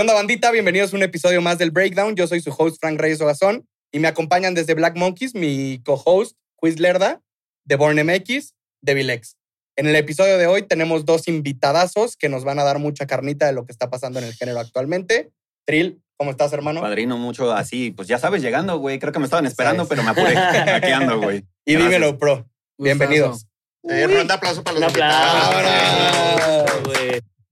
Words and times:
¿Qué 0.00 0.02
onda, 0.02 0.14
bandita? 0.14 0.50
Bienvenidos 0.50 0.94
a 0.94 0.96
un 0.96 1.02
episodio 1.02 1.42
más 1.42 1.58
del 1.58 1.72
Breakdown. 1.72 2.16
Yo 2.16 2.26
soy 2.26 2.40
su 2.40 2.50
host, 2.56 2.78
Frank 2.80 2.98
Reyes 2.98 3.20
Ogazón, 3.20 3.68
y 3.92 3.98
me 3.98 4.08
acompañan 4.08 4.54
desde 4.54 4.72
Black 4.72 4.96
Monkeys 4.96 5.34
mi 5.34 5.82
co-host, 5.84 6.38
Quiz 6.56 6.80
Lerda, 6.80 7.20
de 7.66 7.76
Born 7.76 8.02
MX, 8.02 8.54
Devil 8.80 9.10
X. 9.10 9.36
En 9.76 9.86
el 9.86 9.94
episodio 9.94 10.38
de 10.38 10.46
hoy 10.46 10.62
tenemos 10.62 11.04
dos 11.04 11.28
invitadazos 11.28 12.16
que 12.16 12.30
nos 12.30 12.44
van 12.44 12.58
a 12.58 12.64
dar 12.64 12.78
mucha 12.78 13.06
carnita 13.06 13.44
de 13.44 13.52
lo 13.52 13.66
que 13.66 13.72
está 13.72 13.90
pasando 13.90 14.20
en 14.20 14.24
el 14.24 14.32
género 14.32 14.60
actualmente. 14.60 15.32
Trill, 15.66 16.00
¿cómo 16.16 16.30
estás, 16.30 16.50
hermano? 16.54 16.80
Padrino, 16.80 17.18
mucho 17.18 17.52
así, 17.52 17.90
pues 17.90 18.08
ya 18.08 18.18
sabes, 18.18 18.40
llegando, 18.40 18.78
güey. 18.78 18.98
Creo 18.98 19.12
que 19.12 19.18
me 19.18 19.26
estaban 19.26 19.44
esperando, 19.44 19.86
pero 19.86 20.02
me 20.02 20.12
apuré. 20.12 20.34
Aquí 20.76 20.92
ando, 20.92 21.20
güey. 21.20 21.44
Y 21.66 21.74
Gracias. 21.74 21.92
dímelo, 21.92 22.18
pro. 22.18 22.48
Bienvenidos. 22.78 23.44
Eh, 23.82 24.06
ronda 24.06 24.36
aplauso 24.36 24.64
para 24.64 24.78
los 24.78 24.88
invitados. 24.88 25.90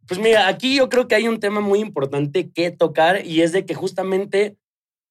Pues 0.08 0.18
mira, 0.18 0.48
aquí 0.48 0.74
yo 0.74 0.88
creo 0.88 1.06
que 1.06 1.14
hay 1.14 1.28
un 1.28 1.38
tema 1.38 1.60
muy 1.60 1.80
importante 1.80 2.50
que 2.50 2.70
tocar 2.70 3.26
y 3.26 3.42
es 3.42 3.52
de 3.52 3.66
que 3.66 3.74
justamente 3.74 4.56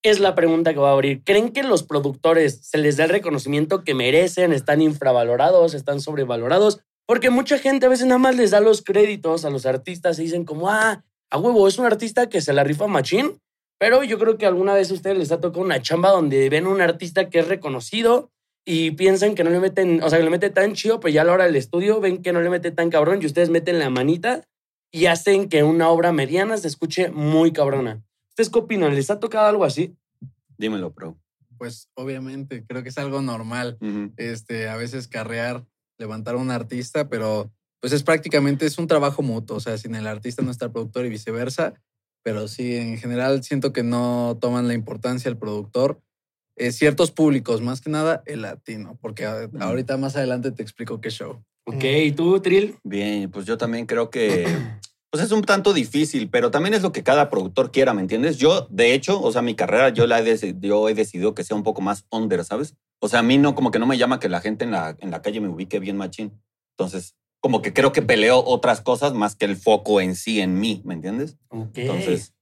es 0.01 0.19
la 0.19 0.33
pregunta 0.33 0.73
que 0.73 0.79
va 0.79 0.89
a 0.89 0.93
abrir. 0.93 1.23
¿Creen 1.23 1.49
que 1.49 1.61
los 1.61 1.83
productores 1.83 2.59
se 2.63 2.79
les 2.79 2.97
da 2.97 3.03
el 3.03 3.11
reconocimiento 3.11 3.83
que 3.83 3.93
merecen? 3.93 4.53
¿Están 4.53 4.81
infravalorados? 4.81 5.75
¿Están 5.75 6.01
sobrevalorados? 6.01 6.79
Porque 7.05 7.29
mucha 7.29 7.59
gente 7.59 7.85
a 7.85 7.89
veces 7.89 8.07
nada 8.07 8.17
más 8.17 8.35
les 8.35 8.49
da 8.49 8.59
los 8.59 8.81
créditos 8.81 9.45
a 9.45 9.51
los 9.51 9.67
artistas 9.67 10.17
y 10.17 10.23
dicen 10.23 10.45
como, 10.45 10.69
ah, 10.71 11.05
a 11.29 11.37
huevo, 11.37 11.67
es 11.67 11.77
un 11.77 11.85
artista 11.85 12.27
que 12.27 12.41
se 12.41 12.53
la 12.53 12.63
rifa 12.63 12.87
machín. 12.87 13.39
Pero 13.79 14.03
yo 14.03 14.17
creo 14.17 14.39
que 14.39 14.47
alguna 14.47 14.73
vez 14.73 14.89
a 14.89 14.95
ustedes 14.95 15.17
les 15.19 15.31
ha 15.31 15.39
tocado 15.39 15.63
una 15.63 15.79
chamba 15.79 16.09
donde 16.09 16.49
ven 16.49 16.65
a 16.65 16.69
un 16.69 16.81
artista 16.81 17.29
que 17.29 17.37
es 17.37 17.47
reconocido 17.47 18.31
y 18.65 18.91
piensan 18.91 19.35
que 19.35 19.43
no 19.43 19.51
le 19.51 19.59
meten, 19.59 20.01
o 20.01 20.09
sea, 20.09 20.17
que 20.17 20.25
le 20.25 20.31
mete 20.31 20.49
tan 20.49 20.73
chido, 20.73 20.99
pero 20.99 21.13
ya 21.13 21.21
a 21.21 21.25
la 21.25 21.33
hora 21.33 21.45
del 21.45 21.55
estudio 21.55 22.01
ven 22.01 22.23
que 22.23 22.33
no 22.33 22.41
le 22.41 22.49
mete 22.49 22.71
tan 22.71 22.89
cabrón 22.89 23.19
y 23.21 23.27
ustedes 23.27 23.51
meten 23.51 23.77
la 23.77 23.91
manita 23.91 24.43
y 24.91 25.05
hacen 25.07 25.49
que 25.49 25.63
una 25.63 25.89
obra 25.89 26.11
mediana 26.11 26.57
se 26.57 26.67
escuche 26.67 27.09
muy 27.09 27.51
cabrona. 27.51 28.03
¿Ustedes 28.29 28.49
qué 28.49 28.59
opinan? 28.59 28.95
¿Les 28.95 29.09
ha 29.09 29.19
tocado 29.19 29.47
algo 29.47 29.63
así? 29.63 29.95
Dímelo, 30.57 30.91
bro. 30.91 31.17
Pues 31.57 31.89
obviamente, 31.95 32.63
creo 32.67 32.83
que 32.83 32.89
es 32.89 32.97
algo 32.97 33.21
normal. 33.21 33.77
Ujú. 33.81 34.11
Este, 34.17 34.69
a 34.69 34.75
veces 34.77 35.07
carrear, 35.07 35.65
levantar 35.97 36.35
a 36.35 36.37
un 36.37 36.51
artista, 36.51 37.09
pero 37.09 37.51
pues 37.79 37.93
es 37.93 38.03
prácticamente, 38.03 38.65
es 38.65 38.77
un 38.77 38.87
trabajo 38.87 39.21
mutuo. 39.21 39.57
O 39.57 39.59
sea, 39.59 39.77
sin 39.77 39.95
el 39.95 40.07
artista 40.07 40.41
no 40.43 40.51
está 40.51 40.65
el 40.65 40.71
productor 40.71 41.05
y 41.05 41.09
viceversa. 41.09 41.73
Pero 42.23 42.47
sí, 42.47 42.75
en 42.75 42.97
general 42.97 43.43
siento 43.43 43.71
que 43.73 43.83
no 43.83 44.37
toman 44.41 44.67
la 44.67 44.73
importancia 44.73 45.29
el 45.29 45.37
productor. 45.37 46.01
Eh, 46.55 46.71
ciertos 46.71 47.11
públicos, 47.11 47.61
más 47.61 47.81
que 47.81 47.89
nada 47.89 48.23
el 48.25 48.41
latino, 48.41 48.97
porque 49.01 49.25
a- 49.25 49.47
Mm. 49.51 49.61
ahorita 49.61 49.97
más 49.97 50.15
adelante 50.15 50.51
te 50.51 50.63
explico 50.63 50.99
qué 51.01 51.09
show. 51.11 51.43
Ok, 51.67 51.83
¿y 51.83 52.11
tú, 52.13 52.39
Trill? 52.39 52.77
Bien, 52.85 53.29
pues 53.29 53.45
yo 53.45 53.57
también 53.57 53.85
creo 53.85 54.09
que 54.09 54.45
pues 55.11 55.21
es 55.21 55.33
un 55.33 55.41
tanto 55.41 55.73
difícil, 55.73 56.29
pero 56.29 56.49
también 56.49 56.73
es 56.73 56.81
lo 56.81 56.93
que 56.93 57.03
cada 57.03 57.29
productor 57.29 57.71
quiera, 57.71 57.93
¿me 57.93 57.99
entiendes? 57.99 58.37
Yo, 58.37 58.67
de 58.69 58.93
hecho, 58.93 59.21
o 59.21 59.31
sea, 59.33 59.41
mi 59.41 59.53
carrera 59.53 59.89
yo 59.89 60.07
la 60.07 60.21
he, 60.21 60.55
yo 60.61 60.87
he 60.87 60.93
decidido 60.93 61.35
que 61.35 61.43
sea 61.43 61.57
un 61.57 61.63
poco 61.63 61.81
más 61.81 62.05
under, 62.09 62.45
¿sabes? 62.45 62.75
O 62.99 63.09
sea, 63.09 63.19
a 63.19 63.23
mí 63.23 63.37
no, 63.37 63.53
como 63.53 63.71
que 63.71 63.79
no 63.79 63.85
me 63.85 63.97
llama 63.97 64.21
que 64.21 64.29
la 64.29 64.39
gente 64.39 64.63
en 64.63 64.71
la, 64.71 64.95
en 64.99 65.11
la 65.11 65.21
calle 65.21 65.41
me 65.41 65.49
ubique 65.49 65.79
bien 65.79 65.97
machín. 65.97 66.41
Entonces, 66.77 67.15
como 67.41 67.61
que 67.61 67.73
creo 67.73 67.91
que 67.91 68.01
peleo 68.01 68.41
otras 68.45 68.79
cosas 68.79 69.13
más 69.13 69.35
que 69.35 69.43
el 69.43 69.57
foco 69.57 69.99
en 69.99 70.15
sí, 70.15 70.39
en 70.39 70.57
mí, 70.61 70.81
¿me 70.85 70.93
entiendes? 70.93 71.37
Ok. 71.49 71.77
Entonces. 71.79 72.33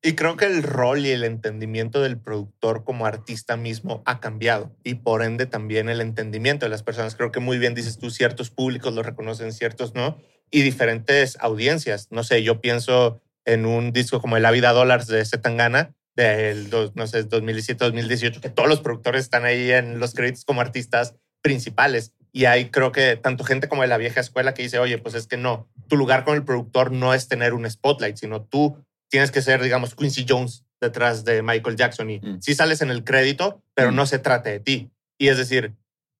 Y 0.00 0.12
creo 0.12 0.36
que 0.36 0.44
el 0.44 0.62
rol 0.62 1.04
y 1.04 1.10
el 1.10 1.24
entendimiento 1.24 2.00
del 2.00 2.18
productor 2.18 2.84
como 2.84 3.04
artista 3.04 3.56
mismo 3.56 4.02
ha 4.06 4.20
cambiado. 4.20 4.72
Y 4.84 4.94
por 4.94 5.24
ende 5.24 5.46
también 5.46 5.88
el 5.88 6.00
entendimiento 6.00 6.66
de 6.66 6.70
las 6.70 6.84
personas. 6.84 7.16
Creo 7.16 7.32
que 7.32 7.40
muy 7.40 7.58
bien 7.58 7.74
dices 7.74 7.98
tú, 7.98 8.10
ciertos 8.10 8.50
públicos 8.50 8.94
lo 8.94 9.02
reconocen, 9.02 9.52
ciertos 9.52 9.94
no. 9.94 10.18
Y 10.50 10.62
diferentes 10.62 11.36
audiencias. 11.40 12.08
No 12.10 12.22
sé, 12.22 12.44
yo 12.44 12.60
pienso 12.60 13.20
en 13.44 13.66
un 13.66 13.92
disco 13.92 14.20
como 14.20 14.36
El 14.36 14.44
La 14.44 14.52
Vida 14.52 14.72
Dólares 14.72 15.08
de 15.08 15.24
Zetangana, 15.24 15.94
del, 16.14 16.70
no 16.94 17.06
sé, 17.06 17.28
2017-2018, 17.28 18.40
que 18.40 18.50
todos 18.50 18.68
los 18.68 18.80
productores 18.80 19.22
están 19.22 19.44
ahí 19.44 19.70
en 19.70 19.98
los 19.98 20.14
créditos 20.14 20.44
como 20.44 20.60
artistas 20.60 21.14
principales. 21.42 22.12
Y 22.30 22.44
hay 22.44 22.70
creo 22.70 22.92
que 22.92 23.16
tanto 23.16 23.44
gente 23.44 23.68
como 23.68 23.82
de 23.82 23.88
la 23.88 23.98
vieja 23.98 24.20
escuela 24.20 24.54
que 24.54 24.62
dice, 24.62 24.78
oye, 24.78 24.98
pues 24.98 25.14
es 25.14 25.26
que 25.26 25.36
no, 25.36 25.68
tu 25.88 25.96
lugar 25.96 26.24
con 26.24 26.36
el 26.36 26.44
productor 26.44 26.92
no 26.92 27.14
es 27.14 27.26
tener 27.26 27.54
un 27.54 27.68
spotlight, 27.68 28.16
sino 28.16 28.42
tú 28.42 28.76
tienes 29.08 29.30
que 29.30 29.42
ser, 29.42 29.62
digamos, 29.62 29.94
Quincy 29.94 30.24
Jones 30.28 30.64
detrás 30.80 31.24
de 31.24 31.42
Michael 31.42 31.76
Jackson. 31.76 32.10
Y 32.10 32.20
Mm. 32.20 32.40
sí 32.40 32.54
sales 32.54 32.82
en 32.82 32.90
el 32.90 33.04
crédito, 33.04 33.62
pero 33.74 33.90
Mm. 33.92 33.96
no 33.96 34.06
se 34.06 34.18
trata 34.18 34.50
de 34.50 34.60
ti. 34.60 34.90
Y 35.18 35.28
es 35.28 35.36
decir, 35.38 35.74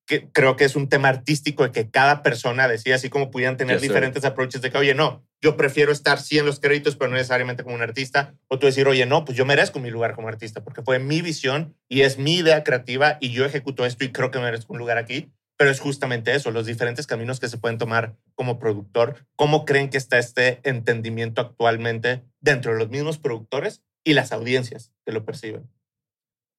que 0.06 0.30
creo 0.32 0.56
que 0.56 0.64
es 0.64 0.74
un 0.74 0.88
tema 0.88 1.08
artístico 1.10 1.64
de 1.64 1.70
que 1.70 1.90
cada 1.90 2.22
persona 2.22 2.66
decía, 2.66 2.94
así 2.94 3.10
como 3.10 3.30
pudieran 3.30 3.58
tener 3.58 3.76
Yes, 3.76 3.82
sir. 3.82 3.90
diferentes 3.90 4.24
approaches 4.24 4.62
de 4.62 4.70
que, 4.70 4.78
oye, 4.78 4.94
no, 4.94 5.22
yo 5.42 5.56
prefiero 5.58 5.92
estar 5.92 6.18
sí 6.18 6.38
en 6.38 6.46
los 6.46 6.60
créditos, 6.60 6.96
pero 6.96 7.10
no 7.10 7.16
necesariamente 7.18 7.62
como 7.62 7.74
un 7.74 7.82
artista. 7.82 8.34
O 8.48 8.58
tú 8.58 8.64
decir, 8.66 8.88
oye, 8.88 9.04
no, 9.04 9.26
pues 9.26 9.36
yo 9.36 9.44
merezco 9.44 9.78
mi 9.80 9.90
lugar 9.90 10.14
como 10.14 10.28
artista, 10.28 10.64
porque 10.64 10.80
fue 10.82 10.98
mi 10.98 11.20
visión 11.20 11.76
y 11.90 12.00
es 12.00 12.16
mi 12.16 12.36
idea 12.38 12.64
creativa 12.64 13.18
y 13.20 13.32
yo 13.32 13.44
ejecuto 13.44 13.84
esto 13.84 14.02
y 14.04 14.10
creo 14.10 14.30
que 14.30 14.38
merezco 14.38 14.72
un 14.72 14.78
lugar 14.78 14.96
aquí. 14.96 15.30
Pero 15.58 15.70
es 15.70 15.80
justamente 15.80 16.34
eso, 16.34 16.52
los 16.52 16.66
diferentes 16.66 17.06
caminos 17.08 17.40
que 17.40 17.48
se 17.48 17.58
pueden 17.58 17.78
tomar 17.78 18.16
como 18.36 18.60
productor. 18.60 19.26
¿Cómo 19.36 19.64
creen 19.64 19.90
que 19.90 19.98
está 19.98 20.16
este 20.18 20.60
entendimiento 20.62 21.40
actualmente 21.40 22.22
dentro 22.40 22.72
de 22.72 22.78
los 22.78 22.90
mismos 22.90 23.18
productores 23.18 23.82
y 24.04 24.14
las 24.14 24.30
audiencias 24.30 24.92
que 25.04 25.12
lo 25.12 25.24
perciben? 25.24 25.68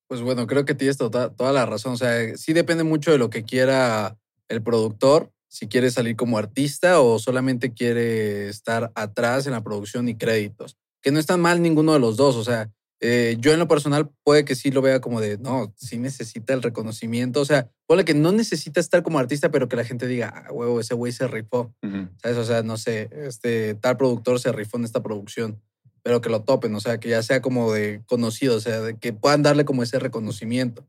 Pues 0.10 0.22
bueno, 0.22 0.48
creo 0.48 0.66
que 0.66 0.76
tienes 0.76 0.98
tota- 0.98 1.34
toda 1.34 1.54
la 1.54 1.66
razón. 1.66 1.94
O 1.94 1.98
sea, 1.98 2.36
sí 2.36 2.52
depende 2.52 2.84
mucho 2.84 3.12
de 3.12 3.18
lo 3.18 3.30
que 3.30 3.44
quiera 3.44 4.18
el 4.50 4.62
productor, 4.62 5.32
si 5.48 5.68
quiere 5.68 5.92
salir 5.92 6.16
como 6.16 6.38
artista 6.38 7.00
o 7.00 7.20
solamente 7.20 7.74
quiere 7.74 8.50
estar 8.50 8.92
atrás 8.96 9.46
en 9.48 9.54
la 9.54 9.64
producción 9.64 10.10
y 10.10 10.16
créditos. 10.16 10.78
Que 11.02 11.12
no 11.12 11.20
está 11.20 11.38
mal 11.38 11.62
ninguno 11.62 11.94
de 11.94 12.00
los 12.00 12.18
dos. 12.18 12.36
O 12.36 12.44
sea, 12.44 12.70
eh, 13.02 13.38
yo 13.40 13.54
en 13.54 13.60
lo 13.60 13.68
personal 13.68 14.10
puede 14.24 14.44
que 14.46 14.56
sí 14.56 14.72
lo 14.72 14.82
vea 14.82 15.00
como 15.00 15.22
de, 15.22 15.38
no, 15.38 15.74
sí 15.78 15.98
necesita 15.98 16.54
el 16.54 16.62
reconocimiento. 16.62 17.40
O 17.42 17.46
sea, 17.46 17.70
ponle 17.86 18.04
que 18.06 18.14
no 18.14 18.32
necesita 18.32 18.80
estar 18.80 19.04
como 19.04 19.20
artista, 19.20 19.52
pero 19.52 19.70
que 19.70 19.76
la 19.78 19.86
gente 19.86 20.06
diga, 20.08 20.34
ah, 20.36 20.52
huevo, 20.52 20.80
ese 20.80 20.94
güey 20.96 21.12
se 21.14 21.28
rifó. 21.28 21.74
¿Sabes? 22.22 22.38
O 22.38 22.44
sea, 22.44 22.62
no 22.64 22.78
sé, 22.78 23.10
este 23.14 23.76
tal 23.76 23.96
productor 23.98 24.40
se 24.40 24.52
rifó 24.52 24.78
en 24.78 24.84
esta 24.86 25.02
producción, 25.02 25.62
pero 26.04 26.20
que 26.22 26.30
lo 26.30 26.44
topen, 26.44 26.76
o 26.76 26.80
sea, 26.80 27.00
que 27.00 27.10
ya 27.10 27.24
sea 27.24 27.42
como 27.42 27.72
de 27.74 28.02
conocido, 28.06 28.58
o 28.58 28.60
sea, 28.60 28.82
de 28.82 28.98
que 28.98 29.14
puedan 29.14 29.44
darle 29.44 29.64
como 29.66 29.84
ese 29.84 29.98
reconocimiento. 30.00 30.86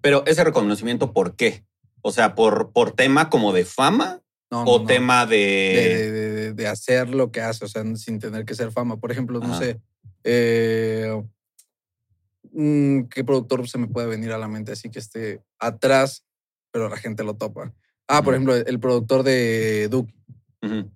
Pero 0.00 0.22
ese 0.26 0.44
reconocimiento, 0.44 1.12
¿por 1.12 1.34
qué? 1.36 1.64
O 2.02 2.12
sea, 2.12 2.34
por, 2.34 2.72
por 2.72 2.92
tema 2.92 3.28
como 3.30 3.52
de 3.52 3.64
fama 3.64 4.22
No, 4.50 4.62
o 4.62 4.78
no, 4.80 4.86
tema 4.86 5.26
de, 5.26 5.36
de... 5.36 6.10
de- 6.12 6.30
de- 6.32 6.52
de 6.54 6.66
hacer 6.66 7.10
lo 7.10 7.30
que 7.30 7.40
hace, 7.42 7.64
o 7.64 7.68
sea, 7.68 7.84
sin 7.96 8.18
tener 8.18 8.44
que 8.46 8.54
ser 8.54 8.72
fama. 8.72 8.96
Por 8.98 9.12
ejemplo, 9.12 9.38
no 9.40 9.58
sé, 9.58 9.78
eh, 10.24 11.22
mm, 12.52 13.02
¿qué 13.04 13.24
productor 13.24 13.68
se 13.68 13.78
me 13.78 13.86
puede 13.88 14.06
venir 14.06 14.32
a 14.32 14.38
la 14.38 14.48
mente 14.48 14.72
así 14.72 14.90
que 14.90 14.98
esté 14.98 15.42
atrás, 15.58 16.24
pero 16.70 16.88
la 16.88 16.96
gente 16.96 17.24
lo 17.24 17.34
topa? 17.34 17.72
Ah, 18.08 18.22
por 18.22 18.34
ejemplo, 18.34 18.54
el 18.56 18.80
productor 18.80 19.22
de 19.22 19.88
Duke. 19.88 20.12
Ujú. 20.62 20.90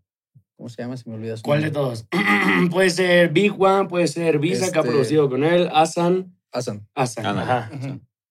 ¿Cómo 0.56 0.69
se 0.69 0.83
llama? 0.83 0.97
Se 0.97 1.09
me 1.10 1.16
olvida 1.16 1.37
su 1.37 1.43
¿Cuál 1.43 1.62
de 1.62 1.71
todos? 1.71 2.06
puede 2.71 2.91
ser 2.91 3.31
Big 3.31 3.53
One, 3.60 3.88
puede 3.88 4.06
ser 4.09 4.38
Visa, 4.38 4.71
que 4.71 4.78
ha 4.78 4.83
Este- 4.83 4.93
producido 4.93 5.28
con 5.28 5.44
él, 5.44 5.69
Asan. 5.72 6.37
Asan. 6.53 6.87
Asan, 6.94 7.27
ajá. 7.27 7.71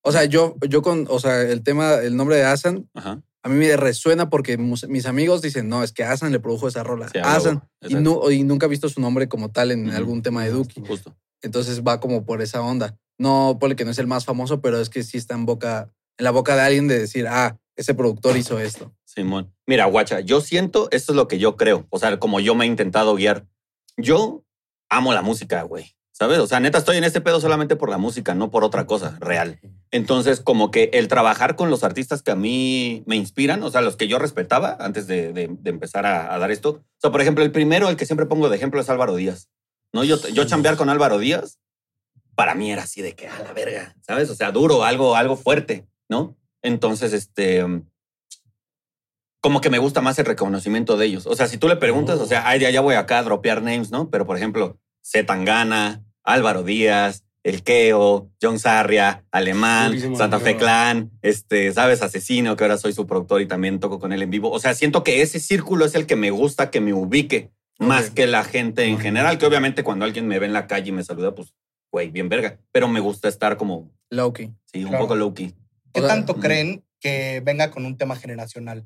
O 0.04 0.12
sea, 0.12 0.26
yo, 0.26 0.56
yo 0.70 0.82
con, 0.82 1.06
o 1.10 1.20
sea, 1.20 1.42
el 1.42 1.62
tema, 1.64 1.96
el 1.96 2.16
nombre 2.16 2.36
de 2.38 2.44
Asan 2.44 2.90
Ajá. 2.94 3.22
A 3.44 3.50
mí 3.50 3.56
me 3.56 3.76
resuena 3.78 4.30
porque 4.30 4.58
mis 4.58 5.06
amigos 5.06 5.42
dicen, 5.42 5.68
no, 5.70 5.84
es 5.84 5.92
que 5.92 6.04
Asan 6.04 6.32
le 6.32 6.40
produjo 6.40 6.68
esa 6.68 6.84
rola. 6.84 7.10
Sí, 7.10 7.18
Asan. 7.24 7.64
Y, 7.82 7.86
Exacto. 7.88 8.02
nu- 8.24 8.32
y 8.32 8.44
nunca 8.44 8.68
he 8.68 8.70
visto 8.70 8.88
su 8.90 9.02
nombre 9.02 9.28
como 9.28 9.50
tal 9.52 9.72
en 9.72 9.90
algún 9.92 10.22
tema 10.22 10.44
de 10.44 10.52
Duki. 10.52 10.82
Justo. 10.86 11.16
Entonces 11.42 11.82
va 11.82 12.00
como 12.00 12.24
por 12.26 12.42
esa 12.42 12.62
onda. 12.62 12.98
No, 13.18 13.58
ponle 13.60 13.76
que 13.76 13.86
no 13.86 13.92
es 13.92 13.98
el 14.00 14.08
más 14.08 14.26
famoso, 14.26 14.62
pero 14.62 14.80
es 14.80 14.90
que 14.90 15.04
sí 15.04 15.18
está 15.18 15.34
en 15.36 15.46
boca, 15.46 15.92
en 16.18 16.24
la 16.24 16.32
boca 16.32 16.56
de 16.56 16.62
alguien 16.62 16.88
de 16.88 17.00
decir, 17.00 17.28
ah, 17.28 17.60
ese 17.76 17.94
productor 17.96 18.38
hizo 18.38 18.60
esto. 18.60 18.94
Simón. 19.06 19.52
Mira, 19.66 19.86
guacha, 19.86 20.20
yo 20.20 20.42
siento, 20.42 20.88
esto 20.92 21.12
es 21.14 21.16
lo 21.16 21.28
que 21.28 21.40
yo 21.40 21.56
creo, 21.58 21.88
o 21.90 21.98
sea, 22.00 22.20
como 22.20 22.40
yo 22.40 22.54
me 22.56 22.66
he 22.66 22.68
intentado 22.68 23.16
guiar. 23.16 23.48
Yo 23.98 24.44
amo 24.90 25.14
la 25.14 25.22
música, 25.22 25.64
güey, 25.64 25.96
¿sabes? 26.22 26.38
O 26.38 26.46
sea, 26.46 26.60
neta, 26.60 26.78
estoy 26.78 26.98
en 26.98 27.04
este 27.04 27.20
pedo 27.20 27.42
solamente 27.42 27.76
por 27.76 27.90
la 27.90 27.98
música, 27.98 28.36
no 28.36 28.52
por 28.52 28.64
otra 28.64 28.86
cosa 28.86 29.18
real. 29.20 29.60
Entonces, 29.90 30.40
como 30.40 30.70
que 30.70 30.92
el 30.94 31.08
trabajar 31.08 31.56
con 31.56 31.72
los 31.72 31.84
artistas 31.84 32.22
que 32.22 32.30
a 32.30 32.36
mí 32.36 33.02
me 33.08 33.16
inspiran, 33.16 33.64
o 33.64 33.72
sea, 33.72 33.82
los 33.82 33.96
que 33.96 34.08
yo 34.08 34.20
respetaba 34.20 34.78
antes 34.80 35.08
de, 35.08 35.34
de- 35.34 35.48
de 35.50 35.70
empezar 35.72 36.06
a, 36.06 36.32
a 36.32 36.38
dar 36.38 36.52
esto. 36.52 36.70
O 36.70 37.00
sea, 37.00 37.10
por 37.12 37.22
ejemplo, 37.22 37.44
el 37.44 37.52
primero, 37.52 37.90
el 37.90 37.96
que 37.98 38.06
siempre 38.06 38.28
pongo 38.28 38.50
de 38.50 38.56
ejemplo 38.56 38.80
es 38.80 38.88
Álvaro 38.92 39.16
Díaz. 39.16 39.50
¿No? 39.94 40.04
Yo, 40.04 40.20
yo 40.30 40.46
chambear 40.46 40.78
con 40.78 40.90
Álvaro 40.90 41.18
Díaz, 41.18 41.58
para 42.36 42.54
mí 42.54 42.72
era 42.72 42.84
así 42.84 43.02
de 43.02 43.14
que 43.16 43.28
a 43.28 43.40
la 43.42 43.52
verga, 43.54 43.96
¿sabes? 44.06 44.30
O 44.30 44.36
sea, 44.36 44.52
duro, 44.52 44.84
algo, 44.84 45.16
algo 45.16 45.36
fuerte, 45.38 45.88
¿no? 46.08 46.38
Entonces, 46.62 47.14
este, 47.14 47.66
como 49.42 49.60
que 49.60 49.72
me 49.72 49.80
gusta 49.80 50.02
más 50.02 50.20
el 50.20 50.26
reconocimiento 50.28 50.98
de 50.98 51.08
ellos. 51.08 51.26
O 51.26 51.36
sea, 51.36 51.48
si 51.48 51.58
tú 51.58 51.68
le 51.68 51.78
preguntas, 51.78 52.20
o 52.20 52.28
sea, 52.28 52.48
ay, 52.48 52.60
ya, 52.60 52.70
ya 52.70 52.82
voy 52.82 52.94
acá 52.94 53.18
a 53.18 53.24
dropear 53.24 53.64
names, 53.64 53.90
¿no? 53.90 54.12
Pero, 54.12 54.28
por 54.28 54.38
ejemplo, 54.38 54.78
Zetangana, 55.04 56.04
Álvaro 56.24 56.64
Díaz, 56.64 57.24
El 57.44 57.64
Keo, 57.64 58.30
John 58.42 58.60
Sarria, 58.60 59.26
Alemán, 59.32 59.90
Durísimo, 59.90 60.18
Santa 60.18 60.40
Fe. 60.40 60.58
Clan, 60.58 61.12
este, 61.22 61.72
¿sabes? 61.74 62.02
Asesino, 62.02 62.56
que 62.56 62.64
ahora 62.64 62.78
soy 62.78 62.94
su 62.94 63.08
productor 63.08 63.42
y 63.42 63.48
también 63.48 63.80
toco 63.80 64.00
con 64.00 64.14
él 64.14 64.22
en 64.22 64.30
vivo. 64.30 64.52
O 64.52 64.60
sea, 64.60 64.74
siento 64.74 65.04
que 65.04 65.22
ese 65.22 65.40
círculo 65.40 65.86
es 65.86 65.96
el 65.96 66.06
que 66.06 66.16
me 66.16 66.32
gusta 66.32 66.70
que 66.70 66.82
me 66.82 66.94
ubique. 66.94 67.52
más 67.80 68.12
que 68.12 68.28
la 68.28 68.44
gente 68.44 68.86
en 68.86 69.00
general, 69.00 69.40
que 69.40 69.48
obviamente 69.48 69.84
cuando 69.84 70.06
alguien 70.06 70.28
me 70.28 70.38
ve 70.38 70.46
en 70.46 70.54
la 70.54 70.68
calle 70.68 70.90
y 70.90 70.92
me 70.92 71.04
saluda, 71.04 71.34
pues, 71.34 71.56
güey, 71.92 72.12
bien 72.12 72.30
verga. 72.30 72.60
Pero 72.72 72.88
me 72.88 73.00
gusta 73.00 73.28
estar 73.28 73.58
como, 73.58 73.92
Loki. 74.12 74.52
sí, 74.66 74.84
un 74.84 74.92
poco 74.92 75.16
low-key. 75.16 75.56
¿Qué 75.94 76.00
O 76.00 76.06
sea, 76.06 76.16
tanto 76.16 76.36
creen 76.36 76.84
que 77.00 77.42
venga 77.44 77.72
con 77.72 77.86
un 77.86 77.98
tema 77.98 78.16
generacional? 78.16 78.86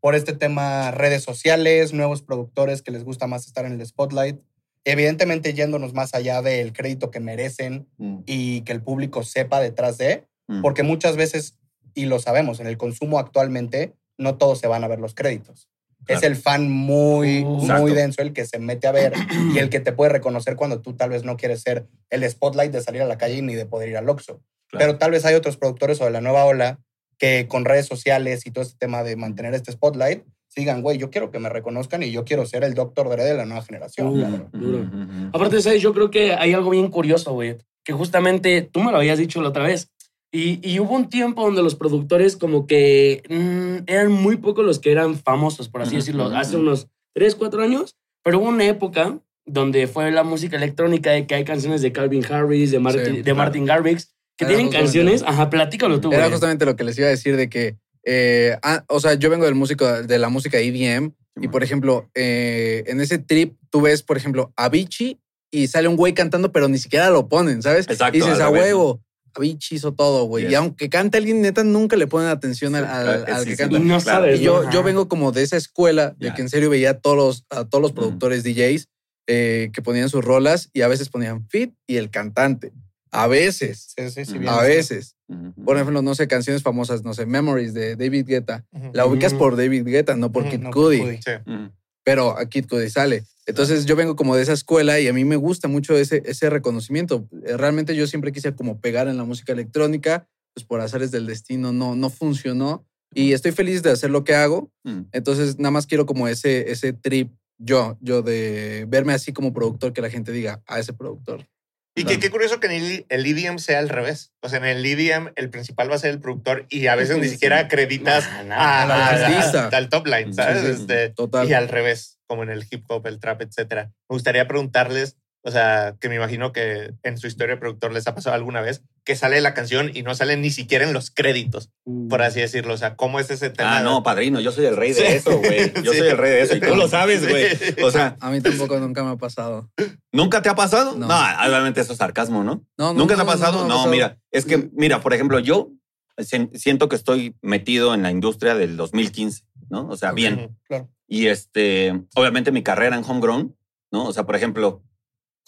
Por 0.00 0.14
este 0.14 0.34
tema 0.34 0.90
redes 0.90 1.22
sociales, 1.22 1.94
nuevos 1.94 2.20
productores 2.20 2.82
que 2.82 2.90
les 2.90 3.02
gusta 3.02 3.26
más 3.26 3.46
estar 3.46 3.64
en 3.64 3.80
el 3.80 3.86
spotlight. 3.86 4.38
Evidentemente 4.84 5.54
yéndonos 5.54 5.94
más 5.94 6.14
allá 6.14 6.42
del 6.42 6.72
crédito 6.72 7.10
que 7.10 7.20
merecen 7.20 7.88
Mm, 7.98 8.18
y 8.26 8.62
que 8.62 8.72
el 8.72 8.82
público 8.82 9.22
sepa 9.22 9.60
detrás 9.60 9.98
de, 9.98 10.24
mm. 10.48 10.62
porque 10.62 10.82
muchas 10.82 11.16
veces, 11.16 11.58
y 11.94 12.06
lo 12.06 12.18
sabemos, 12.18 12.60
en 12.60 12.66
el 12.66 12.76
consumo 12.76 13.18
actualmente 13.18 13.94
no 14.18 14.36
todos 14.36 14.58
se 14.58 14.66
van 14.66 14.84
a 14.84 14.88
ver 14.88 15.00
los 15.00 15.14
créditos. 15.14 15.68
Es 16.06 16.22
el 16.22 16.36
fan 16.36 16.70
muy, 16.70 17.44
Uh, 17.44 17.48
muy 17.48 17.62
Exacto. 17.62 17.94
denso 17.94 18.22
el 18.22 18.32
que 18.34 18.44
se 18.44 18.58
mete 18.58 18.86
a 18.86 18.92
ver 18.92 19.14
y 19.54 19.58
el 19.58 19.70
que 19.70 19.80
te 19.80 19.92
puede 19.92 20.10
reconocer 20.10 20.54
cuando 20.54 20.82
tú 20.82 20.94
tal 20.94 21.10
vez 21.10 21.24
no 21.24 21.36
quieres 21.38 21.62
ser 21.62 21.86
el 22.10 22.28
spotlight 22.28 22.72
de 22.72 22.82
salir 22.82 23.00
a 23.00 23.06
la 23.06 23.16
calle 23.16 23.40
ni 23.40 23.54
de 23.54 23.64
poder 23.64 23.88
ir 23.88 23.96
al 23.96 24.08
Oxxo. 24.08 24.42
Claro. 24.68 24.84
Pero 24.86 24.98
tal 24.98 25.12
vez 25.12 25.24
hay 25.24 25.34
otros 25.34 25.56
productores 25.56 26.00
o 26.02 26.04
de 26.04 26.10
la 26.10 26.20
nueva 26.20 26.44
ola 26.44 26.78
que 27.16 27.46
con 27.48 27.64
redes 27.64 27.86
sociales 27.86 28.44
y 28.44 28.50
todo 28.50 28.64
este 28.64 28.76
tema 28.76 29.02
de 29.02 29.16
mantener 29.16 29.54
este 29.54 29.72
spotlight, 29.72 30.24
sigan, 30.54 30.82
güey, 30.82 30.98
yo 30.98 31.10
quiero 31.10 31.30
que 31.30 31.38
me 31.38 31.48
reconozcan 31.48 32.02
y 32.02 32.10
yo 32.12 32.24
quiero 32.24 32.46
ser 32.46 32.64
el 32.64 32.74
Dr. 32.74 33.08
Dre 33.08 33.24
de 33.24 33.34
la 33.34 33.44
nueva 33.46 33.62
generación. 33.62 34.08
Uh, 34.08 34.22
cabrón. 34.22 34.48
duro. 34.52 34.78
Ujú, 34.78 34.96
ujú. 35.02 35.28
Aparte, 35.32 35.60
¿sabes? 35.62 35.82
Yo 35.82 35.92
creo 35.92 36.10
que 36.10 36.32
hay 36.34 36.52
algo 36.52 36.70
bien 36.70 36.88
curioso, 36.88 37.32
güey. 37.32 37.56
Que 37.84 37.92
justamente 37.92 38.62
tú 38.62 38.80
me 38.80 38.90
lo 38.92 38.98
habías 38.98 39.18
dicho 39.18 39.42
la 39.42 39.48
otra 39.48 39.64
vez. 39.64 39.90
Y, 40.32 40.58
y 40.68 40.80
hubo 40.80 40.94
un 40.94 41.08
tiempo 41.08 41.42
donde 41.44 41.62
los 41.62 41.74
productores 41.76 42.36
como 42.36 42.66
que 42.66 43.22
mm, 43.28 43.84
eran 43.90 44.10
muy 44.10 44.36
pocos 44.36 44.64
los 44.64 44.78
que 44.80 44.90
eran 44.90 45.16
famosos, 45.16 45.68
por 45.68 45.82
así 45.82 45.94
decirlo, 45.96 46.26
hace 46.34 46.56
unos 46.56 46.88
3, 47.14 47.34
4 47.36 47.62
años. 47.62 47.96
Pero 48.24 48.38
hubo 48.40 48.48
una 48.48 48.64
época 48.64 49.18
donde 49.46 49.86
fue 49.86 50.10
la 50.10 50.24
música 50.24 50.56
electrónica 50.56 51.10
de 51.12 51.26
que 51.26 51.34
hay 51.34 51.44
canciones 51.44 51.82
de 51.82 51.92
Calvin 51.92 52.24
Harris, 52.24 52.70
de 52.70 52.78
Martin, 52.80 53.04
Sí, 53.04 53.12
de 53.18 53.22
claro. 53.22 53.36
Martin 53.36 53.64
Garrix, 53.66 54.14
que 54.38 54.46
Era 54.46 54.54
tienen 54.54 54.72
canciones. 54.72 55.22
Ajá, 55.24 55.50
platícalo 55.50 56.00
tú, 56.00 56.08
Era 56.10 56.22
güey. 56.22 56.30
justamente 56.32 56.64
lo 56.64 56.74
que 56.74 56.84
les 56.84 56.98
iba 56.98 57.06
a 57.06 57.10
decir 57.10 57.36
de 57.36 57.48
que, 57.50 57.76
eh, 58.04 58.56
ah, 58.62 58.84
o 58.88 59.00
sea, 59.00 59.14
yo 59.14 59.30
vengo 59.30 59.44
del 59.44 59.54
músico, 59.54 59.86
de 60.02 60.18
la 60.18 60.28
música 60.28 60.58
EDM 60.58 61.12
y 61.40 61.48
por 61.48 61.62
ejemplo, 61.64 62.08
eh, 62.14 62.84
en 62.86 63.00
ese 63.00 63.18
trip 63.18 63.56
tú 63.70 63.80
ves, 63.82 64.02
por 64.02 64.16
ejemplo, 64.16 64.52
a 64.56 64.66
Avicii 64.66 65.18
y 65.50 65.66
sale 65.68 65.88
un 65.88 65.96
güey 65.96 66.14
cantando, 66.14 66.52
pero 66.52 66.68
ni 66.68 66.78
siquiera 66.78 67.10
lo 67.10 67.28
ponen, 67.28 67.62
¿sabes? 67.62 67.86
Exacto, 67.88 68.16
Y 68.16 68.20
dices, 68.20 68.38
a 68.40 68.46
revés, 68.46 68.62
huevo, 68.62 69.00
Avicii 69.34 69.76
hizo 69.76 69.92
todo, 69.94 70.24
güey. 70.26 70.44
Yes. 70.44 70.52
Y 70.52 70.54
aunque 70.56 70.88
cante 70.88 71.18
alguien, 71.18 71.42
neta, 71.42 71.64
nunca 71.64 71.96
le 71.96 72.06
ponen 72.06 72.28
atención 72.28 72.74
al, 72.76 72.84
al- 72.84 73.24
Sí, 73.26 73.32
al 73.32 73.40
sí, 73.42 73.46
que 73.50 73.56
sí. 73.56 73.62
canta. 73.62 73.78
No 73.80 73.84
Claro. 73.86 74.00
sabes. 74.00 74.40
Y 74.40 74.44
yo, 74.44 74.70
yo 74.70 74.82
vengo 74.84 75.08
como 75.08 75.32
de 75.32 75.42
esa 75.42 75.56
escuela 75.56 76.14
de 76.18 76.32
que 76.34 76.42
en 76.42 76.48
serio 76.48 76.70
veía 76.70 76.90
a 76.90 76.98
todos 77.00 77.16
los, 77.16 77.44
a 77.50 77.64
todos 77.64 77.82
los 77.82 77.92
Mm. 77.92 77.96
productores 77.96 78.44
DJs 78.44 78.88
eh, 79.26 79.70
que 79.72 79.80
ponían 79.82 80.08
sus 80.10 80.24
rolas 80.24 80.68
y 80.72 80.82
a 80.82 80.88
veces 80.88 81.08
ponían 81.08 81.48
fit 81.48 81.72
y 81.88 81.96
el 81.96 82.10
cantante. 82.10 82.72
A 83.14 83.26
veces. 83.26 83.94
Sí, 83.96 84.10
sí, 84.10 84.24
sí, 84.24 84.34
Mm. 84.34 84.40
bien 84.40 84.52
A 84.52 84.60
veces. 84.62 85.16
Ujú. 85.28 85.64
Por 85.64 85.76
ejemplo, 85.76 86.02
no 86.02 86.14
sé, 86.14 86.26
canciones 86.28 86.62
famosas, 86.62 87.02
no 87.04 87.14
sé, 87.14 87.26
Memories 87.26 87.72
de 87.74 87.96
David 87.96 88.26
Guetta. 88.26 88.64
La 88.92 89.06
ubicas 89.06 89.32
Mm. 89.34 89.38
por 89.38 89.56
David 89.56 89.84
Guetta, 89.86 90.16
no 90.16 90.32
por 90.32 90.48
Kid 90.48 90.60
No, 90.60 90.70
Cudi. 90.70 91.00
Cudi. 91.00 91.16
Sí. 91.18 91.30
Ujú. 91.46 91.70
Pero 92.04 92.36
a 92.38 92.46
Kid 92.48 92.66
Cudi 92.68 92.90
sale. 92.90 93.24
Entonces 93.46 93.86
yo 93.86 93.94
vengo 93.96 94.16
como 94.16 94.36
de 94.36 94.42
esa 94.42 94.52
escuela 94.52 95.00
y 95.00 95.08
a 95.08 95.12
mí 95.12 95.24
me 95.24 95.36
gusta 95.36 95.68
mucho 95.68 95.96
ese, 95.96 96.22
ese 96.26 96.50
reconocimiento. 96.50 97.28
Eh, 97.46 97.56
Realmente 97.56 97.94
yo 97.94 98.06
siempre 98.06 98.32
quise 98.32 98.54
como 98.54 98.80
pegar 98.80 99.06
en 99.08 99.16
la 99.16 99.24
música 99.24 99.52
electrónica, 99.52 100.26
pues 100.54 100.64
por 100.66 100.80
azares 100.80 101.10
del 101.10 101.26
destino 101.26 101.72
no, 101.72 101.94
no 101.96 102.10
funcionó. 102.10 102.86
Y 103.14 103.32
estoy 103.32 103.52
feliz 103.52 103.82
de 103.82 103.90
hacer 103.90 104.10
lo 104.10 104.24
que 104.24 104.34
hago. 104.34 104.70
Mm. 104.82 105.02
Entonces 105.12 105.58
nada 105.58 105.70
más 105.70 105.86
quiero 105.86 106.04
como 106.04 106.26
ese, 106.26 106.70
ese 106.72 106.92
trip 106.92 107.32
yo, 107.58 107.96
yo 108.00 108.22
de 108.22 108.86
verme 108.88 109.12
así 109.12 109.32
como 109.32 109.52
productor, 109.52 109.92
que 109.92 110.00
la 110.02 110.10
gente 110.10 110.32
diga 110.32 110.62
a 110.66 110.80
ese 110.80 110.92
productor. 110.92 111.46
Y 111.96 112.04
que, 112.04 112.18
qué 112.18 112.28
curioso 112.28 112.58
que 112.58 112.66
en 112.66 112.72
el, 112.72 113.06
el 113.08 113.24
EDM 113.26 113.58
sea 113.58 113.78
al 113.78 113.88
revés. 113.88 114.32
O 114.42 114.48
sea, 114.48 114.58
en 114.58 114.64
el 114.64 114.84
EDM 114.84 115.30
el 115.36 115.48
principal 115.50 115.88
va 115.90 115.94
a 115.94 115.98
ser 115.98 116.10
el 116.10 116.20
productor 116.20 116.66
y 116.68 116.88
a 116.88 116.96
veces 116.96 117.18
ni 117.18 117.28
siquiera 117.28 117.58
acreditas 117.60 118.24
a- 118.26 118.40
al 118.40 118.90
a- 118.90 119.08
artista. 119.10 119.68
al 119.68 119.88
top 119.88 120.06
line, 120.08 120.32
¿sabes? 120.34 120.60
sí, 120.60 120.66
sí. 120.66 120.72
Este, 120.80 121.10
Total. 121.10 121.48
y 121.48 121.52
al 121.54 121.68
revés, 121.68 122.18
como 122.26 122.42
en 122.42 122.50
el 122.50 122.66
hip 122.68 122.84
hop, 122.88 123.06
el 123.06 123.20
trap, 123.20 123.42
etcétera. 123.42 123.92
Me 124.08 124.14
gustaría 124.14 124.48
preguntarles, 124.48 125.16
o 125.46 125.50
sea, 125.50 125.94
que 126.00 126.08
me 126.08 126.14
imagino 126.16 126.52
que 126.52 126.94
en 127.02 127.18
su 127.18 127.26
historia 127.26 127.54
de 127.54 127.60
productor 127.60 127.92
les 127.92 128.06
ha 128.06 128.14
pasado 128.14 128.34
alguna 128.34 128.62
vez 128.62 128.82
que 129.04 129.14
sale 129.14 129.40
la 129.42 129.52
canción 129.52 129.90
y 129.94 130.02
no 130.02 130.14
sale 130.14 130.36
ni 130.38 130.50
siquiera 130.50 130.86
en 130.86 130.94
los 130.94 131.10
créditos, 131.10 131.70
por 132.08 132.22
así 132.22 132.40
decirlo. 132.40 132.72
O 132.72 132.76
sea, 132.78 132.96
¿cómo 132.96 133.20
es 133.20 133.30
ese 133.30 133.50
tema? 133.50 133.76
Ah, 133.78 133.82
no, 133.82 134.02
padrino, 134.02 134.40
yo 134.40 134.52
soy 134.52 134.64
el 134.64 134.76
rey 134.76 134.92
de 134.94 135.00
Sí. 135.00 135.06
eso, 135.06 135.38
güey. 135.38 135.70
Yo 135.84 135.92
Sí. 135.92 135.98
soy 135.98 136.08
el 136.08 136.16
rey 136.18 136.30
de 136.32 136.40
eso 136.42 136.56
y 136.56 136.60
tú 136.60 136.74
lo 136.74 136.88
sabes, 136.88 137.20
Sí. 137.20 137.26
güey. 137.28 137.84
O 137.84 137.90
sea, 137.90 138.16
A 138.20 138.30
mí 138.30 138.40
tampoco 138.40 138.78
nunca 138.80 139.04
me 139.04 139.10
ha 139.10 139.16
pasado. 139.16 139.70
¿nunca 140.12 140.40
te 140.40 140.48
ha 140.48 140.54
pasado? 140.54 140.96
No. 140.96 141.06
No, 141.08 141.14
obviamente 141.46 141.80
eso 141.82 141.92
es 141.92 141.98
sarcasmo, 141.98 142.42
¿no? 142.42 142.64
No, 142.78 142.94
¿Nunca 142.94 143.14
te 143.14 143.20
ha 143.20 143.24
no, 143.24 143.30
pasado? 143.30 143.68
No, 143.68 143.86
mira, 143.88 144.18
es 144.30 144.46
que, 144.46 144.70
mira, 144.72 145.00
por 145.02 145.12
ejemplo, 145.12 145.38
yo 145.40 145.70
si- 146.16 146.48
siento 146.54 146.88
que 146.88 146.96
estoy 146.96 147.36
metido 147.42 147.92
en 147.92 148.02
la 148.02 148.10
industria 148.10 148.54
del 148.54 148.76
2015, 148.78 149.42
¿no? 149.68 149.88
O 149.88 149.96
sea, 149.98 150.10
Ok. 150.10 150.16
bien. 150.16 150.56
Claro. 150.66 150.88
Y 151.06 151.26
este, 151.26 151.92
obviamente 152.14 152.50
mi 152.50 152.62
carrera 152.62 152.96
en 152.96 153.04
homegrown, 153.04 153.54
¿no? 153.92 154.06
O 154.06 154.12
sea, 154.14 154.24
por 154.24 154.36
ejemplo, 154.36 154.82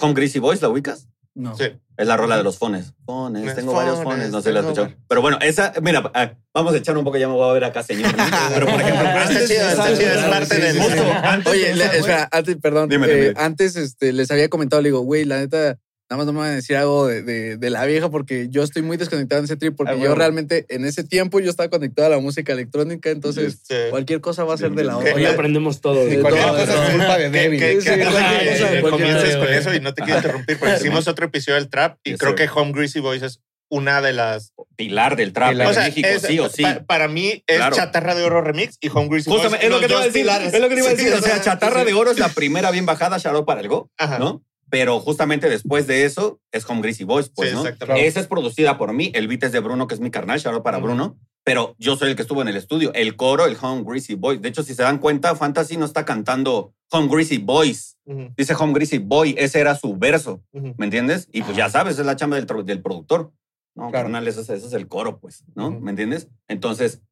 Home 0.01 0.15
Greasy 0.15 0.39
Boys, 0.39 0.61
¿la 0.63 0.69
ubicas? 0.69 1.09
No. 1.35 1.57
Sí. 1.57 1.65
Es 1.99 2.07
la 2.07 2.17
rola 2.17 2.37
de 2.37 2.43
los 2.43 2.59
fones. 2.59 2.93
Fones, 3.05 3.55
tengo 3.55 3.73
varios 3.75 4.03
fones, 4.03 4.31
no 4.31 4.41
sé, 4.43 4.53
la 4.53 4.61
escuchado. 4.61 4.91
Pero 5.09 5.21
bueno, 5.23 5.39
esa, 5.41 5.73
mira, 5.83 6.11
ah, 6.15 6.33
vamos 6.55 6.75
a 6.75 6.79
echar 6.79 6.97
un 6.97 7.05
poco, 7.05 7.17
ya 7.19 7.29
me 7.29 7.35
voy 7.35 7.49
a 7.49 7.53
ver 7.53 7.65
acá, 7.65 7.83
señor. 7.83 8.11
Pero 8.55 8.67
por 8.67 8.81
ejemplo, 8.81 9.07
Está 9.07 9.23
antes- 9.23 9.49
chido, 9.49 9.69
está 9.69 9.97
chido, 9.97 10.13
es 10.13 10.25
parte 10.25 10.59
del- 10.59 10.79
Oye, 11.47 11.71
espera, 11.99 12.29
antes, 12.33 12.57
perdón. 12.57 12.89
Dime, 12.89 13.07
eh, 13.07 13.15
dime. 13.29 13.35
Antes 13.37 13.77
este, 13.77 14.13
les 14.13 14.31
había 14.31 14.49
comentado, 14.49 14.83
le 14.83 14.89
digo, 14.89 15.01
güey, 15.01 15.25
la 15.25 15.39
neta, 15.39 15.79
nada 16.09 16.19
más 16.19 16.27
no 16.27 16.33
me 16.33 16.39
van 16.41 16.51
a 16.51 16.55
decir 16.55 16.77
algo 16.77 17.07
de, 17.09 17.23
de- 17.23 17.57
de 17.57 17.71
la 17.71 17.85
vieja 17.85 18.09
porque 18.11 18.47
yo 18.49 18.63
estoy 18.63 18.83
muy 18.83 18.97
desconectado 18.97 19.41
en 19.41 19.47
ese 19.47 19.57
trip 19.57 19.75
porque 19.77 19.95
Ah, 19.95 19.97
yo 19.97 20.15
realmente 20.15 20.65
en 20.69 20.85
ese 20.85 21.03
tiempo 21.03 21.41
yo 21.41 21.51
estaba 21.51 21.69
conectado 21.69 22.07
a 22.07 22.11
la 22.11 22.19
música 22.21 22.53
electrónica, 22.53 23.11
entonces 23.11 23.59
Sí. 23.63 23.75
cualquier 23.91 24.21
cosa 24.21 24.45
va 24.45 24.55
a 24.55 24.57
ser 24.57 24.71
de 24.73 24.85
la 24.85 24.99
otra. 24.99 25.15
Hoy 25.15 25.25
aprendemos 25.25 25.81
todo. 25.81 26.09
Sí, 26.09 26.19
cualquier 26.19 26.47
todo, 26.47 26.59
cosa 26.59 26.85
es 26.87 26.91
culpa 26.95 27.19
de 27.19 27.31
Que, 27.33 27.51
que, 27.59 27.81
Sí, 27.81 27.89
que- 27.91 28.05
cualquier 28.05 28.83
comiences 28.91 29.37
con 29.37 29.49
eso 29.53 29.75
y 29.75 29.81
no 29.81 29.95
te 29.95 30.03
quiero 30.03 30.19
interrumpir, 30.19 30.59
porque 30.59 30.77
hicimos 30.77 31.09
otro 31.09 31.27
episodio 31.27 31.57
del 31.57 31.69
trap 31.69 31.99
y 32.05 32.11
Yes, 32.11 32.19
creo 32.21 32.37
sir. 32.37 32.47
que 32.49 32.49
Home 32.55 32.73
Greasy 32.73 33.01
Boys 33.01 33.23
es 33.23 33.41
una 33.69 34.01
de 34.01 34.13
las... 34.13 34.53
Pilar 34.77 35.17
del 35.17 35.33
trap 35.33 35.51
Pilar. 35.51 35.67
en 35.67 35.71
O 35.73 35.75
sea, 35.75 35.85
México, 35.87 36.07
es- 36.09 36.23
sí 36.23 36.39
o 36.39 36.49
sí. 36.49 36.63
pa- 36.63 36.85
para 36.87 37.09
mí 37.09 37.43
es 37.49 37.57
Claro. 37.57 37.75
Chatarra 37.75 38.15
de 38.15 38.23
Oro 38.23 38.43
Remix 38.43 38.77
y 38.81 38.89
Home 38.91 39.09
Greasy 39.09 39.29
Boys. 39.29 39.43
Justamente, 39.43 39.67
es 39.67 39.73
lo 39.73 39.81
que 39.81 39.87
te 39.89 39.93
iba 39.93 40.01
a 40.03 40.05
decir. 40.05 40.23
pilares. 40.23 40.55
Es 40.55 40.61
lo 40.61 40.69
que 40.69 40.75
te 40.77 40.81
iba 40.83 40.89
a 40.91 40.93
decir. 40.95 41.09
Sí, 41.09 41.15
O 41.15 41.21
sea, 41.21 41.41
Chatarra 41.41 41.81
sí. 41.81 41.87
de 41.87 41.95
Oro 41.95 42.13
es 42.13 42.19
la 42.21 42.29
primera 42.29 42.71
bien 42.71 42.87
bajada, 42.87 43.17
out 43.17 43.45
para 43.45 43.61
el 43.61 43.67
Go, 43.69 43.91
Ajá. 43.99 44.21
¿no? 44.21 44.45
Pero 44.69 44.99
justamente 45.01 45.49
después 45.49 45.87
de 45.87 46.05
eso 46.05 46.41
es 46.53 46.69
Home 46.69 46.83
Greasy 46.83 47.05
Boys, 47.05 47.31
pues, 47.35 47.51
Sí, 47.51 47.55
¿no? 47.55 47.63
exactamente. 47.63 48.07
Esa 48.07 48.21
es 48.21 48.27
producida 48.27 48.77
por 48.79 48.93
mí. 48.93 49.13
El 49.15 49.29
beat 49.29 49.45
es 49.45 49.53
de 49.53 49.61
Bruno, 49.61 49.87
que 49.87 49.95
es 49.95 50.01
mi 50.01 50.11
carnal, 50.11 50.39
shout 50.41 50.55
out 50.55 50.65
para. 50.65 50.79
Bruno. 50.79 51.17
Pero 51.45 51.77
yo 51.79 51.97
soy 51.97 52.11
el 52.11 52.17
que 52.17 52.23
estuvo 52.23 52.43
en 52.43 52.49
el 52.49 52.57
estudio. 52.57 52.93
El 52.95 53.15
coro, 53.15 53.47
el 53.47 53.57
Home 53.63 53.85
Greasy 53.87 54.15
Boys. 54.17 54.43
De 54.43 54.49
hecho, 54.49 54.65
si 54.65 54.75
se 54.75 54.83
dan 54.83 54.99
cuenta, 54.99 55.37
Fantasy 55.37 55.77
no 55.77 55.85
está 55.85 56.05
cantando 56.05 56.75
Home 56.91 57.09
Greasy 57.09 57.39
Boys. 57.39 57.97
Dice 58.37 58.55
Home 58.59 58.73
Greasy 58.73 58.99
Boy. 58.99 59.35
Ese 59.39 59.61
era 59.61 59.77
su 59.77 59.97
verso. 59.97 60.43
¿Me 60.53 60.87
entiendes? 60.87 61.29
Y 61.33 61.43
pues 61.43 61.57
ya 61.57 61.71
sabes, 61.71 61.99
es 62.01 62.07
la 62.07 62.17
chamba 62.17 62.37
del, 62.41 62.47
del 62.65 62.83
productor. 62.83 63.33
No, 63.77 63.91
Claro. 63.91 64.05
carnal, 64.07 64.27
eso, 64.27 64.41
es- 64.41 64.49
eso 64.49 64.67
es 64.67 64.73
el 64.73 64.89
coro, 64.89 65.19
pues, 65.21 65.45
¿no? 65.55 65.71
¿Me 65.71 65.91
entiendes? 65.91 66.29
Entonces, 66.49 67.03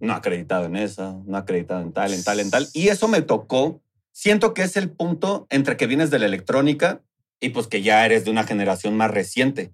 no 0.00 0.14
acreditado 0.14 0.64
en 0.66 0.74
esa, 0.76 1.16
no 1.24 1.36
acreditado 1.36 1.80
en 1.80 1.92
tal, 1.92 2.12
en 2.12 2.24
tal, 2.24 2.40
en 2.40 2.50
tal. 2.50 2.66
Y 2.72 2.88
eso 2.88 3.06
me 3.08 3.22
tocó. 3.22 3.81
Siento 4.12 4.54
que 4.54 4.62
es 4.62 4.76
el 4.76 4.90
punto 4.90 5.46
entre 5.50 5.76
que 5.76 5.86
vienes 5.86 6.10
de 6.10 6.18
la 6.18 6.26
electrónica 6.26 7.02
y 7.40 7.50
pues 7.50 7.66
que 7.66 7.82
ya 7.82 8.04
eres 8.06 8.24
de 8.24 8.30
una 8.30 8.44
generación 8.44 8.96
más 8.96 9.10
reciente. 9.10 9.72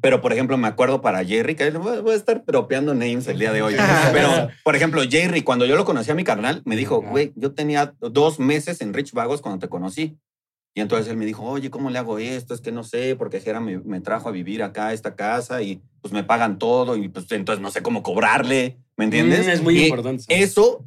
Pero, 0.00 0.20
por 0.20 0.32
ejemplo, 0.32 0.58
me 0.58 0.68
acuerdo 0.68 1.00
para 1.00 1.24
Jerry, 1.24 1.54
que 1.54 1.70
voy 1.70 2.12
a 2.12 2.16
estar 2.16 2.44
tropeando 2.44 2.94
names 2.94 3.26
el 3.26 3.38
día 3.38 3.52
de 3.52 3.62
hoy. 3.62 3.74
Pero, 4.12 4.48
por 4.62 4.76
ejemplo, 4.76 5.02
Jerry, 5.08 5.42
cuando 5.42 5.64
yo 5.66 5.76
lo 5.76 5.84
conocí 5.84 6.10
a 6.10 6.14
mi 6.14 6.24
carnal, 6.24 6.62
me 6.64 6.76
dijo, 6.76 7.00
güey, 7.00 7.32
yo 7.36 7.52
tenía 7.52 7.94
dos 8.00 8.38
meses 8.38 8.80
en 8.80 8.92
Rich 8.92 9.12
Vagos 9.12 9.40
cuando 9.40 9.60
te 9.60 9.68
conocí. 9.68 10.18
Y 10.74 10.80
entonces 10.80 11.08
él 11.08 11.16
me 11.16 11.26
dijo, 11.26 11.42
oye, 11.42 11.70
¿cómo 11.70 11.90
le 11.90 11.98
hago 11.98 12.18
esto? 12.18 12.54
Es 12.54 12.60
que 12.60 12.70
no 12.70 12.84
sé, 12.84 13.16
porque 13.16 13.40
Jera 13.40 13.58
me, 13.58 13.78
me 13.78 14.00
trajo 14.00 14.28
a 14.28 14.32
vivir 14.32 14.62
acá 14.62 14.88
a 14.88 14.92
esta 14.92 15.16
casa 15.16 15.62
y 15.62 15.80
pues 16.00 16.12
me 16.12 16.22
pagan 16.22 16.58
todo 16.58 16.96
y 16.96 17.08
pues 17.08 17.26
entonces 17.32 17.60
no 17.60 17.70
sé 17.70 17.82
cómo 17.82 18.02
cobrarle, 18.02 18.78
¿me 18.96 19.06
entiendes? 19.06 19.46
Mm, 19.46 19.50
es 19.50 19.62
muy 19.62 19.78
Y 19.78 19.86
importante. 19.86 20.24
Eso 20.28 20.84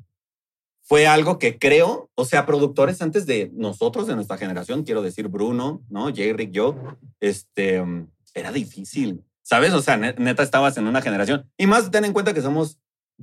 fue 0.83 1.07
algo 1.07 1.39
que 1.39 1.57
creo, 1.57 2.09
o 2.15 2.25
sea, 2.25 2.45
productores 2.45 3.01
antes 3.01 3.25
de 3.25 3.49
nosotros, 3.53 4.07
de 4.07 4.15
nuestra 4.15 4.37
generación, 4.37 4.83
quiero 4.83 5.01
decir 5.01 5.27
Bruno, 5.29 5.81
¿no? 5.89 6.05
J-Rick, 6.05 6.51
yo, 6.51 6.75
este, 7.19 7.79
um, 7.81 8.07
era 8.33 8.51
difícil, 8.51 9.23
¿sabes? 9.41 9.73
O 9.73 9.81
sea, 9.81 9.97
ne- 9.97 10.15
neta 10.17 10.43
estabas 10.43 10.77
en 10.77 10.87
una 10.87 11.01
generación. 11.01 11.49
Y 11.57 11.67
más 11.67 11.91
ten 11.91 12.05
en 12.05 12.13
cuenta 12.13 12.33
que 12.33 12.41
somos, 12.41 12.79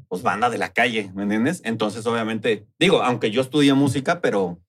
pues, 0.08 0.22
banda 0.22 0.48
de 0.50 0.58
la 0.58 0.72
calle, 0.72 1.10
¿me 1.14 1.24
entiendes? 1.24 1.60
Entonces, 1.64 2.06
obviamente, 2.06 2.66
digo, 2.78 3.02
aunque 3.02 3.30
yo 3.30 3.40
estudié 3.42 3.74
música, 3.74 4.20
pero, 4.20 4.60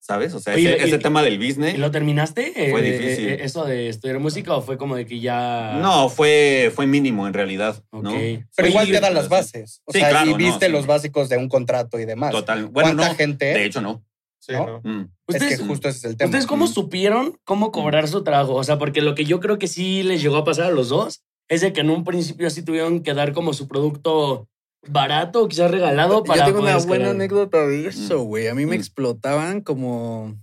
¿sabes? 0.00 0.32
O 0.34 0.40
sea, 0.40 0.54
Oye, 0.54 0.74
ese, 0.76 0.84
y- 0.86 0.88
ese 0.88 0.98
tema 0.98 1.22
del 1.22 1.38
business. 1.38 1.74
¿Y 1.74 1.78
lo 1.78 1.90
terminaste? 1.90 2.52
Fue 2.70 2.80
Eh, 2.86 2.92
difícil. 2.98 3.28
eh, 3.28 3.38
¿Eso 3.44 3.64
de 3.64 3.88
estudiar 3.88 4.18
música 4.20 4.54
o 4.54 4.62
fue 4.62 4.78
como 4.78 4.96
de 4.96 5.04
que 5.06 5.20
ya.? 5.20 5.78
No, 5.82 6.08
fue, 6.08 6.72
fue 6.74 6.86
mínimo 6.86 7.26
en 7.26 7.34
realidad, 7.34 7.82
¿no? 7.92 8.10
Ok. 8.10 8.44
Pero 8.56 8.68
igual 8.68 8.88
te 8.90 9.00
dan 9.00 9.14
las 9.14 9.28
bases. 9.28 9.82
O 9.84 9.92
Sí, 9.92 9.98
sea, 10.00 10.10
claro, 10.10 10.28
y 10.30 10.32
no, 10.32 10.38
viste 10.38 10.66
sí. 10.66 10.72
los 10.72 10.86
básicos 10.86 11.28
de 11.28 11.36
un 11.36 11.48
contrato 11.48 11.98
y 12.00 12.04
demás. 12.06 12.30
Total. 12.32 12.66
Bueno, 12.66 12.90
¿Cuánta 12.90 13.08
no, 13.08 13.14
gente? 13.14 13.44
de 13.46 13.64
hecho 13.64 13.80
no. 13.80 14.04
Sí, 14.40 14.52
¿no? 14.52 14.66
¿no? 14.66 14.80
Mm. 14.84 15.00
Es 15.28 15.36
que 15.36 15.44
Ustedes, 15.44 15.60
justo 15.66 15.88
ese 15.88 15.98
es 15.98 16.04
el 16.04 16.16
tema. 16.16 16.28
¿Ustedes 16.28 16.46
cómo 16.46 16.64
Mm. 16.66 16.68
supieron 16.68 17.38
cómo 17.44 17.70
cobrar 17.72 18.08
su 18.08 18.22
trabajo? 18.24 18.54
O 18.54 18.64
sea, 18.64 18.78
porque 18.78 19.02
lo 19.02 19.14
que 19.14 19.24
yo 19.24 19.40
creo 19.40 19.58
que 19.58 19.66
sí 19.68 20.02
les 20.04 20.22
llegó 20.22 20.36
a 20.38 20.44
pasar 20.44 20.66
a 20.66 20.70
los 20.70 20.88
dos 20.88 21.22
es 21.48 21.60
de 21.60 21.72
que 21.72 21.80
en 21.80 21.90
un 21.90 22.04
principio 22.04 22.46
así 22.46 22.62
tuvieron 22.62 23.02
que 23.02 23.12
dar 23.14 23.32
como 23.32 23.52
su 23.52 23.68
producto 23.68 24.48
barato 24.86 25.42
o 25.42 25.48
quizás 25.48 25.70
regalado 25.70 26.22
para 26.24 26.40
Yo 26.40 26.46
tengo 26.46 26.60
una 26.60 26.76
buena 26.78 27.04
escalar. 27.06 27.14
anécdota 27.14 27.66
de 27.66 27.86
eso, 27.88 28.24
Mm. 28.24 28.28
güey. 28.28 28.48
A 28.48 28.54
mí 28.54 28.64
me 28.66 28.76
Mm. 28.76 28.80
explotaban 28.80 29.60
como 29.60 30.36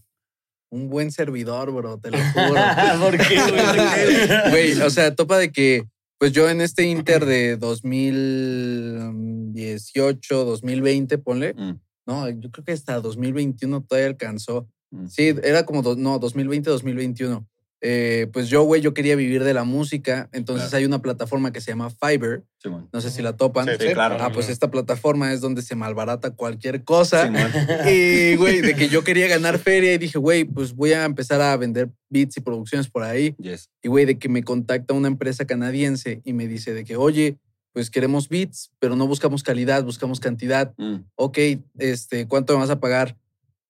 un 0.71 0.89
buen 0.89 1.11
servidor, 1.11 1.71
bro, 1.71 1.97
te 1.99 2.11
lo 2.11 2.17
juro. 2.33 2.61
¿Por 3.01 3.17
qué, 3.17 3.35
güey? 3.35 3.45
Güey, 4.51 4.81
o 4.81 4.89
sea, 4.89 5.15
topa 5.15 5.37
de 5.37 5.51
que, 5.51 5.83
pues 6.19 6.31
yo 6.33 6.49
en 6.49 6.61
este 6.61 6.83
Inter 6.85 7.25
de 7.25 7.55
2018, 7.57 10.45
2020, 10.45 11.17
ponle, 11.17 11.53
Mm. 11.53 11.79
no, 12.07 12.29
yo 12.29 12.51
creo 12.51 12.65
que 12.65 12.71
hasta 12.73 12.99
2021 12.99 13.81
todavía 13.83 14.07
alcanzó. 14.09 14.67
Mm. 14.91 15.07
Sí, 15.07 15.33
era 15.43 15.65
como, 15.65 15.81
do- 15.81 15.95
no, 15.95 16.19
2020, 16.19 16.69
2021. 16.69 17.47
Eh, 17.87 18.25
pues 18.33 18.49
yo, 18.49 18.63
güey, 18.63 18.81
yo 18.81 18.95
quería 18.95 19.15
vivir 19.15 19.43
de 19.43 19.53
la 19.53 19.63
música, 19.63 20.27
entonces 20.31 20.69
Claro. 20.69 20.77
hay 20.79 20.85
una 20.85 21.03
plataforma 21.03 21.53
que 21.53 21.61
se 21.61 21.69
llama 21.69 21.91
Fiverr, 21.91 22.43
no 22.91 22.99
sé 22.99 23.11
si 23.11 23.21
la 23.21 23.37
topan. 23.37 23.67
Sí, 23.67 23.73
Sí, 23.79 23.93
claro. 23.93 24.17
Ah, 24.19 24.31
pues 24.31 24.49
esta 24.49 24.71
plataforma 24.71 25.31
es 25.31 25.39
donde 25.39 25.61
se 25.61 25.75
malbarata 25.75 26.31
cualquier 26.31 26.83
cosa. 26.83 27.29
Y, 27.87 28.37
güey, 28.37 28.61
de 28.61 28.73
que 28.73 28.89
yo 28.89 29.03
quería 29.03 29.27
ganar 29.27 29.59
feria 29.59 29.93
y 29.93 29.99
dije, 29.99 30.17
güey, 30.17 30.45
pues 30.45 30.73
voy 30.73 30.93
a 30.93 31.05
empezar 31.05 31.39
a 31.41 31.55
vender 31.57 31.91
beats 32.09 32.37
y 32.37 32.41
producciones 32.41 32.87
por 32.89 33.03
ahí. 33.03 33.35
Yes. 33.37 33.69
Y, 33.83 33.87
güey, 33.87 34.05
de 34.05 34.17
que 34.17 34.29
me 34.29 34.41
contacta 34.41 34.95
una 34.95 35.07
empresa 35.07 35.45
canadiense 35.45 36.21
y 36.23 36.33
me 36.33 36.47
dice 36.47 36.73
de 36.73 36.85
que, 36.85 36.95
oye, 36.95 37.37
pues 37.71 37.91
queremos 37.91 38.29
beats, 38.29 38.71
pero 38.79 38.95
no 38.95 39.05
buscamos 39.05 39.43
calidad, 39.43 39.83
buscamos 39.83 40.19
cantidad. 40.19 40.73
Mm. 40.77 41.01
Ok, 41.13 41.37
este, 41.77 42.27
¿cuánto 42.27 42.53
me 42.53 42.61
vas 42.61 42.71
a 42.71 42.79
pagar? 42.79 43.15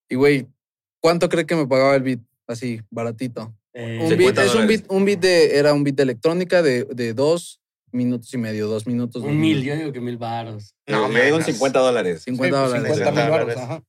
Y, 0.08 0.16
güey, 0.16 0.48
¿cuánto 1.02 1.28
cree 1.28 1.46
que 1.46 1.58
me 1.58 1.68
pagaba 1.68 1.98
el 1.98 2.04
beat? 2.04 2.20
Así, 2.48 2.80
baratito. 2.90 3.54
Eh, 3.78 4.00
Un 4.02 4.08
50 4.10 4.16
beat, 4.18 4.38
es 4.38 4.56
un 4.56 4.62
dólares. 4.62 4.82
beat, 4.82 4.92
un 4.92 5.06
beat 5.06 5.20
de, 5.20 5.58
era 5.58 5.74
un 5.74 5.84
beat 5.84 5.96
de 5.98 6.04
electrónica 6.04 6.62
de, 6.62 6.86
de 6.86 7.14
dos 7.14 7.60
minutos 7.92 8.34
y 8.34 8.38
medio, 8.38 8.68
dos 8.68 8.88
minutos. 8.88 9.22
dos 9.22 9.30
un 9.32 9.38
mil, 9.40 9.58
minutos. 9.58 9.66
yo 9.68 9.76
digo 9.80 9.92
que 9.94 10.00
mil 10.02 10.18
baros. 10.18 10.74
No, 10.88 11.10
Le 11.10 11.26
digo 11.26 11.38
un 11.38 11.42
menos. 11.42 11.46
50 11.46 11.80
dólares. 11.80 12.24
50 12.24 12.58
Sí, 12.58 12.62
pues, 12.62 12.72
dólares. 12.72 12.98
50 12.98 13.12
mil 13.22 13.30
dólares. 13.32 13.56
baros, 13.56 13.70
ajá. 13.72 13.84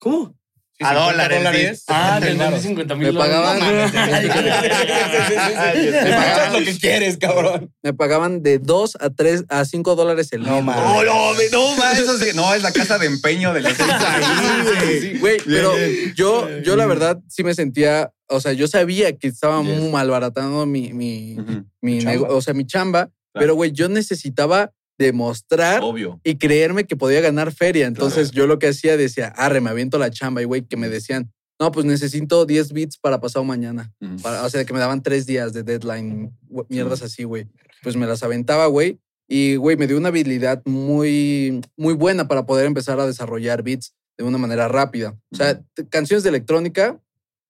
¿Cómo? 0.00 0.34
Sí, 0.80 0.84
A 0.84 0.88
50 0.90 1.10
dólares, 1.12 1.38
dólares. 1.38 1.84
Ah, 1.88 2.18
70 2.20 2.26
de 2.44 2.48
varos. 2.50 2.62
50 2.62 2.94
Me 2.96 3.04
mil 3.06 3.16
pagaban- 3.18 3.58
No 3.58 3.64
mames, 3.66 3.92
Ay, 3.94 5.90
Me 5.92 6.10
pagas 6.10 6.52
lo 6.52 6.58
que 6.64 6.78
quieres, 6.78 7.16
cabrón. 7.18 7.72
Me 7.82 7.92
pagaban 7.94 8.42
de 8.42 8.58
2 8.58 8.96
a 9.00 9.10
3 9.10 9.44
a 9.48 9.64
5 9.64 9.94
dólares 9.96 10.32
el 10.32 10.42
No. 10.42 10.60
No, 10.62 11.04
no, 11.04 11.32
no, 11.52 11.76
ma, 11.76 11.92
eso 11.92 12.16
sí, 12.18 12.30
no, 12.34 12.52
es 12.54 12.62
la 12.62 12.72
casa 12.72 12.98
de 12.98 13.06
empeño 13.06 13.52
de 13.52 13.60
la 13.62 13.70
Sí, 15.00 15.18
Güey, 15.18 15.38
pero 15.44 15.72
yo, 16.14 16.48
yo 16.60 16.76
la 16.76 16.86
verdad 16.86 17.18
sí 17.28 17.42
me 17.44 17.54
sentía, 17.54 18.12
o 18.28 18.40
sea, 18.40 18.52
yo 18.52 18.68
sabía 18.68 19.16
que 19.16 19.28
estaba 19.28 19.62
Yes. 19.62 19.80
muy 19.80 19.90
malbaratando 19.90 20.66
mi, 20.66 20.92
mi, 20.92 21.36
mi 21.80 21.98
chamba. 21.98 22.12
nego- 22.12 22.28
o 22.36 22.40
sea, 22.40 22.54
mi 22.54 22.64
chamba, 22.66 23.10
pero 23.32 23.54
güey, 23.54 23.72
yo 23.72 23.88
necesitaba 23.88 24.72
demostrar 24.98 25.80
Obvio. 25.82 26.20
y 26.24 26.36
creerme 26.38 26.84
que 26.84 26.96
podía 26.96 27.20
ganar 27.20 27.52
feria. 27.52 27.86
Entonces 27.86 28.30
yo 28.32 28.46
lo 28.46 28.58
que 28.58 28.68
hacía 28.68 28.96
decía, 28.96 29.28
arre, 29.36 29.60
me 29.60 29.70
aviento 29.70 29.98
la 29.98 30.10
chamba 30.10 30.42
y 30.42 30.44
güey, 30.44 30.62
que 30.62 30.76
me 30.76 30.88
decían, 30.88 31.32
no, 31.60 31.72
pues 31.72 31.86
necesito 31.86 32.46
10 32.46 32.72
bits 32.72 32.98
para 32.98 33.20
pasado 33.20 33.44
mañana. 33.44 33.92
Mm. 34.00 34.16
Para- 34.18 34.44
o 34.44 34.50
sea, 34.50 34.64
que 34.64 34.72
me 34.72 34.78
daban 34.78 35.02
tres 35.02 35.26
días 35.26 35.52
de 35.52 35.62
deadline, 35.62 36.32
mierdas 36.68 37.02
así, 37.02 37.24
güey. 37.24 37.46
Pues 37.82 37.96
me 37.96 38.06
las 38.06 38.22
aventaba, 38.22 38.66
güey. 38.66 38.98
Y, 39.28 39.56
güey, 39.56 39.76
me 39.76 39.86
dio 39.86 39.98
una 39.98 40.08
habilidad 40.08 40.62
muy, 40.64 41.60
muy 41.76 41.94
buena 41.94 42.28
para 42.28 42.46
poder 42.46 42.66
empezar 42.66 42.98
a 43.00 43.06
desarrollar 43.06 43.62
beats 43.62 43.94
de 44.16 44.24
una 44.24 44.38
manera 44.38 44.68
rápida. 44.68 45.16
O 45.30 45.36
sea, 45.36 45.60
canciones 45.90 46.22
de 46.24 46.30
electrónica, 46.30 47.00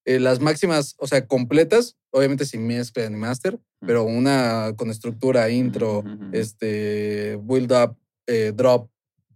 eh, 0.08 0.18
las 0.18 0.40
máximas, 0.40 0.94
o 0.96 1.06
sea, 1.06 1.26
completas, 1.26 1.98
obviamente 2.12 2.46
sin 2.46 2.66
mezcla 2.66 3.06
ni 3.10 3.16
master, 3.16 3.60
pero 3.80 4.04
una 4.04 4.72
con 4.74 4.88
estructura, 4.88 5.50
intro, 5.50 6.02
este, 6.32 7.36
build 7.42 7.70
up, 7.72 7.94
eh, 8.26 8.54
drop, 8.56 8.88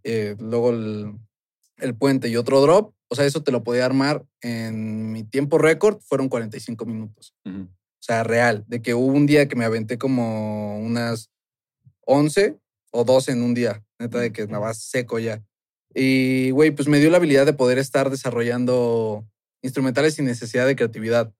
eh, 0.03 0.35
luego 0.39 0.71
el, 0.71 1.13
el 1.77 1.93
puente 1.93 2.27
y 2.27 2.37
otro 2.37 2.59
drop. 2.59 2.91
O 3.07 3.13
sea, 3.13 3.25
eso 3.25 3.43
te 3.43 3.51
lo 3.51 3.63
podía 3.63 3.85
armar 3.85 4.25
en 4.41 5.11
mi 5.11 5.23
tiempo 5.23 5.59
récord, 5.59 5.99
fueron 6.01 6.27
45 6.27 6.85
minutos. 6.87 7.35
O 7.45 7.67
sea, 7.99 8.23
real. 8.23 8.65
De 8.67 8.81
que 8.81 8.95
hubo 8.95 9.13
un 9.13 9.27
día 9.27 9.47
que 9.47 9.55
me 9.55 9.65
aventé 9.65 9.99
como 9.99 10.79
unas 10.79 11.29
11 12.07 12.57
o 12.91 13.03
12 13.03 13.33
en 13.33 13.43
un 13.43 13.53
día. 13.53 13.85
Neta, 13.99 14.17
de 14.17 14.33
que 14.33 14.47
me 14.47 14.57
va 14.57 14.73
seco 14.73 15.19
ya. 15.19 15.43
Y, 15.93 16.49
güey, 16.49 16.71
pues 16.71 16.87
me 16.87 16.99
dio 16.99 17.11
la 17.11 17.17
habilidad 17.17 17.45
de 17.45 17.53
poder 17.53 17.77
estar 17.77 18.09
desarrollando 18.09 19.27
instrumentales 19.63 20.13
sin 20.13 20.25
necesidad 20.25 20.67
de 20.67 20.75
creatividad. 20.75 21.33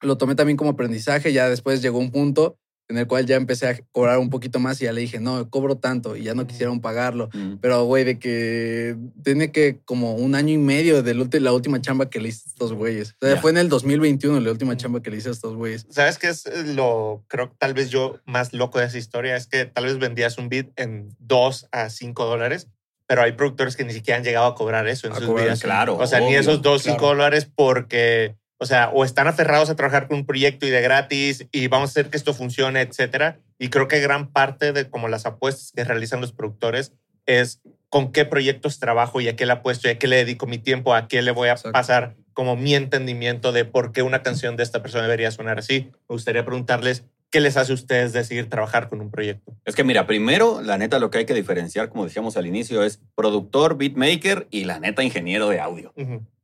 Lo 0.00 0.16
tomé 0.16 0.36
también 0.36 0.56
como 0.56 0.70
aprendizaje. 0.70 1.32
Ya 1.32 1.48
después 1.48 1.82
llegó 1.82 1.98
un 1.98 2.12
punto 2.12 2.58
en 2.88 2.98
el 2.98 3.06
cual 3.06 3.24
ya 3.24 3.36
empecé 3.36 3.68
a 3.68 3.78
cobrar 3.90 4.18
un 4.18 4.28
poquito 4.28 4.58
más 4.58 4.80
y 4.80 4.84
ya 4.84 4.92
le 4.92 5.00
dije, 5.00 5.18
no, 5.18 5.48
cobro 5.48 5.78
tanto 5.78 6.16
y 6.16 6.24
ya 6.24 6.34
no 6.34 6.46
quisieron 6.46 6.80
pagarlo. 6.80 7.30
Mm. 7.32 7.54
Pero, 7.60 7.84
güey, 7.84 8.04
de 8.04 8.18
que 8.18 8.96
tiene 9.24 9.50
que 9.50 9.80
como 9.84 10.14
un 10.14 10.34
año 10.34 10.52
y 10.52 10.58
medio 10.58 11.02
de 11.02 11.14
la 11.40 11.52
última 11.52 11.80
chamba 11.80 12.10
que 12.10 12.20
le 12.20 12.28
hice 12.28 12.42
a 12.46 12.50
estos 12.50 12.72
güeyes. 12.74 13.14
O 13.22 13.26
sea, 13.26 13.38
fue 13.38 13.50
en 13.50 13.58
el 13.58 13.68
2021 13.68 14.40
la 14.40 14.50
última 14.50 14.76
chamba 14.76 15.02
que 15.02 15.10
le 15.10 15.16
hice 15.16 15.30
a 15.30 15.32
estos 15.32 15.56
güeyes. 15.56 15.86
¿Sabes 15.88 16.18
qué 16.18 16.28
es 16.28 16.44
lo, 16.66 17.24
creo 17.28 17.54
tal 17.58 17.72
vez 17.72 17.90
yo 17.90 18.20
más 18.26 18.52
loco 18.52 18.78
de 18.78 18.86
esa 18.86 18.98
historia? 18.98 19.36
Es 19.36 19.46
que 19.46 19.64
tal 19.64 19.84
vez 19.84 19.98
vendías 19.98 20.36
un 20.36 20.48
beat 20.48 20.68
en 20.76 21.14
2 21.20 21.68
a 21.72 21.88
5 21.88 22.24
dólares, 22.26 22.68
pero 23.12 23.24
hay 23.24 23.32
productores 23.32 23.76
que 23.76 23.84
ni 23.84 23.92
siquiera 23.92 24.16
han 24.16 24.24
llegado 24.24 24.46
a 24.46 24.54
cobrar 24.54 24.88
eso 24.88 25.06
en 25.06 25.12
A 25.12 25.16
sus 25.16 25.26
cobrar 25.26 25.44
vidas. 25.44 25.60
Claro. 25.60 25.98
O 25.98 26.06
sea, 26.06 26.20
ni 26.20 26.34
esos 26.34 26.62
2, 26.62 26.82
5 26.82 26.96
claro. 26.96 27.14
dólares 27.14 27.46
porque, 27.54 28.36
o 28.56 28.64
sea, 28.64 28.88
o 28.88 29.04
están 29.04 29.26
aferrados 29.26 29.68
a 29.68 29.76
trabajar 29.76 30.08
con 30.08 30.16
un 30.16 30.24
proyecto 30.24 30.66
y 30.66 30.70
de 30.70 30.80
gratis 30.80 31.46
y 31.52 31.68
vamos 31.68 31.90
a 31.90 31.92
hacer 31.92 32.08
que 32.08 32.16
esto 32.16 32.32
funcione, 32.32 32.80
etcétera. 32.80 33.38
Y 33.58 33.68
creo 33.68 33.86
que 33.86 34.00
gran 34.00 34.32
parte 34.32 34.72
de 34.72 34.88
como 34.88 35.08
las 35.08 35.26
apuestas 35.26 35.72
que 35.76 35.84
realizan 35.84 36.22
los 36.22 36.32
productores 36.32 36.94
es 37.26 37.60
con 37.90 38.12
qué 38.12 38.24
proyectos 38.24 38.78
trabajo 38.78 39.20
y 39.20 39.28
a 39.28 39.36
qué 39.36 39.44
le 39.44 39.52
apuesto 39.52 39.88
y 39.88 39.90
a 39.90 39.98
qué 39.98 40.06
le 40.06 40.16
dedico 40.16 40.46
mi 40.46 40.56
tiempo, 40.56 40.94
a 40.94 41.06
qué 41.06 41.20
le 41.20 41.32
voy 41.32 41.50
a 41.50 41.52
Exacto. 41.52 41.72
pasar 41.72 42.16
como 42.32 42.56
mi 42.56 42.74
entendimiento 42.74 43.52
de 43.52 43.66
por 43.66 43.92
qué 43.92 44.00
una 44.00 44.22
canción 44.22 44.56
de 44.56 44.62
esta 44.62 44.80
persona 44.80 45.02
debería 45.02 45.30
sonar 45.32 45.58
así. 45.58 45.90
Me 46.08 46.14
gustaría 46.14 46.46
preguntarles 46.46 47.04
qué 47.32 47.40
les 47.40 47.56
hace 47.56 47.72
a 47.72 47.74
ustedes 47.74 48.12
decidir 48.12 48.48
trabajar 48.48 48.88
con 48.88 49.00
un 49.00 49.10
proyecto. 49.10 49.56
Es 49.64 49.74
que 49.74 49.82
mira, 49.82 50.06
primero, 50.06 50.60
la 50.60 50.76
neta, 50.76 50.98
lo 50.98 51.10
que 51.10 51.18
hay 51.18 51.24
que 51.24 51.34
diferenciar, 51.34 51.88
como 51.88 52.04
decíamos 52.04 52.36
al 52.36 52.46
inicio, 52.46 52.84
es 52.84 53.00
productor, 53.16 53.78
beatmaker 53.78 54.46
y 54.50 54.64
la 54.64 54.78
neta, 54.78 55.02
ingeniero 55.02 55.48
de 55.48 55.58
audio. 55.58 55.94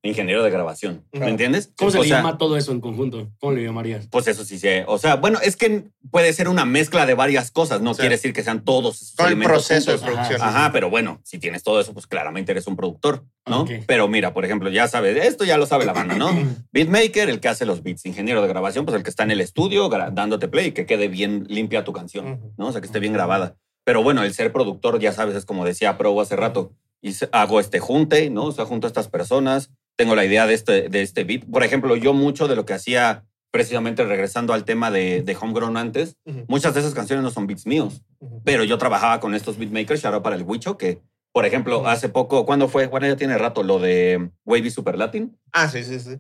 Ingeniero 0.03 0.43
de 0.45 0.51
grabación. 0.51 1.05
Claro. 1.11 1.27
¿Me 1.27 1.31
entiendes? 1.33 1.73
¿Cómo 1.77 1.91
se 1.91 1.99
O 1.99 2.03
le 2.03 2.09
sea, 2.09 2.19
llama 2.19 2.39
todo 2.39 2.57
eso 2.57 2.71
en 2.73 2.81
conjunto? 2.81 3.31
¿Cómo 3.41 3.53
le 3.53 3.65
llamarías? 3.65 4.07
Pues 4.07 4.29
eso 4.29 4.45
sí 4.45 4.59
sé. 4.59 4.85
O 4.87 4.97
sea, 4.99 5.17
bueno, 5.17 5.39
es 5.43 5.57
que 5.57 5.85
puede 6.11 6.33
ser 6.33 6.49
una 6.49 6.65
mezcla 6.65 7.05
de 7.05 7.15
varias 7.15 7.51
cosas. 7.51 7.81
No 7.81 7.95
Sí. 7.95 8.01
quiere 8.01 8.15
decir 8.15 8.33
que 8.33 8.43
sean 8.45 8.65
todos 8.65 9.03
esos 9.03 9.15
Todo 9.17 9.29
el 9.29 9.39
proceso 9.39 9.91
de 9.91 9.99
producción. 9.99 10.41
Ajá, 10.41 10.71
pero 10.73 10.89
bueno, 10.89 11.21
si 11.25 11.39
tienes 11.39 11.63
todo 11.63 11.81
eso, 11.81 11.93
pues 11.93 12.07
claramente 12.07 12.53
eres 12.53 12.67
un 12.69 12.77
productor, 12.77 13.25
¿no? 13.47 13.67
Pero 13.87 14.07
mira, 14.09 14.33
por 14.33 14.45
ejemplo, 14.45 14.71
ya 14.71 14.87
sabes, 14.89 15.17
esto 15.25 15.45
ya 15.45 15.59
lo 15.59 15.67
sabe 15.67 15.85
la 15.85 15.93
banda, 15.93 16.15
¿no? 16.15 16.31
Beatmaker, 16.73 17.29
el 17.29 17.41
que 17.41 17.49
hace 17.49 17.67
los 17.67 17.83
beats, 17.83 18.07
ingeniero 18.07 18.41
de 18.41 18.49
grabación, 18.49 18.85
pues 18.85 18.97
el 18.97 19.03
que 19.03 19.11
está 19.11 19.25
en 19.25 19.33
el 19.33 19.41
estudio 19.41 19.89
dándote 19.89 20.49
play 20.49 20.67
y 20.69 20.73
que 20.73 20.87
quede 20.87 21.09
bien 21.09 21.45
limpia 21.49 21.85
tu 21.85 21.93
canción. 21.93 22.41
¿no? 22.57 22.69
O 22.69 22.73
sea, 22.73 22.81
que 22.81 22.87
esté 22.87 23.01
bien 23.01 23.13
grabada. 23.13 23.57
Pero 23.85 24.03
bueno, 24.03 24.23
el 24.23 24.33
ser 24.35 24.53
productor, 24.53 25.01
ya 25.01 25.13
sabes, 25.13 25.35
es 25.35 25.45
como 25.45 25.65
decía 25.65 25.97
Pro 25.99 26.21
hace 26.21 26.37
rato, 26.37 26.73
y 27.01 27.15
hago 27.33 27.61
este 27.61 27.79
junte, 27.79 28.29
¿no? 28.29 28.45
O 28.47 28.53
sea, 28.53 28.65
junto 28.67 28.87
a 28.87 28.89
estas 28.89 29.09
personas, 29.09 29.71
tengo 29.99 30.15
la 30.15 30.25
idea 30.25 30.47
de 30.47 30.55
este, 30.55 30.89
de 30.89 31.03
este 31.03 31.25
beat. 31.25 31.45
Por 31.45 31.65
ejemplo, 31.65 31.97
yo 31.97 32.15
mucho 32.15 32.47
de 32.47 32.55
lo 32.55 32.65
que 32.65 32.73
hacía, 32.73 33.25
precisamente 33.51 34.05
regresando 34.05 34.53
al 34.55 34.65
tema 34.65 34.91
de, 34.93 35.23
de 35.23 35.37
Homegrown 35.37 35.77
antes, 35.77 36.17
muchas 36.47 36.73
de 36.75 36.81
esas 36.81 36.95
canciones 36.95 37.25
no 37.25 37.31
son 37.31 37.47
beats 37.49 37.67
míos, 37.67 38.03
pero 38.45 38.63
yo 38.63 38.79
trabajaba 38.79 39.19
con 39.19 39.35
estos 39.35 39.59
beatmakers, 39.59 40.01
shout 40.01 40.15
out 40.15 40.23
para 40.23 40.37
el 40.37 40.45
Wicho, 40.45 40.79
que, 40.79 41.01
por 41.33 41.47
ejemplo, 41.47 41.87
hace 41.89 42.09
poco, 42.09 42.47
¿cuándo 42.47 42.69
fue? 42.69 42.87
Bueno, 42.87 43.09
ya 43.09 43.17
tiene 43.17 43.37
rato, 43.39 43.65
lo 43.65 43.81
de 43.81 44.31
Wavy 44.45 44.71
Super 44.71 44.97
Latin. 44.97 45.37
Ah, 45.53 45.69
sí, 45.69 45.83
sí, 45.83 45.99
sí. 45.99 46.17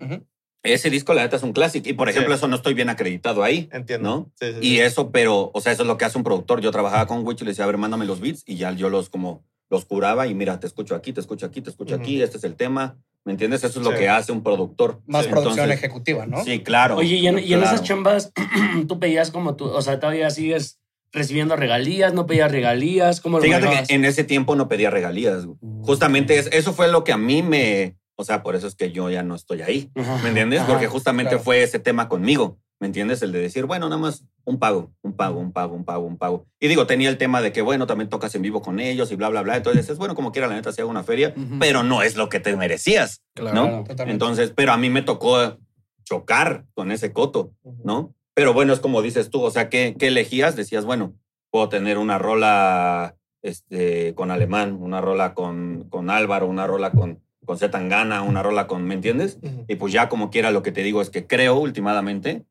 Ese 0.64 0.90
disco, 0.90 1.14
la 1.14 1.22
neta, 1.22 1.36
es 1.36 1.44
un 1.44 1.52
clásico. 1.52 1.88
Y, 1.88 1.92
por 1.92 2.08
ejemplo, 2.08 2.34
Sí. 2.34 2.38
eso 2.38 2.48
no 2.48 2.56
estoy 2.56 2.74
bien 2.74 2.88
acreditado 2.90 3.44
ahí. 3.44 3.68
Entiendo. 3.72 4.08
¿No? 4.08 4.32
Sí, 4.34 4.52
sí, 4.54 4.58
Y 4.60 4.70
sí. 4.70 4.80
eso, 4.80 5.12
pero, 5.12 5.52
o 5.54 5.60
sea, 5.60 5.72
eso 5.72 5.82
es 5.82 5.86
lo 5.86 5.96
que 5.96 6.04
hace 6.04 6.18
un 6.18 6.24
productor. 6.24 6.60
Yo 6.60 6.72
trabajaba 6.72 7.06
con 7.06 7.24
Wicho 7.24 7.44
y 7.44 7.46
le 7.46 7.52
decía, 7.52 7.62
a 7.62 7.68
ver, 7.68 7.78
mándame 7.78 8.04
los 8.06 8.18
beats. 8.20 8.42
Y 8.44 8.56
ya 8.56 8.72
yo 8.72 8.90
los 8.90 9.08
como, 9.08 9.44
los 9.70 9.84
curaba 9.84 10.26
y 10.26 10.34
mira, 10.34 10.58
te 10.58 10.66
escucho 10.66 10.96
aquí, 10.96 11.12
te 11.12 11.20
escucho 11.20 11.46
aquí, 11.46 11.60
te 11.62 11.70
escucho 11.70 11.94
aquí, 11.94 12.20
este 12.22 12.38
es 12.38 12.44
el 12.44 12.56
tema. 12.56 12.98
¿Me 13.24 13.32
entiendes? 13.32 13.62
Eso 13.64 13.80
es 13.80 13.84
lo 13.84 13.92
Sí. 13.92 13.98
que 13.98 14.08
hace 14.08 14.32
un 14.32 14.42
productor. 14.42 15.02
Más 15.06 15.24
Sí. 15.24 15.30
producción 15.30 15.58
Entonces, 15.64 15.78
ejecutiva, 15.84 16.26
¿no? 16.26 16.42
Sí, 16.44 16.60
claro. 16.60 16.96
Oye, 16.96 17.16
y 17.16 17.26
en, 17.26 17.38
y 17.38 17.52
en 17.52 17.60
claro. 17.60 17.64
esas 17.64 17.82
chambas, 17.82 18.32
tú 18.88 18.98
pedías 18.98 19.30
como 19.30 19.54
tú, 19.56 19.66
o 19.66 19.82
sea, 19.82 20.00
todavía 20.00 20.30
sigues 20.30 20.78
recibiendo 21.12 21.56
regalías, 21.56 22.12
no 22.14 22.26
pedías 22.26 22.50
regalías, 22.52 23.20
¿cómo 23.20 23.38
lo 23.38 23.42
Fíjate 23.44 23.62
manejabas? 23.64 23.88
que 23.88 23.94
en 23.94 24.04
ese 24.04 24.24
tiempo 24.24 24.56
no 24.56 24.68
pedía 24.68 24.90
regalías. 24.90 25.46
Mm. 25.46 25.82
Justamente 25.82 26.38
es- 26.38 26.48
eso 26.52 26.72
fue 26.72 26.88
lo 26.88 27.04
que 27.04 27.12
a 27.12 27.16
mí 27.18 27.42
me... 27.42 27.96
O 28.20 28.24
sea, 28.24 28.42
por 28.42 28.56
eso 28.56 28.66
es 28.66 28.74
que 28.74 28.90
yo 28.90 29.08
ya 29.10 29.22
no 29.22 29.34
estoy 29.36 29.62
ahí. 29.62 29.90
¿Me 29.94 30.28
entiendes? 30.30 30.60
Ajá. 30.60 30.68
Porque 30.72 30.86
justamente 30.88 31.30
claro. 31.30 31.44
fue 31.44 31.62
ese 31.62 31.78
tema 31.78 32.08
conmigo. 32.08 32.58
¿Me 32.80 32.86
entiendes? 32.86 33.20
El 33.22 33.32
de 33.32 33.40
decir, 33.40 33.66
bueno, 33.66 33.88
nada 33.88 34.00
más 34.00 34.24
un 34.44 34.58
pago, 34.58 34.92
un 35.02 35.12
pago, 35.12 35.40
un 35.40 35.52
pago, 35.52 35.74
un 35.74 35.84
pago, 35.84 36.06
un 36.06 36.16
pago. 36.16 36.46
Y 36.60 36.68
digo, 36.68 36.86
tenía 36.86 37.08
el 37.08 37.18
tema 37.18 37.40
de 37.40 37.52
que, 37.52 37.60
bueno, 37.60 37.86
también 37.88 38.08
tocas 38.08 38.32
en 38.36 38.42
vivo 38.42 38.62
con 38.62 38.78
ellos 38.78 39.10
y 39.10 39.16
bla, 39.16 39.28
bla, 39.28 39.42
bla. 39.42 39.56
Entonces 39.56 39.88
es 39.90 39.98
bueno, 39.98 40.14
como 40.14 40.30
quiera, 40.30 40.46
la 40.46 40.54
neta, 40.54 40.70
se 40.72 40.82
haga 40.82 40.90
una 40.90 41.02
feria, 41.02 41.34
Ujú. 41.36 41.58
pero 41.58 41.82
no 41.82 42.02
es 42.02 42.16
lo 42.16 42.28
que 42.28 42.38
te 42.38 42.56
merecías, 42.56 43.22
Claro. 43.34 43.54
¿no? 43.54 43.78
Totalmente. 43.84 44.12
Entonces, 44.12 44.52
pero 44.54 44.72
a 44.72 44.76
mí 44.76 44.90
me 44.90 45.02
tocó 45.02 45.58
chocar 46.04 46.64
con 46.74 46.92
ese 46.92 47.12
coto, 47.12 47.52
¿no? 47.84 48.14
Pero 48.34 48.52
bueno, 48.54 48.72
es 48.72 48.78
como 48.80 49.02
dices 49.02 49.28
tú, 49.30 49.42
o 49.42 49.50
sea, 49.50 49.68
¿qué, 49.68 49.96
qué 49.98 50.06
elegías? 50.06 50.54
Decías, 50.54 50.84
bueno, 50.84 51.14
puedo 51.50 51.68
tener 51.68 51.98
una 51.98 52.18
rola 52.18 53.16
este, 53.42 54.14
con 54.14 54.30
Alemán, 54.30 54.76
una 54.80 55.00
rola 55.00 55.34
con, 55.34 55.86
con 55.90 56.10
Álvaro, 56.10 56.46
una 56.46 56.66
rola 56.66 56.92
con, 56.92 57.20
con 57.44 57.58
Zetangana, 57.58 58.22
una 58.22 58.42
rola 58.42 58.68
con, 58.68 58.84
¿me 58.84 58.94
entiendes? 58.94 59.38
Ujú. 59.42 59.64
Y 59.66 59.74
pues 59.74 59.92
ya 59.92 60.08
como 60.08 60.30
quiera 60.30 60.52
lo 60.52 60.62
que 60.62 60.70
te 60.72 60.82
digo 60.84 61.02
es 61.02 61.10
que 61.10 61.26
creo 61.26 61.56
últimamente, 61.56 62.44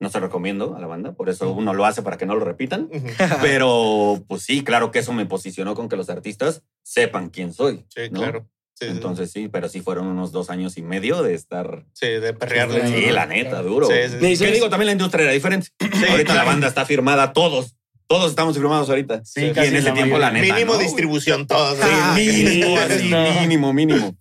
no 0.00 0.10
se 0.10 0.20
recomiendo 0.20 0.76
a 0.76 0.80
la 0.80 0.86
banda, 0.86 1.12
por 1.12 1.28
eso 1.28 1.50
uno 1.52 1.74
lo 1.74 1.84
hace 1.84 2.02
para 2.02 2.16
que 2.16 2.26
no 2.26 2.34
lo 2.34 2.44
repitan, 2.44 2.88
pero 3.42 4.22
pues 4.28 4.42
sí, 4.42 4.62
claro 4.62 4.90
que 4.90 5.00
eso 5.00 5.12
me 5.12 5.26
posicionó 5.26 5.74
con 5.74 5.88
que 5.88 5.96
los 5.96 6.08
artistas 6.10 6.62
sepan 6.82 7.30
quién 7.30 7.52
soy. 7.52 7.84
Sí, 7.88 8.02
¿no? 8.10 8.20
claro. 8.20 8.48
Sí, 8.74 8.86
Entonces 8.86 9.32
sí, 9.32 9.48
pero 9.48 9.68
sí 9.68 9.80
fueron 9.80 10.06
unos 10.06 10.30
dos 10.30 10.50
años 10.50 10.78
y 10.78 10.82
medio 10.82 11.20
de 11.24 11.34
estar... 11.34 11.84
sí, 11.94 12.06
de 12.06 12.32
perrearle. 12.32 12.86
Sí, 12.86 13.10
la 13.10 13.26
neta, 13.26 13.60
duro. 13.60 13.88
Sí, 13.88 14.36
sí, 14.36 14.44
¿Qué 14.44 14.52
digo? 14.52 14.68
También 14.70 14.86
la 14.86 14.92
industria 14.92 15.24
era 15.24 15.32
diferente. 15.32 15.70
ahorita 16.10 16.32
la 16.32 16.44
banda 16.44 16.68
está 16.68 16.86
firmada, 16.86 17.32
todos. 17.32 17.74
Todos 18.06 18.30
estamos 18.30 18.56
firmados 18.56 18.88
ahorita. 18.88 19.24
Sí, 19.24 19.46
y 19.46 19.48
en 19.48 19.58
ese 19.76 19.82
la 19.82 19.94
tiempo, 19.94 20.16
la 20.16 20.30
neta. 20.30 20.54
Mínimo 20.54 20.74
¿no? 20.74 20.78
distribución 20.78 21.48
todos. 21.48 21.76
Sí, 21.76 21.82
Ah, 21.90 22.14
mínimo, 22.16 22.76
no. 23.10 23.40
mínimo, 23.40 23.72
mínimo. 23.72 24.16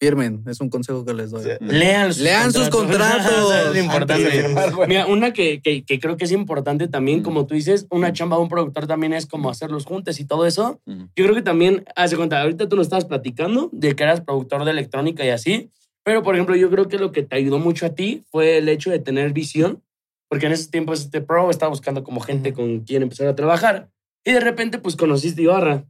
Firmen, 0.00 0.44
es 0.46 0.60
un 0.60 0.70
consejo 0.70 1.04
que 1.04 1.12
les 1.12 1.30
doy. 1.32 1.42
Sí. 1.42 1.50
Lean 1.60 2.12
sus 2.12 2.22
Lean 2.22 2.52
sus 2.52 2.68
contratos. 2.68 3.52
es 3.74 3.82
importante. 3.84 4.30
Firmar, 4.30 4.72
güey. 4.74 4.88
Mira, 4.88 5.06
una 5.06 5.32
que, 5.32 5.60
que, 5.60 5.82
que 5.84 5.98
creo 5.98 6.16
que 6.16 6.24
es 6.24 6.32
importante 6.32 6.86
también, 6.86 7.20
Mm. 7.20 7.22
como 7.22 7.46
tú 7.46 7.54
dices, 7.54 7.86
una 7.90 8.12
chamba 8.12 8.36
de 8.36 8.42
un 8.42 8.48
productor 8.48 8.86
también 8.86 9.12
es 9.12 9.26
como 9.26 9.50
hacer 9.50 9.70
los 9.72 9.84
juntes 9.86 10.20
y 10.20 10.24
todo 10.24 10.46
eso. 10.46 10.80
Ujú. 10.86 11.08
Yo 11.16 11.24
creo 11.24 11.34
que 11.34 11.42
también, 11.42 11.84
hace 11.96 12.16
cuenta, 12.16 12.40
ahorita 12.40 12.68
tú 12.68 12.76
nos 12.76 12.86
estabas 12.86 13.06
platicando 13.06 13.70
de 13.72 13.96
que 13.96 14.02
eras 14.04 14.20
productor 14.20 14.64
de 14.64 14.70
electrónica 14.70 15.24
y 15.24 15.30
así, 15.30 15.70
pero 16.04 16.22
por 16.22 16.34
ejemplo, 16.36 16.54
yo 16.54 16.70
creo 16.70 16.86
que 16.88 16.98
lo 16.98 17.10
que 17.12 17.22
te 17.22 17.34
ayudó 17.36 17.58
mucho 17.58 17.84
a 17.86 17.90
ti 17.90 18.24
fue 18.30 18.58
el 18.58 18.68
hecho 18.68 18.90
de 18.90 18.98
tener 19.00 19.32
visión, 19.32 19.82
porque 20.28 20.46
en 20.46 20.52
esos 20.52 20.70
tiempos 20.70 21.00
este 21.00 21.20
pro 21.22 21.50
estaba 21.50 21.70
buscando 21.70 22.04
como 22.04 22.20
gente 22.20 22.52
con 22.52 22.80
quien 22.80 23.02
empezar 23.02 23.26
a 23.26 23.34
trabajar 23.34 23.88
y 24.24 24.32
de 24.32 24.40
repente 24.40 24.78
pues 24.78 24.94
conociste 24.94 25.42
Ibarra. 25.42 25.84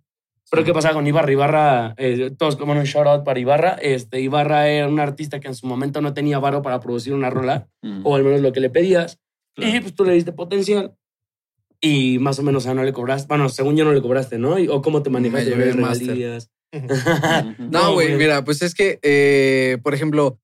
Pero 0.50 0.64
¿qué 0.64 0.72
pasaba 0.72 0.94
con 0.94 1.06
Ibarra? 1.06 1.32
Ibarra, 1.32 1.94
eh, 1.98 2.30
todos 2.38 2.56
como 2.56 2.72
un 2.72 2.82
shout 2.84 3.06
out 3.06 3.24
para 3.24 3.38
Ibarra. 3.38 3.72
Este, 3.82 4.20
Ibarra 4.20 4.68
era 4.68 4.88
un 4.88 4.98
artista 5.00 5.40
que 5.40 5.48
en 5.48 5.54
su 5.54 5.66
momento 5.66 6.00
no 6.00 6.14
tenía 6.14 6.38
varo 6.38 6.62
para 6.62 6.80
producir 6.80 7.12
una 7.12 7.28
rola, 7.30 7.68
Ujú. 7.82 8.00
o 8.08 8.16
al 8.16 8.24
menos 8.24 8.40
lo 8.40 8.52
que 8.52 8.60
le 8.60 8.70
pedías. 8.70 9.18
Claro. 9.54 9.76
Y 9.76 9.80
pues 9.80 9.94
tú 9.94 10.04
le 10.04 10.12
diste 10.14 10.32
potencial. 10.32 10.94
Y 11.80 12.18
más 12.18 12.38
o 12.38 12.42
menos, 12.42 12.62
o 12.62 12.64
sea, 12.64 12.74
no 12.74 12.82
le 12.82 12.92
cobraste. 12.92 13.28
Bueno, 13.28 13.48
según 13.48 13.76
yo 13.76 13.84
no 13.84 13.92
le 13.92 14.02
cobraste, 14.02 14.38
¿no? 14.38 14.56
¿O 14.70 14.82
cómo 14.82 15.02
te 15.02 15.10
manejaste 15.10 15.50
las 15.56 15.76
regalías? 15.76 16.50
No, 17.58 17.94
güey. 17.94 18.16
mira, 18.16 18.44
pues 18.44 18.62
es 18.62 18.74
que, 18.74 18.98
eh, 19.02 19.78
por 19.82 19.94
ejemplo, 19.94 20.38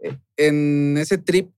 eh, 0.00 0.16
en 0.36 0.96
ese 0.98 1.18
trip, 1.18 1.50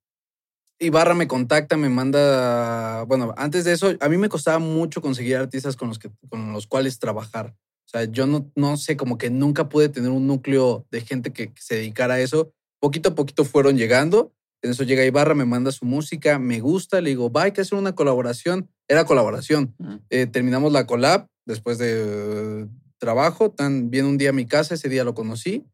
Ibarra 0.80 1.14
me 1.14 1.26
contacta, 1.26 1.76
me 1.76 1.88
manda, 1.88 3.02
bueno, 3.04 3.34
antes 3.36 3.64
de 3.64 3.72
eso, 3.72 3.94
a 4.00 4.08
mí 4.08 4.16
me 4.16 4.28
costaba 4.28 4.58
mucho 4.60 5.00
conseguir 5.00 5.36
artistas 5.36 5.76
con 5.76 5.88
los, 5.88 5.98
que, 5.98 6.10
con 6.28 6.52
los 6.52 6.66
cuales 6.66 6.98
trabajar. 6.98 7.54
O 7.88 7.90
sea, 7.90 8.04
yo 8.04 8.26
no, 8.26 8.52
no 8.54 8.76
sé, 8.76 8.98
como 8.98 9.16
que 9.16 9.30
nunca 9.30 9.70
pude 9.70 9.88
tener 9.88 10.10
un 10.10 10.26
núcleo 10.26 10.86
de 10.90 11.00
gente 11.00 11.32
que, 11.32 11.54
que 11.54 11.62
se 11.62 11.76
dedicara 11.76 12.14
a 12.14 12.20
eso. 12.20 12.52
Poquito 12.80 13.08
a 13.08 13.14
poquito 13.14 13.46
fueron 13.46 13.78
llegando. 13.78 14.34
En 14.62 14.72
eso 14.72 14.82
llega 14.82 15.06
Ibarra, 15.06 15.34
me 15.34 15.46
manda 15.46 15.72
su 15.72 15.86
música, 15.86 16.38
me 16.38 16.60
gusta, 16.60 17.00
le 17.00 17.10
digo, 17.10 17.32
va, 17.32 17.44
hay 17.44 17.52
que 17.52 17.62
hacer 17.62 17.78
una 17.78 17.94
colaboración. 17.94 18.68
Era 18.88 19.06
colaboración. 19.06 19.74
Ujú. 19.78 20.00
Eh, 20.10 20.26
terminamos 20.26 20.70
la 20.70 20.86
collab 20.86 21.28
después 21.46 21.78
de 21.78 22.62
eh, 22.62 22.66
trabajo. 22.98 23.52
Tan 23.52 23.88
viene 23.88 24.08
un 24.08 24.18
día 24.18 24.30
a 24.30 24.34
mi 24.34 24.44
casa, 24.44 24.74
ese 24.74 24.90
día 24.90 25.02
lo 25.02 25.14
conocí. 25.14 25.64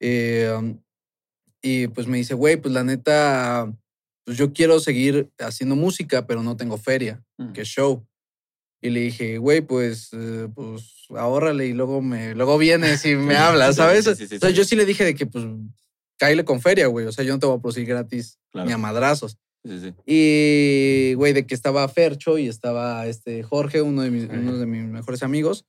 Eh, 0.00 0.52
um, 0.58 0.80
y 1.62 1.86
pues 1.86 2.08
me 2.08 2.16
dice, 2.16 2.34
güey, 2.34 2.56
pues 2.56 2.74
la 2.74 2.82
neta, 2.82 3.72
pues 4.24 4.36
yo 4.36 4.52
quiero 4.52 4.80
seguir 4.80 5.30
haciendo 5.38 5.76
música, 5.76 6.26
pero 6.26 6.42
no 6.42 6.56
tengo 6.56 6.76
feria, 6.76 7.22
Ujú. 7.38 7.52
que 7.52 7.64
show. 7.64 8.04
Y 8.80 8.90
le 8.90 8.98
dije, 8.98 9.38
güey, 9.38 9.60
pues, 9.60 10.08
eh, 10.12 10.48
pues 10.52 10.91
ahórrale 11.16 11.66
y 11.66 11.72
luego 11.72 12.00
me, 12.02 12.34
luego 12.34 12.58
vienes 12.58 13.04
y 13.06 13.14
me 13.16 13.36
hablas, 13.36 13.76
¿sabes? 13.76 14.04
Sí, 14.04 14.14
sí, 14.16 14.26
sí, 14.28 14.34
Entonces 14.34 14.56
yo 14.56 14.64
sí 14.64 14.76
le 14.76 14.84
dije 14.84 15.04
de 15.04 15.14
que, 15.14 15.26
pues, 15.26 15.44
cáile 16.18 16.44
con 16.44 16.60
feria, 16.60 16.86
güey. 16.86 17.06
O 17.06 17.12
sea, 17.12 17.24
yo 17.24 17.32
no 17.32 17.38
te 17.38 17.46
voy 17.46 17.56
a 17.56 17.60
producir 17.60 17.84
gratis 17.86 18.38
Claro. 18.50 18.66
ni 18.66 18.72
a 18.72 18.78
madrazos. 18.78 19.38
Y, 20.06 21.14
güey, 21.14 21.32
de 21.32 21.46
que 21.46 21.54
estaba 21.54 21.86
Fercho 21.88 22.36
y 22.38 22.48
estaba 22.48 23.06
este 23.06 23.42
Jorge, 23.42 23.80
uno 23.80 24.02
de 24.02 24.10
mis, 24.10 24.28
uno 24.28 24.58
de 24.58 24.66
mis 24.66 24.84
mejores 24.84 25.22
amigos. 25.22 25.64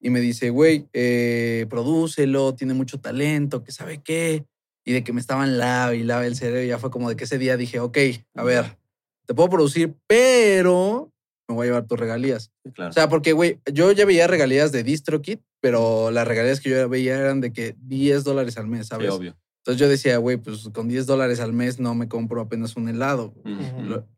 Y 0.00 0.10
me 0.10 0.20
dice, 0.20 0.50
güey, 0.50 0.86
eh, 0.92 1.66
prodúcelo, 1.68 2.54
tiene 2.54 2.74
mucho 2.74 3.00
talento, 3.00 3.64
que 3.64 3.72
sabe 3.72 4.00
qué. 4.02 4.44
Y 4.84 4.92
de 4.92 5.02
que 5.02 5.12
me 5.12 5.20
estaban 5.20 5.58
lava 5.58 5.94
y 5.94 6.04
lava 6.04 6.26
el 6.26 6.36
cerebro. 6.36 6.62
Y 6.62 6.68
ya 6.68 6.78
fue 6.78 6.90
como 6.90 7.08
de 7.08 7.16
que 7.16 7.24
ese 7.24 7.38
día 7.38 7.56
dije, 7.56 7.80
ok, 7.80 7.98
a 8.34 8.44
ver, 8.44 8.78
te 9.26 9.34
puedo 9.34 9.48
producir, 9.50 9.94
pero 10.06 11.10
me 11.48 11.54
voy 11.54 11.64
a 11.64 11.70
llevar 11.70 11.86
tus 11.86 11.98
regalías. 11.98 12.50
Sí, 12.64 12.72
claro. 12.72 12.90
O 12.90 12.92
sea, 12.92 13.08
porque, 13.08 13.32
güey, 13.32 13.58
yo 13.72 13.90
ya 13.92 14.04
veía 14.04 14.26
regalías 14.26 14.70
de 14.70 14.82
DistroKit, 14.84 15.40
pero 15.60 16.10
las 16.10 16.28
regalías 16.28 16.60
que 16.60 16.70
yo 16.70 16.88
veía 16.88 17.18
eran 17.18 17.40
de 17.40 17.52
que 17.52 17.74
10 17.80 18.22
dólares 18.24 18.58
al 18.58 18.66
mes, 18.68 18.82
Sí, 18.82 18.88
¿sabes? 18.90 19.10
obvio. 19.10 19.36
Entonces 19.64 19.80
yo 19.80 19.88
decía, 19.88 20.16
güey, 20.18 20.36
pues 20.38 20.68
con 20.72 20.88
10 20.88 21.06
dólares 21.06 21.40
al 21.40 21.52
mes 21.52 21.78
no 21.80 21.94
me 21.94 22.08
compro 22.08 22.40
apenas 22.40 22.76
un 22.76 22.88
helado. 22.88 23.34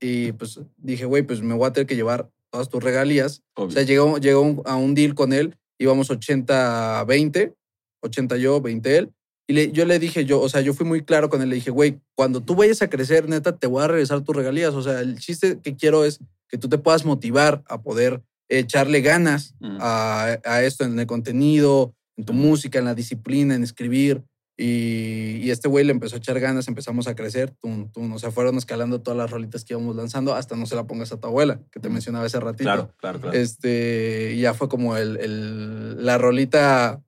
Y 0.00 0.32
pues 0.32 0.60
dije, 0.76 1.04
güey, 1.06 1.22
pues 1.22 1.40
me 1.42 1.54
voy 1.54 1.66
a 1.68 1.72
tener 1.72 1.86
que 1.86 1.96
llevar 1.96 2.28
todas 2.50 2.68
tus 2.68 2.82
regalías. 2.82 3.42
O 3.54 3.70
sea, 3.70 3.82
llegó, 3.82 4.18
llegó 4.18 4.62
a 4.66 4.76
un 4.76 4.94
deal 4.94 5.14
con 5.14 5.32
él, 5.32 5.56
íbamos 5.78 6.10
80-20, 6.10 7.54
80 8.02 8.36
yo, 8.36 8.60
20 8.60 8.96
él. 8.96 9.10
Y 9.48 9.52
le- 9.52 9.72
yo 9.72 9.84
le 9.84 9.98
dije, 9.98 10.24
yo, 10.24 10.40
o 10.40 10.48
sea, 10.48 10.60
yo 10.60 10.72
fui 10.74 10.86
muy 10.86 11.02
claro 11.02 11.28
con 11.28 11.42
él, 11.42 11.48
le 11.48 11.56
dije, 11.56 11.70
güey, 11.72 11.98
cuando 12.14 12.40
tú 12.40 12.54
vayas 12.54 12.82
a 12.82 12.90
crecer, 12.90 13.28
neta, 13.28 13.56
te 13.56 13.66
voy 13.66 13.82
a 13.82 13.88
regresar 13.88 14.20
tus 14.22 14.36
regalías. 14.36 14.74
O 14.74 14.82
sea, 14.82 15.00
el 15.00 15.18
chiste 15.18 15.58
que 15.60 15.74
quiero 15.74 16.04
es 16.04 16.20
que 16.50 16.58
tú 16.58 16.68
te 16.68 16.78
puedas 16.78 17.04
motivar 17.04 17.62
a 17.68 17.80
poder 17.82 18.22
echarle 18.48 19.00
ganas 19.00 19.54
Ujú. 19.60 19.76
a, 19.80 20.38
a 20.44 20.62
esto 20.62 20.84
en 20.84 20.98
el 20.98 21.06
contenido, 21.06 21.94
en 22.16 22.24
tu 22.24 22.32
música, 22.32 22.78
en 22.78 22.84
la 22.86 22.94
disciplina, 22.94 23.54
en 23.54 23.62
escribir. 23.62 24.24
Y, 24.58 25.36
y 25.42 25.50
este 25.50 25.68
güey 25.68 25.86
le 25.86 25.92
empezó 25.92 26.16
a 26.16 26.18
echar 26.18 26.38
ganas, 26.38 26.68
empezamos 26.68 27.06
a 27.06 27.14
crecer. 27.14 27.50
Tum, 27.62 27.90
tum, 27.90 28.12
o 28.12 28.18
sea, 28.18 28.30
fueron 28.30 28.58
escalando 28.58 29.00
todas 29.00 29.16
las 29.16 29.30
rolitas 29.30 29.64
que 29.64 29.72
íbamos 29.72 29.96
lanzando 29.96 30.34
hasta 30.34 30.54
no 30.54 30.66
se 30.66 30.74
la 30.74 30.86
pongas 30.86 31.12
a 31.12 31.16
tu 31.20 31.28
abuela, 31.28 31.60
que 31.72 31.80
te 31.80 31.88
Mm. 31.88 31.92
mencionaba 31.92 32.26
hace 32.26 32.40
ratito. 32.40 32.64
Claro, 32.64 32.94
claro, 32.98 33.20
claro. 33.22 33.38
Este, 33.38 34.32
y 34.34 34.40
ya 34.40 34.52
fue 34.52 34.68
como 34.68 34.96
el, 34.98 35.16
el- 35.16 36.04
la 36.04 36.18
rolita 36.18 37.00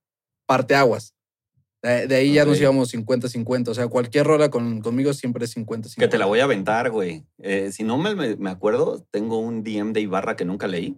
parteaguas. 0.47 1.15
De, 1.83 2.07
de 2.07 2.15
ahí 2.15 2.33
ya 2.35 2.45
nos 2.45 2.57
Ok. 2.57 2.63
íbamos 2.63 2.95
50-50. 2.95 3.69
O 3.69 3.75
sea, 3.75 3.89
cualquier 3.89 4.25
rola 4.27 4.51
con, 4.51 4.81
conmigo 4.81 5.13
siempre 5.13 5.45
es 5.45 5.57
50-50. 5.57 5.97
Que 5.97 6.09
te 6.09 6.19
la 6.19 6.27
voy 6.27 6.39
a 6.41 6.45
aventar, 6.45 6.91
güey. 6.91 7.25
Eh, 7.39 7.71
si 7.73 7.83
no 7.83 7.99
me, 7.99 8.15
me- 8.37 8.51
acuerdo, 8.51 9.05
tengo 9.11 9.39
un 9.39 9.65
DM 9.65 9.93
de 9.93 10.01
Ibarra 10.01 10.37
que 10.37 10.45
nunca 10.45 10.69
leí. 10.69 10.97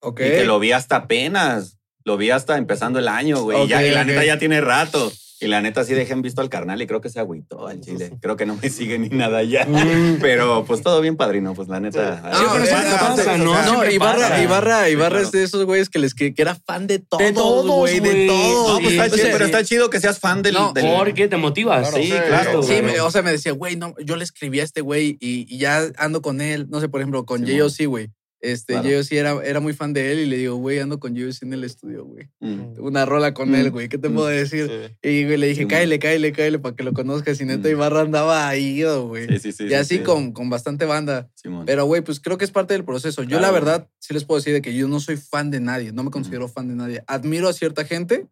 Ok. 0.00 0.20
Y 0.20 0.24
que 0.30 0.44
lo 0.44 0.58
vi 0.58 0.72
hasta 0.72 0.96
apenas. 0.96 1.78
Lo 2.04 2.16
vi 2.16 2.30
hasta 2.30 2.56
empezando 2.58 2.98
el 2.98 3.08
año, 3.08 3.42
güey. 3.42 3.62
y 3.64 3.68
ya- 3.68 3.86
y 3.86 3.90
la 3.90 4.04
neta 4.04 4.24
ya 4.24 4.38
tiene 4.38 4.60
rato. 4.60 5.12
Y 5.42 5.48
la 5.48 5.60
neta 5.60 5.84
sí 5.84 5.92
dejen 5.94 6.22
visto 6.22 6.40
al 6.40 6.48
carnal 6.48 6.80
y 6.80 6.86
creo 6.86 7.00
que 7.00 7.08
se 7.08 7.18
agüitó 7.18 7.66
al 7.66 7.80
chile. 7.80 8.12
Creo 8.22 8.36
que 8.36 8.46
no 8.46 8.56
me 8.62 8.70
sigue 8.70 8.98
ni 8.98 9.08
nada 9.08 9.42
ya. 9.42 9.64
Mm. 9.66 10.18
Pero 10.20 10.64
pues 10.64 10.82
todo 10.82 11.00
bien, 11.00 11.16
padrino. 11.16 11.52
Pues 11.54 11.68
la 11.68 11.80
neta. 11.80 12.16
Sí, 12.32 12.44
pero 12.52 12.64
Ah, 12.64 12.66
sí 12.66 12.72
pasa, 12.72 13.16
pasa, 13.16 13.36
¿no? 13.38 13.44
No, 13.64 13.90
Ibarra, 13.90 14.18
pasa. 14.28 14.42
Ibarra, 14.42 14.86
Sí, 14.86 14.92
Ibarra 14.92 15.08
claro. 15.10 15.24
es 15.26 15.32
de 15.32 15.42
esos 15.42 15.64
güeyes 15.64 15.88
que 15.88 15.98
les 15.98 16.14
que, 16.14 16.32
que 16.32 16.42
era 16.42 16.54
fan 16.54 16.86
de 16.86 17.00
todos, 17.00 17.22
De 17.24 17.32
todos, 17.32 17.66
güey, 17.66 18.00
de 18.00 18.26
todos. 18.28 18.68
No, 18.74 18.78
pues 18.80 18.92
está 18.92 19.04
O 19.04 19.08
sea, 19.08 19.16
chido, 19.18 19.28
pero 19.32 19.44
está 19.44 19.64
chido 19.64 19.90
que 19.90 20.00
seas 20.00 20.18
fan 20.20 20.42
del. 20.42 20.54
No, 20.54 20.72
del- 20.72 20.86
Porque 20.96 21.26
te 21.28 21.36
motivas. 21.36 21.88
Claro, 21.88 21.96
Sí, 21.96 22.10
sí, 22.12 22.18
claro. 22.28 22.62
Sí, 22.62 22.80
me- 22.82 23.00
o 23.00 23.10
sea, 23.10 23.22
me 23.22 23.32
decía, 23.32 23.52
güey, 23.52 23.76
no, 23.76 23.94
yo 24.04 24.16
le 24.16 24.24
escribí 24.24 24.60
a 24.60 24.64
este 24.64 24.80
güey 24.80 25.16
y, 25.20 25.46
y 25.52 25.58
ya 25.58 25.82
ando 25.98 26.22
con 26.22 26.40
él. 26.40 26.66
No 26.70 26.80
sé, 26.80 26.88
por 26.88 27.00
ejemplo, 27.00 27.24
con 27.26 27.44
Sí, 27.46 27.52
J.O.C., 27.58 27.86
güey. 27.86 28.10
Este, 28.42 28.72
Claro. 28.72 28.88
J.O.C. 28.88 29.16
era, 29.16 29.40
era 29.44 29.60
muy 29.60 29.72
fan 29.72 29.92
de 29.92 30.10
él 30.10 30.18
y 30.18 30.26
le 30.26 30.36
digo, 30.36 30.56
güey, 30.56 30.80
ando 30.80 30.98
con 30.98 31.14
J.O.C. 31.16 31.46
en 31.46 31.52
el 31.52 31.62
estudio, 31.62 32.04
güey. 32.04 32.28
Mm. 32.40 32.74
Una 32.80 33.06
rola 33.06 33.32
con 33.34 33.50
Mm. 33.50 33.54
él, 33.54 33.70
güey. 33.70 33.88
¿Qué 33.88 33.98
te 33.98 34.08
Mm. 34.08 34.14
puedo 34.14 34.26
decir? 34.26 34.68
Sí. 34.68 35.08
Y 35.08 35.24
güey, 35.24 35.36
le 35.38 35.46
dije, 35.46 35.62
Sí, 35.62 35.68
cáele, 35.68 35.98
cáele, 36.00 36.32
cáele 36.32 36.58
para 36.58 36.74
que 36.74 36.82
lo 36.82 36.92
conozcas. 36.92 37.40
Y 37.40 37.44
neta, 37.44 37.68
Mm. 37.68 37.70
Ibarra 37.70 38.00
andaba 38.00 38.48
ahí, 38.48 38.82
güey. 38.82 39.28
Sí, 39.28 39.38
sí, 39.38 39.52
sí. 39.52 39.64
y 39.64 39.68
sí, 39.68 39.74
así 39.74 39.96
sí. 39.98 40.02
Con, 40.02 40.32
con 40.32 40.50
bastante 40.50 40.84
banda. 40.86 41.30
Pero, 41.66 41.84
güey, 41.86 42.02
pues 42.02 42.18
creo 42.18 42.36
que 42.36 42.44
es 42.44 42.50
parte 42.50 42.74
del 42.74 42.84
proceso. 42.84 43.22
Yo, 43.22 43.28
Claro, 43.28 43.42
la 43.42 43.50
güey. 43.50 43.60
verdad, 43.62 43.88
sí 44.00 44.12
les 44.12 44.24
puedo 44.24 44.40
decir 44.40 44.52
de 44.52 44.60
que 44.60 44.74
yo 44.74 44.88
no 44.88 44.98
soy 44.98 45.16
fan 45.16 45.52
de 45.52 45.60
nadie. 45.60 45.92
No 45.92 46.02
me 46.02 46.10
considero 46.10 46.48
fan 46.48 46.66
de 46.66 46.74
nadie. 46.74 47.04
Admiro 47.06 47.48
a 47.48 47.52
cierta 47.52 47.84
gente, 47.84 48.26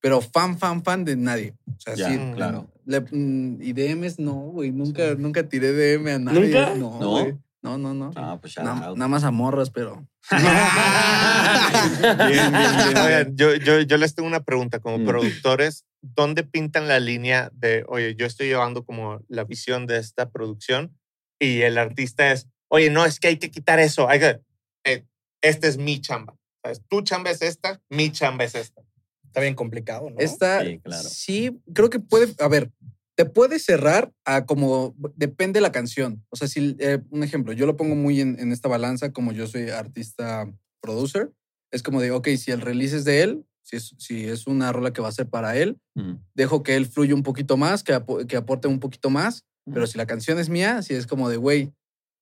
pero 0.00 0.20
fan, 0.20 0.58
fan, 0.58 0.82
fan 0.82 1.04
de 1.04 1.14
nadie. 1.16 1.54
O 1.68 1.80
sea, 1.80 1.94
Ya, 1.94 2.10
sí. 2.10 2.18
claro. 2.34 2.66
le- 2.86 3.00
mm, 3.00 3.62
y 3.62 3.72
DMs 3.72 4.18
no, 4.18 4.32
güey. 4.34 4.70
Nunca, 4.72 5.14
nunca 5.14 5.48
tiré 5.48 5.72
DM 5.72 6.10
a 6.10 6.18
nadie. 6.18 6.40
¿Nunca? 6.40 6.74
No, 6.74 6.98
¿No? 7.00 7.10
güey. 7.22 7.34
No, 7.64 7.78
no, 7.78 7.94
no. 7.94 8.10
Ah, 8.14 8.36
pues 8.40 8.58
Na- 8.58 8.88
out. 8.88 8.98
nada 8.98 9.08
más 9.08 9.24
a 9.24 9.30
morras, 9.30 9.70
pero. 9.70 10.06
Bien, 12.28 12.52
bien, 12.52 12.76
bien, 12.76 12.98
Oigan, 12.98 13.36
yo, 13.36 13.54
yo, 13.56 13.80
yo 13.80 13.96
les 13.96 14.14
tengo 14.14 14.26
una 14.28 14.42
pregunta 14.44 14.80
como 14.80 14.98
Mm. 14.98 15.06
productores. 15.06 15.84
¿Dónde 16.02 16.44
pintan 16.44 16.86
la 16.88 17.00
línea 17.00 17.50
de, 17.54 17.84
oye, 17.88 18.14
yo 18.16 18.26
estoy 18.26 18.48
llevando 18.48 18.84
como 18.84 19.20
la 19.28 19.44
visión 19.44 19.86
de 19.86 19.98
esta 19.98 20.30
producción 20.30 20.98
y 21.40 21.62
el 21.62 21.78
artista 21.78 22.30
es, 22.32 22.46
oye, 22.68 22.90
no, 22.90 23.06
es 23.06 23.18
que 23.18 23.28
hay 23.28 23.38
que 23.38 23.50
quitar 23.50 23.78
eso. 23.80 24.08
Hay 24.08 24.20
que, 24.20 24.40
eh, 24.84 25.06
esta 25.40 25.66
es 25.66 25.78
mi 25.78 26.00
chamba. 26.02 26.36
¿Sabes? 26.62 26.82
Tu 26.88 27.00
chamba 27.02 27.30
es 27.30 27.40
esta, 27.40 27.80
mi 27.88 28.10
chamba 28.12 28.44
es 28.44 28.54
esta. 28.54 28.82
Está 29.24 29.40
bien 29.40 29.54
complicado, 29.54 30.10
¿no? 30.10 30.16
Esta, 30.18 30.62
Sí, 30.62 30.80
claro. 30.80 31.08
sí, 31.08 31.60
creo 31.72 31.88
que 31.90 31.98
puede, 32.00 32.34
a 32.38 32.48
ver, 32.48 32.70
te 33.16 33.24
puede 33.24 33.58
cerrar 33.58 34.12
a 34.24 34.44
como, 34.44 34.94
depende 35.16 35.60
la 35.60 35.70
canción. 35.72 36.24
O 36.30 36.36
sea, 36.36 36.48
si, 36.48 36.76
eh, 36.80 37.00
un 37.10 37.22
ejemplo, 37.22 37.52
yo 37.52 37.66
lo 37.66 37.76
pongo 37.76 37.94
muy 37.94 38.20
en, 38.20 38.38
en 38.40 38.50
esta 38.52 38.68
balanza, 38.68 39.12
como 39.12 39.32
yo 39.32 39.46
soy 39.46 39.70
artista 39.70 40.50
producer, 40.80 41.30
es 41.70 41.82
como 41.82 42.00
de, 42.00 42.10
ok, 42.10 42.28
si 42.36 42.50
el 42.50 42.60
release 42.60 42.96
es 42.96 43.04
de 43.04 43.22
él, 43.22 43.44
si 43.62 43.76
es, 43.76 43.94
si 43.98 44.24
es 44.26 44.46
una 44.46 44.72
rola 44.72 44.92
que 44.92 45.00
va 45.00 45.08
a 45.08 45.12
ser 45.12 45.28
para 45.28 45.56
él, 45.56 45.78
Mm. 45.96 46.14
dejo 46.34 46.64
que 46.64 46.74
él 46.74 46.86
fluya 46.86 47.14
un 47.14 47.22
poquito 47.22 47.56
más, 47.56 47.84
que, 47.84 47.94
apo- 47.94 48.26
que 48.26 48.36
aporte 48.36 48.66
un 48.66 48.80
poquito 48.80 49.10
más, 49.10 49.44
pero 49.72 49.84
Mm. 49.84 49.86
si 49.86 49.98
la 49.98 50.06
canción 50.06 50.38
es 50.40 50.48
mía, 50.48 50.82
si 50.82 50.94
es 50.94 51.06
como 51.06 51.28
de, 51.30 51.36
güey, 51.36 51.72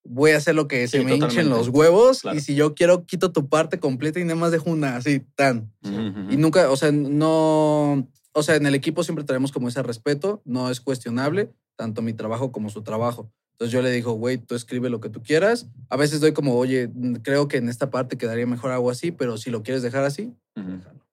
voy 0.05 0.33
a 0.33 0.37
hacer 0.37 0.55
lo 0.55 0.69
que 0.69 0.87
se 0.89 0.99
Sí, 0.99 1.05
me 1.05 1.15
hinchen 1.17 1.49
los 1.49 1.69
huevos 1.69 2.21
Claro. 2.21 2.37
y 2.37 2.41
si 2.43 2.55
yo 2.55 2.75
quiero, 2.75 3.07
quito 3.07 3.33
tu 3.33 3.49
parte 3.49 3.79
completa 3.81 4.21
y 4.21 4.25
nada 4.25 4.35
más 4.39 4.53
dejo 4.53 4.71
una 4.71 4.97
así, 4.97 5.23
tan. 5.37 5.73
Ujú, 5.85 5.95
ujú. 5.95 6.33
Y 6.33 6.37
nunca, 6.37 6.71
o 6.71 6.77
sea, 6.77 6.93
no, 6.93 8.07
o 8.33 8.43
sea, 8.43 8.57
en 8.57 8.67
el 8.67 8.75
equipo 8.75 9.05
siempre 9.05 9.25
tenemos 9.25 9.53
como 9.53 9.69
ese 9.69 9.83
respeto, 9.83 10.43
no 10.45 10.71
es 10.71 10.81
cuestionable, 10.81 11.51
tanto 11.77 12.03
mi 12.03 12.13
trabajo 12.13 12.53
como 12.53 12.71
su 12.71 12.83
trabajo. 12.83 13.31
Entonces 13.53 13.73
yo 13.73 13.83
le 13.83 13.91
digo, 13.91 14.13
güey, 14.13 14.39
tú 14.39 14.55
escribe 14.55 14.91
lo 14.91 15.01
que 15.01 15.09
tú 15.09 15.23
quieras. 15.23 15.67
A 15.89 15.97
veces 15.97 16.21
doy 16.21 16.33
como, 16.33 16.57
oye, 16.57 16.89
mm, 16.93 17.17
creo 17.17 17.49
que 17.49 17.59
en 17.59 17.69
esta 17.69 17.91
parte 17.91 18.17
quedaría 18.17 18.47
mejor 18.47 18.71
algo 18.71 18.91
así, 18.91 19.13
pero 19.13 19.37
si 19.37 19.51
lo 19.51 19.63
quieres 19.63 19.83
dejar 19.83 20.05
así, 20.05 20.35
Ujú. 20.57 20.79
déjalo. 20.79 21.07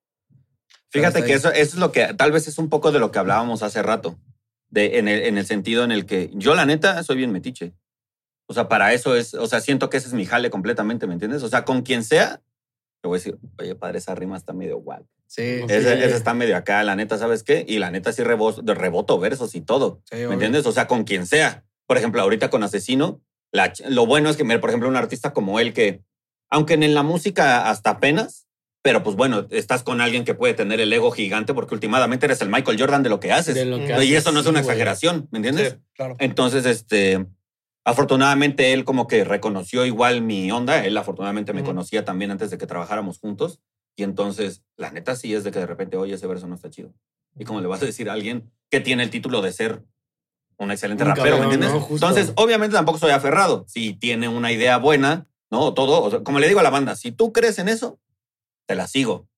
Fíjate 0.88 1.24
que 1.24 1.34
eso, 1.34 1.52
eso 1.52 1.76
es 1.76 1.76
lo 1.76 1.92
que 1.92 2.14
tal 2.14 2.32
vez 2.32 2.48
es 2.48 2.58
un 2.58 2.68
poco 2.68 2.90
de 2.90 2.98
lo 2.98 3.12
que 3.12 3.20
hablábamos 3.20 3.62
hace 3.62 3.80
rato, 3.82 4.18
de, 4.70 4.98
en, 4.98 5.06
el, 5.06 5.22
en 5.22 5.38
el 5.38 5.46
sentido 5.46 5.84
en 5.84 5.92
el 5.92 6.04
que 6.04 6.30
yo 6.34 6.54
la 6.54 6.66
neta 6.66 7.02
soy 7.04 7.16
bien 7.16 7.30
metiche. 7.30 7.74
O 8.46 8.54
sea, 8.54 8.68
para 8.68 8.92
eso 8.92 9.14
es, 9.14 9.34
o 9.34 9.46
sea, 9.46 9.60
siento 9.60 9.88
que 9.88 9.98
ese 9.98 10.08
es 10.08 10.14
mi 10.14 10.26
jale 10.26 10.50
completamente, 10.50 11.06
¿me 11.06 11.12
entiendes? 11.12 11.44
O 11.44 11.48
sea, 11.48 11.64
con 11.64 11.82
quien 11.82 12.02
sea, 12.02 12.42
te 13.00 13.06
voy 13.06 13.16
a 13.16 13.18
decir, 13.18 13.38
oye, 13.60 13.76
padre, 13.76 13.98
esa 13.98 14.16
rima 14.16 14.36
está 14.36 14.52
medio 14.52 14.78
guay. 14.78 15.04
Sí. 15.30 15.42
Ese, 15.68 16.04
ese 16.04 16.16
está 16.16 16.34
medio 16.34 16.56
acá, 16.56 16.82
la 16.82 16.96
neta, 16.96 17.16
¿sabes 17.16 17.44
qué? 17.44 17.64
Y 17.68 17.78
la 17.78 17.92
neta 17.92 18.12
sí 18.12 18.22
rebo- 18.24 18.60
de 18.62 18.74
reboto 18.74 19.16
versos 19.20 19.54
y 19.54 19.60
todo, 19.60 20.02
sí, 20.10 20.16
¿me 20.16 20.24
obvio. 20.26 20.32
entiendes? 20.32 20.66
O 20.66 20.72
sea, 20.72 20.88
con 20.88 21.04
quien 21.04 21.24
sea. 21.24 21.62
Por 21.86 21.96
ejemplo, 21.98 22.20
ahorita 22.20 22.50
con 22.50 22.64
Asesino, 22.64 23.22
la 23.52 23.72
lo 23.88 24.06
bueno 24.06 24.28
es 24.28 24.36
que, 24.36 24.42
mira, 24.42 24.60
por 24.60 24.70
ejemplo, 24.70 24.88
un 24.88 24.96
artista 24.96 25.32
como 25.32 25.60
él 25.60 25.72
que, 25.72 26.02
aunque 26.50 26.74
en 26.74 26.94
la 26.94 27.04
música 27.04 27.70
hasta 27.70 27.90
apenas, 27.90 28.48
pero 28.82 29.04
pues 29.04 29.14
bueno, 29.14 29.46
estás 29.50 29.84
con 29.84 30.00
alguien 30.00 30.24
que 30.24 30.34
puede 30.34 30.54
tener 30.54 30.80
el 30.80 30.92
ego 30.92 31.12
gigante 31.12 31.54
porque 31.54 31.74
últimamente 31.74 32.26
eres 32.26 32.40
el 32.40 32.48
Michael 32.48 32.80
Jordan 32.80 33.04
de 33.04 33.10
lo 33.10 33.20
que 33.20 33.30
haces. 33.30 33.54
De 33.54 33.66
lo 33.66 33.76
que 33.78 33.88
Y 33.90 33.92
haces, 33.92 34.12
eso 34.14 34.32
no 34.32 34.40
es 34.40 34.46
una 34.46 34.58
exageración, 34.60 35.28
¿me 35.30 35.38
entiendes? 35.38 35.72
Sí. 35.74 35.78
Claro. 35.94 36.16
Entonces, 36.18 36.66
este, 36.66 37.24
afortunadamente 37.84 38.72
él 38.72 38.84
como 38.84 39.06
que 39.06 39.24
reconoció 39.24 39.84
igual 39.86 40.22
mi 40.22 40.50
onda. 40.50 40.84
Él 40.84 40.96
afortunadamente 40.96 41.52
me 41.52 41.62
conocía 41.62 42.04
también 42.04 42.30
antes 42.30 42.50
de 42.50 42.58
que 42.58 42.66
trabajáramos 42.66 43.18
juntos. 43.18 43.60
Y 44.00 44.02
entonces, 44.02 44.62
la 44.78 44.90
neta 44.90 45.14
sí 45.14 45.34
es 45.34 45.44
de 45.44 45.50
que 45.50 45.58
de 45.58 45.66
repente, 45.66 45.98
oye, 45.98 46.14
ese 46.14 46.26
verso 46.26 46.46
no 46.46 46.54
está 46.54 46.70
chido. 46.70 46.94
¿Y 47.36 47.44
cómo 47.44 47.60
le 47.60 47.66
vas 47.66 47.82
a 47.82 47.84
decir 47.84 48.08
a 48.08 48.14
alguien 48.14 48.50
que 48.70 48.80
tiene 48.80 49.02
el 49.02 49.10
título 49.10 49.42
de 49.42 49.52
ser 49.52 49.84
un 50.56 50.70
excelente 50.70 51.04
rapero, 51.04 51.36
¿me 51.36 51.44
entiendes? 51.44 51.70
Entonces, 51.90 52.32
obviamente 52.36 52.74
tampoco 52.74 52.96
soy 52.98 53.10
aferrado. 53.10 53.66
Si 53.68 53.92
tiene 53.92 54.26
una 54.28 54.52
idea 54.52 54.78
buena, 54.78 55.26
¿no? 55.50 55.74
Todo, 55.74 56.02
o 56.02 56.10
sea, 56.10 56.20
como 56.20 56.38
le 56.38 56.48
digo 56.48 56.60
a 56.60 56.62
la 56.62 56.70
banda, 56.70 56.96
si 56.96 57.12
tú 57.12 57.30
crees 57.30 57.58
en 57.58 57.68
eso, 57.68 58.00
te 58.66 58.74
la 58.74 58.86
sigo. 58.86 59.28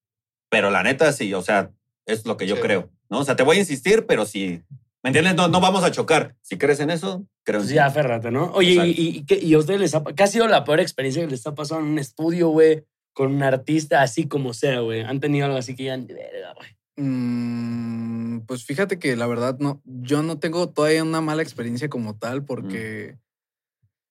Pero 0.48 0.70
la 0.70 0.84
neta 0.84 1.12
sí, 1.12 1.34
o 1.34 1.42
sea, 1.42 1.72
es 2.06 2.24
lo 2.24 2.36
que 2.36 2.46
yo 2.46 2.54
Sí. 2.54 2.62
creo, 2.62 2.88
¿no? 3.10 3.18
O 3.18 3.24
sea, 3.24 3.34
te 3.34 3.42
voy 3.42 3.56
a 3.56 3.60
insistir, 3.60 4.06
pero 4.06 4.26
si, 4.26 4.62
¿me 5.02 5.08
entiendes? 5.10 5.34
No, 5.34 5.48
no 5.48 5.60
vamos 5.60 5.82
a 5.82 5.90
chocar. 5.90 6.36
Si 6.40 6.56
crees 6.56 6.78
en 6.78 6.90
eso, 6.90 7.26
creo 7.42 7.62
en 7.62 7.66
ti. 7.66 7.74
ya, 7.74 7.86
aférrate, 7.86 8.30
¿no? 8.30 8.52
Oye, 8.54 8.74
Exacto. 8.74 8.90
¿y, 9.02 9.08
y, 9.08 9.24
qué- 9.26 9.40
y 9.44 9.54
a 9.54 9.58
ustedes 9.58 9.80
les 9.80 9.94
ha, 9.96 10.04
qué 10.04 10.22
ha 10.22 10.26
sido 10.28 10.46
la 10.46 10.62
peor 10.62 10.78
experiencia 10.78 11.24
que 11.24 11.30
les 11.32 11.44
ha 11.48 11.54
pasado 11.56 11.80
en 11.80 11.86
un 11.88 11.98
estudio, 11.98 12.50
güey? 12.50 12.84
Con 13.12 13.34
un 13.34 13.42
artista 13.42 14.02
así 14.02 14.26
como 14.26 14.54
sea, 14.54 14.80
güey. 14.80 15.02
¿Han 15.02 15.20
tenido 15.20 15.46
algo 15.46 15.58
así 15.58 15.74
que 15.74 15.84
ya, 15.84 15.96
verga, 15.96 16.54
güey? 16.54 16.68
Mm, 16.96 18.40
pues 18.46 18.64
fíjate 18.64 18.98
que 18.98 19.16
la 19.16 19.26
verdad 19.26 19.58
no, 19.58 19.80
yo 19.84 20.22
no 20.22 20.38
tengo 20.38 20.68
todavía 20.68 21.02
una 21.02 21.20
mala 21.20 21.42
experiencia 21.42 21.88
como 21.88 22.16
tal 22.16 22.44
porque, 22.44 23.16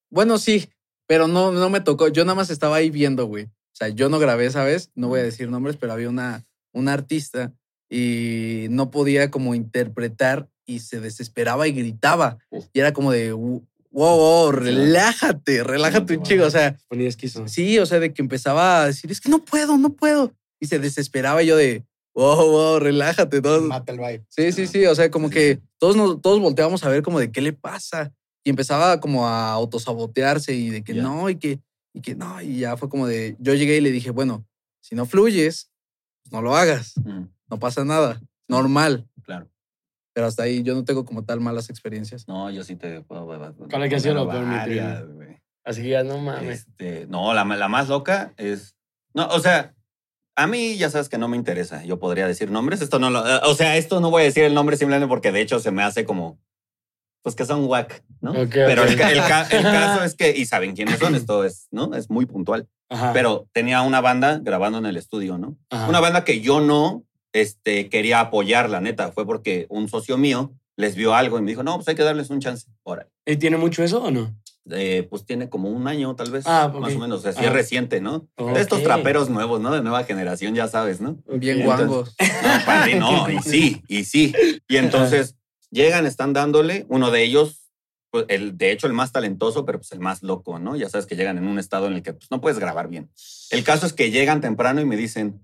bueno, 0.09 0.37
sí, 0.37 0.69
pero 1.07 1.27
no, 1.27 1.51
no 1.51 1.69
me 1.69 1.81
tocó. 1.81 2.07
Yo 2.07 2.23
nada 2.25 2.35
más 2.35 2.49
estaba 2.49 2.77
ahí 2.77 2.89
viendo, 2.89 3.25
güey. 3.25 3.45
O 3.45 3.75
sea, 3.75 3.89
yo 3.89 4.09
no 4.09 4.19
grabé, 4.19 4.49
¿sabes? 4.49 4.91
No 4.95 5.07
voy 5.09 5.19
a 5.19 5.23
decir 5.23 5.49
nombres, 5.49 5.77
pero 5.77 5.93
había 5.93 6.09
una, 6.09 6.45
una 6.73 6.93
artista 6.93 7.53
y 7.89 8.67
no 8.69 8.91
podía 8.91 9.29
como 9.29 9.53
interpretar 9.53 10.49
y 10.65 10.79
se 10.79 11.01
desesperaba 11.01 11.67
y 11.67 11.73
gritaba. 11.73 12.37
Uf. 12.49 12.65
Y 12.73 12.79
era 12.79 12.93
como 12.93 13.11
de, 13.11 13.33
wow, 13.91 14.17
wow, 14.17 14.51
relájate, 14.51 15.63
relájate 15.63 16.17
un 16.17 16.23
chico. 16.23 16.43
O 16.45 16.49
sea, 16.51 16.77
Ponía 16.87 17.07
esquizo. 17.07 17.47
Sí, 17.47 17.77
o 17.79 17.85
sea, 17.85 17.99
de 17.99 18.13
que 18.13 18.21
empezaba 18.21 18.83
a 18.83 18.85
decir, 18.87 19.11
es 19.11 19.21
que 19.21 19.29
no 19.29 19.43
puedo, 19.43 19.77
no 19.77 19.93
puedo. 19.93 20.33
Y 20.59 20.67
se 20.67 20.79
desesperaba 20.79 21.43
yo 21.43 21.55
de, 21.57 21.83
wow, 22.13 22.49
wow, 22.51 22.79
relájate. 22.79 23.41
Todos. 23.41 23.63
Mata 23.63 23.91
el 23.91 23.99
vibe. 23.99 24.25
Sí, 24.29 24.51
sí, 24.51 24.67
sí. 24.67 24.85
O 24.85 24.95
sea, 24.95 25.09
como 25.11 25.29
que 25.29 25.59
todos, 25.77 25.95
nos, 25.95 26.21
todos 26.21 26.39
volteábamos 26.39 26.83
a 26.83 26.89
ver 26.89 27.03
como 27.03 27.19
de 27.19 27.31
qué 27.31 27.41
le 27.41 27.53
pasa. 27.53 28.13
Y 28.43 28.49
empezaba 28.49 28.99
como 28.99 29.27
a 29.27 29.51
autosabotearse 29.51 30.53
y 30.55 30.69
de 30.71 30.83
que 30.83 30.95
no, 30.95 31.29
y 31.29 31.35
que, 31.35 31.59
y 31.93 32.01
que 32.01 32.15
no. 32.15 32.41
Y 32.41 32.59
ya 32.59 32.75
fue 32.75 32.89
como 32.89 33.05
de, 33.05 33.35
yo 33.39 33.53
llegué 33.53 33.77
y 33.77 33.81
le 33.81 33.91
dije, 33.91 34.09
bueno, 34.09 34.45
si 34.81 34.95
no 34.95 35.05
fluyes, 35.05 35.69
no 36.31 36.41
lo 36.41 36.55
hagas. 36.55 36.93
Mm, 37.03 37.25
No 37.49 37.59
pasa 37.59 37.85
nada. 37.85 38.19
Normal. 38.47 39.07
Pero 40.13 40.27
hasta 40.27 40.43
ahí 40.43 40.61
yo 40.63 40.73
no 40.75 40.83
tengo 40.83 41.05
como 41.05 41.23
tal 41.23 41.39
malas 41.39 41.69
experiencias. 41.69 42.27
No, 42.27 42.49
yo 42.49 42.63
sí 42.63 42.75
te 42.75 43.01
puedo. 43.01 43.25
¿Cuál 43.25 43.83
ha 43.83 43.99
sido 43.99 44.13
la 44.25 44.29
peor, 44.31 44.45
mi 44.45 44.55
varias, 44.55 44.99
tío? 44.99 45.13
güey. 45.13 45.41
Así 45.63 45.83
que 45.83 45.89
ya 45.89 46.03
no 46.03 46.17
mames. 46.17 46.59
Este, 46.67 47.05
no, 47.07 47.33
la, 47.33 47.45
la 47.45 47.67
más 47.67 47.87
loca 47.87 48.33
es. 48.37 48.75
No, 49.13 49.27
o 49.27 49.39
sea, 49.39 49.73
a 50.35 50.47
mí 50.47 50.75
ya 50.77 50.89
sabes 50.89 51.07
que 51.07 51.17
no 51.17 51.27
me 51.27 51.37
interesa. 51.37 51.83
Yo 51.85 51.99
podría 51.99 52.27
decir 52.27 52.51
nombres. 52.51 52.81
Esto 52.81 52.99
no 52.99 53.09
lo. 53.09 53.23
O 53.49 53.55
sea, 53.55 53.77
esto 53.77 53.99
no 53.99 54.09
voy 54.09 54.23
a 54.23 54.25
decir 54.25 54.43
el 54.43 54.53
nombre 54.53 54.75
simplemente 54.77 55.07
porque 55.07 55.31
de 55.31 55.41
hecho 55.41 55.59
se 55.59 55.71
me 55.71 55.83
hace 55.83 56.05
como. 56.05 56.39
Pues 57.23 57.35
que 57.35 57.45
son 57.45 57.65
whack, 57.65 58.03
¿no? 58.19 58.31
Ok, 58.31 58.49
Pero 58.49 58.81
ok. 58.81 58.89
el, 58.89 58.99
el 59.01 59.09
el 59.11 59.17
caso 59.63 60.03
es 60.03 60.15
que. 60.15 60.35
Y 60.35 60.45
saben 60.45 60.75
quiénes 60.75 60.99
son. 60.99 61.13
Esto 61.15 61.43
es, 61.43 61.67
¿no? 61.71 61.93
Es 61.93 62.09
muy 62.09 62.25
puntual. 62.25 62.67
Ajá. 62.89 63.13
Pero 63.13 63.47
tenía 63.53 63.83
una 63.83 64.01
banda 64.01 64.39
grabando 64.41 64.79
en 64.79 64.87
el 64.87 64.97
estudio, 64.97 65.37
¿no? 65.37 65.55
Ajá. 65.69 65.87
Una 65.87 65.99
banda 65.99 66.25
que 66.25 66.41
yo 66.41 66.59
no 66.59 67.05
este, 67.33 67.89
quería 67.89 68.19
apoyar, 68.19 68.69
la 68.69 68.81
neta. 68.81 69.11
Fue 69.11 69.25
porque 69.25 69.65
un 69.69 69.87
socio 69.89 70.17
mío 70.17 70.51
les 70.77 70.95
vio 70.95 71.13
algo 71.13 71.37
y 71.37 71.41
me 71.41 71.51
dijo, 71.51 71.63
no, 71.63 71.75
pues 71.75 71.87
hay 71.87 71.95
que 71.95 72.03
darles 72.03 72.29
un 72.29 72.39
chance. 72.39 72.67
Órale. 72.83 73.09
¿Y 73.25 73.37
tiene 73.37 73.57
mucho 73.57 73.83
eso 73.83 74.03
o 74.03 74.11
no? 74.11 74.35
Eh, 74.69 75.07
pues 75.09 75.25
tiene 75.25 75.49
como 75.49 75.69
un 75.69 75.87
año, 75.87 76.15
tal 76.15 76.29
vez. 76.31 76.45
Ah, 76.47 76.71
ok. 76.71 76.79
Más 76.79 76.95
o 76.95 76.99
menos. 76.99 77.19
O 77.19 77.21
sea, 77.23 77.33
sí 77.33 77.39
Ah. 77.41 77.47
es 77.47 77.53
reciente, 77.53 77.99
¿no? 77.99 78.27
De 78.37 78.61
estos 78.61 78.83
traperos 78.83 79.29
nuevos, 79.29 79.59
¿no? 79.59 79.71
De 79.71 79.81
nueva 79.81 80.03
generación, 80.03 80.53
ya 80.53 80.67
sabes, 80.67 81.01
¿no? 81.01 81.17
Bien 81.27 81.63
guangos. 81.63 82.15
No, 82.19 82.65
padre, 82.65 82.95
no. 82.99 83.29
Y 83.29 83.39
sí, 83.39 83.81
y 83.87 84.03
sí. 84.03 84.33
Y 84.67 84.77
entonces 84.77 85.35
llegan, 85.71 86.05
están 86.05 86.33
dándole. 86.33 86.85
Uno 86.89 87.09
de 87.09 87.23
ellos, 87.23 87.71
pues, 88.11 88.25
el, 88.29 88.55
de 88.57 88.71
hecho, 88.71 88.85
el 88.87 88.93
más 88.93 89.11
talentoso, 89.11 89.65
pero 89.65 89.79
pues 89.79 89.91
el 89.93 89.99
más 89.99 90.21
loco, 90.21 90.59
¿no? 90.59 90.75
Ya 90.75 90.89
sabes 90.89 91.07
que 91.07 91.15
llegan 91.15 91.37
en 91.39 91.47
un 91.47 91.57
estado 91.57 91.87
en 91.87 91.93
el 91.93 92.03
que 92.03 92.13
pues, 92.13 92.29
no 92.29 92.39
puedes 92.39 92.59
grabar 92.59 92.87
bien. 92.87 93.09
El 93.49 93.63
caso 93.63 93.87
es 93.87 93.93
que 93.93 94.11
llegan 94.11 94.41
temprano 94.41 94.79
y 94.79 94.85
me 94.85 94.95
dicen, 94.95 95.41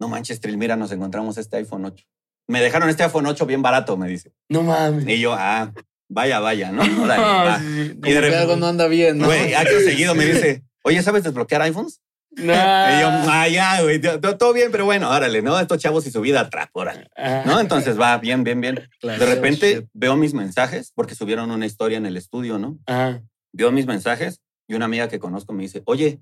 no 0.00 0.08
manches, 0.08 0.40
Trill, 0.40 0.56
mira, 0.58 0.76
nos 0.76 0.90
encontramos 0.92 1.38
este 1.38 1.58
iPhone 1.58 1.84
8. 1.84 2.04
Me 2.48 2.60
dejaron 2.60 2.88
este 2.88 3.04
iPhone 3.04 3.26
8 3.26 3.46
bien 3.46 3.62
barato, 3.62 3.96
me 3.96 4.08
dice. 4.08 4.32
No 4.48 4.62
mames. 4.62 5.06
Y 5.06 5.20
yo, 5.20 5.34
ah, 5.34 5.72
vaya, 6.08 6.40
vaya, 6.40 6.72
¿no? 6.72 6.82
Sí, 6.84 6.90
sí. 6.90 8.00
Y 8.04 8.12
de 8.12 8.20
repente- 8.20 8.36
algo 8.38 8.56
no 8.56 8.66
anda 8.66 8.88
bien, 8.88 9.18
¿no? 9.18 9.26
Güey, 9.26 9.54
acto 9.54 9.78
seguido 9.84 10.14
me 10.14 10.24
dice, 10.26 10.64
oye, 10.82 11.02
¿sabes 11.02 11.22
desbloquear 11.22 11.62
iPhones? 11.62 12.00
No. 12.32 12.52
Y 12.52 13.00
yo, 13.00 13.08
ah, 13.28 13.48
ya, 13.48 13.82
güey, 13.82 14.00
to- 14.00 14.20
to- 14.20 14.36
todo 14.38 14.52
bien, 14.52 14.70
pero 14.72 14.84
bueno, 14.84 15.10
órale, 15.10 15.42
¿no? 15.42 15.58
Estos 15.60 15.78
chavos 15.78 16.06
y 16.06 16.10
su 16.12 16.20
vida 16.20 16.40
atrás, 16.40 16.68
órale. 16.72 17.08
Ajá. 17.16 17.42
¿No? 17.44 17.60
Entonces 17.60 18.00
va 18.00 18.18
bien, 18.18 18.44
bien, 18.44 18.60
bien. 18.60 18.88
Claro, 19.00 19.18
De 19.24 19.34
repente 19.34 19.74
shit. 19.74 19.88
veo 19.92 20.16
mis 20.16 20.32
mensajes, 20.32 20.92
porque 20.94 21.14
subieron 21.16 21.50
una 21.50 21.66
historia 21.66 21.98
en 21.98 22.06
el 22.06 22.16
estudio, 22.16 22.58
¿no? 22.58 22.78
Ajá. 22.86 23.20
Veo 23.52 23.70
mis 23.72 23.86
mensajes 23.86 24.40
y 24.68 24.74
una 24.74 24.84
amiga 24.84 25.08
que 25.08 25.18
conozco 25.18 25.52
me 25.52 25.62
dice, 25.64 25.82
oye, 25.86 26.20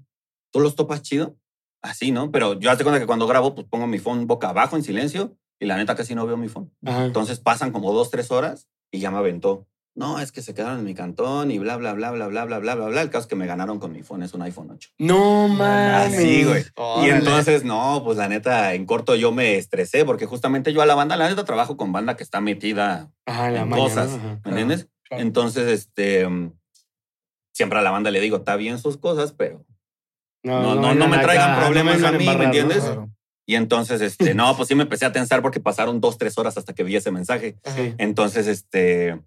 ¿tú 0.50 0.60
los 0.60 0.74
topas 0.76 1.02
chido? 1.02 1.36
Así, 1.82 2.10
¿no? 2.10 2.30
Pero 2.30 2.58
yo 2.58 2.70
hace 2.70 2.82
cuenta 2.82 3.00
que 3.00 3.06
cuando 3.06 3.26
grabo, 3.26 3.54
pues 3.54 3.66
pongo 3.68 3.86
mi 3.86 3.98
phone 3.98 4.26
boca 4.26 4.50
abajo 4.50 4.76
en 4.76 4.82
silencio 4.82 5.36
y 5.60 5.66
la 5.66 5.76
neta 5.76 5.94
casi 5.94 6.14
no 6.14 6.26
veo 6.26 6.36
mi 6.36 6.48
phone. 6.48 6.72
Ajá. 6.84 7.04
Entonces 7.04 7.40
pasan 7.40 7.72
como 7.72 7.92
dos, 7.92 8.10
tres 8.10 8.30
horas 8.30 8.68
y 8.90 9.00
ya 9.00 9.10
me 9.10 9.18
aventó. 9.18 9.66
No, 9.98 10.20
es 10.20 10.30
que 10.30 10.42
se 10.42 10.54
quedaron 10.54 10.78
en 10.78 10.84
mi 10.84 10.94
cantón 10.94 11.50
y 11.50 11.58
bla, 11.58 11.76
bla, 11.76 11.92
bla, 11.92 12.12
bla, 12.12 12.28
bla, 12.28 12.44
bla, 12.44 12.60
bla, 12.60 12.74
bla, 12.76 12.86
bla. 12.86 13.02
El 13.02 13.10
caso 13.10 13.22
es 13.22 13.26
que 13.26 13.34
me 13.34 13.46
ganaron 13.46 13.80
con 13.80 13.90
mi 13.90 14.04
phone, 14.04 14.22
es 14.22 14.32
un 14.32 14.42
iPhone 14.42 14.70
8. 14.70 14.90
No 14.98 15.48
mames. 15.48 16.14
Así, 16.14 16.44
güey. 16.44 16.64
Y 17.04 17.10
entonces, 17.10 17.64
no, 17.64 18.02
pues 18.04 18.16
la 18.16 18.28
neta, 18.28 18.74
en 18.74 18.86
corto 18.86 19.16
yo 19.16 19.32
me 19.32 19.56
estresé 19.56 20.04
porque 20.04 20.24
justamente 20.24 20.72
yo 20.72 20.82
a 20.82 20.86
la 20.86 20.94
banda, 20.94 21.16
la 21.16 21.28
neta, 21.28 21.44
trabajo 21.44 21.76
con 21.76 21.90
banda 21.90 22.16
que 22.16 22.22
está 22.22 22.40
metida, 22.40 23.10
Ajá, 23.26 23.52
en 23.52 23.70
cosas. 23.70 24.16
¿me 24.44 24.50
entiendes? 24.50 24.88
claro. 25.02 25.24
Entonces, 25.24 25.66
este, 25.66 26.28
mm, 26.28 26.52
siempre 27.52 27.80
a 27.80 27.82
la 27.82 27.90
banda 27.90 28.12
le 28.12 28.20
digo, 28.20 28.36
está 28.36 28.54
bien 28.54 28.78
sus 28.78 28.98
cosas, 28.98 29.32
pero... 29.32 29.64
No, 30.42 30.74
no, 30.74 30.94
no 30.94 31.08
me 31.08 31.18
traigan 31.18 31.52
acá, 31.52 31.60
problemas 31.60 32.02
a 32.02 32.12
mí, 32.12 32.26
¿me 32.26 32.44
entiendes? 32.44 32.84
Claro. 32.84 33.10
Y 33.46 33.54
entonces, 33.54 34.02
este, 34.02 34.34
no, 34.34 34.54
pues 34.56 34.68
sí 34.68 34.74
me 34.74 34.82
empecé 34.82 35.06
a 35.06 35.12
tensar 35.12 35.40
porque 35.40 35.58
pasaron 35.58 36.00
dos, 36.00 36.18
tres 36.18 36.36
horas 36.36 36.58
hasta 36.58 36.74
que 36.74 36.84
vi 36.84 36.96
ese 36.96 37.10
mensaje. 37.10 37.56
Sí. 37.64 37.94
Entonces, 37.96 38.46
este, 38.46 39.18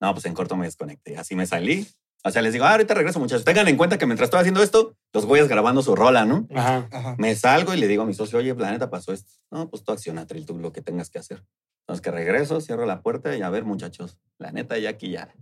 no, 0.00 0.12
pues 0.14 0.24
en 0.26 0.34
corto 0.34 0.56
me 0.56 0.66
desconecté. 0.66 1.16
Así 1.18 1.34
me 1.34 1.46
salí 1.46 1.86
O 2.24 2.30
sea, 2.30 2.42
les 2.42 2.52
digo, 2.52 2.64
ah, 2.64 2.72
ahorita 2.72 2.94
regreso, 2.94 3.18
muchachos. 3.18 3.44
Tengan 3.44 3.66
en 3.66 3.76
cuenta 3.76 3.98
que 3.98 4.06
mientras 4.06 4.28
estoy 4.28 4.38
haciendo 4.38 4.62
esto, 4.62 4.94
los 5.12 5.26
güeyes 5.26 5.48
grabando 5.48 5.82
su 5.82 5.96
rola, 5.96 6.24
¿no? 6.24 6.46
Ajá. 6.54 6.88
Ajá. 6.92 7.16
Me 7.18 7.34
salgo 7.34 7.74
y 7.74 7.78
le 7.78 7.88
digo 7.88 8.04
a 8.04 8.06
mi 8.06 8.14
socio, 8.14 8.38
oye, 8.38 8.54
la 8.54 8.70
neta 8.70 8.88
pasó 8.88 9.12
esto. 9.12 9.32
No, 9.50 9.68
pues 9.68 9.82
tú 9.82 9.90
acciona, 9.90 10.26
Trill, 10.26 10.46
tú 10.46 10.56
lo 10.56 10.72
que 10.72 10.80
tengas 10.80 11.10
que 11.10 11.18
hacer. 11.18 11.44
Entonces 11.82 12.02
que 12.02 12.12
regreso, 12.12 12.60
cierro 12.60 12.86
la 12.86 13.02
puerta 13.02 13.36
y 13.36 13.42
a 13.42 13.50
ver, 13.50 13.64
muchachos, 13.64 14.16
la 14.38 14.52
neta 14.52 14.78
ya 14.78 14.90
aquí 14.90 15.10
ya, 15.10 15.34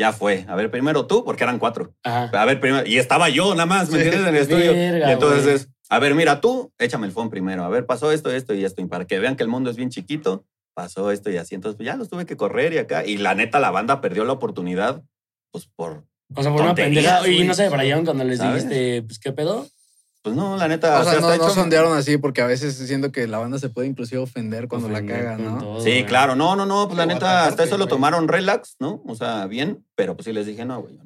ya 0.00 0.14
fue. 0.14 0.46
A 0.48 0.56
ver, 0.56 0.70
primero 0.70 1.06
tú, 1.06 1.24
porque 1.24 1.44
eran 1.44 1.58
cuatro. 1.58 1.94
Ajá. 2.02 2.30
A 2.32 2.44
ver, 2.46 2.58
primero, 2.58 2.86
y 2.86 2.96
estaba 2.96 3.28
yo 3.28 3.54
nada 3.54 3.66
más, 3.66 3.90
¿me 3.90 3.98
entiendes? 3.98 4.22
En 4.22 4.34
el 4.34 4.42
estudio. 4.42 4.72
Verga, 4.72 5.10
y 5.10 5.12
entonces 5.12 5.46
es, 5.46 5.68
a 5.90 5.98
ver, 5.98 6.14
mira, 6.14 6.40
tú, 6.40 6.72
échame 6.78 7.06
el 7.06 7.12
phone 7.12 7.28
primero. 7.28 7.64
A 7.64 7.68
ver, 7.68 7.84
pasó 7.84 8.10
esto, 8.10 8.32
esto 8.32 8.54
y 8.54 8.64
esto. 8.64 8.80
Y 8.80 8.86
para 8.86 9.06
que 9.06 9.18
vean 9.18 9.36
que 9.36 9.42
el 9.42 9.50
mundo 9.50 9.68
es 9.68 9.76
bien 9.76 9.90
chiquito, 9.90 10.46
pasó 10.72 11.10
esto 11.10 11.30
y 11.30 11.36
así. 11.36 11.54
Entonces, 11.54 11.76
pues, 11.76 11.86
ya 11.86 11.96
los 11.96 12.08
tuve 12.08 12.24
que 12.24 12.38
correr 12.38 12.72
y 12.72 12.78
acá. 12.78 13.04
Y 13.04 13.18
la 13.18 13.34
neta, 13.34 13.60
la 13.60 13.70
banda 13.70 14.00
perdió 14.00 14.24
la 14.24 14.32
oportunidad, 14.32 15.02
pues 15.50 15.68
por, 15.76 16.06
O 16.34 16.42
sea, 16.42 16.50
por 16.50 16.62
una 16.62 16.74
pendeja. 16.74 17.28
Y 17.28 17.44
no 17.44 17.52
se 17.52 17.68
brayaron 17.68 18.06
cuando 18.06 18.24
les 18.24 18.38
¿Sabes? 18.38 18.68
dijiste, 18.68 19.02
pues, 19.02 19.18
¿qué 19.18 19.32
pedo? 19.32 19.66
Pues 20.22 20.36
no, 20.36 20.56
la 20.56 20.68
neta. 20.68 21.00
O 21.00 21.04
sea, 21.04 21.20
no, 21.20 21.32
hecho- 21.32 21.50
sondearon 21.50 21.96
así 21.96 22.18
porque 22.18 22.42
a 22.42 22.46
veces 22.46 22.76
siento 22.76 23.10
que 23.12 23.26
la 23.26 23.38
banda 23.38 23.58
se 23.58 23.68
puede 23.70 23.88
inclusive 23.88 24.20
ofender 24.20 24.68
cuando 24.68 24.88
Ofender 24.88 25.04
la 25.16 25.18
caga, 25.18 25.36
con 25.36 25.44
¿no? 25.44 25.58
todo, 25.58 25.80
Sí, 25.80 25.90
güey. 25.90 26.06
claro. 26.06 26.36
No, 26.36 26.56
no, 26.56 26.66
no. 26.66 26.86
Pues 26.86 26.98
la 26.98 27.06
neta, 27.06 27.46
hasta 27.46 27.64
eso 27.64 27.78
lo 27.78 27.86
tomaron 27.86 28.28
relax, 28.28 28.76
¿no? 28.80 29.02
O 29.06 29.14
sea, 29.14 29.46
bien. 29.46 29.84
Pero 29.94 30.16
pues 30.16 30.24
sí 30.26 30.32
les 30.32 30.46
dije, 30.46 30.64
no, 30.64 30.82
güey, 30.82 30.96
yo 30.96 31.04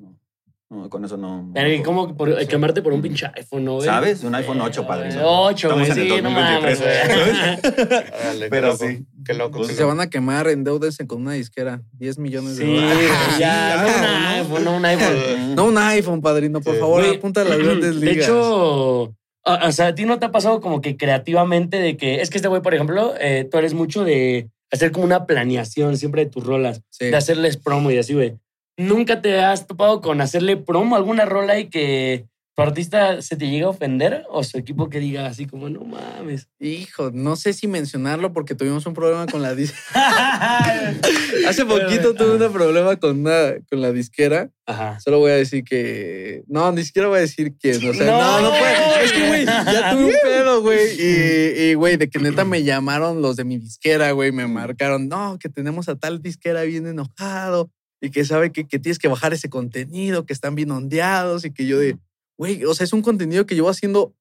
no. 0.74 0.88
con 0.90 1.04
eso 1.04 1.16
no. 1.16 1.50
Pero 1.54 1.72
¿y 1.72 1.78
no, 1.78 1.84
cómo 1.84 2.16
por, 2.16 2.28
eh, 2.40 2.46
quemarte 2.46 2.82
por 2.82 2.92
un 2.92 3.00
pinche 3.02 3.26
iPhone, 3.34 3.64
¿no, 3.64 3.74
güey? 3.76 3.86
¿Sabes? 3.86 4.22
Un 4.24 4.34
iPhone 4.34 4.60
8, 4.60 4.86
padre. 4.86 5.10
8, 5.22 5.72
güey. 5.74 5.82
Estamos 5.82 5.88
en 5.90 5.98
el 6.02 6.16
Sí, 6.16 6.22
no 6.22 6.30
mames, 6.30 6.78
2023, 6.80 6.80
güey. 6.80 7.96
Órale, 8.20 8.48
Pero 8.50 8.66
loco, 8.68 8.84
sí. 8.86 9.06
Qué 9.24 9.34
loco. 9.34 9.56
Pues 9.58 9.68
qué 9.70 9.74
se 9.74 9.80
loco. 9.82 9.94
van 9.96 10.00
a 10.06 10.10
quemar, 10.10 10.48
endeudense 10.48 11.06
con 11.06 11.22
una 11.22 11.32
disquera. 11.32 11.80
10 11.92 12.18
millones 12.18 12.56
de 12.56 12.64
Sí, 12.64 12.74
dólares. 12.74 12.96
güey, 12.98 13.40
ya, 13.40 13.76
no 13.84 13.86
un 13.98 14.04
iPhone, 14.16 14.64
no 14.64 14.76
un 14.76 14.84
iPhone. 14.84 15.54
No 15.54 15.64
un 15.66 15.78
iPhone, 15.78 16.20
padrino, 16.20 16.60
por 16.60 16.74
Sí. 16.74 16.80
favor, 16.80 17.02
Güey, 17.04 17.16
apunta 17.16 17.42
a 17.42 17.44
las 17.44 17.58
grandes 17.58 17.94
ligas. 17.96 18.14
De 18.16 18.22
hecho, 18.22 19.02
o, 19.02 19.14
o 19.44 19.72
sea, 19.72 19.88
a 19.88 19.94
ti 19.94 20.04
no 20.04 20.18
te 20.18 20.26
ha 20.26 20.32
pasado 20.32 20.60
como 20.60 20.80
que 20.80 20.96
creativamente 20.96 21.78
de 21.78 21.96
que 21.96 22.20
es 22.22 22.30
que 22.30 22.38
este 22.38 22.48
güey, 22.48 22.62
por 22.62 22.74
ejemplo, 22.74 23.14
eh, 23.20 23.46
tú 23.50 23.58
eres 23.58 23.74
mucho 23.74 24.02
de 24.04 24.48
hacer 24.72 24.90
como 24.90 25.04
una 25.04 25.26
planeación 25.26 25.96
siempre 25.96 26.24
de 26.24 26.30
tus 26.30 26.44
rolas, 26.44 26.82
Sí. 26.90 27.06
de 27.06 27.16
hacerles 27.16 27.56
promo 27.56 27.90
y 27.92 27.98
así, 27.98 28.14
güey. 28.14 28.34
¿Nunca 28.76 29.20
te 29.22 29.40
has 29.40 29.66
topado 29.66 30.00
con 30.00 30.20
hacerle 30.20 30.56
promo 30.56 30.96
a 30.96 30.98
alguna 30.98 31.24
rola 31.24 31.58
y 31.58 31.68
que 31.68 32.26
tu 32.56 32.62
artista 32.62 33.20
se 33.20 33.36
te 33.36 33.48
llega 33.48 33.66
a 33.66 33.70
ofender 33.70 34.24
o 34.28 34.44
su 34.44 34.58
equipo 34.58 34.88
que 34.88 35.00
diga 35.00 35.26
así 35.26 35.46
como, 35.46 35.68
no 35.68 35.80
mames? 35.80 36.48
Hijo, 36.60 37.10
no 37.12 37.36
sé 37.36 37.52
si 37.52 37.66
mencionarlo 37.66 38.32
porque 38.32 38.54
tuvimos 38.54 38.86
un 38.86 38.94
problema 38.94 39.26
con 39.26 39.42
la 39.42 39.54
disquera. 39.54 40.94
Hace 41.48 41.64
poquito 41.64 42.14
tuve 42.14 42.46
un 42.46 42.52
problema 42.52 42.96
con, 42.96 43.20
una, 43.20 43.54
con 43.68 43.80
la 43.80 43.92
disquera. 43.92 44.50
Ajá. 44.66 44.98
Solo 45.00 45.18
voy 45.18 45.32
a 45.32 45.36
decir 45.36 45.62
que. 45.62 46.42
No, 46.46 46.70
ni 46.72 46.84
siquiera 46.84 47.08
voy 47.08 47.18
a 47.18 47.22
decir 47.22 47.54
quién. 47.60 47.76
O 47.88 47.92
sea, 47.92 48.06
No, 48.10 48.40
no, 48.40 48.42
no, 48.42 48.50
puede. 48.50 49.04
Es 49.04 49.12
que, 49.12 49.28
güey, 49.28 49.44
ya 49.44 49.92
tuve 49.92 50.04
un 50.04 50.12
pedo, 50.22 50.62
güey. 50.62 50.88
Y, 50.98 51.74
güey, 51.74 51.96
de 51.96 52.08
que 52.08 52.18
neta 52.18 52.44
me 52.44 52.62
llamaron 52.62 53.20
los 53.20 53.36
de 53.36 53.44
mi 53.44 53.58
disquera, 53.58 54.12
güey. 54.12 54.32
Me 54.32 54.46
marcaron, 54.46 55.08
no, 55.08 55.38
que 55.38 55.48
tenemos 55.48 55.88
a 55.88 55.96
tal 55.96 56.22
disquera 56.22 56.62
bien 56.62 56.86
enojado 56.86 57.70
y 58.04 58.10
que 58.10 58.24
sabe 58.26 58.52
que, 58.52 58.66
que 58.66 58.78
tienes 58.78 58.98
que 58.98 59.08
bajar 59.08 59.32
ese 59.32 59.48
contenido, 59.48 60.26
que 60.26 60.34
están 60.34 60.54
bien 60.54 60.70
ondeados 60.70 61.46
y 61.46 61.50
que 61.50 61.66
yo 61.66 61.78
de, 61.78 61.96
güey, 62.36 62.62
o 62.66 62.74
sea, 62.74 62.84
es 62.84 62.92
un 62.92 63.00
contenido 63.00 63.46
que 63.46 63.54
llevo 63.54 63.70
haciendo 63.70 64.14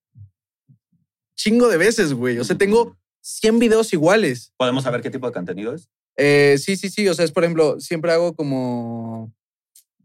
chingo 1.36 1.68
de 1.68 1.76
veces, 1.76 2.14
güey. 2.14 2.40
O 2.40 2.46
sea, 2.46 2.58
tengo 2.58 2.96
100 3.22 3.60
videos 3.60 3.92
iguales. 3.92 4.54
¿Podemos 4.56 4.86
saber 4.86 5.02
qué 5.02 5.10
tipo 5.10 5.28
de 5.28 5.34
contenido 5.34 5.74
es? 5.74 5.90
Eh, 6.16 6.58
sí, 6.60 6.78
sí, 6.78 6.90
sí. 6.90 7.10
O 7.10 7.14
sea, 7.14 7.26
es 7.26 7.34
por 7.34 7.44
ejemplo, 7.44 7.78
siempre 7.82 8.14
hago 8.14 8.34
como, 8.34 9.34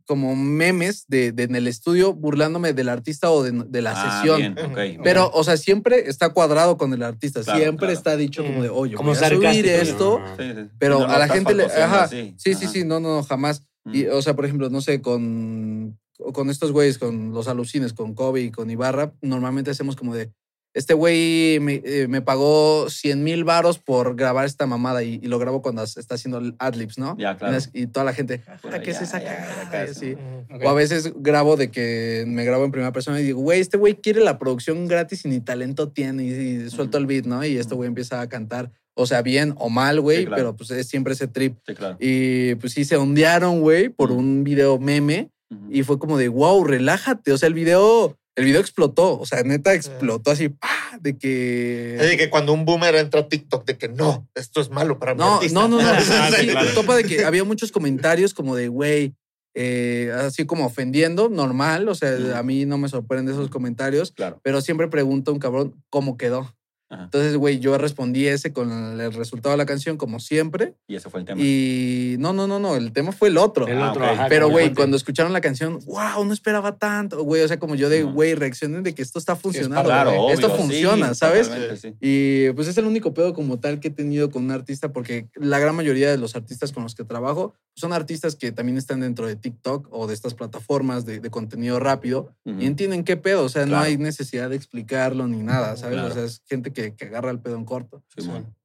como 0.09 0.35
memes 0.35 1.05
de, 1.07 1.33
de 1.33 1.43
en 1.43 1.55
el 1.55 1.69
estudio 1.69 2.15
burlándome 2.15 2.73
del 2.73 2.89
artista 2.89 3.31
o 3.31 3.43
de, 3.43 3.53
de 3.53 3.83
la 3.83 3.93
Ah, 3.95 4.23
sesión. 4.23 4.39
bien. 4.39 5.01
Pero, 5.05 5.31
o 5.35 5.45
sea, 5.45 5.59
siempre 5.59 6.09
está 6.09 6.31
cuadrado 6.31 6.79
con 6.79 6.95
el 6.95 7.03
artista. 7.03 7.43
Claro, 7.43 7.59
siempre 7.61 7.87
claro. 7.89 7.93
está 7.99 8.17
dicho 8.17 8.43
como 8.43 8.63
de, 8.63 8.71
oye, 8.71 8.95
Como 8.97 9.11
voy 9.15 9.23
a 9.23 9.29
subir 9.29 9.67
esto. 9.67 10.19
¿no? 10.19 10.37
Sí, 10.39 10.53
sí. 10.57 10.69
Pero 10.79 11.01
No 11.01 11.05
a 11.07 11.19
la 11.19 11.29
gente 11.29 11.55
le. 11.55 11.65
Ajá. 11.67 12.05
así. 12.05 12.35
Sí, 12.39 12.55
sí, 12.55 12.65
Ajá. 12.65 12.73
sí. 12.73 12.85
No, 12.85 13.01
no, 13.01 13.23
jamás. 13.23 13.63
Mm. 13.85 13.95
Y, 13.95 14.07
o 14.07 14.23
sea, 14.23 14.35
por 14.35 14.47
ejemplo, 14.47 14.71
no 14.71 14.81
sé, 14.81 15.03
con, 15.03 15.99
con 16.33 16.49
estos 16.49 16.73
güeyes, 16.73 16.97
con 16.99 17.33
los 17.33 17.47
alucines, 17.47 17.93
con 17.93 18.15
Kobe 18.15 18.41
y 18.41 18.51
con 18.51 18.71
Ibarra, 18.71 19.13
normalmente 19.21 19.71
hacemos 19.71 19.95
como 19.95 20.15
de, 20.15 20.33
este 20.75 20.95
güey 20.95 21.59
me, 21.61 21.83
eh, 21.85 22.07
me 22.09 22.23
pagó 22.23 22.89
100 22.91 23.25
mil 23.25 23.45
varos 23.45 23.79
por 23.79 24.15
grabar 24.17 24.45
esta 24.45 24.67
mamada 24.67 25.03
y, 25.03 25.19
y 25.23 25.27
lo 25.27 25.39
grabo 25.39 25.63
cuando 25.63 25.83
está 25.83 26.15
haciendo 26.15 26.41
adlibs, 26.59 26.99
¿no? 26.99 27.17
Ya, 27.19 27.37
claro. 27.37 27.57
Y 27.73 27.87
toda 27.89 28.05
la 28.05 28.13
gente, 28.13 28.43
Pues 28.63 28.75
"Ah, 28.75 28.81
¿qué 28.81 28.91
es 28.91 28.99
ya, 28.99 29.05
esa 29.05 29.19
ya, 29.19 29.25
ya, 29.25 29.37
cagada?" 29.39 29.63
acá, 29.69 29.87
Y 29.87 29.91
así. 29.91 30.13
Ujú. 30.13 30.55
Ok. 30.57 30.63
O 30.65 30.69
a 30.69 30.75
veces 30.75 31.13
grabo 31.17 31.57
de 31.57 31.71
que 31.71 32.25
me 32.27 32.45
grabo 32.45 32.65
en 32.65 32.71
primera 32.71 32.93
persona 32.93 33.21
y 33.21 33.25
digo, 33.25 33.41
güey, 33.41 33.61
este 33.61 33.77
güey 33.77 33.95
quiere 33.97 34.21
la 34.21 34.39
producción 34.39 34.87
gratis 34.89 35.25
y 35.25 35.29
ni 35.29 35.41
talento 35.41 35.89
tiene. 35.91 36.25
Y, 36.25 36.31
y 36.67 36.71
suelto 36.71 36.99
el 36.99 37.07
beat, 37.07 37.25
¿no? 37.27 37.45
Y 37.45 37.57
este 37.57 37.75
güey 37.75 37.89
empieza 37.89 38.21
a 38.21 38.29
cantar, 38.29 38.71
o 38.95 39.07
sea, 39.07 39.23
bien 39.23 39.55
o 39.59 39.71
mal, 39.71 40.01
güey, 40.01 40.19
Sí, 40.19 40.27
claro. 40.27 40.37
pero 40.43 40.57
pues 40.57 40.71
es 40.71 40.87
siempre 40.87 41.15
ese 41.15 41.27
trip. 41.29 41.57
Sí, 41.67 41.75
claro. 41.75 41.97
Y 41.99 42.55
pues 42.57 42.73
sí, 42.75 42.85
se 42.85 42.97
ondearon, 42.97 43.61
güey, 43.61 43.89
por 43.89 44.11
Ujú. 44.11 44.21
un 44.21 44.45
video 44.45 44.79
meme. 44.79 45.31
Ujú. 45.51 45.67
Y 45.71 45.83
fue 45.83 45.99
como 45.99 46.19
de, 46.19 46.29
wow, 46.29 46.63
relájate. 46.65 47.33
O 47.33 47.39
sea, 47.39 47.47
el 47.47 47.55
video, 47.55 48.17
el 48.39 48.45
video 48.45 48.61
explotó. 48.61 49.19
O 49.19 49.27
sea, 49.27 49.43
neta 49.43 49.75
explotó 49.75 50.31
así, 50.31 50.49
¡pah! 50.49 50.99
De 51.01 51.19
que... 51.19 51.97
Es 51.97 52.09
de 52.09 52.17
que 52.17 52.31
cuando 52.31 52.53
un 52.53 52.65
boomer 52.65 52.95
entra 52.95 53.21
a 53.21 53.29
TikTok 53.29 53.67
de 53.67 53.77
que 53.77 53.89
no, 53.89 54.29
esto 54.35 54.61
es 54.61 54.71
malo 54.71 54.99
para 54.99 55.15
mi 55.15 55.21
No, 55.21 55.41
no, 55.53 55.69
no, 55.69 55.83
no. 55.83 55.89
Ah, 55.93 56.31
sí, 56.31 56.41
sí, 56.43 56.47
claro. 56.49 56.71
Topa 56.75 56.97
de 56.97 57.05
que 57.05 57.25
había 57.25 57.45
muchos 57.45 57.73
comentarios 57.73 58.35
como 58.35 58.57
de, 58.57 58.69
güey, 58.69 59.15
eh, 59.55 60.13
así 60.17 60.47
como 60.47 60.67
ofendiendo, 60.67 61.29
normal. 61.29 61.89
O 61.89 61.95
sea, 61.95 62.39
a 62.39 62.43
mí 62.43 62.65
no 62.65 62.79
me 62.79 62.89
sorprenden 62.89 63.35
esos 63.35 63.51
comentarios, 63.51 64.13
Claro. 64.13 64.41
pero 64.43 64.61
siempre 64.61 64.89
pregunta 64.89 65.33
un 65.33 65.39
cabrón 65.39 65.75
cómo 65.91 66.17
quedó. 66.17 66.55
Ajá. 66.91 67.05
Entonces, 67.05 67.37
güey, 67.37 67.59
yo 67.59 67.77
respondí 67.77 68.27
ese 68.27 68.53
con 68.53 68.99
el 69.01 69.13
resultado 69.13 69.53
de 69.53 69.59
la 69.59 69.67
canción, 69.67 69.97
como 69.99 70.21
siempre. 70.21 70.75
Y 70.87 70.95
ese 70.97 71.11
fue 71.11 71.21
el 71.21 71.27
tema. 71.27 71.41
Y 71.43 72.17
no, 72.19 72.33
no, 72.33 72.47
no, 72.47 72.59
no, 72.59 72.77
el 72.77 72.93
tema 72.93 73.13
fue 73.13 73.29
el 73.29 73.37
otro. 73.37 73.67
El 73.67 73.79
Ah, 73.83 73.91
otro, 73.91 74.05
ok. 74.05 74.11
ajá, 74.13 74.27
Pero, 74.29 74.49
güey, 74.49 74.73
cuando 74.73 74.97
escucharon 74.97 75.33
la 75.33 75.41
canción, 75.43 75.79
wow, 75.87 76.25
no 76.25 76.33
esperaba 76.33 76.77
tanto, 76.79 77.23
güey. 77.25 77.43
O 77.43 77.49
sea, 77.49 77.59
como 77.59 77.75
yo 77.75 77.89
de, 77.91 78.05
güey, 78.05 78.35
reaccionen 78.35 78.83
de 78.83 78.95
que 78.95 79.03
esto 79.03 79.19
está 79.19 79.37
funcionando. 79.37 79.85
Claro, 79.85 80.11
obvio, 80.13 80.35
esto 80.35 80.49
sí, 80.51 80.57
funciona, 80.57 81.15
¿sabes? 81.15 81.49
totalmente, 81.49 81.77
sí. 81.77 81.95
Y 82.01 82.51
pues 82.53 82.69
es 82.69 82.79
el 82.79 82.87
único 82.87 83.13
pedo 83.13 83.35
como 83.35 83.59
tal 83.61 83.81
que 83.81 83.89
he 83.89 83.91
tenido 83.91 84.31
con 84.31 84.45
un 84.45 84.51
artista, 84.51 84.93
porque 84.93 85.29
la 85.35 85.59
gran 85.59 85.77
mayoría 85.77 86.11
de 86.11 86.17
los 86.19 86.37
artistas 86.37 86.73
con 86.73 86.83
los 86.85 86.95
que 86.95 87.05
trabajo 87.05 87.55
son 87.75 87.93
artistas 87.93 88.35
que 88.35 88.51
también 88.51 88.77
están 88.79 89.01
dentro 89.01 89.27
de 89.27 89.37
TikTok 89.37 89.89
o 89.91 90.07
de 90.07 90.15
estas 90.15 90.35
plataformas 90.35 91.05
de, 91.05 91.21
de 91.21 91.31
contenido 91.31 91.79
rápido 91.79 92.35
Ujú. 92.45 92.61
y 92.61 92.67
entienden 92.67 93.05
qué 93.05 93.17
pedo. 93.17 93.45
O 93.45 93.49
sea, 93.49 93.63
no 93.67 93.73
Claro. 93.73 93.85
hay 93.85 93.97
necesidad 93.99 94.51
de 94.51 94.57
explicarlo 94.57 95.29
ni 95.29 95.43
nada, 95.43 95.77
¿sabes? 95.77 95.95
Claro. 95.97 96.09
O 96.11 96.15
sea, 96.15 96.25
es 96.25 96.43
gente 96.49 96.73
que, 96.73 96.78
que 96.97 97.05
agarra 97.05 97.31
el 97.31 97.41
pedo 97.41 97.57
en 97.57 97.65
corto. 97.65 98.03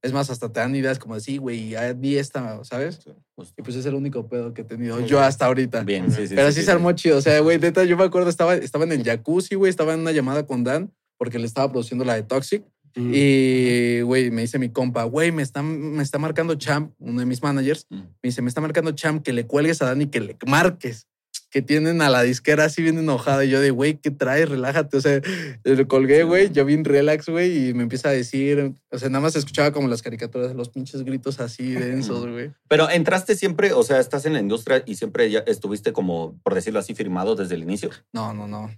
Es 0.01 0.13
más, 0.13 0.29
hasta 0.29 0.51
te 0.51 0.59
dan 0.59 0.75
ideas 0.75 0.99
como 0.99 1.15
así, 1.15 1.37
güey, 1.37 1.69
ya 1.69 1.93
vi 1.93 2.17
esta, 2.17 2.63
¿sabes? 2.63 2.99
Justo. 3.35 3.53
Y 3.57 3.63
pues 3.63 3.75
es 3.75 3.85
el 3.85 3.95
único 3.95 4.27
pedo 4.27 4.53
que 4.53 4.61
he 4.61 4.65
tenido 4.65 4.99
yo 5.01 5.17
bien. 5.17 5.23
hasta 5.23 5.45
ahorita. 5.45 5.83
Bien, 5.83 6.11
sí, 6.11 6.27
sí. 6.27 6.35
Pero 6.35 6.51
sí, 6.51 6.61
se 6.61 6.71
armó 6.71 6.91
chido. 6.91 7.17
O 7.17 7.21
sea, 7.21 7.39
güey, 7.39 7.59
neta, 7.59 7.83
yo 7.83 7.97
me 7.97 8.03
acuerdo, 8.03 8.29
estaba, 8.29 8.55
estaba 8.55 8.83
en 8.85 8.91
el 8.91 9.03
jacuzzi, 9.03 9.55
güey, 9.55 9.69
estaba 9.69 9.93
en 9.93 10.01
una 10.01 10.11
llamada 10.11 10.45
con 10.45 10.63
Dan 10.63 10.91
porque 11.17 11.39
le 11.39 11.45
estaba 11.45 11.71
produciendo 11.71 12.03
la 12.05 12.15
de 12.15 12.23
Toxic. 12.23 12.63
Mm. 12.95 13.11
Y, 13.13 14.01
güey, 14.01 14.29
me 14.29 14.41
dice 14.41 14.59
mi 14.59 14.69
compa, 14.69 15.03
güey, 15.05 15.31
me 15.31 15.41
está, 15.41 15.63
me 15.63 16.03
está 16.03 16.19
marcando 16.19 16.55
Champ, 16.55 16.93
uno 16.99 17.19
de 17.19 17.25
mis 17.25 17.41
managers. 17.41 17.87
Mm. 17.89 17.95
Me 17.95 18.05
dice, 18.23 18.41
me 18.41 18.49
está 18.49 18.61
marcando 18.61 18.91
Champ 18.91 19.23
que 19.23 19.33
le 19.33 19.47
cuelgues 19.47 19.81
a 19.81 19.85
Dan 19.85 20.01
y 20.01 20.07
que 20.07 20.19
le 20.19 20.37
marques. 20.45 21.07
Que 21.53 21.61
tienen 21.61 22.01
a 22.01 22.09
la 22.09 22.23
disquera 22.23 22.65
así 22.65 22.81
bien 22.81 22.97
enojada. 22.97 23.45
Y 23.45 23.49
yo 23.51 23.61
de, 23.61 23.69
güey, 23.69 23.99
¿qué 23.99 24.09
traes? 24.09 24.49
Relájate. 24.49 24.97
O 24.97 25.01
sea, 25.01 25.21
le 25.63 25.87
colgué, 25.87 26.23
güey, 26.23 26.51
yo 26.51 26.65
bien 26.65 26.83
relax, 26.83 27.29
güey, 27.29 27.69
y 27.69 27.73
me 27.75 27.83
empieza 27.83 28.09
a 28.09 28.11
decir, 28.11 28.73
o 28.89 28.97
sea, 28.97 29.09
nada 29.09 29.21
más 29.21 29.35
escuchaba 29.35 29.71
como 29.71 29.87
las 29.87 30.01
caricaturas, 30.01 30.55
los 30.55 30.69
pinches 30.69 31.03
gritos 31.03 31.39
así 31.39 31.73
densos, 31.73 32.27
güey. 32.27 32.51
Pero 32.67 32.89
entraste 32.89 33.35
siempre, 33.35 33.71
o 33.71 33.83
sea, 33.83 33.99
estás 33.99 34.25
en 34.25 34.33
la 34.33 34.39
industria 34.39 34.81
y 34.87 34.95
siempre 34.95 35.29
ya 35.29 35.43
estuviste 35.45 35.93
como, 35.93 36.39
por 36.41 36.55
decirlo 36.55 36.79
así, 36.79 36.95
firmado 36.95 37.35
desde 37.35 37.53
el 37.53 37.61
inicio. 37.61 37.91
No, 38.11 38.33
no, 38.33 38.47
no. 38.47 38.71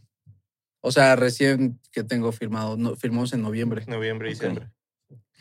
O 0.81 0.91
sea, 0.91 1.15
recién 1.15 1.79
que 1.93 2.03
tengo 2.03 2.33
firmado, 2.33 2.75
no, 2.75 2.97
firmamos 2.97 3.31
en 3.31 3.41
noviembre. 3.41 3.85
Noviembre, 3.87 4.29
diciembre. 4.29 4.67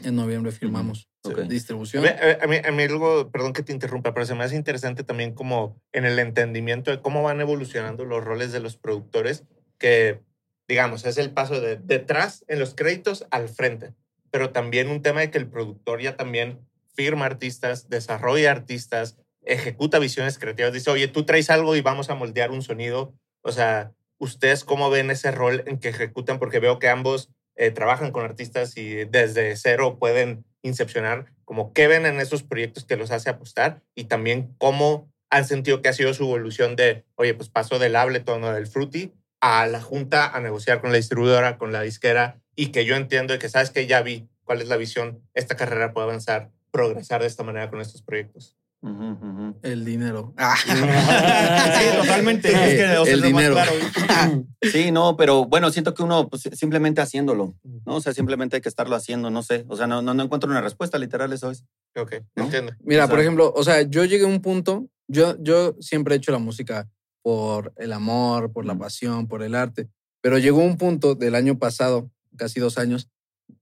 En 0.03 0.17
noviembre 0.17 0.53
firmamos. 0.53 1.09
Distribución. 1.49 2.05
A 2.07 2.11
mí, 2.13 2.37
a 2.41 2.47
mí- 2.47 2.69
a 2.69 2.73
mí 2.73 2.83
algo, 2.83 3.31
perdón 3.31 3.53
que 3.53 3.63
te 3.63 3.73
interrumpa, 3.73 4.13
pero 4.13 4.27
se 4.27 4.35
me 4.35 4.45
hace 4.45 4.57
interesante 4.57 5.05
también 5.05 5.35
como 5.35 5.81
en 5.93 6.05
el 6.05 6.19
entendimiento 6.19 6.91
de 6.91 7.01
cómo 7.01 7.23
van 7.23 7.41
evolucionando 7.41 8.05
los 8.05 8.23
roles 8.23 8.53
de 8.53 8.61
los 8.61 8.77
productores, 8.77 9.45
que 9.79 10.21
digamos, 10.69 11.05
es 11.07 11.17
el 11.19 11.31
paso 11.31 11.61
de 11.61 11.77
detrás 11.77 12.45
en 12.49 12.59
los 12.59 12.75
créditos 12.75 13.27
al 13.31 13.49
frente, 13.49 13.93
pero 14.31 14.51
también 14.51 14.89
un 14.89 15.03
tema 15.03 15.21
de 15.21 15.31
que 15.31 15.39
el 15.39 15.47
productor 15.49 16.01
ya 16.03 16.17
también 16.17 16.61
firma 16.95 17.27
artistas, 17.27 17.89
desarrolla 17.89 18.51
artistas, 18.51 19.17
ejecuta 19.43 19.99
visiones 19.99 20.39
creativas, 20.39 20.73
dice, 20.73 20.91
oye, 20.91 21.09
tú 21.09 21.25
traes 21.25 21.51
algo 21.51 21.77
y 21.77 21.83
vamos 21.83 22.09
a 22.11 22.15
moldear 22.15 22.51
un 22.51 22.63
sonido. 22.63 23.15
O 23.43 23.53
sea, 23.53 23.93
¿ustedes 24.19 24.65
cómo 24.65 24.89
ven 24.91 25.11
ese 25.11 25.31
rol 25.31 25.63
en 25.67 25.79
que 25.79 25.89
ejecutan? 25.91 26.39
Porque 26.39 26.61
veo 26.61 26.79
que 26.79 26.89
ambos 26.89 27.31
eh, 27.57 27.71
trabajan 27.71 28.11
con 28.11 28.25
artistas 28.25 28.77
y 28.77 29.05
desde 29.05 29.57
cero 29.57 29.99
pueden 29.99 30.45
incepcionar 30.63 31.27
como 31.45 31.73
qué 31.73 31.87
ven 31.87 32.07
en 32.07 32.21
esos 32.21 32.43
proyectos 32.43 32.85
que 32.85 32.97
los 32.97 33.11
hace 33.11 33.31
apostar 33.31 33.83
y 33.95 34.05
también 34.05 34.55
cómo 34.59 35.13
han 35.31 35.45
sentido 35.45 35.83
que 35.83 35.89
ha 35.89 35.93
sido 35.93 36.15
su 36.15 36.25
evolución 36.25 36.77
de, 36.77 37.05
oye, 37.17 37.35
pues 37.35 37.49
pasó 37.49 37.79
del 37.79 37.97
Ableton 37.97 38.43
o 38.45 38.53
del 38.53 38.67
Fruity 38.67 39.13
a 39.41 39.67
la 39.67 39.81
junta 39.81 40.27
a 40.27 40.41
negociar 40.41 40.81
con 40.81 40.91
la 40.91 40.97
distribuidora, 40.97 41.59
con 41.59 41.73
la 41.73 41.83
disquera 41.83 42.41
y 42.57 42.69
que 42.69 42.85
yo 42.85 42.97
entiendo 42.97 43.35
y 43.35 43.39
que 43.39 43.49
sabes 43.49 43.71
que 43.71 43.87
ya 43.87 44.01
vi 44.03 44.29
cuál 44.45 44.63
es 44.63 44.69
la 44.69 44.77
visión, 44.77 45.23
esta 45.35 45.57
carrera 45.57 45.93
puede 45.93 46.07
avanzar, 46.07 46.51
progresar 46.71 47.21
de 47.21 47.27
esta 47.27 47.43
manera 47.43 47.71
con 47.71 47.81
estos 47.81 48.03
proyectos. 48.03 48.57
El 49.63 49.85
dinero. 49.85 50.35
Sí, 50.65 51.97
totalmente. 52.01 52.49
Es 52.49 52.55
que, 52.55 52.85
El 52.85 53.09
es 53.09 53.19
lo 53.21 53.31
más 53.31 53.43
dinero. 53.45 53.55
claro. 53.55 54.45
Sí, 54.63 54.91
no, 54.91 55.17
pero 55.17 55.45
bueno, 55.47 55.71
siento 55.71 55.95
que 55.95 56.03
uno 56.03 56.29
pues, 56.29 56.49
simplemente 56.55 57.01
haciéndolo, 57.01 57.55
¿no? 57.87 57.97
O 57.97 58.01
sea, 58.01 58.13
simplemente 58.15 58.57
hay 58.57 58.63
que 58.63 58.69
estarlo 58.69 58.97
haciendo, 58.97 59.31
no 59.31 59.43
sé. 59.43 59.65
O 59.69 59.77
sea, 59.77 59.87
no, 59.87 60.03
no, 60.03 60.15
no 60.15 60.23
encuentro 60.23 60.51
una 60.51 60.61
respuesta 60.61 60.99
literal, 60.99 61.33
eso 61.33 61.51
es. 61.51 61.65
Ok, 61.97 62.15
¿No? 62.37 62.45
entiendo. 62.45 62.73
Mira, 62.81 63.05
O 63.05 63.07
sea- 63.07 63.11
por 63.11 63.21
ejemplo, 63.21 63.53
o 63.55 63.63
sea, 63.65 63.83
yo 63.83 64.05
llegué 64.05 64.25
a 64.25 64.29
un 64.29 64.41
punto, 64.41 64.89
yo, 65.09 65.37
yo 65.43 65.77
siempre 65.81 66.15
he 66.15 66.19
hecho 66.19 66.33
la 66.33 66.39
música 66.39 66.89
por 67.23 67.73
el 67.77 67.93
amor, 67.93 68.53
por 68.53 68.65
la 68.67 68.77
pasión, 68.77 69.29
por 69.29 69.43
el 69.43 69.55
arte, 69.55 69.89
pero 70.23 70.39
llegó 70.39 70.59
un 70.59 70.77
punto 70.79 71.15
del 71.15 71.35
año 71.35 71.59
pasado, 71.59 72.11
casi 72.37 72.61
dos 72.61 72.79
años, 72.79 73.09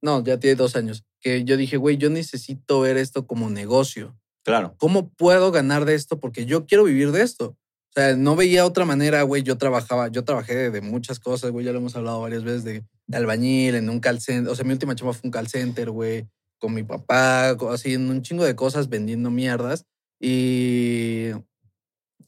no, 0.01 0.23
ya 0.23 0.39
tiene 0.39 0.55
dos 0.57 0.77
años, 0.77 1.05
que 1.21 1.45
yo 1.45 1.57
dije, 1.57 1.77
güey, 1.77 1.97
yo 1.97 2.11
necesito 2.11 2.81
ver 2.81 2.97
esto 2.97 3.27
como 3.27 3.51
negocio. 3.51 4.17
Claro. 4.45 4.75
¿Cómo 4.79 5.11
puedo 5.11 5.53
ganar 5.53 5.85
de 5.85 5.95
esto? 5.95 6.19
Porque 6.19 6.47
yo 6.47 6.67
quiero 6.67 6.85
vivir 6.85 7.13
de 7.13 7.23
esto. 7.23 7.57
O 7.91 7.93
sea, 7.95 8.17
no 8.17 8.37
veía 8.37 8.65
otra 8.65 8.85
manera, 8.85 9.23
güey. 9.23 9.43
Yo 9.43 9.59
trabajaba, 9.59 10.09
yo 10.09 10.25
trabajé 10.25 10.71
de, 10.71 10.81
muchas 10.81 11.21
cosas, 11.21 11.51
güey. 11.51 11.65
Ya 11.67 11.73
lo 11.73 11.79
hemos 11.79 11.95
hablado 11.95 12.21
varias 12.21 12.43
veces 12.43 12.65
de, 12.65 12.85
de 13.07 13.17
albañil, 13.17 13.75
en 13.75 13.91
un 13.91 14.01
call 14.01 14.21
center. 14.21 14.51
O 14.51 14.57
sea, 14.57 14.65
mi 14.65 14.73
última 14.73 14.95
chamba 14.95 15.13
fue 15.13 15.29
un 15.29 15.31
call 15.31 15.49
center, 15.49 15.91
güey. 15.91 16.27
Con 16.59 16.73
mi 16.75 16.85
papá, 16.85 17.51
así, 17.51 17.95
en 17.95 18.09
un 18.09 18.23
chingo 18.23 18.45
de 18.45 18.57
cosas 18.57 18.89
vendiendo 18.89 19.31
mierdas. 19.31 19.85
Y, 20.19 21.33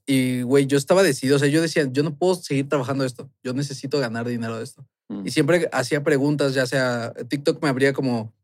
y, 0.07 0.43
güey, 0.43 0.67
yo 0.67 0.77
estaba 0.77 1.03
decidido. 1.03 1.37
O 1.37 1.39
sea, 1.39 1.49
yo 1.49 1.63
decía, 1.63 1.89
yo 1.91 2.03
no 2.03 2.15
puedo 2.15 2.35
seguir 2.35 2.69
trabajando 2.69 3.05
esto. 3.05 3.31
Yo 3.43 3.55
necesito 3.55 3.99
ganar 3.99 4.29
dinero 4.29 4.59
de 4.59 4.65
esto. 4.65 4.87
Mm. 5.09 5.27
Y 5.27 5.31
siempre 5.31 5.69
hacía 5.73 6.03
preguntas, 6.03 6.53
ya 6.53 6.67
sea 6.67 7.15
TikTok 7.29 7.63
me 7.63 7.69
abría 7.69 7.93
como 7.93 8.35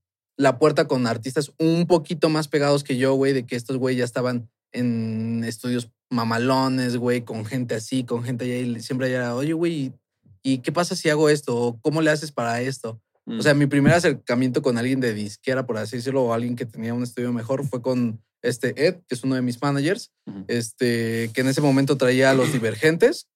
la 0.41 0.59
puerta 0.59 0.89
con 0.89 1.07
artistas 1.07 1.53
un 1.59 1.87
poquito 1.87 2.31
más 2.31 2.49
pegados 2.49 2.83
que 2.83 2.97
yo, 2.97 3.13
güey, 3.13 3.35
de 3.35 3.45
que 3.45 3.57
estos 3.57 3.77
güey 3.77 3.97
ya 3.97 4.05
estaban 4.05 4.49
en 4.73 5.45
estudios 5.45 5.91
mamalones, 6.09 6.97
güey, 6.97 7.23
con 7.23 7.45
gente 7.45 7.75
así, 7.75 8.05
con 8.05 8.25
gente 8.25 8.47
allá 8.47 8.57
y 8.57 8.81
siempre 8.81 9.13
era, 9.13 9.35
oye, 9.35 9.53
güey, 9.53 9.93
¿y 10.43 10.59
qué 10.59 10.73
pasa 10.73 10.97
si 10.97 11.11
hago 11.11 11.29
esto? 11.29 11.55
¿O 11.55 11.81
¿Cómo 11.83 12.01
le 12.01 12.11
haces 12.11 12.33
para 12.33 12.63
esto? 12.63 13.03
Mm. 13.27 13.39
O 13.39 13.43
sea, 13.43 13.53
mi 13.53 13.67
primer 13.67 13.93
acercamiento 13.93 14.63
con 14.63 14.79
alguien 14.79 15.01
de 15.01 15.13
disquera, 15.13 15.67
por 15.67 15.77
así 15.77 15.97
decirlo, 15.97 16.25
o 16.25 16.33
alguien 16.33 16.57
que 16.57 16.65
tenía 16.65 16.95
un 16.95 17.03
estudio 17.03 17.35
mejor, 17.35 17.67
fue 17.67 17.83
con 17.83 18.19
este 18.41 18.87
Ed, 18.87 18.97
que 19.07 19.15
es 19.15 19.23
uno 19.23 19.35
de 19.35 19.43
mis 19.43 19.61
managers, 19.61 20.11
este, 20.49 21.31
que 21.35 21.43
en 21.43 21.49
ese 21.49 21.61
momento 21.61 21.99
traía 21.99 22.31
a 22.31 22.35
los 22.35 22.51
divergentes, 22.51 23.29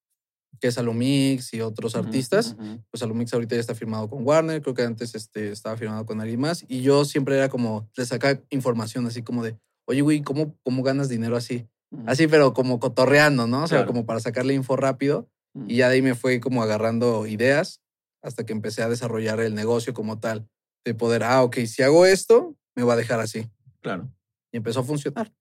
que 0.60 0.68
es 0.68 0.78
Alumix 0.78 1.52
y 1.54 1.60
otros 1.60 1.94
artistas 1.96 2.56
ujú. 2.58 2.80
pues 2.90 3.02
Alumix 3.02 3.32
ahorita 3.34 3.54
ya 3.54 3.60
está 3.60 3.74
firmado 3.74 4.08
con 4.08 4.26
Warner, 4.26 4.62
creo 4.62 4.74
que 4.74 4.82
antes 4.82 5.14
este, 5.14 5.50
estaba 5.52 5.76
firmado 5.76 6.06
con 6.06 6.20
alguien 6.20 6.40
más, 6.40 6.64
y 6.68 6.82
yo 6.82 7.04
siempre 7.04 7.36
era 7.36 7.48
como, 7.48 7.88
le 7.96 8.06
sacaba 8.06 8.40
información 8.50 9.06
así 9.06 9.22
como 9.22 9.42
de, 9.42 9.56
oye, 9.86 10.00
güey, 10.00 10.22
¿cómo, 10.22 10.56
¿cómo 10.62 10.82
ganas 10.82 11.08
dinero 11.08 11.36
así? 11.36 11.66
Así, 12.06 12.26
pero 12.26 12.54
como 12.54 12.80
cotorreando, 12.80 13.46
¿no? 13.46 13.64
O 13.64 13.68
sea, 13.68 13.78
Claro. 13.78 13.86
como 13.86 14.04
para 14.06 14.18
sacarle 14.20 14.54
info 14.54 14.76
rápido, 14.76 15.28
y 15.68 15.76
ya 15.76 15.88
de 15.88 15.94
ahí 15.94 16.02
me 16.02 16.16
fue 16.16 16.40
como 16.40 16.62
agarrando 16.62 17.26
ideas 17.28 17.80
hasta 18.22 18.44
que 18.44 18.52
empecé 18.52 18.82
a 18.82 18.88
desarrollar 18.88 19.38
el 19.40 19.54
negocio 19.54 19.94
como 19.94 20.18
tal, 20.18 20.48
de 20.84 20.94
poder, 20.94 21.22
ah, 21.22 21.42
ok, 21.44 21.58
si 21.66 21.82
hago 21.82 22.04
esto, 22.06 22.56
me 22.74 22.82
va 22.82 22.94
a 22.94 22.96
dejar 22.96 23.20
así. 23.20 23.48
Claro. 23.80 24.10
Y 24.52 24.56
empezó 24.56 24.80
a 24.80 24.84
funcionar. 24.84 25.32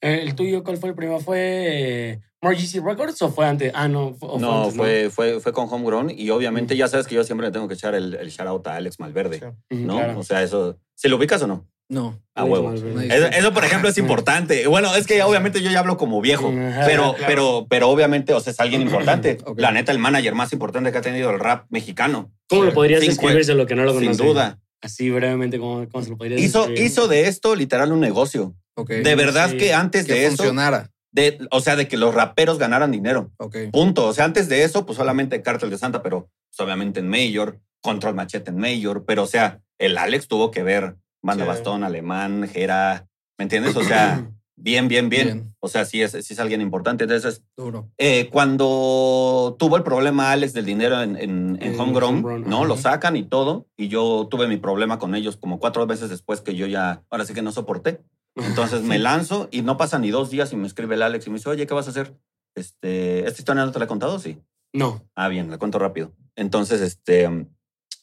¿El 0.00 0.34
tuyo 0.34 0.62
cuál 0.64 0.76
fue 0.76 0.90
el 0.90 0.94
primero? 0.94 1.18
¿Fue 1.20 1.38
eh, 1.40 2.20
More 2.40 2.56
GC 2.56 2.80
Records 2.84 3.20
o 3.22 3.30
fue 3.30 3.46
antes? 3.46 3.72
Ah, 3.74 3.88
no. 3.88 4.14
fu- 4.14 4.26
o 4.26 4.38
No, 4.38 4.60
antes, 4.64 4.76
fue, 4.76 5.10
fue, 5.10 5.40
fue 5.40 5.52
con 5.52 5.66
Homegrown 5.70 6.10
y 6.10 6.30
obviamente 6.30 6.76
ya 6.76 6.86
sabes 6.88 7.06
que 7.06 7.14
yo 7.16 7.24
siempre 7.24 7.46
le 7.48 7.52
tengo 7.52 7.66
que 7.68 7.74
echar 7.74 7.94
el, 7.94 8.14
el 8.14 8.28
shout 8.30 8.46
out 8.48 8.66
a 8.68 8.76
Alex 8.76 9.00
Malverde, 9.00 9.54
¿no? 9.70 9.96
claro. 9.96 10.18
O 10.18 10.22
sea, 10.22 10.42
eso, 10.42 10.78
¿se 10.94 11.08
lo 11.08 11.16
ubicas 11.16 11.42
o 11.42 11.46
no? 11.48 11.66
No. 11.90 12.20
A 12.34 12.44
huevo. 12.44 12.74
Eso, 12.74 13.26
eso, 13.28 13.52
por 13.54 13.64
ejemplo, 13.64 13.88
es 13.88 13.96
importante. 13.96 14.66
Bueno, 14.66 14.94
es 14.94 15.06
que 15.06 15.22
obviamente 15.22 15.62
yo 15.62 15.70
ya 15.70 15.78
hablo 15.80 15.96
como 15.96 16.20
viejo, 16.20 16.52
pero, 16.84 17.14
claro. 17.14 17.16
pero, 17.26 17.66
pero 17.70 17.88
obviamente, 17.88 18.34
o 18.34 18.40
sea, 18.40 18.52
es 18.52 18.60
alguien 18.60 18.82
importante. 18.82 19.38
La 19.56 19.72
neta, 19.72 19.90
el 19.90 19.98
manager 19.98 20.34
más 20.34 20.52
importante 20.52 20.92
que 20.92 20.98
ha 20.98 21.00
tenido 21.00 21.30
el 21.30 21.40
rap 21.40 21.64
mexicano. 21.70 22.30
¿Cómo 22.46 22.64
lo 22.64 22.74
podrías 22.74 23.00
Sin 23.00 23.08
describir 23.10 23.44
de 23.46 23.54
lo 23.54 23.66
que 23.66 23.74
no 23.74 23.84
lo 23.84 23.92
Sin 23.98 24.02
conoce? 24.02 24.22
duda. 24.22 24.58
Así 24.80 25.10
brevemente, 25.10 25.58
¿cómo, 25.58 25.88
cómo 25.88 26.04
se 26.04 26.10
lo 26.10 26.16
podrías 26.16 26.40
Hizo, 26.40 26.60
describir? 26.60 26.84
hizo 26.84 27.08
de 27.08 27.28
esto 27.28 27.54
literal 27.54 27.92
un 27.92 28.00
negocio. 28.00 28.54
De 28.76 29.14
verdad 29.16 29.50
sí. 29.50 29.56
que 29.56 29.74
antes 29.74 30.06
que 30.06 30.12
de 30.14 30.26
eso, 30.26 30.36
funcionara. 30.36 30.90
de, 31.10 31.46
o 31.50 31.60
sea, 31.60 31.74
de 31.74 31.88
que 31.88 31.96
los 31.96 32.14
raperos 32.14 32.58
ganaran 32.58 32.92
dinero. 32.92 33.32
Ok. 33.38 33.56
Punto. 33.72 34.06
O 34.06 34.12
sea, 34.14 34.24
antes 34.24 34.48
de 34.48 34.62
eso, 34.62 34.86
pues 34.86 34.96
solamente 34.98 35.42
Cártel 35.42 35.70
de 35.70 35.78
Santa, 35.78 36.00
pero 36.00 36.28
pues, 36.50 36.60
obviamente 36.64 37.00
en 37.00 37.08
Mayor, 37.08 37.58
Control 37.82 38.14
Machete 38.14 38.50
en 38.50 38.58
Mayor, 38.58 39.04
pero 39.04 39.24
o 39.24 39.26
sea, 39.26 39.60
el 39.78 39.98
Alex 39.98 40.28
tuvo 40.28 40.52
que 40.52 40.62
ver 40.62 40.94
Banda 41.22 41.44
Sí. 41.44 41.48
Bastón, 41.48 41.82
Alemán, 41.82 42.48
Jera, 42.48 43.08
¿me 43.36 43.42
entiendes? 43.44 43.74
O 43.74 43.82
sea, 43.82 44.30
bien, 44.60 44.88
bien, 44.88 45.08
bien. 45.08 45.26
Bien. 45.26 45.54
O 45.60 45.68
sea, 45.68 45.84
sí 45.84 46.02
es, 46.02 46.12
sí 46.12 46.34
es 46.34 46.38
alguien 46.40 46.60
importante. 46.60 47.04
Entonces, 47.04 47.42
Duro. 47.56 47.88
eh, 47.98 48.28
cuando 48.30 49.56
tuvo 49.58 49.76
el 49.76 49.82
problema 49.82 50.32
Alex 50.32 50.52
del 50.52 50.64
dinero 50.66 51.00
en, 51.02 51.16
en, 51.16 51.58
en 51.60 51.78
Homegrown, 51.80 52.22
¿no? 52.46 52.64
Lo 52.64 52.74
ajá. 52.74 52.82
sacan 52.82 53.16
y 53.16 53.22
todo. 53.22 53.66
Y 53.76 53.88
yo 53.88 54.28
tuve 54.30 54.48
mi 54.48 54.56
problema 54.56 54.98
con 54.98 55.14
ellos 55.14 55.36
como 55.36 55.58
cuatro 55.58 55.86
veces 55.86 56.10
después 56.10 56.40
que 56.40 56.54
yo 56.54 56.66
ya, 56.66 57.02
ahora 57.10 57.24
sí 57.24 57.34
que 57.34 57.42
no 57.42 57.52
soporté. 57.52 58.00
Entonces 58.34 58.82
me 58.82 58.98
lanzo 59.08 59.48
y 59.50 59.62
no 59.62 59.76
pasa 59.76 59.98
ni 59.98 60.10
dos 60.10 60.30
días 60.30 60.52
y 60.52 60.56
me 60.56 60.66
escribe 60.66 60.94
el 60.94 61.02
Alex 61.02 61.26
y 61.26 61.30
me 61.30 61.36
dice, 61.36 61.48
oye, 61.50 61.66
¿qué 61.66 61.74
vas 61.74 61.86
a 61.86 61.90
hacer? 61.90 62.14
Este, 62.54 63.20
¿Esta 63.26 63.40
historia 63.40 63.64
no 63.64 63.72
te 63.72 63.78
la 63.78 63.84
he 63.86 63.88
contado? 63.88 64.18
Sí. 64.18 64.38
No. 64.72 65.02
Ah, 65.14 65.28
bien, 65.28 65.50
la 65.50 65.58
cuento 65.58 65.78
rápido. 65.78 66.12
Entonces, 66.36 66.80
este, 66.80 67.46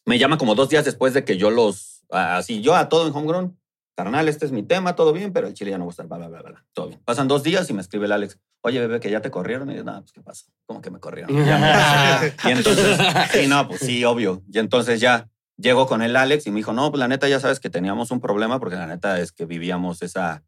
me 0.06 0.18
llama 0.20 0.38
como 0.38 0.56
dos 0.56 0.70
días 0.70 0.86
después 0.86 1.14
de 1.14 1.24
que 1.24 1.38
yo 1.38 1.52
los, 1.52 2.04
así, 2.10 2.62
yo 2.62 2.76
a 2.76 2.90
todo 2.90 3.08
en 3.08 3.16
Homegrown, 3.16 3.58
carnal, 3.96 4.28
este 4.28 4.46
es 4.46 4.52
mi 4.52 4.64
tema, 4.64 4.96
todo 4.96 5.14
bien, 5.14 5.32
pero 5.34 5.48
el 5.48 5.54
chile 5.54 5.72
ya 5.72 5.78
no 5.78 5.86
va 5.86 5.90
a 5.90 5.92
estar, 5.92 6.08
bla, 6.08 6.18
bla, 6.18 6.28
bla, 6.28 6.42
bla, 6.42 6.66
todo 6.74 6.88
bien. 6.90 7.02
Pasan 7.06 7.28
dos 7.28 7.44
días 7.44 7.70
y 7.70 7.74
me 7.74 7.82
escribe 7.82 8.06
el 8.06 8.12
Alex, 8.12 8.38
oye, 8.62 8.80
bebé, 8.80 9.00
que 9.00 9.10
ya 9.10 9.22
te 9.22 9.32
corrieron. 9.32 9.72
Y 9.72 9.76
yo, 9.76 9.84
no, 9.84 10.00
pues, 10.02 10.12
¿qué 10.12 10.22
pasa? 10.22 10.46
¿Cómo 10.66 10.82
que 10.82 10.92
me 10.92 11.00
corrieron? 11.00 11.34
Ya 11.46 11.58
me- 11.58 12.50
y 12.50 12.52
entonces, 12.54 12.98
sí, 13.32 13.48
no, 13.48 13.68
pues 13.68 13.80
sí, 13.82 14.04
obvio. 14.04 14.44
Y 14.52 14.60
entonces 14.60 15.00
ya 15.00 15.30
llego 15.58 15.88
con 15.88 16.02
el 16.02 16.16
Alex 16.18 16.46
y 16.48 16.52
me 16.52 16.58
dijo, 16.58 16.74
no, 16.74 16.92
pues 16.92 17.00
la 17.00 17.08
neta 17.08 17.28
ya 17.30 17.40
sabes 17.40 17.60
que 17.60 17.70
teníamos 17.70 18.12
un 18.12 18.20
problema 18.20 18.60
porque 18.60 18.76
la 18.76 18.88
neta 18.88 19.20
es 19.20 19.32
que 19.32 19.46
vivíamos 19.46 20.02
esa, 20.02 20.44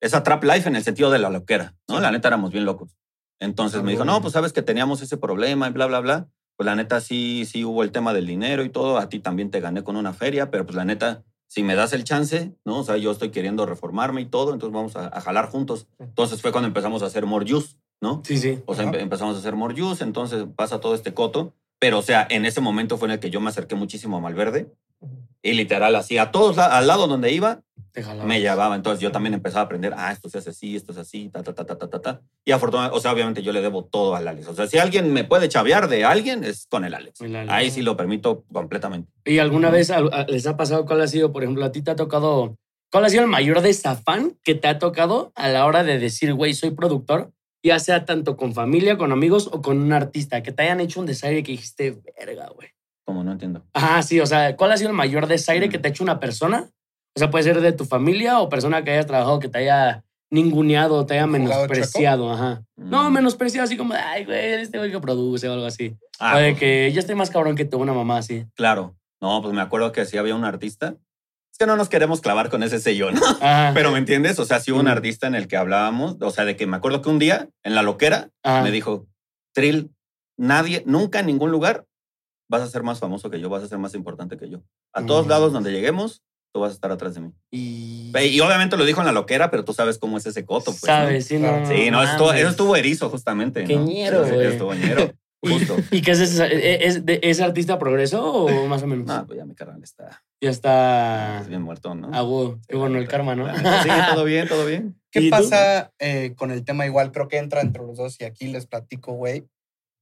esa 0.00 0.22
trap 0.22 0.42
life 0.44 0.68
en 0.68 0.76
el 0.76 0.82
sentido 0.82 1.10
de 1.10 1.18
la 1.20 1.30
loquera, 1.30 1.74
¿no? 1.88 2.00
La 2.00 2.10
neta 2.10 2.28
éramos 2.28 2.50
bien 2.52 2.64
locos. 2.64 2.96
Entonces 3.38 3.82
me 3.82 3.90
dijo, 3.92 4.04
no, 4.04 4.20
pues 4.22 4.32
sabes 4.32 4.52
que 4.52 4.62
teníamos 4.62 5.02
ese 5.02 5.16
problema 5.16 5.68
y 5.68 5.72
bla, 5.72 5.86
bla, 5.86 6.00
bla. 6.00 6.28
Pues 6.56 6.64
la 6.64 6.74
neta 6.74 7.00
sí, 7.02 7.44
sí 7.44 7.64
hubo 7.64 7.82
el 7.82 7.92
tema 7.92 8.14
del 8.14 8.26
dinero 8.26 8.64
y 8.64 8.70
todo. 8.70 8.96
A 8.98 9.08
ti 9.10 9.20
también 9.20 9.50
te 9.50 9.60
gané 9.60 9.84
con 9.84 9.94
una 9.96 10.14
feria, 10.14 10.50
pero 10.50 10.64
pues 10.64 10.74
la 10.74 10.86
neta, 10.86 11.22
si 11.48 11.62
me 11.62 11.74
das 11.74 11.92
el 11.92 12.04
chance, 12.04 12.54
¿no? 12.64 12.78
O 12.80 12.84
sea, 12.84 12.96
yo 12.96 13.10
estoy 13.10 13.30
queriendo 13.30 13.66
reformarme 13.66 14.20
y 14.20 14.26
todo, 14.26 14.52
entonces 14.52 14.74
vamos 14.74 14.96
a, 14.96 15.06
a 15.08 15.20
jalar 15.20 15.48
juntos. 15.48 15.86
Entonces 15.98 16.42
fue 16.42 16.52
cuando 16.52 16.68
empezamos 16.68 17.02
a 17.02 17.06
hacer 17.06 17.26
More 17.26 17.46
Juice, 17.48 17.76
¿no? 18.00 18.22
Sí, 18.24 18.38
sí. 18.38 18.58
O 18.66 18.74
sea, 18.74 18.84
empe- 18.86 19.00
empezamos 19.00 19.36
a 19.36 19.38
hacer 19.38 19.54
More 19.56 19.74
Juice, 19.80 20.02
entonces 20.04 20.44
pasa 20.56 20.80
todo 20.80 20.94
este 20.94 21.14
coto. 21.14 21.54
Pero, 21.78 21.98
o 21.98 22.02
sea, 22.02 22.26
en 22.30 22.46
ese 22.46 22.60
momento 22.62 22.96
fue 22.96 23.06
en 23.08 23.12
el 23.12 23.20
que 23.20 23.28
yo 23.30 23.40
me 23.40 23.50
acerqué 23.50 23.74
muchísimo 23.74 24.16
a 24.16 24.20
Malverde 24.20 24.72
y 25.46 25.54
literal 25.54 25.94
así, 25.94 26.18
a 26.18 26.30
todos, 26.30 26.58
al 26.58 26.86
lado 26.86 27.06
donde 27.06 27.32
iba, 27.32 27.60
me 28.24 28.40
llevaba. 28.40 28.74
Entonces 28.74 29.00
yo 29.00 29.12
también 29.12 29.34
empezaba 29.34 29.62
a 29.62 29.64
aprender, 29.64 29.94
ah, 29.96 30.12
esto 30.12 30.28
se 30.28 30.38
hace 30.38 30.50
así, 30.50 30.76
esto 30.76 30.92
es 30.92 30.98
así, 30.98 31.28
ta, 31.28 31.42
ta, 31.42 31.54
ta, 31.54 31.64
ta, 31.64 31.78
ta, 31.78 31.88
ta, 31.88 32.00
ta. 32.00 32.20
Y 32.44 32.50
afortunadamente, 32.50 32.98
o 32.98 33.00
sea, 33.00 33.12
obviamente 33.12 33.42
yo 33.42 33.52
le 33.52 33.62
debo 33.62 33.84
todo 33.84 34.16
al 34.16 34.26
Alex. 34.26 34.48
O 34.48 34.54
sea, 34.54 34.66
si 34.66 34.78
alguien 34.78 35.12
me 35.12 35.24
puede 35.24 35.48
chavear 35.48 35.88
de 35.88 36.04
alguien, 36.04 36.44
es 36.44 36.66
con 36.66 36.84
el 36.84 36.94
Alex. 36.94 37.20
El 37.20 37.36
Alex. 37.36 37.52
Ahí 37.52 37.70
sí 37.70 37.82
lo 37.82 37.96
permito 37.96 38.44
completamente. 38.52 39.10
¿Y 39.24 39.38
alguna 39.38 39.70
vez 39.70 39.92
les 40.28 40.46
ha 40.46 40.56
pasado 40.56 40.84
cuál 40.84 41.00
ha 41.00 41.06
sido, 41.06 41.32
por 41.32 41.42
ejemplo, 41.42 41.64
a 41.64 41.72
ti 41.72 41.82
te 41.82 41.92
ha 41.92 41.96
tocado, 41.96 42.56
cuál 42.90 43.04
ha 43.04 43.08
sido 43.08 43.22
el 43.22 43.28
mayor 43.28 43.60
desafán 43.60 44.36
que 44.42 44.54
te 44.54 44.68
ha 44.68 44.78
tocado 44.78 45.32
a 45.34 45.48
la 45.48 45.64
hora 45.64 45.84
de 45.84 45.98
decir, 45.98 46.34
güey, 46.34 46.54
soy 46.54 46.72
productor, 46.72 47.32
ya 47.62 47.78
sea 47.78 48.04
tanto 48.04 48.36
con 48.36 48.52
familia, 48.52 48.98
con 48.98 49.12
amigos 49.12 49.48
o 49.52 49.62
con 49.62 49.80
un 49.80 49.92
artista, 49.92 50.42
que 50.42 50.52
te 50.52 50.64
hayan 50.64 50.80
hecho 50.80 51.00
un 51.00 51.06
desaire 51.06 51.42
que 51.42 51.52
dijiste, 51.52 51.98
verga, 52.18 52.50
güey. 52.54 52.75
Como 53.06 53.22
no 53.24 53.32
entiendo. 53.32 53.62
Ajá, 53.72 54.02
sí, 54.02 54.20
o 54.20 54.26
sea, 54.26 54.56
¿cuál 54.56 54.72
ha 54.72 54.76
sido 54.76 54.90
el 54.90 54.96
mayor 54.96 55.26
desaire 55.28 55.68
Mm. 55.68 55.70
que 55.70 55.78
te 55.78 55.88
ha 55.88 55.90
hecho 55.90 56.02
una 56.04 56.20
persona? 56.20 56.68
O 57.14 57.18
sea, 57.18 57.30
puede 57.30 57.44
ser 57.44 57.60
de 57.62 57.72
tu 57.72 57.84
familia 57.86 58.40
o 58.40 58.48
persona 58.50 58.82
que 58.84 58.90
hayas 58.90 59.06
trabajado 59.06 59.38
que 59.38 59.48
te 59.48 59.58
haya 59.58 60.04
ninguneado, 60.30 61.06
te 61.06 61.14
haya 61.14 61.24
¿Jugado 61.26 61.44
menospreciado, 61.44 62.32
ajá. 62.32 62.62
No, 62.76 63.08
Mm. 63.08 63.12
menospreciado 63.14 63.64
así 63.64 63.76
como, 63.76 63.94
ay, 63.94 64.24
güey, 64.24 64.54
este 64.54 64.76
güey 64.78 64.90
que 64.90 65.00
produce 65.00 65.48
o 65.48 65.52
algo 65.52 65.66
así. 65.66 65.96
Ah, 66.18 66.34
o 66.34 66.38
de 66.38 66.50
pues, 66.50 66.60
que 66.60 66.92
yo 66.92 66.98
estoy 67.00 67.14
más 67.14 67.30
cabrón 67.30 67.54
que 67.56 67.64
tú, 67.64 67.78
una 67.78 67.92
mamá 67.92 68.18
así. 68.18 68.44
Claro. 68.54 68.96
No, 69.22 69.40
pues 69.40 69.54
me 69.54 69.62
acuerdo 69.62 69.92
que 69.92 70.04
sí 70.04 70.18
había 70.18 70.34
un 70.34 70.44
artista. 70.44 70.96
Es 71.52 71.58
que 71.58 71.66
no 71.66 71.76
nos 71.76 71.88
queremos 71.88 72.20
clavar 72.20 72.50
con 72.50 72.62
ese 72.62 72.80
sello, 72.80 73.12
¿no? 73.12 73.20
Ajá. 73.40 73.70
Pero 73.88 73.90
¿me 73.92 73.98
entiendes? 73.98 74.38
O 74.40 74.44
sea, 74.44 74.60
sí 74.60 74.72
hubo 74.72 74.80
un 74.80 74.86
Mm. 74.86 74.88
artista 74.88 75.26
en 75.26 75.34
el 75.36 75.46
que 75.48 75.56
hablábamos, 75.56 76.16
o 76.20 76.30
sea, 76.30 76.44
de 76.44 76.54
que 76.56 76.66
me 76.66 76.76
acuerdo 76.76 77.00
que 77.00 77.08
un 77.08 77.18
día 77.18 77.48
en 77.62 77.74
la 77.74 77.82
loquera 77.82 78.28
Ajá. 78.42 78.62
me 78.62 78.70
dijo, 78.72 79.06
Trill, 79.54 79.90
nadie, 80.36 80.82
nunca 80.86 81.20
en 81.20 81.26
ningún 81.26 81.50
lugar 81.50 81.85
vas 82.48 82.62
a 82.62 82.68
ser 82.68 82.82
más 82.82 82.98
famoso 82.98 83.30
que 83.30 83.40
yo, 83.40 83.48
vas 83.48 83.62
a 83.62 83.68
ser 83.68 83.78
más 83.78 83.94
importante 83.94 84.36
que 84.36 84.48
yo. 84.48 84.62
A 84.92 85.04
todos 85.04 85.26
Mm. 85.26 85.30
lados 85.30 85.52
donde 85.52 85.72
lleguemos, 85.72 86.22
tú 86.52 86.60
vas 86.60 86.70
a 86.70 86.74
estar 86.74 86.90
atrás 86.90 87.14
de 87.14 87.20
mí. 87.20 87.32
Y, 87.50 88.12
Y 88.18 88.40
obviamente 88.40 88.76
lo 88.76 88.84
dijo 88.84 89.00
en 89.00 89.06
la 89.06 89.12
loquera, 89.12 89.50
pero 89.50 89.64
tú 89.64 89.72
sabes 89.74 89.98
cómo 89.98 90.16
es 90.16 90.26
ese 90.26 90.44
coto, 90.44 90.66
pues. 90.70 90.82
¿no? 90.82 90.86
¿Sabes? 90.86 91.26
Sí, 91.26 91.38
no. 91.38 91.66
Sí, 91.66 91.90
no, 91.90 92.02
eso 92.02 92.12
estuvo, 92.12 92.32
eso 92.32 92.48
estuvo 92.48 92.76
erizo, 92.76 93.10
justamente. 93.10 93.64
Qué 93.64 93.76
¿no? 93.76 93.84
ñero, 93.84 94.24
Sí, 94.26 94.32
güey. 94.34 94.46
Estuvo 94.46 94.74
ñero. 94.74 95.12
Justo. 95.42 95.76
¿Y 95.92 96.00
qué 96.00 96.12
es 96.12 96.20
ese? 96.20 96.86
¿Es, 96.86 97.04
de- 97.04 97.20
¿Es 97.22 97.40
artista 97.40 97.78
progreso 97.78 98.24
o 98.24 98.66
más 98.66 98.82
o 98.82 98.86
menos? 98.86 99.06
No, 99.06 99.26
pues 99.26 99.38
ya 99.38 99.44
mi 99.44 99.54
carnal 99.54 99.80
está 99.82 100.24
Ya 100.40 100.50
está 100.50 101.44
bien 101.46 101.62
muerto, 101.62 101.94
¿no? 101.94 102.08
agudo. 102.12 102.58
Qué 102.66 102.74
bueno 102.74 102.98
el 102.98 103.06
karma, 103.06 103.36
¿no? 103.36 103.46
Sí, 103.54 103.88
todo 104.14 104.24
bien, 104.24 104.48
todo 104.48 104.64
bien. 104.66 104.98
¿Qué 105.12 105.28
pasa 105.30 105.92
eh, 105.98 106.34
con 106.36 106.50
el 106.50 106.64
tema 106.64 106.86
igual? 106.86 107.12
Creo 107.12 107.28
que 107.28 107.36
entra 107.36 107.60
entre 107.60 107.82
los 107.82 107.96
dos 107.98 108.20
y 108.20 108.24
aquí 108.24 108.48
les 108.48 108.66
platico, 108.66 109.12
güey. 109.12 109.44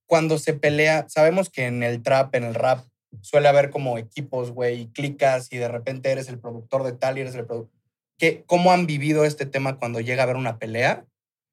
Cuando 0.07 0.39
se 0.39 0.55
pelea, 0.55 1.07
sabemos 1.09 1.51
que 1.51 1.67
en 1.67 1.83
el 1.83 2.03
trap, 2.03 2.35
en 2.35 2.45
el 2.45 2.55
rap, 2.55 2.85
suele 3.21 3.49
haber 3.49 3.71
como 3.71 3.97
equipos, 3.99 4.51
güey, 4.51 4.83
y 4.83 4.87
clicas 4.89 5.49
y 5.53 5.57
de 5.59 5.69
repente 5.69 6.11
eres 6.11 6.29
el 6.29 6.39
productor 6.39 6.83
de 6.83 6.93
tal 6.93 7.17
y 7.17 7.23
eres 7.23 7.35
el 7.35 7.47
productor. 7.47 7.73
¿Cómo 8.47 8.73
han 8.73 8.87
vivido 8.87 9.25
este 9.25 9.45
tema 9.47 9.79
cuando 9.79 10.01
llega 10.01 10.23
a 10.23 10.25
haber 10.25 10.37
una 10.37 10.59
pelea? 10.59 11.05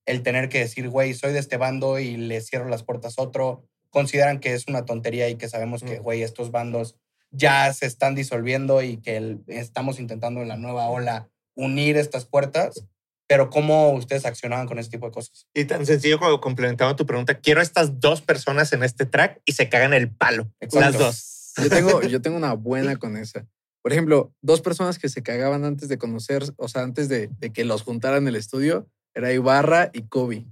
El 0.05 0.23
tener 0.23 0.49
que 0.49 0.59
decir, 0.59 0.89
güey, 0.89 1.13
soy 1.13 1.33
de 1.33 1.39
este 1.39 1.57
bando 1.57 1.99
y 1.99 2.17
le 2.17 2.41
cierro 2.41 2.67
las 2.69 2.83
puertas 2.83 3.17
a 3.17 3.21
otro. 3.23 3.65
Consideran 3.89 4.39
que 4.39 4.53
es 4.53 4.67
una 4.67 4.85
tontería 4.85 5.27
y 5.29 5.35
que 5.35 5.49
sabemos 5.49 5.83
que, 5.83 5.99
Mm. 5.99 6.03
güey, 6.03 6.21
estos 6.23 6.51
bandos 6.51 6.95
ya 7.31 7.71
se 7.73 7.85
están 7.85 8.15
disolviendo 8.15 8.81
y 8.81 8.97
que 8.97 9.17
el- 9.17 9.43
estamos 9.47 9.99
intentando 9.99 10.41
en 10.41 10.47
la 10.47 10.57
nueva 10.57 10.89
ola 10.89 11.29
unir 11.55 11.97
estas 11.97 12.25
puertas. 12.25 12.85
Pero 13.31 13.49
¿cómo 13.49 13.93
ustedes 13.93 14.25
accionaban 14.25 14.67
con 14.67 14.77
este 14.77 14.97
tipo 14.97 15.05
de 15.05 15.13
cosas? 15.13 15.47
Y 15.53 15.63
tan 15.63 15.85
sencillo 15.85 16.19
como 16.19 16.41
complementando 16.41 16.97
tu 16.97 17.05
pregunta, 17.05 17.39
quiero 17.39 17.61
estas 17.61 18.01
dos 18.01 18.21
personas 18.21 18.73
en 18.73 18.83
este 18.83 19.05
track 19.05 19.41
y 19.45 19.53
se 19.53 19.69
cagan 19.69 19.93
el 19.93 20.11
palo. 20.11 20.51
Exacto. 20.59 20.79
Las 20.79 20.97
dos. 20.99 21.53
yo, 21.63 21.69
tengo, 21.69 22.01
yo 22.01 22.21
tengo 22.21 22.35
una 22.35 22.51
buena 22.55 22.97
con 22.97 23.15
esa. 23.15 23.47
Por 23.81 23.93
ejemplo, 23.93 24.33
dos 24.41 24.59
personas 24.59 24.99
que 24.99 25.07
se 25.07 25.23
cagaban 25.23 25.63
antes 25.63 25.87
de 25.87 25.97
conocer, 25.97 26.43
o 26.57 26.67
sea, 26.67 26.83
antes 26.83 27.07
de, 27.07 27.29
de 27.39 27.53
que 27.53 27.63
los 27.63 27.83
juntaran 27.83 28.23
en 28.23 28.27
el 28.27 28.35
estudio, 28.35 28.89
era 29.15 29.31
Ibarra 29.31 29.91
y 29.93 30.01
Kobe. 30.01 30.45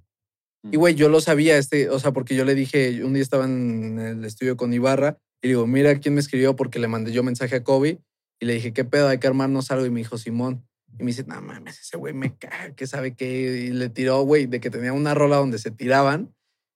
Y 0.71 0.77
güey, 0.77 0.95
yo 0.95 1.09
lo 1.09 1.19
sabía, 1.19 1.57
este, 1.57 1.89
o 1.89 1.99
sea, 1.99 2.13
porque 2.13 2.33
yo 2.33 2.45
le 2.45 2.55
dije, 2.55 3.03
un 3.03 3.11
día 3.11 3.23
estaba 3.23 3.43
en 3.43 3.99
el 3.99 4.23
estudio 4.23 4.55
con 4.55 4.73
Ibarra 4.73 5.17
y 5.41 5.49
digo, 5.49 5.67
mira 5.67 5.99
quién 5.99 6.13
me 6.13 6.21
escribió 6.21 6.55
porque 6.55 6.79
le 6.79 6.87
mandé 6.87 7.11
yo 7.11 7.23
mensaje 7.23 7.57
a 7.57 7.63
Kobe 7.65 7.99
y 8.39 8.45
le 8.45 8.53
dije, 8.53 8.71
¿qué 8.71 8.85
pedo? 8.85 9.09
Hay 9.09 9.17
que 9.17 9.27
armarnos 9.27 9.69
algo. 9.69 9.85
Y 9.85 9.89
me 9.89 9.99
dijo, 9.99 10.17
Simón. 10.17 10.65
Y 10.97 11.03
me 11.03 11.07
dice, 11.07 11.23
no 11.27 11.41
mames, 11.41 11.79
ese 11.79 11.97
güey 11.97 12.13
me 12.13 12.35
caga, 12.37 12.73
que 12.75 12.87
sabe 12.87 13.15
qué. 13.15 13.65
Y 13.67 13.69
le 13.69 13.89
tiró, 13.89 14.21
güey, 14.21 14.47
de 14.47 14.59
que 14.59 14.69
tenía 14.69 14.93
una 14.93 15.13
rola 15.13 15.37
donde 15.37 15.59
se 15.59 15.71
tiraban. 15.71 16.33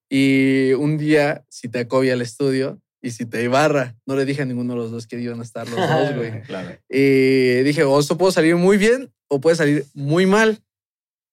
Y 0.09 0.74
un 0.74 0.97
día 0.97 1.45
cité 1.49 1.80
a 1.80 1.88
Kobe 1.88 2.11
al 2.11 2.22
estudio 2.22 2.80
y 3.01 3.11
cité 3.11 3.39
a 3.39 3.41
Ibarra. 3.41 3.95
No 4.05 4.16
le 4.16 4.26
dije 4.26 4.43
a 4.43 4.45
ninguno 4.45 4.74
de 4.74 4.80
los 4.80 4.91
dos 4.91 5.07
que 5.07 5.20
iban 5.20 5.39
a 5.39 5.43
estar 5.43 5.68
los 5.68 5.80
dos, 5.80 6.16
güey. 6.16 6.41
Claro. 6.47 6.78
Y 6.89 7.64
dije, 7.64 7.84
o 7.84 7.99
esto 7.99 8.18
puede 8.18 8.32
salir 8.32 8.55
muy 8.55 8.78
bien 8.78 9.11
o 9.28 9.41
puede 9.41 9.55
salir 9.55 9.86
muy 9.93 10.26
mal. 10.26 10.61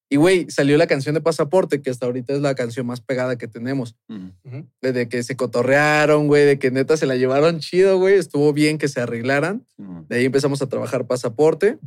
Y 0.09 0.17
güey, 0.17 0.47
salió 0.49 0.77
la 0.77 0.87
canción 0.87 1.15
de 1.15 1.21
Pasaporte, 1.21 1.81
que 1.81 1.89
hasta 1.89 2.05
ahorita 2.05 2.33
es 2.33 2.41
la 2.41 2.53
canción 2.53 2.85
más 2.85 2.99
pegada 2.99 3.37
que 3.37 3.47
tenemos. 3.47 3.95
Mm. 4.09 4.27
De 4.81 5.07
que 5.07 5.23
se 5.23 5.37
cotorrearon, 5.37 6.27
güey, 6.27 6.43
de 6.43 6.59
que 6.59 6.69
neta 6.69 6.97
se 6.97 7.05
la 7.05 7.15
llevaron 7.15 7.61
chido, 7.61 7.97
güey. 7.97 8.15
Estuvo 8.15 8.51
bien 8.51 8.77
que 8.77 8.89
se 8.89 8.99
arreglaran. 8.99 9.65
De 10.09 10.17
ahí 10.17 10.25
empezamos 10.25 10.61
a 10.61 10.67
trabajar 10.67 11.07
Pasaporte. 11.07 11.79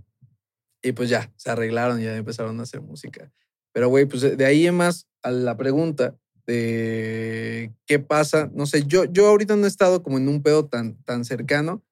Y 0.85 0.93
pues 0.93 1.09
ya, 1.09 1.33
se 1.37 1.51
arreglaron 1.51 1.99
y 1.99 2.05
ya 2.05 2.15
empezaron 2.15 2.61
a 2.61 2.65
hacer 2.65 2.83
música. 2.83 3.33
Pero 3.73 3.89
güey, 3.89 4.05
pues 4.05 4.37
de 4.37 4.45
ahí 4.45 4.67
en 4.67 4.77
más 4.77 5.09
a 5.23 5.31
la 5.31 5.57
pregunta 5.57 6.15
de 6.47 7.73
qué 7.87 7.99
pasa. 7.99 8.51
No 8.53 8.67
sé, 8.67 8.85
yo, 8.87 9.05
yo 9.07 9.27
ahorita 9.27 9.57
no 9.57 9.65
he 9.65 9.69
estado 9.69 10.03
como 10.03 10.19
en 10.19 10.29
un 10.29 10.43
pedo 10.43 10.67
tan, 10.67 11.03
tan 11.05 11.25
cercano, 11.25 11.83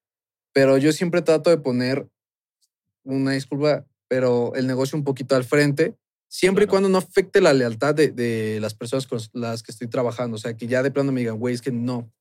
pero 0.53 0.76
yo 0.76 0.93
siempre 0.93 1.22
trato 1.22 1.49
de 1.49 1.57
poner 1.57 2.07
una 3.03 3.32
disculpa, 3.32 3.86
pero 4.09 4.55
el 4.55 4.66
negocio 4.66 4.99
un 4.99 5.05
poquito 5.05 5.36
al 5.36 5.45
frente, 5.45 5.97
siempre 6.28 6.64
y 6.64 6.68
cuando 6.68 6.90
no 6.90 6.99
afecte 6.99 7.40
la 7.40 7.55
lealtad 7.55 7.95
de, 7.95 8.11
de 8.11 8.61
las 8.61 8.74
personas 8.74 9.07
con 9.07 9.20
las 9.32 9.62
que 9.62 9.72
estoy 9.72 9.88
trabajando. 9.88 10.36
O 10.36 10.38
sea, 10.38 10.55
que 10.55 10.66
ya 10.66 10.82
de 10.82 10.90
plano 10.90 11.12
me 11.12 11.20
digan, 11.20 11.38
güey, 11.38 11.55
es 11.55 11.62
que 11.62 11.72
no. 11.72 12.12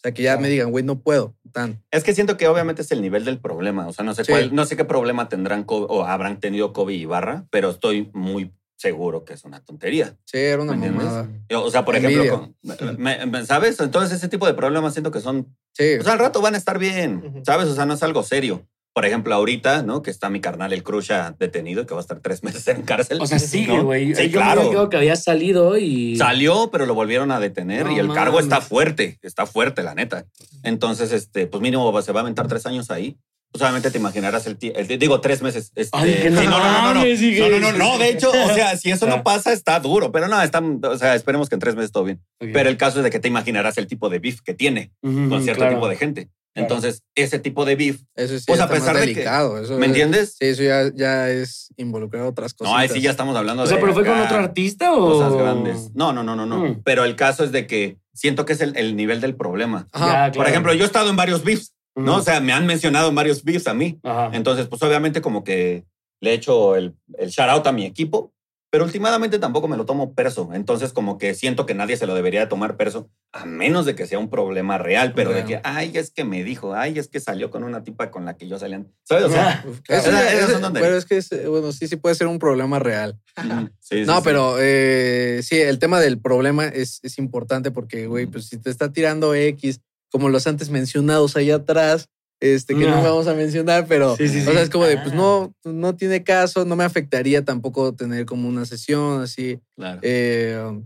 O 0.00 0.02
sea, 0.02 0.12
que 0.14 0.22
ya 0.22 0.30
Claro. 0.32 0.40
me 0.42 0.48
digan, 0.48 0.70
güey, 0.70 0.82
no 0.82 1.00
puedo. 1.00 1.36
Tan. 1.52 1.82
Es 1.90 2.04
que 2.04 2.14
siento 2.14 2.36
que 2.38 2.48
obviamente 2.48 2.80
es 2.80 2.90
el 2.90 3.02
nivel 3.02 3.24
del 3.26 3.38
problema. 3.38 3.86
O 3.86 3.92
sea, 3.92 4.02
no 4.04 4.14
sé 4.14 4.24
Sí. 4.24 4.32
cuál, 4.32 4.54
no 4.54 4.64
sé 4.64 4.74
qué 4.76 4.84
problema 4.86 5.28
tendrán 5.28 5.66
Kobe- 5.66 5.86
o 5.90 6.04
habrán 6.06 6.40
tenido 6.40 6.72
Kobe 6.72 6.94
y 6.94 7.04
Barra, 7.04 7.46
pero 7.50 7.68
estoy 7.70 8.10
muy 8.14 8.52
seguro 8.76 9.24
que 9.26 9.34
es 9.34 9.44
una 9.44 9.60
tontería. 9.62 10.16
Sí, 10.24 10.38
era 10.38 10.62
una 10.62 10.72
mamada. 10.74 11.28
O 11.54 11.70
sea, 11.70 11.84
por 11.84 11.96
Envidia. 11.96 12.22
ejemplo, 12.22 12.54
con- 12.78 12.96
me- 12.98 13.26
me- 13.26 13.44
¿sabes? 13.44 13.78
Entonces 13.78 14.16
ese 14.16 14.28
tipo 14.28 14.46
de 14.46 14.54
problemas 14.54 14.94
siento 14.94 15.10
que 15.10 15.20
son, 15.20 15.54
Sí. 15.74 15.96
pues 15.96 16.08
al 16.08 16.18
rato 16.18 16.40
van 16.40 16.54
a 16.54 16.58
estar 16.58 16.78
bien. 16.78 17.42
¿sabes? 17.44 17.68
O 17.68 17.74
sea, 17.74 17.84
no 17.84 17.92
es 17.92 18.02
algo 18.02 18.22
serio. 18.22 18.66
Por 18.92 19.06
ejemplo, 19.06 19.34
ahorita, 19.34 19.82
¿no? 19.82 20.02
Que 20.02 20.10
está 20.10 20.30
mi 20.30 20.40
carnal 20.40 20.72
el 20.72 20.82
Crusha 20.82 21.34
detenido, 21.38 21.86
que 21.86 21.94
va 21.94 22.00
a 22.00 22.02
estar 22.02 22.20
tres 22.20 22.42
meses 22.44 22.66
en 22.68 22.82
cárcel. 22.82 23.18
O 23.20 23.26
sea, 23.26 23.38
sigue, 23.38 23.76
¿no? 23.76 23.84
güey. 23.84 24.14
Sí, 24.14 24.28
Yo 24.30 24.40
claro. 24.40 24.88
que 24.90 24.96
había 24.96 25.16
salido 25.16 25.78
y. 25.78 26.16
Salió, 26.16 26.70
pero 26.72 26.86
lo 26.86 26.94
volvieron 26.94 27.30
a 27.30 27.38
detener 27.38 27.86
No 27.86 27.92
y 27.92 27.98
el 27.98 28.12
cargo 28.12 28.40
está 28.40 28.60
fuerte, 28.60 29.18
está 29.22 29.46
fuerte, 29.46 29.82
la 29.82 29.94
neta. 29.94 30.26
Entonces, 30.62 31.12
este, 31.12 31.46
pues 31.46 31.62
mínimo 31.62 32.00
se 32.02 32.12
va 32.12 32.20
a 32.20 32.22
aventar 32.22 32.48
tres 32.48 32.66
años 32.66 32.90
ahí. 32.90 33.16
Obviamente 33.52 33.90
te 33.90 33.98
imaginarás 33.98 34.46
el, 34.46 34.56
el 34.60 34.86
digo 34.98 35.20
tres 35.20 35.42
meses. 35.42 35.72
Este, 35.74 35.96
Ay, 35.98 36.14
que 36.14 36.28
sí, 36.28 36.34
no 36.34 36.42
no, 36.42 36.50
no, 36.50 36.58
no, 36.58 36.94
no, 36.94 36.94
no, 36.94 37.04
no, 37.04 37.48
no, 37.60 37.72
no, 37.72 37.78
no, 37.78 37.98
de 37.98 38.10
hecho, 38.10 38.30
o 38.30 38.54
sea, 38.54 38.76
si 38.76 38.90
eso 38.92 39.06
Ah. 39.06 39.10
no 39.16 39.22
pasa, 39.24 39.52
está 39.52 39.80
duro, 39.80 40.12
pero 40.12 40.28
no, 40.28 40.40
está, 40.40 40.60
o 40.60 40.96
sea, 40.98 41.14
esperemos 41.16 41.48
que 41.48 41.56
en 41.56 41.60
tres 41.60 41.74
meses 41.74 41.90
todo 41.90 42.04
bien. 42.04 42.20
Ok. 42.40 42.50
Pero 42.52 42.68
el 42.68 42.76
caso 42.76 42.98
es 42.98 43.04
de 43.04 43.10
que 43.10 43.18
te 43.18 43.26
imaginarás 43.28 43.76
el 43.78 43.86
tipo 43.88 44.08
de 44.08 44.20
beef 44.20 44.40
que 44.42 44.54
tiene 44.54 44.92
Ujú, 45.02 45.28
con 45.28 45.42
cierto 45.42 45.60
claro. 45.62 45.74
tipo 45.76 45.88
de 45.88 45.96
gente. 45.96 46.28
Claro. 46.52 46.66
Entonces, 46.66 47.02
ese 47.14 47.38
tipo 47.38 47.64
de 47.64 47.76
beef, 47.76 48.00
Eso 48.16 48.36
sí 48.38 48.44
Pues, 48.46 48.60
a 48.60 48.68
pesar 48.68 48.94
de 48.96 49.02
que- 49.02 49.08
delicado. 49.14 49.58
eso 49.62 49.74
¿me 49.78 49.86
es- 49.86 49.90
entiendes? 49.90 50.36
Sí, 50.38 50.46
eso 50.46 50.62
ya, 50.64 50.90
ya 50.94 51.28
es 51.30 51.68
involucrar 51.76 52.24
otras 52.24 52.54
cosas. 52.54 52.72
No, 52.72 52.78
ahí 52.78 52.88
sí 52.88 53.00
ya 53.00 53.10
estamos 53.10 53.36
hablando 53.36 53.62
O 53.62 53.66
sea, 53.66 53.76
de 53.76 53.80
pero 53.80 53.94
fue 53.94 54.04
con 54.04 54.18
otro 54.18 54.36
artista 54.36 54.92
o. 54.92 55.12
cosas 55.12 55.32
grandes. 55.34 55.90
No, 55.94 56.12
no, 56.12 56.22
no, 56.24 56.34
no, 56.36 56.46
no. 56.46 56.58
Mm. 56.58 56.82
Pero 56.84 57.04
el 57.04 57.14
caso 57.16 57.44
es 57.44 57.52
de 57.52 57.66
que 57.68 57.98
siento 58.14 58.44
que 58.46 58.52
es 58.54 58.60
el, 58.60 58.76
el 58.76 58.96
nivel 58.96 59.20
del 59.20 59.34
problema. 59.36 59.86
Ajá. 59.92 60.06
Ya, 60.06 60.24
Por 60.26 60.32
claro. 60.34 60.50
ejemplo, 60.50 60.74
yo 60.74 60.82
he 60.82 60.86
estado 60.86 61.08
en 61.10 61.16
varios 61.16 61.44
beefs, 61.44 61.72
¿no? 62.04 62.16
O 62.16 62.22
sea, 62.22 62.40
me 62.40 62.52
han 62.52 62.66
mencionado 62.66 63.08
en 63.08 63.14
varios 63.14 63.42
beefs 63.44 63.66
a 63.68 63.74
mí. 63.74 63.98
Ajá. 64.02 64.30
Entonces, 64.32 64.66
pues 64.68 64.82
obviamente 64.82 65.20
como 65.20 65.44
que 65.44 65.84
le 66.20 66.30
he 66.30 66.34
hecho 66.34 66.76
el, 66.76 66.94
el 67.18 67.30
shout 67.30 67.48
out 67.50 67.66
a 67.66 67.72
mi 67.72 67.84
equipo, 67.86 68.32
pero 68.72 68.84
últimamente 68.84 69.40
tampoco 69.40 69.66
me 69.66 69.76
lo 69.76 69.84
tomo 69.84 70.14
perso. 70.14 70.50
Entonces, 70.52 70.92
como 70.92 71.18
que 71.18 71.34
siento 71.34 71.66
que 71.66 71.74
nadie 71.74 71.96
se 71.96 72.06
lo 72.06 72.14
debería 72.14 72.48
tomar 72.48 72.76
perso, 72.76 73.10
a 73.32 73.44
menos 73.44 73.84
de 73.84 73.96
que 73.96 74.06
sea 74.06 74.20
un 74.20 74.30
problema 74.30 74.78
real, 74.78 75.12
pero 75.12 75.30
de 75.30 75.42
Real. 75.42 75.46
que, 75.48 75.60
ay, 75.64 75.90
es 75.94 76.12
que 76.12 76.22
me 76.22 76.44
dijo, 76.44 76.72
ay, 76.74 76.96
es 76.96 77.08
que 77.08 77.18
salió 77.18 77.50
con 77.50 77.64
una 77.64 77.82
tipa 77.82 78.12
con 78.12 78.24
la 78.26 78.36
que 78.36 78.46
yo 78.46 78.60
salía. 78.60 78.84
¿Sabes? 79.02 79.24
O 79.24 79.30
sea, 79.30 79.64
Uf, 79.66 79.80
Esa- 79.88 79.98
eso 79.98 80.10
ya- 80.12 80.28
esas 80.28 80.42
eso- 80.44 80.52
son 80.52 80.62
donde- 80.62 80.80
Pero 80.80 80.96
es 80.96 81.04
que, 81.04 81.16
es, 81.16 81.32
eh, 81.32 81.48
bueno, 81.48 81.72
sí, 81.72 81.88
sí 81.88 81.96
puede 81.96 82.14
ser 82.14 82.28
un 82.28 82.38
problema 82.38 82.78
real. 82.78 83.18
sí, 83.80 83.98
sí, 84.00 84.04
No, 84.06 84.18
sí. 84.18 84.22
pero 84.24 84.54
eh, 84.60 85.40
sí, 85.42 85.56
el 85.60 85.80
tema 85.80 85.98
del 85.98 86.20
problema 86.20 86.66
es, 86.66 87.00
es 87.02 87.18
importante 87.18 87.72
porque, 87.72 88.06
güey, 88.06 88.26
pues 88.26 88.46
si 88.46 88.58
te 88.58 88.70
está 88.70 88.92
tirando 88.92 89.34
X, 89.34 89.80
como 90.10 90.28
los 90.28 90.46
antes 90.46 90.70
mencionados 90.70 91.36
ahí 91.36 91.50
atrás, 91.50 92.08
este, 92.40 92.74
que 92.74 92.86
no, 92.86 92.96
No. 92.96 93.02
vamos 93.02 93.26
a 93.26 93.34
mencionar, 93.34 93.86
pero, 93.86 94.16
Sí, 94.16 94.28
sí, 94.28 94.38
o 94.40 94.44
sí. 94.46 94.52
sea, 94.52 94.62
es 94.62 94.70
como 94.70 94.86
de, 94.86 94.96
pues 94.96 95.12
Ah. 95.12 95.14
no, 95.16 95.54
no 95.64 95.94
tiene 95.96 96.24
caso, 96.24 96.64
no 96.64 96.74
me 96.76 96.84
afectaría 96.84 97.44
tampoco 97.44 97.94
tener 97.94 98.24
como 98.26 98.48
una 98.48 98.64
sesión 98.64 99.20
así. 99.22 99.60
Claro. 99.76 100.00
Eh, 100.02 100.82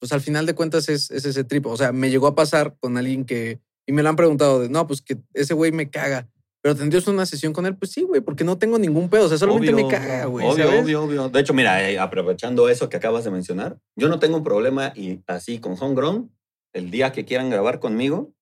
pues 0.00 0.12
al 0.12 0.20
final 0.20 0.44
de 0.46 0.54
cuentas 0.54 0.88
es, 0.88 1.10
es 1.10 1.24
ese 1.24 1.44
trip. 1.44 1.66
O 1.66 1.76
sea, 1.76 1.92
me 1.92 2.10
llegó 2.10 2.26
a 2.26 2.34
pasar 2.34 2.76
con 2.78 2.96
alguien 2.98 3.24
que, 3.24 3.58
y 3.86 3.92
me 3.92 4.02
lo 4.02 4.10
han 4.10 4.16
preguntado, 4.16 4.60
de, 4.60 4.68
no, 4.68 4.86
pues 4.86 5.00
que 5.02 5.16
ese 5.34 5.54
güey 5.54 5.72
me 5.72 5.88
caga. 5.90 6.28
Pero 6.60 6.74
tendrías 6.76 7.06
una 7.06 7.24
sesión 7.24 7.52
con 7.52 7.66
él, 7.66 7.76
pues 7.76 7.92
sí, 7.92 8.02
güey, 8.02 8.20
porque 8.20 8.44
no 8.44 8.58
tengo 8.58 8.78
ningún 8.78 9.08
pedo. 9.08 9.26
O 9.26 9.28
sea, 9.28 9.38
solamente 9.38 9.72
Obvio, 9.72 9.86
me 9.86 9.90
caga, 9.90 10.26
güey. 10.26 10.44
Obvio, 10.46 10.66
¿sabes? 10.66 10.82
obvio, 10.82 11.02
obvio. 11.04 11.28
De 11.30 11.40
hecho, 11.40 11.54
mira, 11.54 11.88
eh, 11.88 11.98
aprovechando 11.98 12.68
eso 12.68 12.88
que 12.88 12.96
acabas 12.98 13.24
de 13.24 13.30
mencionar, 13.30 13.78
yo 13.96 14.08
no 14.08 14.18
tengo 14.18 14.36
un 14.36 14.44
problema 14.44 14.92
y 14.94 15.20
así 15.26 15.58
con 15.60 15.76
Homegrown, 15.80 16.30
el 16.74 16.90
día 16.90 17.12
que 17.12 17.24
quieran 17.24 17.48
grabar 17.48 17.78
conmigo, 17.80 18.32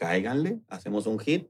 cáiganle, 0.00 0.60
hacemos 0.68 1.06
un 1.06 1.18
hit, 1.18 1.48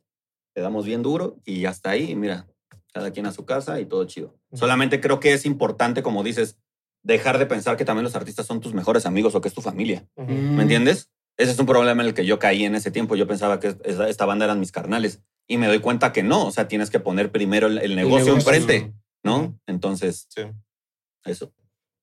le 0.57 0.62
damos 0.62 0.84
bien 0.84 1.03
duro 1.03 1.38
y 1.44 1.64
hasta 1.66 1.90
ahí, 1.90 2.16
mira, 2.16 2.48
cada 2.92 3.12
quien 3.12 3.24
a 3.26 3.32
su 3.32 3.44
casa 3.46 3.80
y 3.80 3.86
todo 3.86 4.05
chido. 4.07 4.36
Solamente 4.53 5.01
creo 5.01 5.20
que 5.20 5.32
es 5.32 5.46
importante, 5.46 6.03
como 6.03 6.24
dices, 6.24 6.59
dejar 7.05 7.38
de 7.38 7.46
pensar 7.46 7.76
que 7.76 7.84
también 7.84 8.03
los 8.03 8.16
artistas 8.16 8.46
son 8.46 8.61
tus 8.61 8.74
mejores 8.74 9.07
amigos 9.07 9.36
o 9.36 9.40
que 9.40 9.46
es 9.46 9.55
tu 9.55 9.62
familia. 9.62 10.05
Ujú. 10.16 10.32
Mm. 10.32 10.57
¿Me 10.57 10.62
entiendes? 10.62 11.11
Ese 11.38 11.53
es 11.53 11.59
un 11.61 11.66
problema 11.66 12.03
en 12.03 12.09
el 12.09 12.14
que 12.14 12.26
yo 12.26 12.40
caí 12.40 12.64
en 12.64 12.74
ese 12.74 12.90
tiempo. 12.90 13.14
Yo 13.14 13.28
pensaba 13.28 13.61
que 13.61 13.68
esta, 13.84 14.09
esta 14.09 14.26
banda 14.26 14.44
eran 14.46 14.59
mis 14.59 14.72
carnales 14.72 15.22
y 15.46 15.57
me 15.57 15.68
doy 15.68 15.78
cuenta 15.78 16.12
que 16.12 16.24
no. 16.24 16.44
O 16.46 16.51
sea, 16.51 16.66
tienes 16.66 16.90
que 16.90 16.98
poner 16.98 17.30
primero 17.30 17.68
el, 17.68 17.78
el 17.78 17.94
negocio 17.94 18.34
enfrente, 18.34 18.92
¿no? 19.22 19.57
Entonces, 19.66 20.26
Sí. 20.28 20.42
eso. 21.24 21.55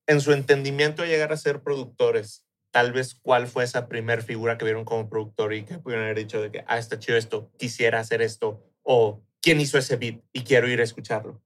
En 0.07 0.21
su 0.21 0.31
entendimiento 0.31 1.01
de 1.01 1.09
llegar 1.09 1.33
a 1.33 1.37
ser 1.37 1.61
productores, 1.61 2.45
tal 2.71 2.91
vez 2.91 3.15
cuál 3.15 3.47
fue 3.47 3.63
esa 3.63 3.87
primer 3.87 4.23
figura 4.23 4.57
que 4.57 4.65
vieron 4.65 4.85
como 4.85 5.09
productor 5.09 5.53
y 5.53 5.63
que 5.63 5.79
pudieron 5.79 6.05
haber 6.05 6.17
dicho 6.17 6.41
de 6.41 6.51
que, 6.51 6.63
ah, 6.67 6.77
está 6.77 6.99
chido 6.99 7.17
esto, 7.17 7.51
quisiera 7.57 7.99
hacer 7.99 8.21
esto, 8.21 8.63
o 8.83 9.23
quién 9.41 9.61
hizo 9.61 9.77
ese 9.77 9.95
beat 9.95 10.21
y 10.33 10.41
quiero 10.41 10.69
ir 10.69 10.79
a 10.79 10.83
escucharlo. 10.83 11.41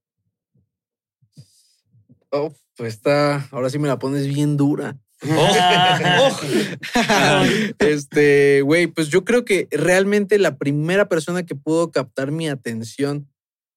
Oh, 2.29 2.53
pues 2.75 2.95
está, 2.95 3.47
ahora 3.51 3.69
sí 3.69 3.77
me 3.77 3.87
la 3.87 3.99
pones 3.99 4.27
bien 4.27 4.57
dura. 4.57 4.97
este, 7.79 8.61
güey, 8.61 8.87
pues 8.87 9.09
yo 9.09 9.23
creo 9.23 9.45
que 9.45 9.67
realmente 9.69 10.39
la 10.39 10.57
primera 10.57 11.07
persona 11.07 11.43
que 11.43 11.53
pudo 11.53 11.91
captar 11.91 12.31
mi 12.31 12.49
atención 12.49 13.29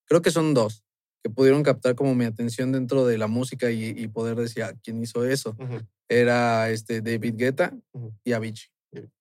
creo 0.07 0.23
que 0.23 0.31
son 0.31 0.55
dos 0.55 0.84
que 1.25 1.31
pudieron 1.31 1.63
captar 1.63 1.95
como 1.95 2.15
mi 2.15 2.27
atención 2.27 2.71
dentro 2.71 3.07
de 3.07 3.17
la 3.17 3.29
música 3.29 3.71
y, 3.71 3.87
y 3.97 4.09
poder 4.09 4.37
decir, 4.37 4.63
ah, 4.63 4.75
¿quién 4.85 5.03
hizo 5.03 5.25
eso? 5.25 5.57
Ujú. 5.59 5.79
Era 6.07 6.69
este 6.69 7.01
David 7.01 7.35
Guetta 7.39 7.73
Ujú. 7.93 8.13
y 8.25 8.33
Avicii. 8.35 8.69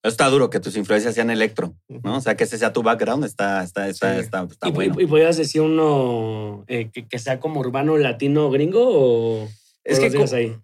Está 0.02 0.28
duro 0.28 0.50
que 0.50 0.60
tus 0.60 0.76
influencias 0.76 1.14
sean 1.14 1.30
electro, 1.30 1.74
¿no? 1.88 2.18
O 2.18 2.20
sea, 2.20 2.36
que 2.36 2.44
ese 2.44 2.58
sea 2.58 2.72
tu 2.74 2.82
background, 2.82 3.24
está, 3.24 3.64
está, 3.64 3.88
está, 3.88 4.14
Sí. 4.14 4.20
está, 4.20 4.42
está 4.48 4.68
¿Y, 4.68 4.72
bueno. 4.72 5.00
y, 5.00 5.06
podrías 5.06 5.36
decir 5.38 5.62
uno 5.62 6.64
eh, 6.68 6.90
que, 6.92 7.08
que 7.08 7.18
sea 7.18 7.40
como 7.40 7.58
urbano 7.60 7.96
latino 7.96 8.50
gringo 8.50 8.82
o 8.86 9.48
Es 9.82 9.98
que 9.98 10.04
los 10.04 10.12
dejas 10.12 10.30
co- 10.30 10.36
ahí? 10.36 10.56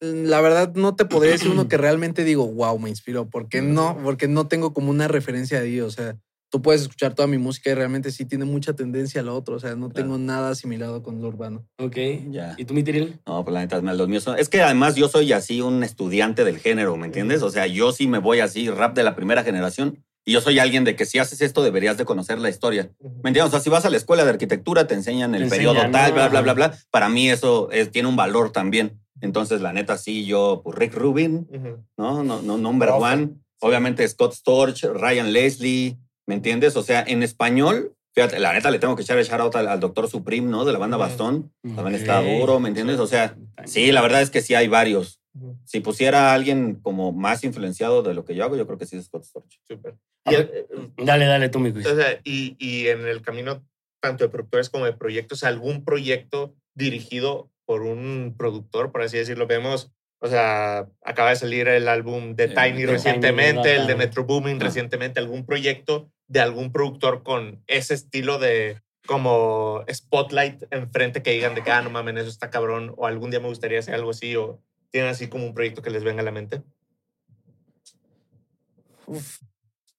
La 0.00 0.40
verdad 0.40 0.72
no 0.74 0.94
te 0.94 1.04
podría 1.04 1.32
decir 1.32 1.50
uno 1.50 1.66
que 1.68 1.76
realmente 1.76 2.22
digo, 2.24 2.46
wow, 2.46 2.78
me 2.78 2.88
inspiró, 2.88 3.28
porque 3.28 3.60
no, 3.62 3.98
porque 4.02 4.28
no 4.28 4.46
tengo 4.46 4.72
como 4.72 4.90
una 4.90 5.08
referencia 5.08 5.60
de 5.60 5.66
Dios, 5.66 5.88
o 5.98 6.02
sea, 6.02 6.16
tú 6.54 6.62
puedes 6.62 6.82
escuchar 6.82 7.14
toda 7.16 7.26
mi 7.26 7.36
música 7.36 7.68
y 7.70 7.74
realmente 7.74 8.12
sí 8.12 8.24
tiene 8.26 8.44
mucha 8.44 8.74
tendencia 8.74 9.22
a 9.22 9.24
lo 9.24 9.34
otro, 9.34 9.56
o 9.56 9.58
sea, 9.58 9.74
no 9.74 9.88
Claro. 9.88 9.94
tengo 10.06 10.18
nada 10.18 10.50
asimilado 10.50 11.02
con 11.02 11.20
lo 11.20 11.26
urbano. 11.26 11.66
Ok. 11.78 11.96
Ya. 12.30 12.54
¿Y 12.56 12.64
tú, 12.64 12.74
mi 12.74 12.84
Tiril? 12.84 13.18
No, 13.26 13.44
pues 13.44 13.52
la 13.54 13.58
neta, 13.58 13.80
los 13.80 14.08
míos 14.08 14.22
son... 14.22 14.38
Es 14.38 14.48
que 14.48 14.62
además 14.62 14.94
yo 14.94 15.08
soy 15.08 15.32
así 15.32 15.60
un 15.60 15.82
estudiante 15.82 16.44
del 16.44 16.60
género, 16.60 16.96
¿me 16.96 17.06
entiendes? 17.06 17.42
O 17.42 17.50
sea, 17.50 17.66
yo 17.66 17.90
sí 17.90 18.06
me 18.06 18.18
voy 18.18 18.38
así, 18.38 18.70
rap 18.70 18.94
de 18.94 19.02
la 19.02 19.16
primera 19.16 19.42
generación. 19.42 20.04
Y 20.24 20.30
yo 20.32 20.40
soy 20.40 20.60
alguien 20.60 20.84
de 20.84 20.94
que 20.94 21.06
si 21.06 21.18
haces 21.18 21.40
esto 21.40 21.60
deberías 21.64 21.96
de 21.98 22.04
conocer 22.04 22.38
la 22.38 22.50
historia. 22.50 22.88
¿Me 23.24 23.30
entiendes? 23.30 23.46
O 23.46 23.50
sea, 23.50 23.58
si 23.58 23.68
vas 23.68 23.84
a 23.84 23.90
la 23.90 23.96
escuela 23.96 24.22
de 24.24 24.30
arquitectura, 24.30 24.86
te 24.86 24.94
enseñan 24.94 25.34
el 25.34 25.42
Te 25.42 25.48
periodo 25.50 25.74
enseñan, 25.74 25.90
tal, 25.90 26.10
¿no? 26.10 26.14
bla, 26.14 26.28
bla, 26.28 26.40
bla, 26.42 26.52
bla. 26.54 26.78
Para 26.92 27.08
mí 27.08 27.28
eso 27.30 27.68
es- 27.72 27.90
tiene 27.90 28.06
un 28.08 28.14
valor 28.14 28.52
también. 28.52 29.00
Entonces, 29.20 29.60
la 29.60 29.72
neta, 29.72 29.98
sí, 29.98 30.24
yo, 30.24 30.60
pues 30.62 30.76
Rick 30.78 30.94
Rubin, 30.94 31.48
Ujú. 31.50 31.84
¿no? 31.98 32.22
No, 32.22 32.42
no 32.42 32.58
number 32.58 32.90
Profe. 32.90 33.02
one. 33.12 33.30
Obviamente 33.60 34.06
Scott 34.06 34.34
Storch, 34.34 34.84
Ryan 34.84 35.32
Leslie, 35.32 35.96
¿me 36.26 36.34
entiendes? 36.34 36.76
O 36.76 36.82
sea, 36.82 37.04
en 37.06 37.22
español, 37.22 37.94
fíjate, 38.14 38.38
la 38.38 38.52
neta 38.52 38.70
le 38.70 38.78
tengo 38.78 38.96
que 38.96 39.02
echar 39.02 39.18
el 39.18 39.24
shout 39.24 39.40
out 39.40 39.56
al, 39.56 39.68
al 39.68 39.80
Doctor 39.80 40.08
Supreme, 40.08 40.48
¿no? 40.48 40.64
De 40.64 40.72
la 40.72 40.78
banda. 40.78 40.96
Bastón. 40.96 41.52
También 41.62 41.94
está 41.94 42.20
duro, 42.22 42.60
¿me 42.60 42.68
entiendes? 42.68 42.98
O 42.98 43.06
sea, 43.06 43.36
sí, 43.64 43.92
la 43.92 44.02
verdad 44.02 44.22
es 44.22 44.30
que 44.30 44.40
sí 44.40 44.54
hay 44.54 44.68
varios. 44.68 45.20
Si 45.64 45.80
pusiera 45.80 46.30
a 46.30 46.34
alguien 46.34 46.76
como 46.76 47.10
más 47.12 47.42
influenciado 47.42 48.02
de 48.04 48.14
lo 48.14 48.24
que 48.24 48.36
yo 48.36 48.44
hago, 48.44 48.56
yo 48.56 48.66
creo 48.66 48.78
que 48.78 48.86
sí 48.86 48.96
es 48.96 49.06
Scott 49.06 49.24
Storch. 49.24 49.60
Súper. 49.66 49.96
Ver, 50.26 50.50
eh, 50.54 50.66
Dale, 50.96 51.24
dale 51.26 51.48
tú, 51.48 51.58
mi 51.58 51.72
quiz. 51.72 51.84
o 51.86 51.96
sea, 51.96 52.20
y, 52.22 52.54
y 52.58 52.86
en 52.86 53.04
el 53.06 53.20
camino 53.20 53.64
tanto 54.00 54.22
de 54.24 54.30
productores 54.30 54.70
como 54.70 54.84
de 54.84 54.92
proyectos, 54.92 55.42
algún 55.42 55.84
proyecto 55.84 56.54
dirigido 56.74 57.50
por 57.66 57.82
un 57.82 58.34
productor, 58.38 58.92
por 58.92 59.02
así 59.02 59.16
decirlo. 59.16 59.46
Vemos, 59.48 59.90
o 60.20 60.28
sea, 60.28 60.88
acaba 61.02 61.30
de 61.30 61.36
salir 61.36 61.66
el 61.68 61.88
álbum 61.88 62.36
de 62.36 62.44
Eh, 62.44 62.48
Tiny 62.48 62.82
de 62.82 62.86
recientemente, 62.92 63.62
Tiny, 63.70 63.80
el 63.80 63.86
de. 63.88 63.96
Metro 63.96 64.24
Booming 64.24 64.58
Ah. 64.60 64.64
recientemente, 64.64 65.18
algún 65.20 65.44
proyecto 65.46 66.10
de 66.28 66.40
algún 66.40 66.72
productor 66.72 67.22
con 67.22 67.62
ese 67.66 67.94
estilo 67.94 68.38
de 68.38 68.80
como 69.06 69.84
spotlight 69.92 70.64
enfrente 70.70 71.22
que 71.22 71.32
digan 71.32 71.54
de 71.54 71.62
que, 71.62 71.70
ah, 71.70 71.82
no 71.82 71.90
mames, 71.90 72.16
eso 72.16 72.28
está 72.28 72.50
cabrón, 72.50 72.94
o 72.96 73.06
algún 73.06 73.30
día 73.30 73.40
me 73.40 73.48
gustaría 73.48 73.78
hacer 73.78 73.94
algo 73.94 74.10
así, 74.10 74.34
o 74.36 74.62
tienen 74.90 75.10
así 75.10 75.28
como 75.28 75.44
un 75.44 75.54
proyecto 75.54 75.82
que 75.82 75.90
les 75.90 76.04
venga 76.04 76.22
a 76.22 76.24
la 76.24 76.30
mente. 76.30 76.62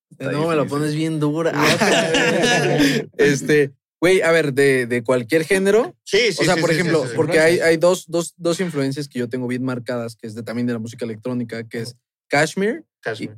Está 0.09 0.31
no, 0.31 0.47
me 0.47 0.55
lo 0.55 0.65
pones 0.65 0.95
bien 0.95 1.19
dura. 1.19 1.51
este, 3.17 3.73
güey, 3.99 4.21
a 4.21 4.31
ver, 4.31 4.53
de, 4.53 4.87
de 4.87 5.03
cualquier 5.03 5.43
género, 5.45 5.95
Sí, 6.03 6.31
sí, 6.31 6.41
o 6.41 6.45
sea, 6.45 6.55
sí, 6.55 6.61
por 6.61 6.69
sí, 6.71 6.75
ejemplo, 6.77 7.03
sí, 7.03 7.09
sí. 7.09 7.13
porque 7.15 7.39
hay, 7.39 7.59
hay 7.59 7.77
dos, 7.77 8.05
dos, 8.07 8.33
dos 8.37 8.59
influencias 8.59 9.07
que 9.07 9.19
yo 9.19 9.29
tengo 9.29 9.47
bien 9.47 9.63
marcadas, 9.63 10.15
que 10.15 10.25
es 10.25 10.33
de, 10.33 10.41
también 10.41 10.65
de 10.65 10.73
la 10.73 10.79
música 10.79 11.05
electrónica, 11.05 11.67
que 11.67 11.81
es 11.81 11.95
Kashmir 12.27 12.83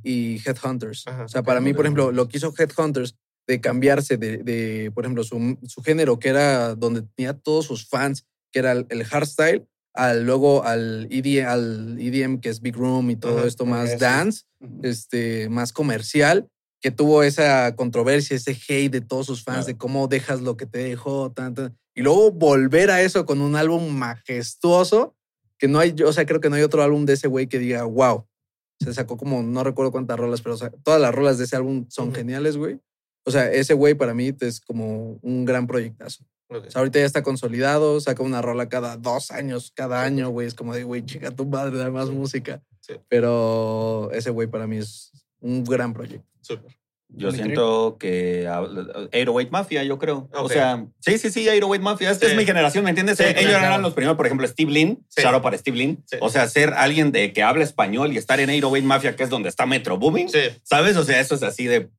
y, 0.03 0.39
Headhunters. 0.45 1.07
Ajá, 1.07 1.25
o 1.25 1.27
sea, 1.27 1.43
para 1.43 1.59
mí, 1.59 1.73
por 1.73 1.85
ejemplo, 1.85 2.11
lo 2.11 2.27
que 2.27 2.37
hizo 2.37 2.53
Headhunters 2.57 3.15
de 3.47 3.61
cambiarse 3.61 4.17
de, 4.17 4.37
de, 4.37 4.91
por 4.93 5.05
ejemplo, 5.05 5.23
su, 5.23 5.57
su 5.67 5.81
género, 5.81 6.19
que 6.19 6.29
era 6.29 6.75
donde 6.75 7.01
tenía 7.15 7.33
todos 7.33 7.65
sus 7.65 7.87
fans, 7.87 8.25
que 8.51 8.59
era 8.59 8.71
el, 8.73 8.85
el 8.89 9.03
hardstyle, 9.05 9.67
al, 9.93 10.25
luego 10.25 10.63
al 10.63 11.07
EDM, 11.09 11.47
al 11.47 11.97
EDM, 11.99 12.39
que 12.39 12.49
es 12.49 12.61
Big 12.61 12.75
Room 12.75 13.09
y 13.09 13.15
todo 13.15 13.39
Ajá, 13.39 13.47
esto 13.47 13.65
más 13.65 13.89
eso. 13.89 13.99
dance, 13.99 14.43
este, 14.83 15.49
más 15.49 15.73
comercial, 15.73 16.47
que 16.81 16.91
tuvo 16.91 17.23
esa 17.23 17.75
controversia, 17.75 18.35
ese 18.35 18.51
hate 18.67 18.91
de 18.91 19.01
todos 19.01 19.25
sus 19.25 19.43
fans 19.43 19.65
Claro. 19.65 19.67
de 19.67 19.77
cómo 19.77 20.07
dejas 20.07 20.41
lo 20.41 20.55
que 20.57 20.65
te 20.67 20.79
dejó, 20.79 21.31
tan, 21.31 21.53
tan, 21.55 21.77
y 21.95 22.01
luego 22.03 22.31
volver 22.31 22.91
a 22.91 23.01
eso 23.01 23.25
con 23.25 23.41
un 23.41 23.55
álbum 23.55 23.89
majestuoso, 23.89 25.15
que 25.57 25.67
no 25.67 25.79
hay, 25.79 25.95
o 26.05 26.13
sea, 26.13 26.25
creo 26.25 26.39
que 26.39 26.49
no 26.49 26.55
hay 26.55 26.61
otro 26.61 26.83
álbum 26.83 27.05
de 27.05 27.13
ese 27.13 27.27
güey 27.27 27.47
que 27.47 27.57
diga, 27.59 27.83
wow. 27.83 28.27
Se 28.79 28.93
sacó 28.93 29.17
como, 29.17 29.41
no 29.43 29.63
recuerdo 29.63 29.91
cuántas 29.91 30.19
rolas, 30.19 30.41
pero 30.41 30.55
o 30.55 30.57
sea, 30.57 30.69
todas 30.69 31.01
las 31.01 31.13
rolas 31.13 31.37
de 31.37 31.45
ese 31.45 31.55
álbum 31.55 31.85
son 31.89 32.09
Ujú. 32.09 32.17
geniales, 32.17 32.57
güey. 32.57 32.79
O 33.25 33.31
sea, 33.31 33.51
ese 33.51 33.73
güey 33.73 33.95
para 33.95 34.13
mí 34.13 34.31
es 34.39 34.61
como 34.61 35.19
un 35.21 35.45
gran 35.45 35.67
proyectazo. 35.67 36.23
Ok. 36.49 36.65
O 36.67 36.71
sea, 36.71 36.79
ahorita 36.79 36.99
ya 36.99 37.05
está 37.05 37.23
consolidado, 37.23 37.99
saca 37.99 38.23
una 38.23 38.41
rola 38.41 38.69
cada 38.69 38.95
dos 38.95 39.31
años, 39.31 39.71
cada 39.75 40.03
año, 40.03 40.29
güey. 40.29 40.47
Es 40.47 40.53
como 40.53 40.73
de, 40.73 40.83
güey, 40.83 41.03
chica, 41.05 41.31
tu 41.31 41.45
madre, 41.45 41.77
da 41.77 41.91
más 41.91 42.09
música. 42.09 42.63
Sí. 42.79 42.93
Pero 43.09 44.09
ese 44.13 44.29
güey 44.29 44.47
para 44.47 44.65
mí 44.67 44.77
es 44.77 45.11
un 45.41 45.63
gran 45.65 45.93
proyecto. 45.93 46.25
Súper. 46.41 46.77
Yo 47.09 47.31
siento 47.31 47.97
que 47.97 48.47
808 48.49 49.49
Mafia, 49.51 49.83
yo 49.83 49.97
creo. 49.97 50.29
O 50.33 50.49
sea, 50.49 50.85
sí, 50.99 51.17
sí, 51.17 51.29
sí, 51.29 51.47
808 51.47 51.81
Mafia. 51.81 52.11
Esta 52.11 52.25
Sí. 52.25 52.31
es 52.33 52.37
mi 52.37 52.45
generación, 52.45 52.83
¿me 52.83 52.89
entiendes? 52.91 53.17
Sí, 53.17 53.23
Ellos 53.23 53.43
claro. 53.51 53.65
eran 53.65 53.81
los 53.81 53.93
primeros, 53.93 54.17
por 54.17 54.25
ejemplo, 54.25 54.45
Steve 54.47 54.71
Lin, 54.71 55.05
Sí. 55.09 55.23
out 55.25 55.41
para 55.41 55.57
Steve. 55.57 55.97
Sí. 56.05 56.17
O 56.19 56.29
sea, 56.29 56.47
ser 56.47 56.73
alguien 56.73 57.11
de 57.11 57.31
que 57.33 57.43
habla 57.43 57.63
español 57.63 58.11
y 58.13 58.17
estar 58.17 58.39
en 58.39 58.49
808 58.49 58.85
Mafia, 58.85 59.15
que 59.15 59.23
es 59.23 59.29
donde 59.29 59.49
está 59.49 59.65
Metro 59.65 59.97
Booming, 59.97 60.29
Sí, 60.29 60.39
¿sabes? 60.63 60.97
O 60.97 61.03
sea, 61.03 61.19
eso 61.19 61.35
es 61.35 61.43
así 61.43 61.65
de 61.65 61.89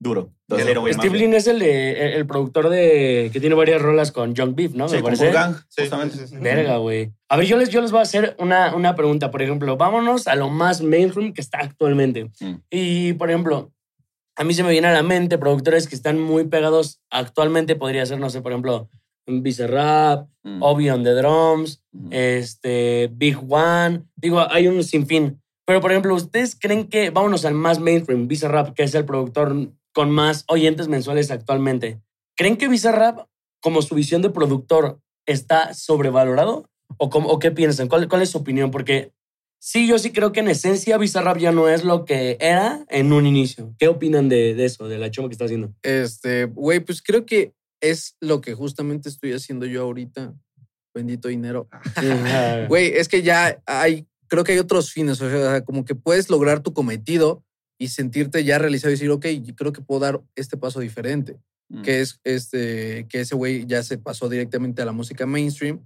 duro. 0.00 0.32
Entonces, 0.48 0.66
Bien. 0.66 0.76
808 0.78 0.92
Steve 0.98 1.08
Mafia. 1.10 1.26
Lin 1.26 1.34
es 1.34 1.46
el, 1.46 1.58
de, 1.60 1.90
el, 1.92 2.12
el 2.14 2.26
productor 2.26 2.68
de 2.68 3.30
que 3.32 3.40
tiene 3.40 3.54
varias 3.54 3.80
rolas 3.80 4.12
con 4.12 4.34
Young 4.34 4.54
Beef, 4.54 4.72
¿no? 4.74 4.88
Sí, 4.88 4.96
Me 4.96 5.02
con 5.02 5.14
parece. 5.14 5.32
Gang, 5.32 5.54
justamente. 5.74 6.18
Verga, 6.40 6.76
güey. 6.78 7.12
A 7.30 7.36
ver, 7.38 7.46
yo 7.46 7.56
les, 7.56 7.70
yo 7.70 7.80
les 7.80 7.90
voy 7.92 8.00
a 8.00 8.02
hacer 8.02 8.36
una, 8.38 8.74
una 8.74 8.94
pregunta. 8.96 9.30
Por 9.30 9.40
ejemplo, 9.40 9.76
vámonos 9.78 10.26
a 10.26 10.34
lo 10.34 10.50
más 10.50 10.82
mainstream 10.82 11.32
que 11.32 11.40
está 11.40 11.58
actualmente. 11.60 12.24
Mm. 12.40 12.54
Y, 12.70 13.12
por 13.14 13.30
ejemplo, 13.30 13.72
a 14.36 14.44
mí 14.44 14.54
se 14.54 14.62
me 14.62 14.70
viene 14.70 14.88
a 14.88 14.92
la 14.92 15.02
mente 15.02 15.38
productores 15.38 15.86
que 15.88 15.94
están 15.94 16.20
muy 16.20 16.44
pegados 16.44 17.00
actualmente. 17.10 17.76
Podría 17.76 18.04
ser, 18.06 18.18
no 18.18 18.30
sé, 18.30 18.40
por 18.42 18.52
ejemplo, 18.52 18.88
Bizarrap, 19.26 20.28
Mm. 20.46 20.62
Obi 20.62 20.90
on 20.90 21.02
the 21.04 21.12
Drums, 21.14 21.82
Mm. 21.92 22.08
este, 22.12 23.08
Big 23.14 23.38
One. 23.48 24.02
Digo, 24.16 24.40
hay 24.50 24.66
un 24.68 24.84
sinfín. 24.84 25.40
Pero, 25.66 25.80
por 25.80 25.90
ejemplo, 25.90 26.14
¿ustedes 26.14 26.54
creen 26.60 26.88
que, 26.88 27.08
vámonos 27.08 27.44
al 27.46 27.54
más 27.54 27.78
mainstream, 27.80 28.28
Bizarrap, 28.28 28.74
que 28.74 28.82
es 28.82 28.94
el 28.94 29.06
productor 29.06 29.70
con 29.94 30.10
más 30.10 30.44
oyentes 30.48 30.88
mensuales 30.88 31.30
actualmente? 31.30 32.00
¿Creen 32.36 32.58
que 32.58 32.68
Bizarrap, 32.68 33.20
como 33.62 33.80
su 33.80 33.94
visión 33.94 34.20
de 34.20 34.28
productor, 34.30 34.98
está 35.26 35.72
sobrevalorado? 35.72 36.68
¿O, 36.98 37.08
cómo- 37.08 37.30
o 37.30 37.38
qué 37.38 37.50
piensan? 37.50 37.88
¿Cuál, 37.88 38.08
¿Cuál 38.08 38.20
es 38.22 38.28
su 38.30 38.38
opinión? 38.38 38.70
Porque 38.70 39.12
sí, 39.64 39.88
yo 39.88 39.98
sí 39.98 40.12
creo 40.12 40.32
que 40.32 40.40
en 40.40 40.48
esencia 40.48 40.98
Bizarrap 40.98 41.38
ya 41.38 41.52
no 41.52 41.68
es 41.68 41.84
lo 41.84 42.04
que 42.04 42.36
era 42.38 42.84
en 42.90 43.12
un 43.12 43.26
inicio. 43.26 43.74
¿Qué 43.78 43.88
opinan 43.88 44.28
de, 44.28 44.54
de 44.54 44.64
eso, 44.66 44.88
de 44.88 44.98
la 44.98 45.10
choma 45.10 45.28
que 45.28 45.32
está 45.32 45.46
haciendo? 45.46 45.74
Este, 45.82 46.44
güey, 46.44 46.80
pues 46.80 47.00
creo 47.00 47.24
que 47.24 47.54
es 47.80 48.16
lo 48.20 48.40
que 48.42 48.52
justamente 48.54 49.08
estoy 49.08 49.32
haciendo 49.32 49.64
yo 49.64 49.82
ahorita. 49.82 50.34
Bendito 50.94 51.28
dinero. 51.28 51.68
Güey, 52.68 52.92
es 52.94 53.08
que 53.08 53.22
ya 53.22 53.60
hay, 53.66 54.06
creo 54.28 54.44
que 54.44 54.52
hay 54.52 54.58
otros 54.58 54.92
fines, 54.92 55.20
o 55.20 55.28
sea, 55.28 55.64
como 55.64 55.84
que 55.84 55.94
puedes 55.94 56.30
lograr 56.30 56.62
tu 56.62 56.72
cometido 56.72 57.42
y 57.78 57.88
sentirte 57.88 58.44
ya 58.44 58.58
realizado 58.58 58.90
y 58.90 58.94
decir, 58.94 59.10
ok, 59.10 59.26
yo 59.42 59.56
creo 59.56 59.72
que 59.72 59.82
puedo 59.82 60.00
dar 60.00 60.20
este 60.36 60.56
paso 60.56 60.78
diferente, 60.78 61.36
Mm. 61.68 61.82
que 61.82 62.00
es 62.00 62.20
este, 62.24 63.06
que 63.08 63.20
ese 63.20 63.34
güey 63.34 63.66
ya 63.66 63.82
se 63.82 63.98
pasó 63.98 64.28
directamente 64.28 64.82
a 64.82 64.84
la 64.84 64.92
música 64.92 65.26
mainstream, 65.26 65.80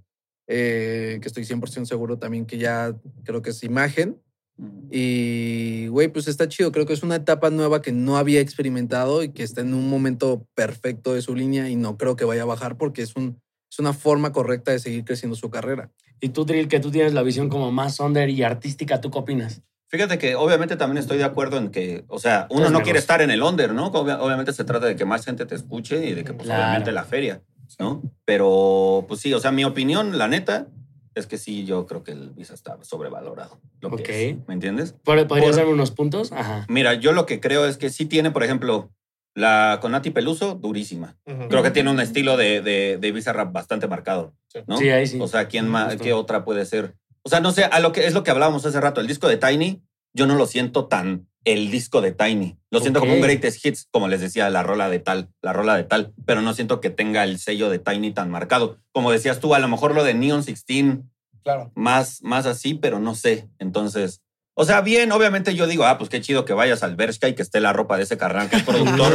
eh, 0.51 1.19
que 1.21 1.27
estoy 1.27 1.43
100% 1.45 1.85
seguro 1.85 2.17
también 2.17 2.45
que 2.45 2.57
ya 2.57 2.93
creo 3.23 3.41
que 3.41 3.51
es 3.51 3.63
imagen. 3.63 4.19
Mm. 4.57 4.89
Y, 4.91 5.87
güey, 5.87 6.07
pues 6.09 6.27
está 6.27 6.47
chido. 6.49 6.71
Creo 6.71 6.85
que 6.85 6.93
es 6.93 7.03
una 7.03 7.15
etapa 7.15 7.49
nueva 7.51 7.81
que 7.81 7.91
no 7.93 8.17
había 8.17 8.41
experimentado 8.41 9.23
y 9.23 9.29
que 9.29 9.43
está 9.43 9.61
en 9.61 9.73
un 9.73 9.89
momento 9.89 10.45
perfecto 10.55 11.13
de 11.13 11.21
su 11.21 11.35
línea 11.35 11.69
y 11.69 11.75
no 11.75 11.97
creo 11.97 12.15
que 12.15 12.25
vaya 12.25 12.41
a 12.41 12.45
bajar 12.45 12.77
porque 12.77 13.01
es, 13.03 13.15
un, 13.15 13.39
es 13.71 13.79
una 13.79 13.93
forma 13.93 14.31
correcta 14.33 14.71
de 14.71 14.79
seguir 14.79 15.05
creciendo 15.05 15.35
su 15.37 15.49
carrera. 15.49 15.91
Y 16.19 16.29
tú, 16.29 16.45
Trill, 16.45 16.67
que 16.67 16.79
tú 16.81 16.91
tienes 16.91 17.13
la 17.13 17.23
visión 17.23 17.47
como 17.47 17.71
más 17.71 17.99
under 17.99 18.29
y 18.29 18.43
artística, 18.43 18.99
¿tú 18.99 19.09
qué 19.11 19.19
opinas? 19.19 19.61
Fíjate 19.87 20.17
que 20.17 20.35
obviamente 20.35 20.75
también 20.75 20.97
estoy 20.97 21.17
de 21.17 21.23
acuerdo 21.23 21.57
en 21.57 21.69
que, 21.69 22.03
o 22.09 22.19
sea, 22.19 22.45
uno 22.49 22.65
Es 22.65 22.65
no 22.65 22.69
negocio. 22.79 22.83
quiere 22.83 22.99
estar 22.99 23.21
en 23.21 23.31
el 23.31 23.41
under, 23.41 23.73
¿no? 23.73 23.87
Obvia- 23.91 24.19
obviamente 24.21 24.51
se 24.53 24.63
trata 24.63 24.85
de 24.87 24.95
que 24.95 25.05
más 25.05 25.25
gente 25.25 25.45
te 25.45 25.55
escuche 25.55 26.05
y 26.05 26.13
de 26.13 26.23
que, 26.23 26.33
pues, 26.33 26.45
Claro. 26.47 26.63
obviamente 26.63 26.91
la 26.91 27.05
feria, 27.05 27.41
¿no? 27.77 28.01
Pero, 28.25 29.05
pues 29.07 29.19
sí, 29.21 29.33
o 29.33 29.39
sea, 29.39 29.51
mi 29.51 29.63
opinión, 29.65 30.17
la 30.17 30.27
neta, 30.27 30.67
es 31.15 31.27
que 31.27 31.37
sí, 31.37 31.65
yo 31.65 31.85
creo 31.85 32.03
que 32.03 32.11
el 32.13 32.29
Visa 32.31 32.53
está 32.53 32.77
sobrevalorado. 32.81 33.59
Lo 33.81 33.95
que 33.95 34.29
es, 34.29 34.37
¿Me 34.47 34.53
entiendes? 34.53 34.95
¿Pod- 35.03 35.27
¿Podrías 35.27 35.55
darme 35.57 35.73
unos 35.73 35.91
puntos? 35.91 36.31
Ajá. 36.31 36.65
Mira, 36.69 36.93
yo 36.95 37.11
lo 37.11 37.25
que 37.25 37.39
creo 37.39 37.65
es 37.65 37.77
que 37.77 37.89
sí 37.89 38.05
tiene, 38.05 38.31
por 38.31 38.43
ejemplo, 38.43 38.91
la 39.35 39.77
con 39.81 39.91
Nati 39.91 40.09
Peluso, 40.09 40.55
durísima. 40.55 41.17
Creo 41.49 41.63
que 41.63 41.71
tiene 41.71 41.91
un 41.91 41.99
estilo 41.99 42.35
de, 42.37 42.61
de, 42.61 42.97
de 42.99 43.11
Visa 43.11 43.31
Rap 43.33 43.51
bastante 43.53 43.87
marcado, 43.87 44.33
Sí. 44.47 44.59
¿no? 44.67 44.77
Sí, 44.77 44.89
ahí 44.89 45.05
sí. 45.07 45.19
O 45.21 45.27
sea, 45.27 45.47
¿quién 45.47 45.67
más, 45.67 45.95
qué 45.97 46.13
otra 46.13 46.43
puede 46.43 46.65
ser? 46.65 46.95
O 47.23 47.29
sea, 47.29 47.39
no 47.39 47.51
sé, 47.51 47.65
a 47.65 47.79
lo 47.79 47.91
que 47.91 48.07
es 48.07 48.13
lo 48.13 48.23
que 48.23 48.31
hablábamos 48.31 48.65
hace 48.65 48.81
rato, 48.81 48.99
el 49.01 49.07
disco 49.07 49.27
de 49.27 49.37
Tiny, 49.37 49.81
yo 50.13 50.25
no 50.25 50.35
lo 50.35 50.47
siento 50.47 50.87
tan 50.87 51.27
el 51.45 51.71
disco 51.71 52.01
de 52.01 52.11
Tiny. 52.11 52.57
Lo 52.69 52.79
siento 52.79 52.99
como 52.99 53.13
un 53.13 53.21
greatest 53.21 53.65
hits, 53.65 53.87
como 53.91 54.07
les 54.07 54.21
decía, 54.21 54.49
la 54.49 54.63
rola 54.63 54.89
de 54.89 54.99
tal, 54.99 55.29
la 55.41 55.53
rola 55.53 55.75
de 55.75 55.83
tal, 55.83 56.13
pero 56.25 56.41
no 56.41 56.53
siento 56.53 56.81
que 56.81 56.89
tenga 56.89 57.23
el 57.23 57.39
sello 57.39 57.69
de 57.69 57.79
Tiny 57.79 58.11
tan 58.11 58.29
marcado. 58.29 58.77
Como 58.91 59.11
decías 59.11 59.39
tú, 59.39 59.55
a 59.55 59.59
lo 59.59 59.67
mejor 59.67 59.95
lo 59.95 60.03
de 60.03 60.13
Neon 60.13 60.43
16 60.43 60.99
Claro. 61.43 61.71
más, 61.73 62.21
más 62.21 62.45
así, 62.45 62.73
pero 62.73 62.99
no 62.99 63.15
sé. 63.15 63.47
Entonces, 63.59 64.21
o 64.59 64.65
sea, 64.65 64.81
bien, 64.81 65.09
obviamente 65.13 65.55
yo 65.55 65.67
digo, 65.67 65.85
ah, 65.85 65.97
pues 65.97 66.09
qué 66.09 66.19
chido 66.19 66.43
que 66.43 66.51
vayas 66.51 66.83
al 66.83 66.97
Bershka 66.97 67.29
y 67.29 67.33
que 67.33 67.41
esté 67.41 67.61
la 67.61 67.71
ropa 67.71 67.95
de 67.95 68.03
ese 68.03 68.17
carnal 68.17 68.49
que 68.49 68.57
es 68.57 68.63
productor. 68.63 69.13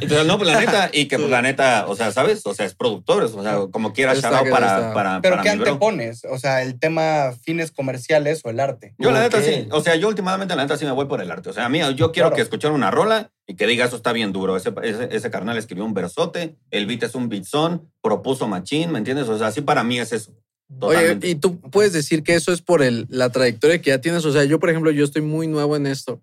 y, 0.00 0.06
pero 0.06 0.24
no, 0.24 0.38
pues 0.38 0.50
la 0.50 0.58
neta, 0.58 0.88
y 0.94 1.08
que 1.08 1.18
pues 1.18 1.28
la 1.28 1.42
neta, 1.42 1.84
o 1.86 1.94
sea, 1.94 2.10
¿sabes? 2.10 2.40
O 2.46 2.54
sea, 2.54 2.64
es 2.64 2.74
productor, 2.74 3.24
o 3.24 3.42
sea, 3.42 3.58
como 3.70 3.92
quiera, 3.92 4.14
Está 4.14 4.30
shout 4.30 4.38
out 4.38 4.46
que 4.46 4.50
para, 4.52 4.94
para, 4.94 5.20
Pero 5.20 5.32
para 5.36 5.42
¿qué 5.42 5.50
antepones? 5.50 6.22
O 6.30 6.38
sea, 6.38 6.62
el 6.62 6.78
tema 6.78 7.34
fines 7.42 7.70
comerciales 7.70 8.40
o 8.44 8.48
el 8.48 8.58
arte. 8.58 8.94
Yo 8.96 9.10
la 9.10 9.20
neta 9.20 9.42
sí, 9.42 9.68
o 9.70 9.82
sea, 9.82 9.94
yo 9.96 10.08
últimamente 10.08 10.56
la 10.56 10.62
neta 10.62 10.78
sí 10.78 10.86
me 10.86 10.92
voy 10.92 11.04
por 11.04 11.20
el 11.20 11.30
arte. 11.30 11.50
O 11.50 11.52
sea, 11.52 11.66
a 11.66 11.68
mí 11.68 11.80
yo 11.94 12.10
quiero 12.10 12.28
Claro. 12.28 12.36
que 12.36 12.40
escuchar 12.40 12.72
una 12.72 12.90
rola 12.90 13.30
y 13.46 13.56
que 13.56 13.66
diga 13.66 13.84
eso 13.84 13.96
está 13.96 14.12
bien 14.12 14.32
duro. 14.32 14.56
Ese, 14.56 14.72
ese, 14.84 15.08
ese 15.10 15.30
carnal 15.30 15.58
escribió 15.58 15.84
un 15.84 15.92
versote, 15.92 16.56
el 16.70 16.86
beat 16.86 17.02
es 17.02 17.14
un 17.14 17.28
beatzón, 17.28 17.90
propuso 18.00 18.48
machín, 18.48 18.90
¿me 18.90 18.96
entiendes? 18.98 19.28
O 19.28 19.36
sea, 19.36 19.48
así 19.48 19.60
para 19.60 19.84
mí 19.84 19.98
es 19.98 20.14
eso. 20.14 20.32
Oye, 20.68 20.78
Totalmente. 20.98 21.28
y 21.28 21.34
tú 21.36 21.60
puedes 21.60 21.92
decir 21.92 22.22
que 22.22 22.34
eso 22.34 22.52
es 22.52 22.60
por 22.60 22.82
el, 22.82 23.06
la 23.08 23.30
trayectoria 23.30 23.80
que 23.80 23.90
ya 23.90 24.00
tienes. 24.00 24.24
O 24.24 24.32
sea, 24.32 24.44
yo, 24.44 24.58
por 24.58 24.70
ejemplo, 24.70 24.90
yo 24.90 25.04
estoy 25.04 25.22
muy 25.22 25.46
nuevo 25.46 25.76
en 25.76 25.86
esto. 25.86 26.22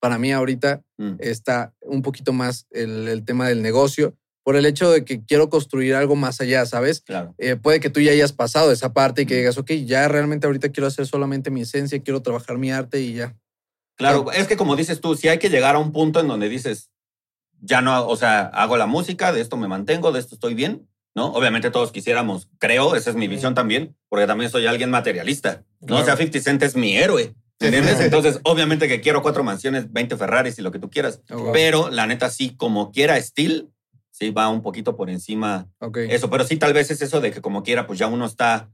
Para 0.00 0.18
mí 0.18 0.32
ahorita 0.32 0.82
Mm. 0.96 1.16
está 1.18 1.72
un 1.80 2.02
poquito 2.02 2.32
más 2.32 2.66
el, 2.70 3.08
el 3.08 3.24
tema 3.24 3.48
del 3.48 3.62
negocio 3.62 4.16
por 4.44 4.54
el 4.56 4.66
hecho 4.66 4.90
de 4.90 5.04
que 5.04 5.24
quiero 5.24 5.48
construir 5.48 5.94
algo 5.94 6.14
más 6.16 6.40
allá, 6.40 6.66
¿sabes? 6.66 7.00
Claro. 7.00 7.34
Eh, 7.38 7.56
puede 7.56 7.80
que 7.80 7.88
tú 7.90 7.98
ya 8.00 8.12
hayas 8.12 8.32
pasado 8.32 8.70
esa 8.72 8.92
parte 8.92 9.22
y 9.22 9.26
que 9.26 9.36
digas, 9.36 9.56
ok, 9.58 9.70
ya 9.86 10.06
realmente 10.06 10.46
ahorita 10.46 10.68
quiero 10.70 10.86
hacer 10.86 11.06
solamente 11.06 11.50
mi 11.50 11.62
esencia, 11.62 12.00
quiero 12.02 12.20
trabajar 12.22 12.58
mi 12.58 12.70
arte 12.70 13.00
y 13.00 13.14
ya. 13.14 13.34
Claro, 13.96 14.30
es 14.32 14.46
que 14.46 14.56
como 14.56 14.76
dices 14.76 15.00
tú, 15.00 15.16
si 15.16 15.28
hay 15.28 15.38
que 15.38 15.48
llegar 15.48 15.76
a 15.76 15.78
un 15.78 15.92
punto 15.92 16.20
en 16.20 16.28
donde 16.28 16.48
dices, 16.50 16.90
ya 17.60 17.80
no, 17.80 18.06
o 18.06 18.16
sea, 18.16 18.42
hago 18.48 18.76
la 18.76 18.86
música, 18.86 19.32
de 19.32 19.40
esto 19.40 19.56
me 19.56 19.66
mantengo, 19.68 20.12
de 20.12 20.20
esto 20.20 20.34
estoy 20.34 20.52
bien, 20.54 20.86
¿no? 21.14 21.26
Obviamente 21.32 21.70
todos 21.70 21.92
quisiéramos, 21.92 22.48
creo, 22.58 22.96
esa 22.96 23.10
es 23.10 23.16
mi 23.16 23.28
visión 23.28 23.54
también, 23.54 23.96
porque 24.08 24.26
también 24.26 24.50
soy 24.50 24.66
alguien 24.66 24.90
materialista, 24.90 25.62
¿no? 25.80 25.98
O 25.98 26.04
sea, 26.04 26.16
50 26.16 26.40
Cent 26.40 26.62
es 26.62 26.76
mi 26.76 26.96
héroe, 26.96 27.34
¿me 27.60 27.66
¿entiendes? 27.68 28.00
Entonces, 28.00 28.40
obviamente 28.42 28.88
que 28.88 29.00
quiero 29.00 29.22
cuatro 29.22 29.44
mansiones, 29.44 29.92
20 29.92 30.16
Ferraris 30.16 30.58
y 30.58 30.62
lo 30.62 30.72
que 30.72 30.78
tú 30.78 30.90
quieras, 30.90 31.20
Oh, 31.30 31.50
pero 31.52 31.90
la 31.90 32.06
neta 32.06 32.30
sí, 32.30 32.56
como 32.56 32.90
quiera 32.90 33.20
Steel, 33.20 33.70
sí 34.10 34.30
va 34.30 34.48
un 34.48 34.62
poquito 34.62 34.96
por 34.96 35.10
encima 35.10 35.68
eso, 36.08 36.30
pero 36.30 36.44
sí 36.44 36.56
tal 36.56 36.72
vez 36.72 36.90
es 36.90 37.02
eso 37.02 37.20
de 37.20 37.30
que 37.30 37.40
como 37.40 37.62
quiera, 37.62 37.86
pues 37.86 37.98
ya 37.98 38.06
uno 38.06 38.26
está 38.26 38.70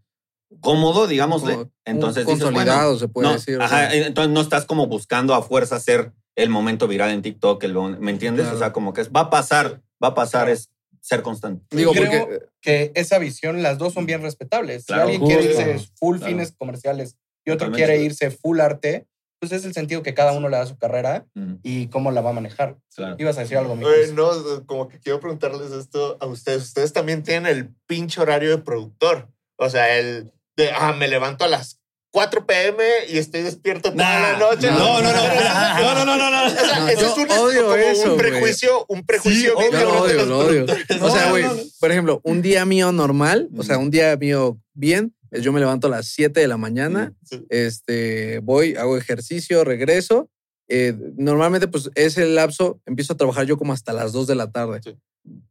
cómodo, 0.61 1.07
digámosle, 1.07 1.55
Como 1.55 1.71
entonces 1.85 2.27
un 2.27 2.35
dices, 2.35 2.51
bueno, 2.51 2.59
consolidado, 2.59 2.99
se 2.99 3.09
puede 3.09 3.29
no, 3.29 3.35
decir. 3.35 3.61
ajá, 3.61 3.95
eh, 3.95 4.07
entonces 4.07 4.33
no 4.33 4.41
estás 4.41 4.65
como 4.65 4.87
buscando 4.87 5.35
a 5.35 5.43
fuerza 5.43 5.77
hacer 5.77 6.13
el 6.35 6.49
momento 6.49 6.89
viral 6.89 7.11
en 7.11 7.23
TikTok, 7.23 7.63
el, 7.65 7.75
¿me 8.01 8.11
entiendes? 8.11 8.45
Claro. 8.45 8.57
O 8.57 8.59
sea, 8.59 8.73
como 8.73 8.93
que 8.93 9.03
es, 9.03 9.11
va 9.11 9.21
a 9.21 9.31
pasar, 9.31 9.83
va 10.03 10.09
a 10.09 10.15
pasar, 10.15 10.49
es 10.49 10.71
ser 11.01 11.23
constante. 11.23 11.65
Digo, 11.75 11.93
creo 11.93 12.11
porque 12.29 12.39
que 12.61 12.93
esa 12.95 13.19
visión, 13.19 13.63
las 13.63 13.79
dos 13.79 13.95
son 13.95 14.07
bien 14.07 14.23
respetables. 14.23 14.85
Claro. 14.87 15.09
si 15.09 15.15
alguien 15.15 15.27
quiere 15.31 15.47
Justo. 15.55 15.71
irse 15.71 15.91
full 15.97 16.17
Claro. 16.19 16.31
fines 16.33 16.53
comerciales 16.59 17.17
y 17.45 17.51
otro 17.51 17.67
Totalmente. 17.69 17.77
quiere 17.87 18.03
irse 18.05 18.31
full 18.31 18.61
arte, 18.61 19.07
pues 19.41 19.53
es 19.53 19.65
el 19.65 19.73
sentido 19.73 20.03
que 20.03 20.13
cada 20.13 20.33
uno 20.33 20.51
le 20.51 20.59
da 20.59 20.65
a 20.65 20.67
su 20.67 20.77
carrera 20.77 21.27
Mm, 21.35 21.55
y 21.63 21.87
cómo 21.87 22.11
la 22.11 22.21
va 22.21 22.31
a 22.31 22.35
manejar. 22.35 22.77
claro. 22.95 23.17
Ibas 23.19 23.39
a 23.39 23.41
decir 23.41 23.57
algo, 23.57 23.75
mi 23.75 23.87
no, 24.15 24.67
como 24.67 24.89
que 24.89 24.99
quiero 25.01 25.19
preguntarles 25.21 25.73
esto 25.73 26.19
a 26.21 26.27
ustedes. 26.27 26.63
Ustedes 26.65 26.93
también 26.93 27.23
tienen 27.23 27.47
el 27.47 27.75
pinche 27.87 28.21
horario 28.21 28.51
de 28.51 28.59
productor. 28.63 29.29
O 29.57 29.71
sea, 29.71 29.97
el 29.99 30.31
de, 30.57 30.71
ah, 30.73 30.93
me 30.93 31.09
levanto 31.09 31.45
a 31.45 31.49
las 31.49 31.80
4 32.13 32.45
pm 32.47 32.83
y 33.09 33.19
estoy 33.19 33.43
despierto 33.43 33.93
toda 33.93 34.05
Nah, 34.05 34.33
la 34.33 34.39
noche. 34.39 34.69
no, 34.71 35.01
no, 35.01 35.13
no, 35.13 35.13
no, 35.13 36.05
no, 36.05 36.05
no, 36.05 36.17
no, 36.17 36.31
no. 36.31 36.47
O 36.47 36.51
sea, 36.51 36.79
No, 36.81 36.89
eso 36.89 37.07
es 37.07 37.17
un, 37.19 37.31
odio 37.31 37.63
como 37.63 37.75
eso, 37.77 38.13
un 38.13 38.19
prejuicio, 38.19 38.85
un 38.89 39.07
prejuicio 39.07 39.53
Sí, 39.57 39.57
bien 39.71 39.73
lo 39.85 39.91
de 40.07 40.17
odio, 40.17 40.27
los 40.27 40.45
odio. 40.49 40.65
O 41.01 41.11
sea, 41.11 41.25
No, 41.27 41.31
güey, 41.31 41.43
no, 41.45 41.55
no. 41.55 41.63
por 41.79 41.91
ejemplo, 41.93 42.21
un 42.25 42.43
día 42.43 42.65
mío 42.65 42.91
normal, 42.93 43.49
o 43.57 43.63
sea, 43.63 43.79
Mm. 43.79 43.83
un 43.83 43.91
día 43.91 44.17
mío 44.17 44.59
bien, 44.75 45.15
es 45.31 45.43
yo 45.43 45.53
me 45.53 45.61
levanto 45.61 45.87
a 45.87 45.91
las 45.91 46.07
7 46.09 46.41
de 46.41 46.49
la 46.49 46.57
mañana, 46.57 47.13
Sí. 47.25 47.45
este, 47.49 48.41
voy, 48.41 48.75
hago 48.77 48.97
ejercicio, 48.97 49.63
regreso. 49.65 50.29
Eh, 50.69 50.95
normalmente, 51.17 51.69
pues, 51.69 51.91
ese 51.97 52.27
lapso 52.27 52.81
empiezo 52.87 53.13
a 53.13 53.17
trabajar 53.17 53.45
yo 53.47 53.57
como 53.57 53.73
hasta 53.73 53.93
las 53.93 54.13
2 54.13 54.27
de 54.27 54.35
la 54.37 54.51
tarde. 54.51 54.81
Sí. 54.83 54.97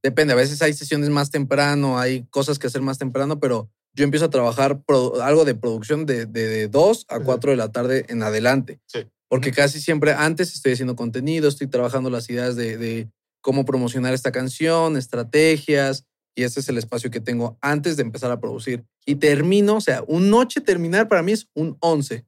Depende, 0.01 0.33
a 0.33 0.35
veces 0.37 0.61
hay 0.61 0.73
sesiones 0.73 1.09
más 1.09 1.29
temprano, 1.29 1.99
hay 1.99 2.25
cosas 2.29 2.57
que 2.59 2.67
hacer 2.67 2.81
más 2.81 2.97
temprano, 2.97 3.39
pero 3.39 3.69
yo 3.95 4.03
empiezo 4.03 4.25
a 4.25 4.29
trabajar 4.29 4.81
pro- 4.83 5.21
algo 5.21 5.45
de 5.45 5.55
producción 5.55 6.05
de, 6.05 6.25
de, 6.25 6.47
de 6.47 6.67
2 6.67 7.05
a 7.09 7.17
Ujú. 7.17 7.25
4 7.25 7.51
de 7.51 7.57
la 7.57 7.71
tarde 7.71 8.05
en 8.09 8.23
adelante. 8.23 8.79
Sí. 8.85 9.05
Porque 9.27 9.51
casi 9.51 9.79
siempre 9.81 10.13
antes 10.13 10.53
estoy 10.55 10.73
haciendo 10.73 10.95
contenido, 10.95 11.47
estoy 11.49 11.67
trabajando 11.67 12.09
las 12.09 12.29
ideas 12.29 12.55
de, 12.55 12.77
de 12.77 13.09
cómo 13.41 13.65
promocionar 13.65 14.13
esta 14.13 14.31
canción, 14.31 14.97
estrategias, 14.97 16.05
y 16.35 16.43
ese 16.43 16.59
es 16.61 16.69
el 16.69 16.77
espacio 16.77 17.11
que 17.11 17.19
tengo 17.19 17.57
antes 17.61 17.97
de 17.97 18.03
empezar 18.03 18.31
a 18.31 18.39
producir. 18.39 18.85
Y 19.05 19.15
termino, 19.15 19.75
o 19.77 19.81
sea, 19.81 20.03
un 20.07 20.29
noche 20.29 20.61
terminar 20.61 21.07
para 21.07 21.21
mí 21.21 21.31
es 21.33 21.47
un 21.53 21.77
11. 21.81 22.25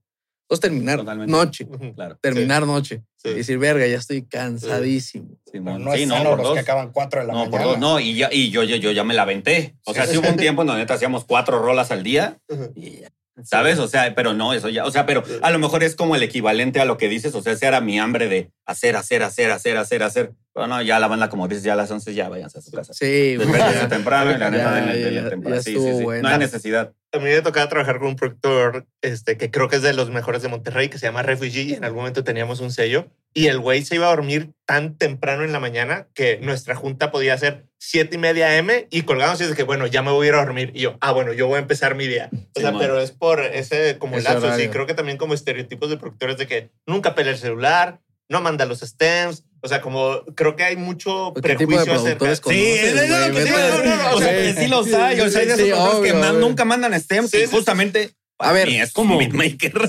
Entonces 0.52 0.70
terminar 0.70 0.98
Totalmente. 0.98 1.32
noche. 1.32 1.66
Claro. 1.96 2.18
terminar 2.22 2.66
noche. 2.68 3.04
Sí. 3.16 3.30
Y 3.30 3.34
decir, 3.36 3.58
verga, 3.58 3.88
ya 3.88 3.96
estoy 3.98 4.24
cansadísimo. 4.24 5.38
Simón. 5.50 5.84
no 5.86 5.94
Sí, 5.94 6.02
es 6.04 6.08
no, 6.10 6.18
por 6.24 6.38
los 6.40 6.44
dos. 6.48 6.54
que 6.56 6.60
acaban 6.60 6.92
4 6.92 7.22
de 7.22 7.28
la 7.28 7.34
No, 7.34 7.44
por 7.46 7.52
mañana. 7.62 7.68
dos. 7.72 7.80
No, 7.80 8.00
y, 8.02 8.16
ya, 8.16 8.30
y 8.32 8.50
yo, 8.50 8.64
yo, 8.64 8.76
yo 8.76 8.92
ya 8.92 9.06
me 9.06 9.14
la 9.14 9.22
aventé. 9.22 9.76
O 9.86 9.94
sea, 9.94 10.06
Sí. 10.06 10.12
sí 10.14 10.18
hubo 10.18 10.28
un 10.28 10.36
tiempo 10.36 10.64
en 10.64 10.68
donde 10.68 10.82
neta 10.82 10.96
hacíamos 10.96 11.24
cuatro 11.24 11.60
rolas 11.62 11.90
al 11.92 12.04
día 12.04 12.38
y 12.76 13.00
ya, 13.02 13.10
¿Sabes? 13.44 13.80
O 13.80 13.88
sea, 13.88 14.14
pero 14.14 14.34
no, 14.34 14.54
eso 14.54 14.68
ya. 14.68 14.84
O 14.86 14.92
sea, 14.92 15.06
pero 15.06 15.24
a 15.42 15.52
lo 15.52 15.58
mejor 15.58 15.84
es 15.84 15.96
como 15.96 16.16
el 16.18 16.22
equivalente 16.24 16.82
a 16.82 16.86
lo 16.86 16.98
que 16.98 17.08
dices. 17.08 17.34
O 17.34 17.42
sea, 17.42 17.54
ese 17.54 17.66
era 17.66 17.80
mi 17.80 17.98
hambre 17.98 18.28
de 18.28 18.52
hacer, 18.72 18.96
hacer, 18.96 19.24
hacer, 19.24 19.52
hacer, 19.52 19.78
hacer, 19.78 20.04
hacer. 20.04 20.32
Pero 20.54 20.68
no, 20.68 20.82
ya 20.82 21.00
la 21.00 21.08
banda, 21.08 21.30
como 21.30 21.48
dices, 21.48 21.64
ya 21.64 21.74
a 21.74 21.76
las 21.78 21.90
11 21.90 22.14
ya 22.14 22.28
váyanse 22.28 22.60
a 22.60 22.62
su 22.62 22.72
casa. 22.72 22.94
Sí, 22.94 23.38
ya. 23.38 23.88
temprano 23.88 24.32
y 24.32 24.38
la 24.38 24.50
neta 24.50 25.10
Ya, 25.10 25.30
temprano. 25.30 25.62
Sí, 25.62 25.76
sí, 25.76 25.98
sí. 25.98 26.04
bueno. 26.04 26.24
No 26.24 26.30
hay 26.30 26.40
necesidad. 26.40 26.94
A 27.14 27.18
mí 27.20 27.26
me 27.26 27.42
tocaba 27.42 27.70
trabajar 27.70 28.00
con 28.00 28.10
un 28.10 28.16
productor 28.16 28.86
este, 29.02 29.38
que 29.38 29.50
creo 29.50 29.70
que 29.70 29.78
es 29.78 29.82
de 29.82 29.94
los 29.94 30.10
mejores 30.10 30.42
de 30.42 30.50
Monterrey, 30.50 30.90
que 30.90 30.98
se 30.98 31.06
llama 31.06 31.22
Refugee, 31.24 31.64
y 31.64 31.74
en 31.74 31.86
algún 31.86 32.00
momento 32.00 32.24
teníamos 32.24 32.60
un 32.60 32.72
sello. 32.72 33.08
Y 33.34 33.48
el 33.48 33.60
güey 33.60 33.84
se 33.84 33.96
iba 33.96 34.08
a 34.08 34.10
dormir 34.10 34.52
tan 34.66 34.98
temprano 34.98 35.44
en 35.46 35.54
la 35.54 35.60
mañana 35.62 36.08
que 36.14 36.40
nuestra 36.42 36.76
junta 36.76 37.12
podía 37.12 37.38
ser 37.38 37.66
siete 37.78 38.16
y 38.16 38.20
media 38.20 38.58
M 38.58 38.88
y 38.92 39.02
colgamos 39.04 39.40
y 39.40 39.46
dice 39.46 39.56
que, 39.56 39.64
bueno, 39.64 39.88
ya 39.88 40.02
me 40.02 40.12
voy 40.12 40.28
a 40.28 40.30
ir 40.30 40.36
a 40.36 40.46
dormir. 40.46 40.72
Y 40.76 40.82
yo, 40.82 40.98
ah, 41.00 41.14
bueno, 41.14 41.32
yo 41.32 41.48
voy 41.48 41.56
a 41.58 41.62
empezar 41.62 41.96
mi 41.96 42.08
día. 42.08 42.30
O 42.56 42.60
sea, 42.60 42.72
man. 42.72 42.80
pero 42.80 43.00
es 43.00 43.12
por 43.12 43.42
ese 43.42 43.98
como 43.98 44.18
Ese 44.18 44.30
lapso. 44.30 44.54
Sí, 44.58 44.68
creo 44.68 44.86
que 44.86 44.94
también 44.94 45.18
como 45.18 45.34
estereotipos 45.34 45.90
de 45.90 45.98
productores 45.98 46.38
de 46.38 46.48
que 46.48 46.70
nunca 46.86 47.16
pelea 47.16 47.34
el 47.34 47.40
celular, 47.40 48.02
no 48.32 48.42
manda 48.42 48.66
los 48.66 48.80
stems. 48.80 49.44
O 49.64 49.68
sea, 49.68 49.80
como 49.82 50.24
creo 50.36 50.56
que 50.56 50.64
hay 50.64 50.76
mucho 50.76 51.34
¿Qué 51.36 51.56
tipo 51.56 51.78
de 51.78 51.86
prejuicio 51.86 51.94
acerca 51.94 52.36
Sí, 52.36 52.40
es 52.52 52.96
lo 52.96 53.36
que 53.36 53.44
O 53.44 54.18
sea, 54.18 54.34
güey. 54.34 54.54
que 54.56 54.62
sí 54.62 54.68
los 54.68 54.92
hay. 54.94 55.20
O 55.22 55.30
sea, 55.30 55.42
hay 55.42 55.48
de 55.48 55.56
Sí, 55.56 55.70
esos 55.70 56.00
que 56.00 56.14
man- 56.14 56.40
nunca 56.40 56.66
mandan 56.66 57.00
stems 57.00 57.30
Sí, 57.30 57.38
y 57.38 57.40
sí, 57.42 57.46
sí. 57.48 57.56
justamente. 57.56 58.10
A 58.44 58.54
ver, 58.54 58.70
es 58.70 58.92
como 58.92 59.20
beatmaker. 59.20 59.78
O 59.78 59.88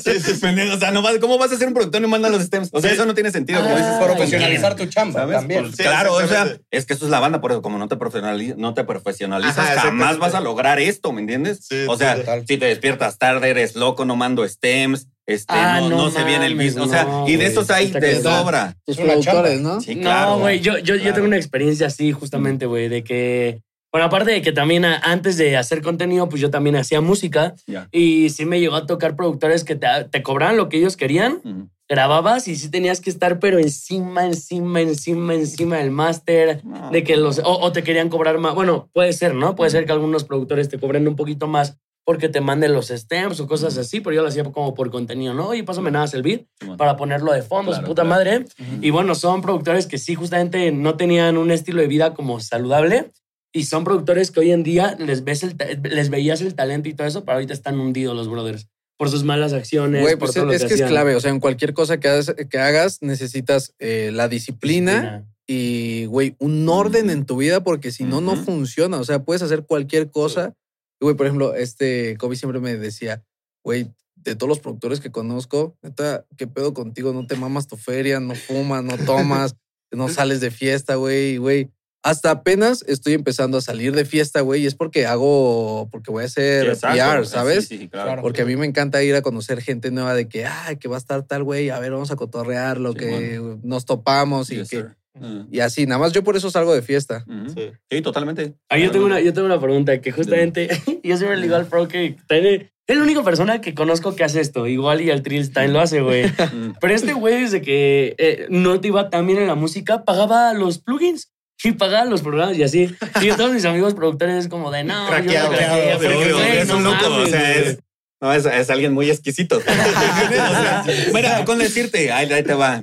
sea, 0.78 0.90
no 0.90 1.01
vas- 1.01 1.16
¿cómo 1.20 1.38
vas 1.38 1.51
a 1.53 1.57
ser 1.57 1.68
un 1.68 1.72
productor 1.72 2.01
y 2.01 2.03
no 2.03 2.09
mandan 2.09 2.32
los 2.32 2.43
stems? 2.43 2.68
O 2.72 2.82
sea, 2.82 2.90
Sí. 2.90 2.97
eso 2.97 3.07
no 3.07 3.14
tiene 3.14 3.30
sentido. 3.30 3.62
como 3.62 3.74
Ah, 3.74 3.78
dices, 3.78 3.95
Profesionalizar 4.05 4.76
tu 4.76 4.84
chamba 4.84 5.20
¿Sabes? 5.20 5.36
también. 5.38 5.62
Pues, 5.62 5.76
Sí, 5.76 5.82
claro, 5.84 6.12
o 6.12 6.26
sea, 6.28 6.59
es 6.70 6.84
que 6.84 6.93
eso 6.93 7.07
es 7.07 7.11
la 7.11 7.18
banda, 7.20 7.40
por 7.40 7.53
eso, 7.53 7.62
como 7.62 7.78
no 7.78 7.88
te, 7.88 7.97
profesionali- 7.97 8.55
no 8.59 8.74
te 8.74 8.84
profesionalizas, 8.84 9.57
Ajá, 9.59 9.80
jamás 9.80 10.18
vas 10.18 10.34
a 10.34 10.43
lograr 10.43 10.78
esto, 10.80 11.12
¿me 11.12 11.22
entiendes? 11.22 11.61
Sí, 11.66 11.86
o 11.88 11.97
sea, 11.97 12.18
si 12.47 12.59
te 12.59 12.66
despiertas 12.66 13.16
tarde, 13.16 13.49
eres 13.49 13.74
loco, 13.74 14.05
no 14.05 14.16
mando 14.16 14.47
stems, 14.47 15.09
este, 15.27 15.55
Ah, 15.55 15.79
no, 15.81 15.91
no 15.91 15.97
no 15.97 16.11
se 16.11 16.25
viene 16.25 16.47
el 16.47 16.55
business. 16.55 16.77
O 16.79 16.89
sea, 16.89 17.05
no, 17.05 17.29
y 17.29 17.37
de 17.37 17.47
esos 17.47 17.70
hay 17.70 17.91
de 17.91 18.20
sobra. 18.20 18.77
Tus 18.87 18.97
productores. 18.97 19.61
¿no? 19.61 19.81
Sí, 19.81 19.97
claro. 19.97 20.31
No, 20.33 20.39
güey, 20.41 20.61
yo, 20.61 20.79
yo, 20.79 20.97
yo 20.97 21.12
tengo 21.14 21.27
una 21.27 21.37
experiencia 21.37 21.87
así, 21.87 22.12
justamente, 22.12 22.66
güey, 22.66 22.89
de 22.89 23.05
que. 23.05 23.62
Bueno, 23.93 24.07
aparte 24.07 24.31
de 24.31 24.41
que 24.41 24.53
también 24.53 24.87
antes 24.87 25.37
de 25.37 25.55
hacer 25.59 25.83
contenido, 25.83 26.27
pues 26.29 26.41
yo 26.41 26.49
también 26.51 26.77
hacía 26.77 27.03
música 27.03 27.55
y 27.91 28.31
sí 28.31 28.47
me 28.47 28.59
llegó 28.59 28.77
a 28.77 28.87
tocar 28.87 29.16
productores 29.16 29.64
que 29.64 29.75
te, 29.77 29.87
te 30.11 30.23
cobraban 30.23 30.57
lo 30.57 30.70
que 30.70 30.79
ellos 30.79 30.97
querían, 30.97 31.43
grababas 31.91 32.49
y 32.49 32.57
sí 32.57 32.70
tenías 32.70 33.03
que 33.03 33.11
estar, 33.11 33.39
pero 33.39 33.59
encima, 33.59 34.25
encima, 34.25 34.81
encima, 34.81 35.35
encima 35.35 35.77
del 35.77 35.91
máster, 35.91 36.64
No. 36.64 36.91
de 36.91 37.05
que 37.05 37.18
los. 37.18 37.39
O, 37.41 37.61
o 37.61 37.70
te 37.73 37.83
querían 37.83 38.09
cobrar 38.09 38.39
más. 38.39 38.55
Bueno, 38.55 38.89
puede 38.95 39.12
ser, 39.12 39.35
¿no? 39.35 39.55
Puede 39.55 39.70
ser 39.70 39.85
que 39.85 39.93
algunos 39.93 40.25
productores 40.25 40.70
te 40.70 40.79
cobren 40.79 41.07
un 41.07 41.14
poquito 41.16 41.47
más 41.47 41.77
porque 42.05 42.29
te 42.29 42.41
manden 42.41 42.73
los 42.73 42.89
stems 42.89 43.41
o 43.41 43.47
cosas 43.47 43.79
así, 43.79 44.01
pero 44.01 44.17
yo 44.17 44.23
lo 44.23 44.29
hacía 44.29 44.45
como 44.45 44.75
por 44.75 44.91
contenido, 44.91 45.35
¿no? 45.35 45.55
Y 45.55 45.63
pásame 45.63 45.91
nada 45.91 46.07
beat 46.23 46.47
Simón. 46.61 46.77
para 46.77 46.97
ponerlo 46.97 47.33
de 47.33 47.43
fondo, 47.43 47.71
Claro, 47.71 47.83
su 47.83 47.89
puta 47.89 48.03
claro. 48.03 48.09
madre. 48.09 48.45
Y 48.81 48.91
bueno, 48.91 49.15
son 49.15 49.41
productores 49.41 49.87
que 49.87 49.99
sí, 49.99 50.15
justamente 50.15 50.73
no 50.73 50.97
tenían 50.97 51.37
un 51.37 51.51
estilo 51.51 51.81
de 51.81 51.87
vida 51.87 52.15
como 52.15 52.41
saludable. 52.41 53.13
Y 53.55 53.65
son 53.65 53.85
productores 53.85 54.31
que 54.31 54.41
hoy 54.41 54.51
en 54.51 54.63
día 54.63 54.97
les, 54.99 55.25
ves 55.25 55.43
el 55.43 55.57
les 55.83 56.09
veías 56.09 56.41
el 56.41 56.55
talento 56.55 56.89
y 56.89 56.95
todo 56.95 57.07
eso, 57.07 57.25
pero 57.25 57.35
ahorita 57.35 57.53
están 57.53 57.79
hundidos 57.79 58.17
los 58.17 58.29
brothers 58.29 58.67
por 58.97 59.11
sus 59.11 59.25
malas 59.25 59.53
acciones. 59.53 60.01
Güey, 60.01 60.15
por 60.15 60.33
pues 60.33 60.37
lo 60.37 60.53
es 60.53 60.65
que 60.65 60.75
es 60.75 60.83
clave. 60.83 61.15
O 61.17 61.21
sea, 61.21 61.31
en 61.31 61.39
cualquier 61.39 61.75
cosa 61.75 62.01
que 62.01 62.09
hagas, 62.09 62.35
que 62.49 62.59
hagas 62.59 63.03
necesitas 63.03 63.75
eh, 63.79 64.11
la 64.13 64.29
disciplina, 64.29 65.27
y, 65.47 66.07
güey, 66.07 66.37
un 66.39 66.69
orden 66.69 67.11
en 67.11 67.27
tu 67.27 67.37
vida 67.37 67.63
porque 67.63 67.91
si 67.91 68.05
no, 68.05 68.21
no 68.21 68.37
funciona. 68.37 68.99
O 68.99 69.05
sea, 69.05 69.23
puedes 69.25 69.43
hacer 69.43 69.65
cualquier 69.65 70.11
cosa. 70.11 70.55
Y, 71.03 71.05
Güey, 71.05 71.17
por 71.17 71.27
ejemplo, 71.27 71.55
este 71.57 72.17
Kobe 72.17 72.37
siempre 72.37 72.61
me 72.61 72.77
decía, 72.77 73.25
güey, 73.65 73.93
de 74.15 74.37
todos 74.37 74.49
los 74.49 74.61
productores 74.61 75.01
que 75.01 75.11
conozco, 75.11 75.77
neta, 75.83 76.25
¿qué 76.37 76.47
pedo 76.47 76.75
contigo? 76.75 77.13
No 77.13 77.27
te 77.27 77.35
mamas 77.35 77.67
tu 77.67 77.77
feria, 77.77 78.21
no 78.21 78.37
fumas, 78.37 78.85
no 78.85 78.97
tomas, 78.99 79.57
no 79.91 80.09
sales 80.09 80.41
de 80.41 80.53
fiesta, 80.53 80.95
güey, 80.95 81.39
güey. 81.39 81.73
Hasta 82.05 82.31
apenas 82.31 82.85
estoy 82.87 83.15
empezando 83.15 83.59
a 83.59 83.61
salir 83.61 83.97
de 83.97 84.05
fiesta, 84.05 84.43
güey, 84.43 84.63
y 84.63 84.67
es 84.67 84.77
porque 84.77 85.07
hago, 85.07 85.89
porque 85.91 86.13
voy 86.13 86.23
a 86.23 86.27
hacer 86.27 86.69
exacto. 86.69 86.99
PR, 86.99 87.27
¿sabes? 87.27 87.67
Sí, 87.67 87.79
sí, 87.79 87.89
claro. 87.89 88.23
Porque 88.23 88.43
a 88.43 88.45
mí 88.45 88.55
me 88.55 88.67
encanta 88.67 89.03
ir 89.03 89.17
a 89.17 89.23
conocer 89.23 89.61
gente 89.61 89.91
nueva 89.91 90.15
de 90.15 90.29
que, 90.29 90.47
ay, 90.47 90.77
que 90.77 90.87
va 90.87 90.95
a 90.95 90.99
estar 90.99 91.25
tal 91.25 91.43
güey, 91.43 91.71
a 91.71 91.81
ver, 91.81 91.91
vamos 91.91 92.13
a 92.13 92.17
cotorrear 92.17 92.79
lo 92.79 92.93
Sí, 92.93 92.99
que 92.99 93.59
nos 93.65 93.87
topamos 93.87 94.51
y 94.53 94.57
Yes, 94.57 94.71
que 94.71 94.77
sir. 94.77 94.97
Mm. 95.15 95.43
y 95.51 95.61
así, 95.61 95.85
nada 95.87 95.99
más 95.99 96.13
yo 96.13 96.25
por 96.25 96.37
eso 96.37 96.51
salgo 96.51 96.75
de 96.75 96.81
fiesta. 96.83 97.25
Sí. 97.55 97.71
Sí, 97.91 98.01
totalmente. 98.03 98.55
Ah, 98.71 98.79
yo, 98.79 98.91
tengo 98.91 99.05
una, 99.05 99.21
yo 99.21 99.33
tengo 99.35 99.47
una 99.47 99.61
pregunta 99.61 100.01
que 100.01 100.11
justamente 100.11 100.69
yo 101.05 101.17
siempre 101.17 101.37
le 101.37 101.43
digo 101.43 101.57
al 101.57 101.67
pro 101.67 101.87
que 101.89 102.17
tiene- 102.29 102.73
es 102.89 102.97
la 102.97 103.05
única 103.05 103.23
persona 103.23 103.61
que 103.61 103.75
conozco 103.75 104.17
que 104.17 104.25
hace 104.25 104.41
esto. 104.41 104.67
Igual 104.67 105.01
y 105.03 105.11
al 105.11 105.23
Trills 105.23 105.53
también 105.53 105.73
lo 105.73 105.81
hace, 105.81 106.01
güey. 106.01 106.25
Pero 106.81 106.95
este 106.95 107.13
güey, 107.13 107.43
desde 107.43 107.61
que 107.63 108.15
eh, 108.19 108.47
no 108.49 108.81
te 108.81 108.89
iba 108.89 109.09
tan 109.11 109.27
bien 109.27 109.39
en 109.39 109.47
la 109.47 109.55
música, 109.55 110.05
pagaba 110.05 110.53
los 110.55 110.79
plugins 110.79 111.31
y 111.63 111.73
pagaba 111.73 112.05
los 112.07 112.23
programas 112.23 112.57
y 112.57 112.63
así. 112.65 112.91
Y 113.21 113.29
todos 113.33 113.53
mis 113.53 113.65
amigos 113.67 113.95
productores 113.95 114.37
es 114.37 114.49
como 114.49 114.71
de 114.73 114.83
no, 114.85 115.07
Craqueado, 115.09 115.53
yo 115.53 115.61
no 116.09 116.35
güey, 116.35 116.57
es 116.59 116.69
no 116.69 116.77
un 116.79 116.85
loco, 116.85 117.09
mames, 117.09 117.29
o 117.29 117.31
sea, 117.31 117.55
es, 117.55 117.79
no, 118.21 118.33
es, 118.33 118.47
es 118.47 118.71
alguien 118.71 118.93
muy 118.95 119.11
exquisito. 119.11 119.59
O 119.63 119.63
sea, 119.63 120.85
mira, 121.15 121.45
con 121.45 121.59
decirte, 121.59 122.11
ahí, 122.11 122.31
ahí 122.33 122.43
te 122.43 122.55
va. 122.55 122.83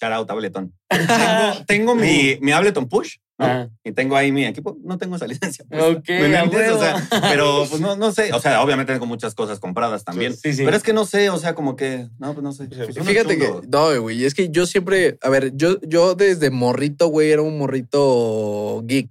Shout 0.00 0.12
out, 0.12 0.30
Ableton. 0.30 0.72
Tengo, 0.88 1.64
tengo 1.66 1.94
mi, 1.94 2.38
mi 2.40 2.52
Ableton 2.52 2.88
Push, 2.88 3.16
¿no? 3.38 3.44
Ah. 3.44 3.68
Y 3.84 3.92
tengo 3.92 4.16
ahí 4.16 4.32
mi 4.32 4.46
equipo. 4.46 4.78
No 4.82 4.96
tengo 4.96 5.16
esa 5.16 5.26
licencia. 5.28 5.64
pues. 5.68 5.82
Ok, 5.82 6.08
¿Me? 6.08 6.70
O 6.70 6.78
sea, 6.78 7.06
pero 7.28 7.66
pues 7.68 7.82
no, 7.82 7.96
no 7.96 8.10
sé. 8.10 8.32
O 8.32 8.40
sea, 8.40 8.62
obviamente 8.62 8.94
tengo 8.94 9.04
muchas 9.04 9.34
cosas 9.34 9.58
compradas 9.58 10.04
también. 10.04 10.34
Sí, 10.34 10.54
sí. 10.54 10.64
Pero 10.64 10.76
es 10.76 10.82
que 10.82 10.94
no 10.94 11.04
sé, 11.04 11.28
o 11.28 11.36
sea, 11.36 11.54
como 11.54 11.76
que, 11.76 12.08
no, 12.18 12.32
pues 12.32 12.42
no 12.42 12.52
sé. 12.52 12.64
Sí. 12.64 12.76
Pues 12.94 13.06
Fíjate 13.06 13.36
que, 13.36 13.52
no, 13.68 14.00
güey, 14.00 14.24
es 14.24 14.34
que 14.34 14.48
yo 14.48 14.64
siempre, 14.64 15.18
a 15.20 15.28
ver, 15.28 15.54
yo, 15.54 15.78
yo 15.82 16.14
desde 16.14 16.50
morrito, 16.50 17.08
güey, 17.08 17.30
era 17.30 17.42
un 17.42 17.58
morrito 17.58 18.82
geek, 18.86 19.10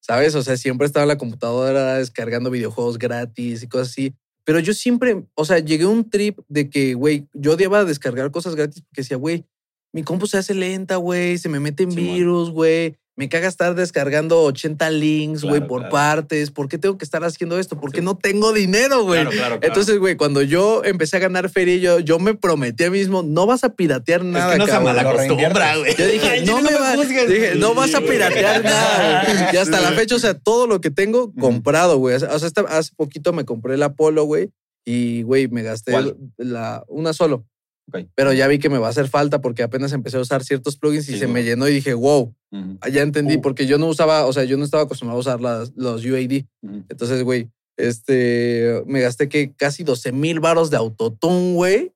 ¿sabes? 0.00 0.34
O 0.34 0.42
sea, 0.42 0.58
siempre 0.58 0.86
estaba 0.86 1.04
en 1.04 1.08
la 1.08 1.18
computadora 1.18 1.94
descargando 1.94 2.50
videojuegos 2.50 2.98
gratis 2.98 3.62
y 3.62 3.68
cosas 3.68 3.88
así. 3.88 4.14
Pero 4.44 4.60
yo 4.60 4.74
siempre, 4.74 5.24
o 5.34 5.44
sea, 5.44 5.58
llegué 5.60 5.84
a 5.84 5.88
un 5.88 6.08
trip 6.08 6.38
de 6.46 6.68
que, 6.68 6.94
güey, 6.94 7.26
yo 7.32 7.54
odiaba 7.54 7.84
descargar 7.84 8.30
cosas 8.30 8.54
gratis 8.54 8.82
porque 8.82 9.00
decía, 9.00 9.16
güey, 9.16 9.44
mi 9.96 10.02
compu 10.02 10.26
se 10.26 10.36
hace 10.36 10.52
lenta, 10.52 10.96
güey, 10.96 11.38
se 11.38 11.48
me 11.48 11.58
meten 11.58 11.90
Simón. 11.90 12.14
virus, 12.14 12.50
güey. 12.50 12.96
Me 13.18 13.30
caga 13.30 13.48
estar 13.48 13.74
descargando 13.74 14.42
80 14.42 14.90
links, 14.90 15.40
güey, 15.40 15.54
Claro, 15.54 15.66
por 15.68 15.80
claro. 15.80 15.90
partes. 15.90 16.50
¿Por 16.50 16.68
qué 16.68 16.76
tengo 16.76 16.98
que 16.98 17.04
estar 17.06 17.24
haciendo 17.24 17.58
esto? 17.58 17.80
Porque 17.80 18.00
Sí. 18.00 18.04
no 18.04 18.14
tengo 18.18 18.52
dinero, 18.52 19.04
güey. 19.04 19.22
Claro, 19.22 19.30
claro, 19.30 19.58
claro. 19.58 19.66
Entonces, 19.66 19.98
güey, 19.98 20.16
cuando 20.16 20.42
yo 20.42 20.84
empecé 20.84 21.16
a 21.16 21.20
ganar 21.20 21.48
feria, 21.48 21.76
yo, 21.78 21.98
yo 22.00 22.18
me 22.18 22.34
prometí 22.34 22.84
a 22.84 22.90
mí 22.90 22.98
mismo, 22.98 23.22
no 23.22 23.46
vas 23.46 23.64
a 23.64 23.70
piratear 23.74 24.20
es 24.20 24.26
nada, 24.26 24.52
que 24.52 24.58
no 24.58 24.66
se 24.66 24.72
güey. 25.78 25.96
Yo 25.96 26.06
dije, 26.08 26.28
Ay, 26.28 26.44
no, 26.44 26.60
me, 26.60 26.74
va- 26.74 26.94
dije, 26.94 27.54
no 27.56 27.74
vas 27.74 27.94
a 27.94 28.02
piratear 28.02 28.62
nada. 28.62 29.24
güey. 29.24 29.36
Y 29.54 29.56
hasta 29.56 29.80
la 29.80 29.92
fecha, 29.92 30.14
o 30.16 30.18
sea, 30.18 30.34
todo 30.34 30.66
lo 30.66 30.82
que 30.82 30.90
tengo 30.90 31.32
comprado, 31.40 31.96
güey. 31.96 32.16
O 32.16 32.18
sea, 32.20 32.28
hasta 32.34 32.60
hace 32.68 32.92
poquito 32.96 33.32
me 33.32 33.46
compré 33.46 33.78
la 33.78 33.94
Polo, 33.94 34.24
güey. 34.24 34.50
Y, 34.84 35.22
güey, 35.22 35.48
me 35.48 35.62
gasté 35.62 35.92
¿Cuál? 35.92 36.18
la, 36.36 36.84
una 36.88 37.14
solo. 37.14 37.46
Pero 38.14 38.32
ya 38.32 38.48
vi 38.48 38.58
que 38.58 38.68
me 38.68 38.78
va 38.78 38.88
a 38.88 38.90
hacer 38.90 39.08
falta 39.08 39.40
porque 39.40 39.62
apenas 39.62 39.92
empecé 39.92 40.16
a 40.16 40.20
usar 40.20 40.42
ciertos 40.42 40.76
plugins 40.76 41.08
y 41.08 41.12
Sí, 41.12 41.18
se 41.18 41.28
me 41.28 41.44
llenó 41.44 41.68
y 41.68 41.74
dije, 41.74 41.94
wow, 41.94 42.34
Ujú, 42.50 42.78
ya 42.92 43.02
entendí. 43.02 43.36
Uh. 43.36 43.40
Porque 43.40 43.66
yo 43.66 43.78
no 43.78 43.86
usaba, 43.86 44.26
o 44.26 44.32
sea, 44.32 44.44
yo 44.44 44.56
no 44.56 44.64
estaba 44.64 44.82
acostumbrado 44.82 45.18
a 45.18 45.20
usar 45.20 45.40
las, 45.40 45.72
los 45.76 46.04
UAD. 46.04 46.44
Entonces, 46.88 47.22
güey, 47.22 47.48
este, 47.76 48.82
me 48.86 49.00
gasté 49.00 49.28
que 49.28 49.52
casi 49.54 49.84
12 49.84 50.12
mil 50.12 50.40
varos 50.40 50.70
de 50.70 50.76
autotune, 50.76 51.54
güey. 51.54 51.92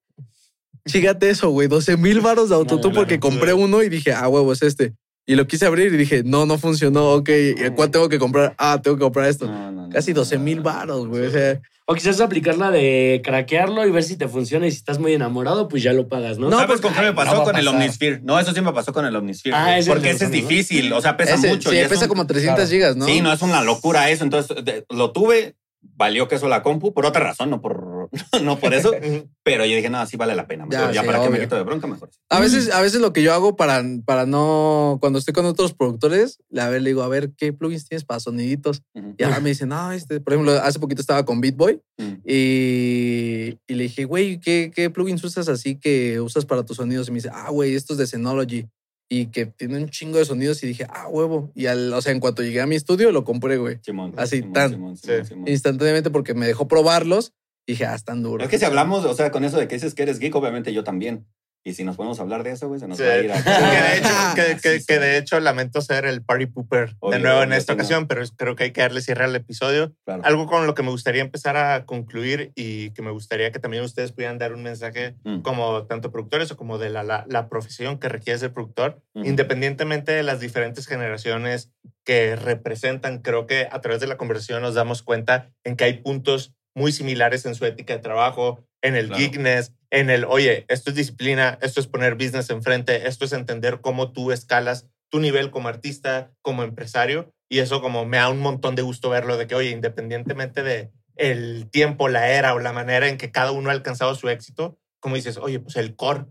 Chígate 0.88 1.30
eso, 1.30 1.50
güey, 1.50 1.68
12 1.68 1.96
mil 1.96 2.20
varos 2.20 2.48
de 2.48 2.54
autotune 2.54 2.94
porque 2.94 3.20
compré 3.20 3.52
uno 3.52 3.82
y 3.82 3.88
dije, 3.88 4.12
ah, 4.12 4.28
huevo, 4.28 4.52
es 4.52 4.62
este. 4.62 4.94
Y 5.26 5.34
lo 5.34 5.46
quise 5.46 5.66
abrir 5.66 5.92
y 5.92 5.96
dije, 5.96 6.22
no, 6.24 6.46
no 6.46 6.58
funcionó, 6.58 7.12
ok, 7.12 7.28
¿y 7.28 7.70
¿cuál 7.70 7.90
tengo 7.90 8.08
que 8.08 8.18
comprar? 8.18 8.54
Ah, 8.58 8.80
tengo 8.82 8.96
que 8.96 9.02
comprar 9.02 9.28
esto. 9.28 9.46
No, 9.46 9.70
no, 9.70 9.88
Casi 9.90 10.12
no, 10.12 10.20
12 10.20 10.38
no, 10.38 10.44
mil 10.44 10.56
no. 10.58 10.62
varos, 10.64 11.06
güey. 11.06 11.26
O 11.26 11.30
sea, 11.30 11.60
O 11.90 11.94
quizás 11.94 12.20
aplicar 12.20 12.56
la 12.56 12.70
de 12.70 13.20
craquearlo 13.24 13.84
y 13.84 13.90
ver 13.90 14.04
si 14.04 14.16
te 14.16 14.28
funciona 14.28 14.64
y 14.64 14.70
si 14.70 14.76
estás 14.76 15.00
muy 15.00 15.12
enamorado, 15.12 15.66
pues 15.66 15.82
ya 15.82 15.92
lo 15.92 16.06
pagas, 16.06 16.38
¿no? 16.38 16.48
No, 16.48 16.60
¿Sabes 16.60 16.80
porque- 16.80 16.82
con 16.82 16.94
qué 16.94 17.00
me 17.00 17.06
Ay, 17.08 17.14
pasó 17.14 17.34
no 17.38 17.42
con 17.42 17.56
el. 17.56 17.66
Omnisphere? 17.66 18.20
No, 18.22 18.38
eso 18.38 18.52
sí 18.54 18.60
me 18.60 18.72
pasó 18.72 18.92
con 18.92 19.04
el 19.06 19.16
Omnisphere. 19.16 19.56
Ah, 19.56 19.76
ese 19.76 19.90
porque 19.90 20.10
es 20.10 20.16
ese 20.16 20.26
es 20.26 20.30
difícil, 20.30 20.92
o 20.92 21.00
sea, 21.00 21.16
pesa 21.16 21.34
ese, 21.34 21.48
mucho. 21.48 21.68
sí, 21.70 21.76
y 21.80 21.88
pesa 21.88 22.04
un- 22.04 22.08
como 22.08 22.28
300 22.28 22.54
claro. 22.58 22.70
gigas, 22.70 22.94
¿no? 22.96 23.06
Sí, 23.06 23.20
no 23.20 23.32
es 23.32 23.42
una 23.42 23.64
locura 23.64 24.08
eso. 24.08 24.22
Entonces, 24.22 24.64
de- 24.64 24.84
lo 24.88 25.10
tuve, 25.10 25.56
valió 26.00 26.28
que 26.28 26.36
eso 26.36 26.48
la 26.48 26.62
compu, 26.62 26.94
por 26.94 27.04
otra 27.04 27.22
razón, 27.22 27.50
no 27.50 27.60
por, 27.60 28.08
no 28.42 28.58
por 28.58 28.72
eso. 28.72 28.90
pero 29.44 29.66
yo 29.66 29.76
dije, 29.76 29.90
no, 29.90 30.04
sí 30.06 30.16
vale 30.16 30.34
la 30.34 30.46
pena. 30.46 30.66
Ya, 30.70 30.78
mejor, 30.80 30.94
Ya, 30.94 31.00
sí, 31.02 31.06
para 31.06 31.18
que 31.18 31.24
me 31.28 31.36
obvio. 31.36 31.40
quito 31.42 31.56
de 31.56 31.62
bronca, 31.62 31.86
mejor. 31.86 32.10
A 32.30 32.40
veces, 32.40 32.70
a 32.72 32.80
veces 32.80 33.02
lo 33.02 33.12
que 33.12 33.22
yo 33.22 33.34
hago 33.34 33.54
para, 33.54 33.82
para 34.06 34.24
no, 34.24 34.96
cuando 35.00 35.18
estoy 35.18 35.34
con 35.34 35.44
otros 35.44 35.74
productores, 35.74 36.38
a 36.56 36.68
ver, 36.70 36.80
le 36.80 36.90
digo, 36.90 37.02
a 37.02 37.08
ver, 37.08 37.32
¿qué 37.36 37.52
plugins 37.52 37.86
tienes 37.86 38.04
para 38.04 38.18
soniditos? 38.18 38.82
Y 39.18 39.22
ahora 39.22 39.40
me 39.40 39.50
dicen, 39.50 39.68
no, 39.68 39.92
este, 39.92 40.20
por 40.20 40.32
ejemplo, 40.32 40.52
hace 40.54 40.78
poquito 40.80 41.02
estaba 41.02 41.24
con 41.26 41.40
BeatBoy 41.42 41.80
Ujú. 41.98 42.20
y, 42.24 43.58
y 43.66 43.74
le 43.74 43.82
dije, 43.84 44.04
güey, 44.06 44.40
¿qué, 44.40 44.70
¿qué 44.74 44.88
plugins 44.90 45.22
usas 45.22 45.48
así 45.48 45.76
que 45.78 46.20
usas 46.20 46.46
para 46.46 46.64
tus 46.64 46.78
sonidos? 46.78 47.08
Y 47.08 47.10
me 47.10 47.16
dice, 47.16 47.30
ah, 47.32 47.50
güey, 47.50 47.74
estos 47.74 47.98
de 47.98 48.06
Synology. 48.06 48.66
Y 49.12 49.26
que 49.26 49.44
tiene 49.44 49.76
un 49.76 49.90
chingo 49.90 50.18
de 50.18 50.24
sonidos 50.24 50.62
y 50.62 50.68
dije, 50.68 50.86
ah, 50.88 51.08
huevo. 51.08 51.50
Y 51.56 51.66
al, 51.66 51.92
o 51.92 52.00
sea, 52.00 52.12
en 52.12 52.20
cuanto 52.20 52.42
llegué 52.44 52.60
a 52.60 52.66
mi 52.66 52.76
estudio, 52.76 53.10
lo 53.10 53.24
compré, 53.24 53.56
güey. 53.56 53.78
Simón, 53.82 54.14
Así, 54.16 54.36
Simón, 54.36 54.52
tan. 54.52 54.70
Simón, 54.70 54.96
Simón, 54.96 55.18
Sí. 55.22 55.28
Simón. 55.28 55.48
Instantáneamente 55.48 56.10
porque 56.10 56.32
me 56.32 56.46
dejó 56.46 56.68
probarlos. 56.68 57.32
Y 57.66 57.72
dije, 57.72 57.86
ah, 57.86 57.94
están 57.96 58.22
duros. 58.22 58.44
Es 58.44 58.50
que 58.50 58.58
si 58.58 58.64
hablamos, 58.64 59.04
o 59.04 59.14
sea, 59.14 59.32
con 59.32 59.44
eso 59.44 59.58
de 59.58 59.66
que 59.66 59.74
dices 59.74 59.94
que 59.94 60.04
eres 60.04 60.20
geek, 60.20 60.34
obviamente 60.36 60.72
yo 60.72 60.84
también. 60.84 61.26
Y 61.62 61.74
si 61.74 61.84
nos 61.84 61.96
podemos 61.96 62.18
hablar 62.20 62.42
de 62.42 62.52
eso, 62.52 62.68
güey, 62.68 62.80
se 62.80 62.88
nos 62.88 62.96
Sí. 62.96 63.04
va 63.04 63.10
a 63.12 63.18
ir 63.18 63.30
a... 63.32 63.34
Que 63.44 63.50
de 63.82 63.96
hecho, 63.98 64.08
que, 64.08 64.14
Ah, 64.14 64.32
que- 64.34 64.78
sí, 64.78 64.86
que 64.86 64.94
sí. 64.94 64.98
de 65.00 65.18
hecho 65.18 65.38
lamento 65.40 65.82
ser 65.82 66.06
el 66.06 66.22
party 66.24 66.46
pooper 66.46 66.96
Obvio, 67.00 67.18
de 67.18 67.22
nuevo 67.22 67.42
en 67.42 67.52
esta 67.52 67.74
no. 67.74 67.76
ocasión, 67.76 68.06
pero 68.06 68.22
creo 68.36 68.56
que 68.56 68.64
hay 68.64 68.70
que 68.70 68.80
darle 68.80 69.02
cierre 69.02 69.24
al 69.24 69.36
episodio. 69.36 69.92
Claro. 70.06 70.22
Algo 70.24 70.46
con 70.46 70.66
lo 70.66 70.74
que 70.74 70.82
me 70.82 70.88
gustaría 70.90 71.20
empezar 71.20 71.58
a 71.58 71.84
concluir 71.84 72.52
y 72.54 72.90
que 72.92 73.02
me 73.02 73.10
gustaría 73.10 73.52
que 73.52 73.58
también 73.58 73.82
ustedes 73.84 74.12
pudieran 74.12 74.38
dar 74.38 74.54
un 74.54 74.62
mensaje 74.62 75.16
Mm. 75.24 75.40
como 75.42 75.86
tanto 75.86 76.10
productores 76.10 76.50
o 76.50 76.56
como 76.56 76.78
de 76.78 76.88
la, 76.88 77.02
la, 77.02 77.26
la 77.28 77.48
profesión 77.50 77.98
que 77.98 78.08
requiere 78.08 78.38
ser 78.38 78.52
productor, 78.54 79.02
Ujú. 79.14 79.26
independientemente 79.26 80.12
de 80.12 80.22
las 80.22 80.40
diferentes 80.40 80.86
generaciones 80.86 81.70
que 82.06 82.36
representan, 82.36 83.18
creo 83.18 83.46
que 83.46 83.68
a 83.70 83.80
través 83.82 84.00
de 84.00 84.06
la 84.06 84.16
conversación 84.16 84.62
nos 84.62 84.74
damos 84.74 85.02
cuenta 85.02 85.50
en 85.64 85.76
que 85.76 85.84
hay 85.84 85.98
puntos 86.02 86.54
muy 86.74 86.92
similares 86.92 87.44
en 87.46 87.54
su 87.54 87.66
ética 87.66 87.92
de 87.94 87.98
trabajo, 87.98 88.64
en 88.82 88.96
el 88.96 89.08
Claro. 89.08 89.20
geekness, 89.20 89.72
en 89.90 90.10
el, 90.10 90.24
oye, 90.24 90.64
esto 90.68 90.90
es 90.90 90.96
disciplina, 90.96 91.58
esto 91.62 91.80
es 91.80 91.86
poner 91.86 92.14
business 92.14 92.50
enfrente, 92.50 93.06
esto 93.08 93.24
es 93.24 93.32
entender 93.32 93.80
cómo 93.80 94.12
tú 94.12 94.32
escalas 94.32 94.86
tu 95.10 95.18
nivel 95.20 95.50
como 95.50 95.68
artista, 95.68 96.30
como 96.42 96.62
empresario, 96.62 97.32
y 97.48 97.58
eso 97.58 97.80
como 97.82 98.06
me 98.06 98.18
da 98.18 98.28
un 98.28 98.38
montón 98.38 98.76
de 98.76 98.82
gusto 98.82 99.10
verlo, 99.10 99.36
de 99.36 99.46
que, 99.48 99.54
oye, 99.56 99.70
independientemente 99.70 100.62
de 100.62 100.92
el 101.16 101.68
tiempo, 101.70 102.08
la 102.08 102.30
era 102.30 102.54
o 102.54 102.60
la 102.60 102.72
manera 102.72 103.08
en 103.08 103.18
que 103.18 103.30
cada 103.32 103.50
uno 103.52 103.68
ha 103.70 103.72
alcanzado 103.72 104.14
su 104.14 104.28
éxito, 104.28 104.78
como 105.00 105.16
dices, 105.16 105.36
oye, 105.36 105.58
pues 105.60 105.76
el 105.76 105.96
core 105.96 106.26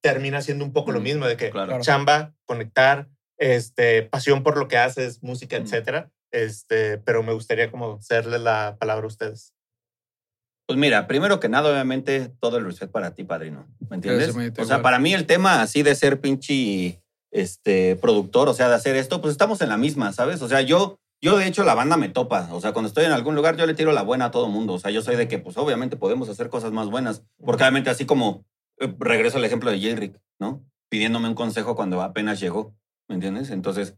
termina 0.00 0.40
siendo 0.40 0.64
un 0.64 0.72
poco 0.72 0.92
lo 0.92 1.00
Mm, 1.00 1.02
mismo, 1.02 1.26
de 1.26 1.36
que 1.36 1.50
claro. 1.50 1.68
Claro. 1.68 1.82
chamba, 1.82 2.34
conectar, 2.46 3.08
este, 3.38 4.02
pasión 4.04 4.42
por 4.42 4.56
lo 4.56 4.68
que 4.68 4.78
haces, 4.78 5.22
música, 5.22 5.58
Mm. 5.58 5.62
etcétera. 5.64 6.10
Este, 6.32 6.98
pero 6.98 7.22
me 7.22 7.32
gustaría 7.32 7.70
como 7.70 7.96
hacerle 7.96 8.38
la 8.38 8.76
palabra 8.78 9.04
a 9.04 9.08
ustedes. 9.08 9.52
Pues 10.66 10.78
mira, 10.78 11.06
primero 11.06 11.38
que 11.38 11.48
nada, 11.48 11.70
obviamente, 11.70 12.32
todo 12.40 12.58
el 12.58 12.64
respeto 12.64 12.90
para 12.90 13.14
ti, 13.14 13.22
padrino. 13.22 13.66
¿Me 13.88 13.96
entiendes? 13.96 14.34
Gracias, 14.34 14.58
o 14.58 14.64
sea, 14.64 14.82
para 14.82 14.98
mí 14.98 15.14
el 15.14 15.26
tema 15.26 15.62
así 15.62 15.84
de 15.84 15.94
ser 15.94 16.20
pinche 16.20 17.00
este, 17.30 17.96
productor, 17.96 18.48
o 18.48 18.54
sea, 18.54 18.68
de 18.68 18.74
hacer 18.74 18.96
esto, 18.96 19.20
pues 19.20 19.30
estamos 19.30 19.60
en 19.60 19.68
la 19.68 19.76
misma, 19.76 20.12
¿sabes? 20.12 20.42
O 20.42 20.48
sea, 20.48 20.62
yo, 20.62 20.98
yo 21.20 21.36
de 21.36 21.46
hecho, 21.46 21.62
la 21.64 21.74
banda 21.74 21.96
me 21.96 22.08
topa. 22.08 22.48
O 22.52 22.60
sea, 22.60 22.72
cuando 22.72 22.88
estoy 22.88 23.04
en 23.04 23.12
algún 23.12 23.36
lugar, 23.36 23.56
yo 23.56 23.64
le 23.66 23.74
tiro 23.74 23.92
la 23.92 24.02
buena 24.02 24.26
a 24.26 24.30
todo 24.32 24.48
mundo. 24.48 24.74
O 24.74 24.78
sea, 24.80 24.90
yo 24.90 25.02
soy 25.02 25.14
de 25.14 25.28
que, 25.28 25.38
pues 25.38 25.56
obviamente 25.56 25.96
podemos 25.96 26.28
hacer 26.28 26.48
cosas 26.48 26.72
más 26.72 26.88
buenas. 26.88 27.22
Porque 27.44 27.62
obviamente, 27.62 27.90
así 27.90 28.04
como 28.04 28.44
eh, 28.80 28.92
regreso 28.98 29.38
al 29.38 29.44
ejemplo 29.44 29.70
de 29.70 29.80
J-Rick, 29.80 30.20
¿no? 30.40 30.64
Pidiéndome 30.88 31.28
un 31.28 31.34
consejo 31.34 31.76
cuando 31.76 32.02
apenas 32.02 32.40
llegó, 32.40 32.74
¿me 33.08 33.14
entiendes? 33.14 33.50
Entonces, 33.50 33.96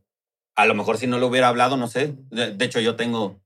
a 0.55 0.67
lo 0.67 0.75
mejor 0.75 0.99
si 0.99 1.07
no 1.07 1.19
lo 1.19 1.29
hubiera 1.29 1.49
hablado, 1.49 1.79
no 1.79 1.87
sé. 1.87 2.15
De, 2.31 2.53
de 2.53 2.65
hecho, 2.65 2.81
yo 2.81 2.97
tengo. 2.97 3.41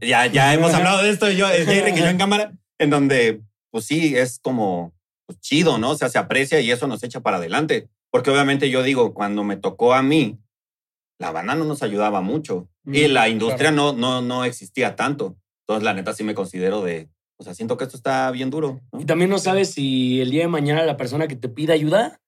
Ya, 0.00 0.26
ya 0.26 0.54
hemos 0.54 0.72
hablado 0.72 1.02
de 1.02 1.10
esto, 1.10 1.30
yo, 1.30 1.48
eh, 1.48 1.64
J-Rick 1.64 1.96
y 1.96 2.00
yo 2.00 2.06
en 2.06 2.18
cámara, 2.18 2.52
en 2.78 2.90
donde, 2.90 3.42
pues 3.70 3.84
sí, 3.84 4.16
es 4.16 4.38
como 4.38 4.94
pues, 5.26 5.38
chido, 5.40 5.78
¿no? 5.78 5.90
O 5.90 5.96
sea, 5.96 6.08
se 6.08 6.18
aprecia 6.18 6.60
y 6.60 6.70
eso 6.70 6.86
nos 6.86 7.02
echa 7.02 7.20
para 7.20 7.36
adelante. 7.36 7.88
Porque 8.10 8.30
obviamente 8.30 8.70
yo 8.70 8.82
digo, 8.82 9.12
cuando 9.12 9.42
me 9.44 9.56
tocó 9.56 9.92
a 9.94 10.02
mí, 10.02 10.38
la 11.18 11.32
banda 11.32 11.54
no 11.54 11.64
nos 11.64 11.82
ayudaba 11.82 12.20
mucho 12.20 12.68
y 12.86 13.08
Mm, 13.08 13.12
la 13.12 13.28
industria 13.28 13.70
no, 13.70 13.92
no, 13.92 14.22
no 14.22 14.44
existía 14.44 14.94
tanto. 14.96 15.36
Entonces, 15.62 15.84
la 15.84 15.94
neta, 15.94 16.12
sí 16.12 16.24
me 16.24 16.34
considero 16.34 16.82
de, 16.82 17.08
o 17.38 17.44
sea, 17.44 17.54
siento 17.54 17.76
que 17.76 17.84
esto 17.84 17.96
está 17.96 18.30
bien 18.30 18.50
duro. 18.50 18.80
¿no? 18.92 19.00
Y 19.00 19.04
también 19.06 19.30
no 19.30 19.38
sabes 19.38 19.72
si 19.72 20.20
el 20.20 20.30
día 20.30 20.42
de 20.42 20.48
mañana 20.48 20.84
la 20.84 20.96
persona 20.96 21.26
que 21.26 21.36
te 21.36 21.48
pide 21.48 21.72
ayuda 21.72 22.20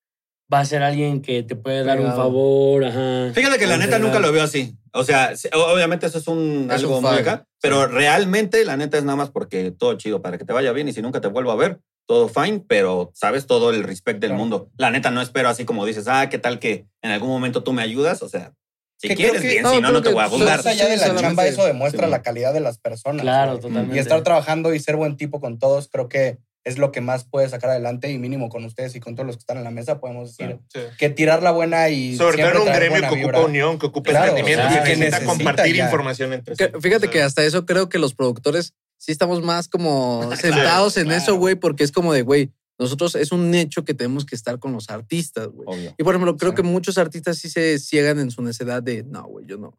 va 0.52 0.60
a 0.60 0.64
ser 0.64 0.82
alguien 0.82 1.22
que 1.22 1.42
te 1.42 1.56
puede 1.56 1.82
dar 1.84 2.00
un 2.00 2.12
favor, 2.14 2.84
ajá. 2.84 3.32
Fíjate 3.34 3.58
que 3.58 3.66
la 3.66 3.76
neta 3.78 3.98
nunca 3.98 4.20
lo 4.20 4.30
veo 4.32 4.42
así. 4.44 4.76
O 4.92 5.04
sea, 5.04 5.32
obviamente 5.54 6.06
eso 6.06 6.18
es 6.18 6.28
un 6.28 6.68
Es 6.70 6.80
algo 6.82 6.98
un 6.98 7.02
muy 7.04 7.18
acá, 7.18 7.46
pero 7.60 7.86
realmente 7.86 8.64
la 8.64 8.76
neta 8.76 8.96
es 8.96 9.04
nada 9.04 9.16
más 9.16 9.30
porque 9.30 9.70
todo 9.70 9.94
chido 9.94 10.22
para 10.22 10.38
que 10.38 10.44
te 10.44 10.52
vaya 10.52 10.72
bien 10.72 10.88
y 10.88 10.92
si 10.92 11.02
nunca 11.02 11.20
te 11.20 11.28
vuelvo 11.28 11.50
a 11.50 11.56
ver, 11.56 11.80
todo 12.06 12.28
fine, 12.28 12.62
pero 12.66 13.10
sabes 13.14 13.46
todo 13.46 13.70
el 13.70 13.82
respect 13.82 14.20
del 14.20 14.30
Claro. 14.30 14.38
mundo. 14.40 14.70
La 14.78 14.90
neta 14.90 15.10
no 15.10 15.20
espero 15.20 15.48
así 15.48 15.64
como 15.64 15.84
dices, 15.84 16.06
ah, 16.08 16.28
¿qué 16.28 16.38
tal 16.38 16.58
que 16.60 16.86
en 17.02 17.10
algún 17.10 17.28
momento 17.28 17.62
tú 17.64 17.72
me 17.72 17.82
ayudas? 17.82 18.22
O 18.22 18.28
sea, 18.28 18.52
si 18.98 19.08
Que 19.08 19.16
quieres 19.16 19.42
que- 19.42 19.48
bien, 19.48 19.62
no, 19.64 19.72
si 19.72 19.80
no, 19.80 19.90
no 19.92 20.00
te 20.00 20.10
voy 20.12 20.22
a 20.22 20.28
pues, 20.28 20.38
juzgar. 20.40 20.58
Más 20.58 20.66
allá 20.66 20.86
de 20.88 20.96
la 20.96 21.14
chamba, 21.16 21.46
eso 21.46 21.66
demuestra 21.66 22.06
sí. 22.06 22.10
la 22.10 22.22
calidad 22.22 22.54
de 22.54 22.60
las 22.60 22.78
personas. 22.78 23.22
Claro, 23.22 23.58
totalmente. 23.58 23.96
Y 23.96 23.98
estar 23.98 24.22
trabajando 24.22 24.72
y 24.72 24.78
ser 24.78 24.96
buen 24.96 25.16
tipo 25.16 25.40
con 25.40 25.58
todos, 25.58 25.88
creo 25.92 26.08
que 26.08 26.38
es 26.66 26.78
lo 26.78 26.90
que 26.92 27.00
más 27.00 27.24
puede 27.24 27.48
sacar 27.48 27.70
adelante 27.70 28.10
y 28.10 28.18
mínimo 28.18 28.48
con 28.48 28.64
ustedes 28.64 28.94
y 28.96 29.00
con 29.00 29.14
todos 29.14 29.26
los 29.26 29.36
que 29.36 29.40
están 29.40 29.56
en 29.56 29.64
la 29.64 29.70
mesa 29.70 30.00
podemos 30.00 30.36
decir 30.36 30.58
Sí. 30.74 30.80
que 30.98 31.08
tirar 31.10 31.42
la 31.42 31.52
buena 31.52 31.88
y 31.88 32.16
Sobre 32.16 32.38
todo 32.42 32.50
en 32.50 32.68
un 32.68 32.74
gremio 32.74 33.08
que 33.08 33.14
vibra. 33.16 33.38
ocupa 33.38 33.46
unión, 33.48 33.78
que 33.78 33.86
ocupa 33.86 34.10
Claro, 34.10 34.30
entendimiento, 34.30 34.66
o 34.66 34.70
sea, 34.70 34.82
que 34.82 34.90
que 34.90 34.96
necesita 34.96 35.18
necesita 35.20 35.32
compartir 35.44 35.76
ya. 35.76 35.84
información 35.84 36.32
entre 36.32 36.56
Que- 36.56 36.64
sí. 36.66 36.70
Fíjate 36.80 37.06
O 37.06 37.10
que 37.10 37.22
hasta 37.22 37.44
eso 37.44 37.64
creo 37.64 37.88
que 37.88 37.98
los 37.98 38.14
productores 38.14 38.74
sí 38.98 39.12
estamos 39.12 39.42
más 39.42 39.68
como 39.68 40.28
sentados 40.84 40.96
en 40.96 41.04
claro. 41.04 41.22
eso, 41.22 41.36
güey, 41.36 41.54
porque 41.54 41.84
es 41.84 41.92
como 41.92 42.12
de, 42.12 42.22
güey, 42.22 42.50
nosotros 42.78 43.14
es 43.14 43.32
un 43.32 43.54
hecho 43.54 43.84
que 43.84 43.94
tenemos 43.94 44.26
que 44.26 44.34
estar 44.34 44.58
con 44.58 44.72
los 44.72 44.90
artistas, 44.90 45.46
güey. 45.48 45.94
Y 45.96 46.02
por 46.02 46.14
ejemplo, 46.14 46.36
creo 46.36 46.50
Sí. 46.50 46.56
que 46.56 46.62
muchos 46.62 46.98
artistas 46.98 47.38
sí 47.38 47.48
se 47.48 47.78
ciegan 47.78 48.18
en 48.18 48.30
su 48.30 48.42
necedad 48.42 48.82
de, 48.82 49.02
no, 49.04 49.22
güey, 49.24 49.46
yo 49.46 49.56
no. 49.56 49.74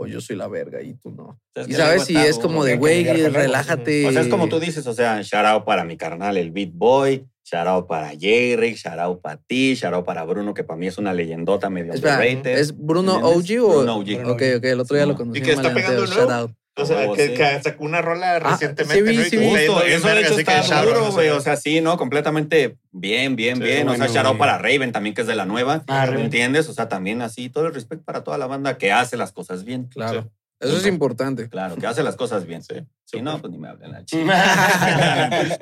O 0.00 0.06
yo 0.06 0.20
soy 0.20 0.36
la 0.36 0.46
verga 0.46 0.80
y 0.80 0.94
tú 0.94 1.10
no. 1.10 1.40
Y 1.66 1.72
sabes, 1.72 2.04
si 2.04 2.16
es 2.16 2.38
como 2.38 2.64
de, 2.64 2.76
güey, 2.76 3.04
relájate. 3.04 4.06
O 4.06 4.12
sea, 4.12 4.22
es 4.22 4.28
como 4.28 4.48
tú 4.48 4.60
dices, 4.60 4.86
o 4.86 4.94
sea, 4.94 5.22
shout 5.22 5.44
out 5.44 5.64
para 5.64 5.84
mi 5.84 5.96
carnal, 5.96 6.36
el 6.36 6.52
Beat 6.52 6.70
Boy, 6.72 7.26
shout 7.44 7.66
out 7.66 7.88
para 7.88 8.10
Jerry, 8.10 8.74
shout 8.74 9.00
out 9.00 9.20
para 9.20 9.38
ti, 9.38 9.74
shout 9.74 9.92
out 9.92 10.04
para 10.04 10.22
Bruno, 10.24 10.54
que 10.54 10.62
para 10.62 10.78
mí 10.78 10.86
es 10.86 10.98
una 10.98 11.12
leyendota 11.12 11.68
medio 11.68 11.92
Espera, 11.92 12.14
underrated. 12.14 12.58
¿es 12.58 12.76
Bruno. 12.76 13.16
OG 13.16 13.60
o...? 13.60 13.68
Bruno 13.68 13.96
OG. 13.96 14.30
Ok, 14.30 14.42
ok, 14.58 14.64
el 14.64 14.80
otro 14.80 14.96
día 14.96 15.06
lo 15.06 15.14
no. 15.14 15.18
conocí. 15.18 15.40
Y 15.40 15.42
que 15.42 15.52
está 15.52 15.74
pegando 15.74 16.06
nuevo. 16.06 16.54
O 16.82 16.86
sea, 16.86 16.96
huevo, 16.98 17.14
que, 17.14 17.28
sí. 17.28 17.34
que 17.34 17.62
sacó 17.62 17.84
una 17.84 18.02
rola 18.02 18.36
Ah, 18.36 18.38
recientemente. 18.38 18.94
sí 18.94 19.02
vi, 19.02 19.16
¿no? 19.16 19.24
Sí 19.24 19.36
Justo, 19.66 19.84
eso 19.84 20.08
de 20.08 20.20
hecho 20.20 20.38
está 20.38 20.82
duro, 20.84 21.08
o 21.08 21.12
güey. 21.12 21.26
sea, 21.28 21.36
O 21.36 21.40
sea, 21.40 21.56
sí, 21.56 21.80
¿no? 21.80 21.96
Completamente 21.96 22.76
bien, 22.92 23.36
bien, 23.36 23.56
Sí, 23.56 23.62
bien. 23.62 23.88
o 23.88 23.92
sea, 23.92 23.98
bueno, 23.98 24.12
shout 24.14 24.26
out 24.26 24.36
güey. 24.36 24.38
para 24.38 24.58
Raven 24.58 24.92
también, 24.92 25.14
que 25.14 25.22
es 25.22 25.26
de 25.26 25.34
la 25.34 25.46
nueva. 25.46 25.84
Ah, 25.88 26.06
¿Me 26.10 26.22
entiendes? 26.24 26.68
O 26.68 26.72
sea, 26.72 26.88
también 26.88 27.22
así, 27.22 27.48
todo 27.50 27.66
el 27.66 27.74
respeto 27.74 28.02
para 28.04 28.22
toda 28.24 28.38
la 28.38 28.46
banda 28.46 28.78
que 28.78 28.92
hace 28.92 29.16
las 29.16 29.32
cosas 29.32 29.64
bien. 29.64 29.84
Claro. 29.86 30.22
Sí. 30.22 30.28
Eso 30.60 30.76
es 30.76 30.82
Sí. 30.82 30.88
importante. 30.88 31.48
Claro, 31.48 31.76
que 31.76 31.86
hace 31.86 32.02
las 32.02 32.16
cosas 32.16 32.44
bien. 32.44 32.62
Sí. 32.64 32.74
Si 33.04 33.22
no, 33.22 33.40
pues 33.40 33.52
ni 33.52 33.58
me 33.58 33.68
hablen 33.68 33.94
al 33.94 34.04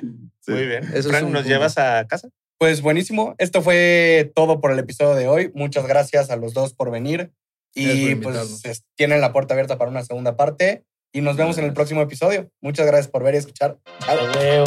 Muy 0.49 0.67
bien. 0.67 0.85
Eso 0.85 0.99
es 0.99 1.07
Frank, 1.09 1.25
¿nos 1.25 1.43
punto. 1.43 1.49
llevas 1.49 1.79
a 1.79 2.07
casa? 2.07 2.29
Pues 2.59 2.81
buenísimo. 2.81 3.35
Esto 3.39 3.61
fue 3.63 4.33
todo 4.35 4.61
por 4.61 4.73
el 4.73 4.79
episodio 4.79 5.15
de 5.15 5.29
hoy. 5.29 5.51
Muchas 5.55 5.87
gracias 5.87 6.31
a 6.31 6.37
los 6.37 6.55
dos 6.55 6.73
por 6.73 6.91
venir. 6.91 7.31
Y 7.75 8.15
pues 8.15 8.65
es- 8.65 8.85
tienen 8.95 9.21
la 9.21 9.33
puerta 9.35 9.53
abierta 9.53 9.77
para 9.77 9.91
una 9.91 10.03
segunda 10.03 10.37
parte. 10.37 10.85
Y 11.13 11.21
nos 11.21 11.37
vemos 11.37 11.57
en 11.59 11.65
el 11.65 11.73
próximo 11.73 12.03
episodio. 12.03 12.51
Muchas 12.61 12.87
gracias 12.87 13.09
por 13.09 13.23
ver 13.23 13.35
y 13.35 13.39
escuchar. 13.39 13.77
Chao. 14.05 14.19
A 14.19 14.39
huevo. 14.39 14.67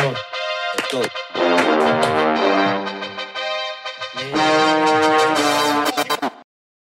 Esto- 0.77 1.01
Bien. 1.35 2.18